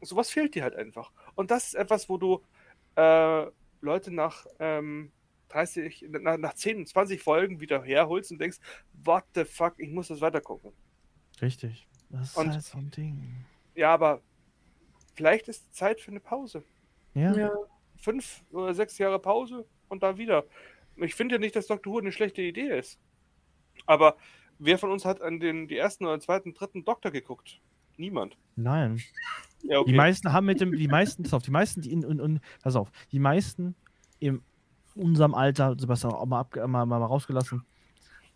Sowas 0.00 0.30
fehlt 0.30 0.54
dir 0.54 0.62
halt 0.64 0.74
einfach. 0.76 1.12
Und 1.34 1.50
das 1.50 1.68
ist 1.68 1.74
etwas, 1.74 2.08
wo 2.08 2.18
du 2.18 2.42
äh, 2.96 3.46
Leute 3.80 4.10
nach 4.12 4.46
ähm, 4.58 5.12
30, 5.50 6.06
nach, 6.08 6.36
nach 6.38 6.54
10, 6.54 6.86
20 6.86 7.22
Folgen 7.22 7.60
wieder 7.60 7.82
herholst 7.82 8.32
und 8.32 8.38
denkst, 8.40 8.58
what 9.04 9.24
the 9.34 9.44
fuck, 9.44 9.74
ich 9.78 9.90
muss 9.90 10.08
das 10.08 10.20
weitergucken. 10.20 10.72
richtig. 11.40 11.86
Das 12.10 12.30
ist 12.30 12.36
Und- 12.36 12.50
halt 12.52 12.62
so 12.62 12.78
ein 12.78 12.90
Ding. 12.90 13.44
Ja, 13.74 13.94
aber 13.94 14.20
vielleicht 15.14 15.48
ist 15.48 15.74
Zeit 15.74 16.00
für 16.00 16.10
eine 16.10 16.20
Pause. 16.20 16.62
Ja. 17.14 17.34
Ja. 17.34 17.50
Fünf 18.02 18.44
oder 18.50 18.74
sechs 18.74 18.98
Jahre 18.98 19.18
Pause 19.20 19.64
und 19.88 20.02
dann 20.02 20.18
wieder. 20.18 20.44
Ich 20.96 21.14
finde 21.14 21.36
ja 21.36 21.38
nicht, 21.38 21.54
dass 21.54 21.68
Doctor 21.68 21.92
Who 21.92 21.98
eine 22.00 22.12
schlechte 22.12 22.42
Idee 22.42 22.76
ist. 22.76 22.98
Aber 23.86 24.16
wer 24.58 24.76
von 24.76 24.90
uns 24.90 25.04
hat 25.04 25.22
an 25.22 25.38
den 25.40 25.68
die 25.68 25.76
ersten 25.76 26.04
oder 26.04 26.18
zweiten, 26.20 26.52
dritten 26.52 26.84
Doktor 26.84 27.12
geguckt? 27.12 27.60
Niemand. 27.96 28.36
Nein. 28.56 29.00
Ja, 29.62 29.78
okay. 29.78 29.92
Die 29.92 29.96
meisten 29.96 30.32
haben 30.32 30.46
mit 30.46 30.60
dem, 30.60 30.72
die 30.72 30.88
meisten, 30.88 31.22
pass 31.22 31.34
auf, 31.34 31.42
die 31.42 31.50
meisten, 31.52 31.82
die 31.82 31.92
in, 31.92 32.02
in, 32.02 32.18
in 32.18 32.40
pass 32.60 32.74
auf, 32.74 32.90
die 33.12 33.20
meisten 33.20 33.76
in 34.18 34.42
unserem 34.94 35.34
Alter, 35.34 35.76
Sebastian 35.78 36.12
auch 36.12 36.26
mal, 36.26 36.40
ab, 36.40 36.56
mal, 36.56 36.66
mal, 36.66 36.86
mal 36.86 37.04
rausgelassen, 37.04 37.64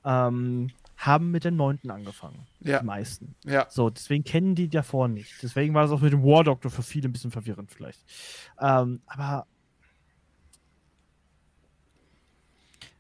ähm, 0.05 0.71
haben 0.97 1.31
mit 1.31 1.45
dem 1.45 1.57
neunten 1.57 1.91
angefangen. 1.91 2.47
Ja. 2.61 2.79
Die 2.79 2.87
meisten. 2.87 3.35
Ja, 3.45 3.67
So, 3.69 3.91
deswegen 3.91 4.25
kennen 4.25 4.55
die 4.55 4.69
davor 4.69 5.09
nicht. 5.09 5.43
Deswegen 5.43 5.75
war 5.75 5.85
es 5.85 5.91
auch 5.91 6.01
mit 6.01 6.13
dem 6.13 6.23
War 6.23 6.45
Doctor 6.45 6.71
für 6.71 6.83
viele 6.83 7.09
ein 7.09 7.13
bisschen 7.13 7.31
verwirrend 7.31 7.71
vielleicht. 7.71 8.01
Ähm, 8.61 9.03
aber 9.07 9.47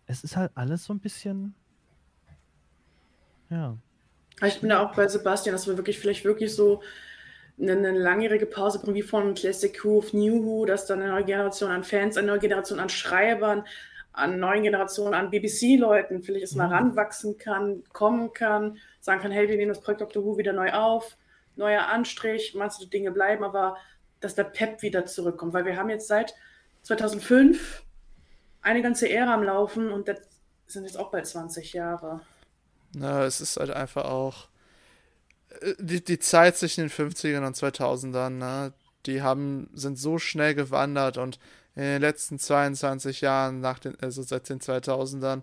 es 0.06 0.24
ist 0.24 0.36
halt 0.36 0.52
alles 0.54 0.84
so 0.84 0.92
ein 0.94 1.00
bisschen. 1.00 1.54
Ja. 3.50 3.76
Ich 4.44 4.60
bin 4.60 4.70
da 4.70 4.84
auch 4.84 4.94
bei 4.94 5.08
Sebastian, 5.08 5.54
dass 5.54 5.66
wir 5.66 5.76
wirklich 5.76 5.98
vielleicht 5.98 6.24
wirklich 6.24 6.54
so 6.54 6.82
eine, 7.58 7.72
eine 7.72 7.92
langjährige 7.98 8.46
Pause 8.46 8.80
bringen, 8.80 8.96
wie 8.96 9.02
von 9.02 9.34
Classic 9.34 9.82
Who 9.84 9.98
auf 9.98 10.12
New 10.12 10.44
Who, 10.44 10.66
dass 10.66 10.86
dann 10.86 11.00
eine 11.00 11.10
neue 11.10 11.24
Generation 11.24 11.70
an 11.70 11.84
Fans, 11.84 12.16
eine 12.16 12.26
neue 12.26 12.38
Generation 12.40 12.78
an 12.80 12.88
Schreibern, 12.90 13.64
an 14.12 14.38
neuen 14.38 14.62
Generationen 14.62 15.14
an 15.14 15.30
BBC-Leuten 15.30 16.22
vielleicht 16.22 16.42
erstmal 16.42 16.68
Mhm. 16.68 16.72
ranwachsen 16.74 17.38
kann, 17.38 17.82
kommen 17.92 18.32
kann, 18.32 18.78
sagen 19.00 19.20
kann, 19.22 19.30
hey, 19.32 19.48
wir 19.48 19.56
nehmen 19.56 19.70
das 19.70 19.80
Projekt 19.80 20.00
Doctor 20.02 20.24
Who 20.24 20.36
wieder 20.38 20.52
neu 20.52 20.72
auf, 20.72 21.16
neuer 21.56 21.86
Anstrich, 21.86 22.54
manche 22.54 22.86
Dinge 22.88 23.10
bleiben, 23.12 23.44
aber 23.44 23.76
dass 24.20 24.34
der 24.34 24.44
Pep 24.44 24.82
wieder 24.82 25.06
zurückkommt, 25.06 25.52
weil 25.54 25.64
wir 25.64 25.76
haben 25.76 25.90
jetzt 25.90 26.08
seit 26.08 26.34
2005 26.82 27.84
eine 28.66 28.82
ganze 28.82 29.08
Ära 29.08 29.34
am 29.34 29.44
Laufen 29.44 29.90
und 29.92 30.08
das 30.08 30.18
sind 30.66 30.84
jetzt 30.84 30.98
auch 30.98 31.10
bald 31.10 31.26
20 31.26 31.72
Jahre. 31.72 32.20
na, 32.92 33.24
es 33.24 33.40
ist 33.40 33.56
halt 33.58 33.70
einfach 33.70 34.04
auch. 34.06 34.48
äh, 35.60 35.74
Die, 35.78 36.02
die 36.04 36.18
Zeit 36.18 36.56
zwischen 36.56 36.82
den 36.82 36.90
50ern 36.90 37.46
und 37.46 37.56
2000ern, 37.56 38.30
ne, 38.38 38.72
die 39.06 39.22
haben, 39.22 39.70
sind 39.74 39.98
so 39.98 40.18
schnell 40.18 40.54
gewandert 40.54 41.18
und 41.18 41.38
in 41.74 41.82
den 41.82 42.00
letzten 42.00 42.38
22 42.38 43.20
Jahren, 43.20 43.60
nach 43.60 43.78
den, 43.78 43.98
also 44.00 44.22
seit 44.22 44.48
den 44.48 44.60
2000ern, 44.60 45.42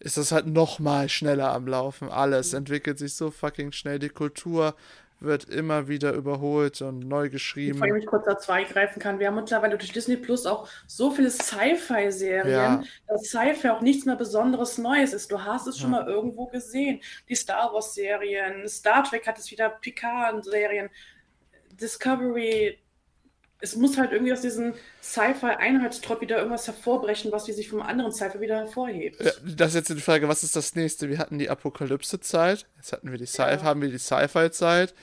ist 0.00 0.16
das 0.18 0.32
halt 0.32 0.46
noch 0.46 0.78
mal 0.80 1.08
schneller 1.08 1.52
am 1.52 1.66
Laufen. 1.68 2.10
Alles 2.10 2.52
entwickelt 2.54 2.98
sich 2.98 3.14
so 3.16 3.30
fucking 3.30 3.72
schnell. 3.72 3.98
Die 3.98 4.10
Kultur 4.10 4.76
wird 5.24 5.44
immer 5.44 5.88
wieder 5.88 6.12
überholt 6.12 6.80
und 6.82 7.00
neu 7.00 7.28
geschrieben. 7.30 7.74
Bevor 7.80 7.86
ich 7.88 7.92
mich 7.94 8.06
kurz 8.06 8.24
dazu 8.26 8.52
eingreifen 8.52 9.00
kann, 9.00 9.18
wir 9.18 9.26
haben 9.28 9.34
mittlerweile 9.36 9.76
durch 9.78 9.92
Disney 9.92 10.16
Plus 10.16 10.46
auch 10.46 10.68
so 10.86 11.10
viele 11.10 11.30
Sci-Fi-Serien, 11.30 12.48
Ja. 12.48 12.82
dass 13.08 13.22
Sci-Fi 13.24 13.68
auch 13.70 13.80
nichts 13.80 14.04
mehr 14.06 14.16
Besonderes 14.16 14.78
Neues 14.78 15.12
ist. 15.12 15.30
Du 15.32 15.42
hast 15.42 15.66
es 15.66 15.78
schon 15.78 15.92
Ja. 15.92 16.00
mal 16.02 16.08
irgendwo 16.08 16.46
gesehen. 16.46 17.00
Die 17.28 17.34
Star 17.34 17.72
Wars-Serien, 17.72 18.68
Star 18.68 19.04
Trek 19.04 19.26
hat 19.26 19.38
es 19.38 19.50
wieder, 19.50 19.68
Picard-Serien, 19.70 20.88
Discovery. 21.80 22.78
Es 23.64 23.76
muss 23.76 23.96
halt 23.96 24.12
irgendwie 24.12 24.32
aus 24.34 24.42
diesem 24.42 24.74
Sci-Fi-Einheitstrott 25.02 26.20
wieder 26.20 26.36
irgendwas 26.36 26.66
hervorbrechen, 26.66 27.32
was 27.32 27.44
die 27.44 27.52
sich 27.52 27.68
vom 27.70 27.80
anderen 27.80 28.12
Sci-Fi 28.12 28.38
wieder 28.40 28.58
hervorhebt. 28.58 29.22
Ja, 29.24 29.30
das 29.56 29.68
ist 29.68 29.74
jetzt 29.74 29.88
die 29.88 30.02
Frage, 30.02 30.28
was 30.28 30.42
ist 30.44 30.54
das 30.54 30.74
nächste? 30.74 31.08
Wir 31.08 31.16
hatten 31.18 31.38
die 31.38 31.48
Apokalypse-Zeit, 31.48 32.66
jetzt 32.76 32.92
hatten 32.92 33.10
wir 33.10 33.16
die 33.16 33.26
Sci 33.26 33.40
Ja. 33.42 33.62
haben 33.62 33.80
wir 33.80 33.88
die 33.88 33.98
Sci-Fi-Zeit. 33.98 34.94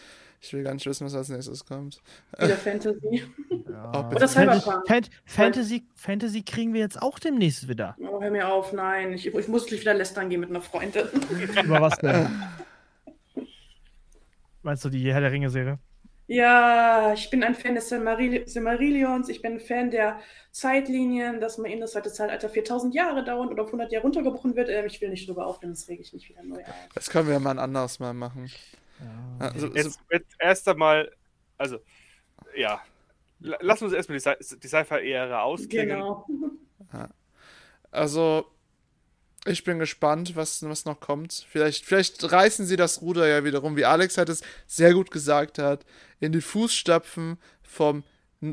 Ich 0.43 0.53
will 0.53 0.63
gar 0.63 0.73
nicht 0.73 0.85
wissen, 0.85 1.05
was 1.05 1.15
als 1.15 1.29
nächstes 1.29 1.65
kommt. 1.65 2.01
Wieder 2.38 2.55
Fantasy. 2.55 3.23
Bitte. 3.49 3.71
Oder 3.71 4.27
Fantasy, 4.27 4.33
Cyberpunk. 4.33 4.88
Fan- 4.88 5.05
Fantasy, 5.25 5.83
Fantasy 5.95 6.41
kriegen 6.43 6.73
wir 6.73 6.81
jetzt 6.81 7.01
auch 7.01 7.17
demnächst 7.19 7.67
wieder. 7.67 7.95
Oh, 7.99 8.21
hör 8.21 8.31
mir 8.31 8.47
auf, 8.47 8.73
nein. 8.73 9.13
Ich, 9.13 9.27
ich 9.27 9.47
muss 9.47 9.65
gleich 9.67 9.81
wieder 9.81 9.93
lästern 9.95 10.29
gehen 10.29 10.39
mit 10.39 10.49
einer 10.49 10.61
Freundin. 10.61 11.07
Über 11.63 11.81
was 11.81 11.97
denn? 11.97 12.27
Meinst 14.63 14.85
du 14.85 14.89
die 14.89 15.11
Herr 15.11 15.21
der 15.21 15.31
Ringe-Serie? 15.31 15.79
Ja, 16.33 17.11
ich 17.11 17.29
bin 17.29 17.43
ein 17.43 17.55
Fan 17.55 17.75
des 17.75 17.91
Silmaril- 17.91 18.47
Silmarillions, 18.47 19.27
ich 19.27 19.41
bin 19.41 19.55
ein 19.55 19.59
Fan 19.59 19.91
der 19.91 20.17
Zeitlinien, 20.51 21.41
dass 21.41 21.57
man 21.57 21.69
in 21.69 21.81
das 21.81 21.91
zweite 21.91 22.09
Zeitalter 22.09 22.47
4000 22.47 22.95
Jahre 22.95 23.25
dauert 23.25 23.51
oder 23.51 23.63
auf 23.63 23.67
100 23.67 23.91
Jahre 23.91 24.03
runtergebrochen 24.03 24.55
wird. 24.55 24.69
Ähm, 24.69 24.85
ich 24.85 25.01
will 25.01 25.09
nicht 25.09 25.27
drüber 25.27 25.45
aufnehmen, 25.45 25.73
das 25.73 25.89
rege 25.89 26.01
ich 26.01 26.13
mich 26.13 26.29
wieder 26.29 26.41
neu 26.43 26.61
auf. 26.61 26.73
Das 26.95 27.09
können 27.09 27.27
wir 27.27 27.33
ja 27.33 27.39
mal 27.41 27.51
ein 27.51 27.59
anderes 27.59 27.99
Mal 27.99 28.13
machen. 28.13 28.49
Also, 29.39 29.67
so, 29.67 29.73
Jetzt 29.73 29.99
wird 30.09 30.25
erst 30.39 30.69
einmal, 30.69 31.11
also, 31.57 31.79
ja. 32.55 32.79
La- 33.41 33.57
Lass 33.59 33.81
uns 33.81 33.91
erstmal 33.91 34.17
die, 34.19 34.23
Sci- 34.23 34.57
die 34.57 34.67
Sci-Fi-Ära 34.69 35.41
ausklingen. 35.41 35.97
Genau. 35.97 36.25
also, 37.91 38.45
ich 39.45 39.63
bin 39.63 39.80
gespannt, 39.80 40.35
was, 40.35 40.63
was 40.63 40.85
noch 40.85 40.99
kommt. 40.99 41.45
Vielleicht, 41.49 41.85
vielleicht 41.85 42.31
reißen 42.31 42.65
sie 42.65 42.76
das 42.76 43.01
Ruder 43.01 43.27
ja 43.27 43.43
wiederum, 43.43 43.76
wie 43.76 43.85
Alex 43.85 44.18
hat 44.18 44.30
es 44.30 44.41
sehr 44.68 44.93
gut 44.93 45.11
gesagt 45.11 45.57
hat. 45.57 45.85
In 46.19 46.31
die 46.31 46.41
Fußstapfen 46.41 47.38
vom 47.63 48.03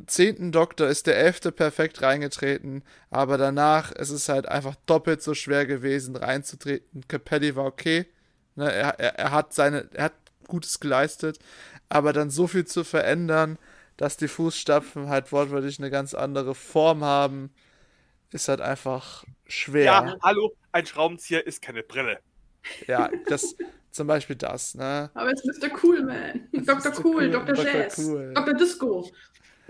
zehnten 0.06 0.52
Doktor 0.52 0.88
ist 0.88 1.06
der 1.06 1.18
elfte 1.18 1.50
perfekt 1.52 2.02
reingetreten, 2.02 2.82
aber 3.10 3.38
danach 3.38 3.92
ist 3.92 4.10
es 4.10 4.28
halt 4.28 4.46
einfach 4.46 4.76
doppelt 4.86 5.22
so 5.22 5.34
schwer 5.34 5.66
gewesen, 5.66 6.16
reinzutreten. 6.16 7.06
Capelli 7.08 7.56
war 7.56 7.64
okay. 7.64 8.06
Ne, 8.54 8.70
er, 8.70 8.98
er, 8.98 9.18
er 9.18 9.30
hat 9.30 9.54
seine, 9.54 9.88
er 9.94 10.04
hat 10.04 10.14
Gutes 10.46 10.80
geleistet, 10.80 11.38
aber 11.88 12.12
dann 12.12 12.30
so 12.30 12.46
viel 12.46 12.66
zu 12.66 12.84
verändern, 12.84 13.58
dass 13.96 14.16
die 14.16 14.28
Fußstapfen 14.28 15.08
halt 15.08 15.32
wortwörtlich 15.32 15.78
eine 15.78 15.90
ganz 15.90 16.14
andere 16.14 16.54
Form 16.54 17.04
haben, 17.04 17.50
ist 18.32 18.48
halt 18.48 18.60
einfach 18.60 19.24
schwer. 19.46 19.84
Ja, 19.84 20.16
hallo, 20.22 20.54
ein 20.72 20.86
Schraubenzieher 20.86 21.46
ist 21.46 21.62
keine 21.62 21.82
Brille. 21.82 22.18
Ja, 22.86 23.10
das 23.26 23.56
zum 23.90 24.06
Beispiel 24.06 24.36
das, 24.36 24.74
ne? 24.74 25.10
Aber 25.14 25.30
jetzt 25.30 25.44
Mr. 25.44 25.70
Cool 25.82 26.02
Man, 26.04 26.48
Dr. 26.52 26.92
Cool, 26.98 27.14
Cool, 27.14 27.30
Dr. 27.30 27.54
Dr. 27.54 27.64
Jazz, 27.72 27.98
Cool. 27.98 28.32
Dr. 28.34 28.54
Disco. 28.54 29.10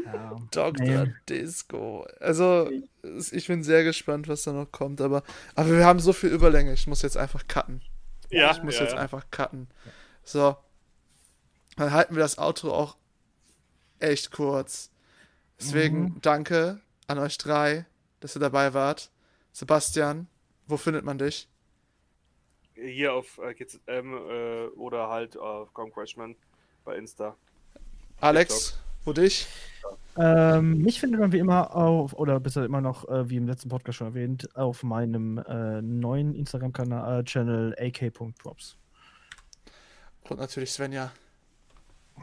Ja. 0.04 0.36
Dr. 0.50 1.06
Disco. 1.28 2.06
Also, 2.20 2.70
ich 3.32 3.46
bin 3.46 3.62
sehr 3.62 3.84
gespannt, 3.84 4.28
was 4.28 4.42
da 4.42 4.52
noch 4.52 4.70
kommt, 4.70 5.00
aber, 5.00 5.22
aber 5.54 5.70
wir 5.70 5.84
haben 5.84 6.00
so 6.00 6.12
viel 6.12 6.30
Überlänge, 6.30 6.72
ich 6.72 6.86
muss 6.86 7.02
jetzt 7.02 7.16
einfach 7.16 7.46
cutten. 7.48 7.82
Ja, 8.30 8.50
ich 8.50 8.62
muss 8.62 8.76
ja, 8.76 8.82
jetzt 8.82 8.92
ja. 8.92 8.98
einfach 8.98 9.24
cutten. 9.30 9.68
So, 10.24 10.56
dann 11.76 11.92
halten 11.92 12.14
wir 12.14 12.20
das 12.20 12.38
Outro 12.38 12.72
auch 12.72 12.96
echt 13.98 14.30
kurz. 14.30 14.90
Deswegen 15.58 16.00
Mhm. 16.00 16.18
danke 16.22 16.80
an 17.06 17.18
euch 17.18 17.38
drei, 17.38 17.86
dass 18.20 18.36
ihr 18.36 18.40
dabei 18.40 18.74
wart. 18.74 19.10
Sebastian, 19.52 20.28
wo 20.66 20.76
findet 20.76 21.04
man 21.04 21.18
dich? 21.18 21.48
Hier 22.74 23.14
auf 23.14 23.38
äh, 23.38 23.54
GZM 23.54 24.14
äh, 24.14 24.66
oder 24.76 25.08
halt 25.08 25.36
auf 25.36 25.74
Concrashman 25.74 26.36
bei 26.84 26.96
Insta. 26.96 27.36
Alex, 28.20 28.78
wo 29.04 29.12
dich? 29.12 29.46
Ähm, 30.16 30.78
mich 30.78 30.98
findet 31.00 31.20
man 31.20 31.32
wie 31.32 31.38
immer 31.38 31.74
auf, 31.74 32.12
oder 32.14 32.38
besser 32.40 32.64
immer 32.64 32.80
noch, 32.80 33.08
äh, 33.08 33.28
wie 33.30 33.36
im 33.36 33.46
letzten 33.46 33.68
Podcast 33.68 33.98
schon 33.98 34.08
erwähnt, 34.08 34.48
auf 34.56 34.82
meinem 34.82 35.38
äh, 35.38 35.80
neuen 35.80 36.34
Instagram-Channel 36.34 37.76
ak.props. 37.78 38.76
Und 40.28 40.40
natürlich 40.40 40.72
Svenja. 40.72 41.12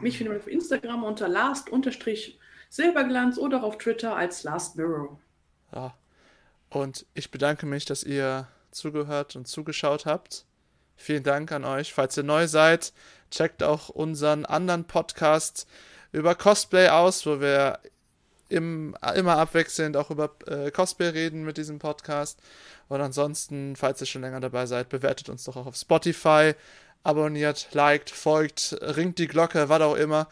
Mich 0.00 0.18
findet 0.18 0.34
man 0.34 0.42
auf 0.42 0.48
Instagram 0.48 1.04
unter 1.04 1.28
last-silberglanz 1.28 3.38
oder 3.38 3.64
auf 3.64 3.78
Twitter 3.78 4.14
als 4.14 4.42
Last 4.42 4.76
Mirror. 4.76 5.18
Ja. 5.72 5.94
Und 6.68 7.06
ich 7.14 7.30
bedanke 7.30 7.66
mich, 7.66 7.84
dass 7.84 8.02
ihr 8.02 8.48
zugehört 8.70 9.36
und 9.36 9.46
zugeschaut 9.46 10.06
habt. 10.06 10.44
Vielen 10.96 11.22
Dank 11.22 11.52
an 11.52 11.64
euch. 11.64 11.92
Falls 11.92 12.16
ihr 12.16 12.22
neu 12.22 12.48
seid, 12.48 12.92
checkt 13.30 13.62
auch 13.62 13.88
unseren 13.88 14.46
anderen 14.46 14.84
Podcast 14.84 15.66
über 16.12 16.34
Cosplay 16.34 16.88
aus, 16.88 17.26
wo 17.26 17.40
wir 17.40 17.78
im, 18.48 18.96
immer 19.14 19.38
abwechselnd 19.38 19.96
auch 19.96 20.10
über 20.10 20.34
äh, 20.46 20.70
Cosplay 20.70 21.08
reden 21.08 21.44
mit 21.44 21.56
diesem 21.56 21.78
Podcast. 21.78 22.38
Und 22.88 23.00
ansonsten, 23.00 23.76
falls 23.76 24.00
ihr 24.00 24.06
schon 24.06 24.22
länger 24.22 24.40
dabei 24.40 24.66
seid, 24.66 24.88
bewertet 24.88 25.28
uns 25.28 25.44
doch 25.44 25.56
auch 25.56 25.66
auf 25.66 25.76
Spotify, 25.76 26.54
abonniert, 27.02 27.68
liked, 27.72 28.10
folgt, 28.10 28.76
ringt 28.80 29.18
die 29.18 29.28
Glocke, 29.28 29.68
was 29.68 29.82
auch 29.82 29.96
immer. 29.96 30.28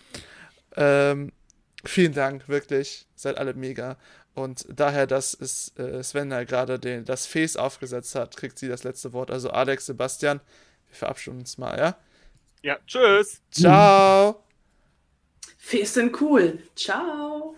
Ähm, 0.80 1.32
vielen 1.86 2.14
Dank, 2.14 2.48
wirklich. 2.48 3.08
Seid 3.16 3.40
alle 3.40 3.56
mega. 3.56 3.98
Und 4.36 4.64
daher, 4.70 5.08
dass 5.08 5.34
es 5.34 5.76
äh, 5.80 6.04
Sven 6.04 6.30
da 6.30 6.44
gerade 6.44 6.78
den, 6.78 7.04
das 7.04 7.26
Face 7.26 7.58
aufgesetzt 7.58 8.14
hat, 8.14 8.38
kriegt 8.38 8.60
sie 8.60 8.68
das 8.68 8.84
letzte 8.84 9.12
Wort. 9.12 9.32
Also 9.32 9.50
Alex, 9.50 9.88
Sebastian, 9.88 10.40
wir 10.88 10.96
verabschieden 10.96 11.40
uns 11.40 11.58
mal, 11.58 11.80
ja? 11.80 11.98
Ja, 12.62 12.78
tschüss! 12.86 13.42
Ciao! 13.50 14.47
Fes 15.70 15.96
sind 15.96 16.22
cool. 16.22 16.60
Ciao. 16.78 17.54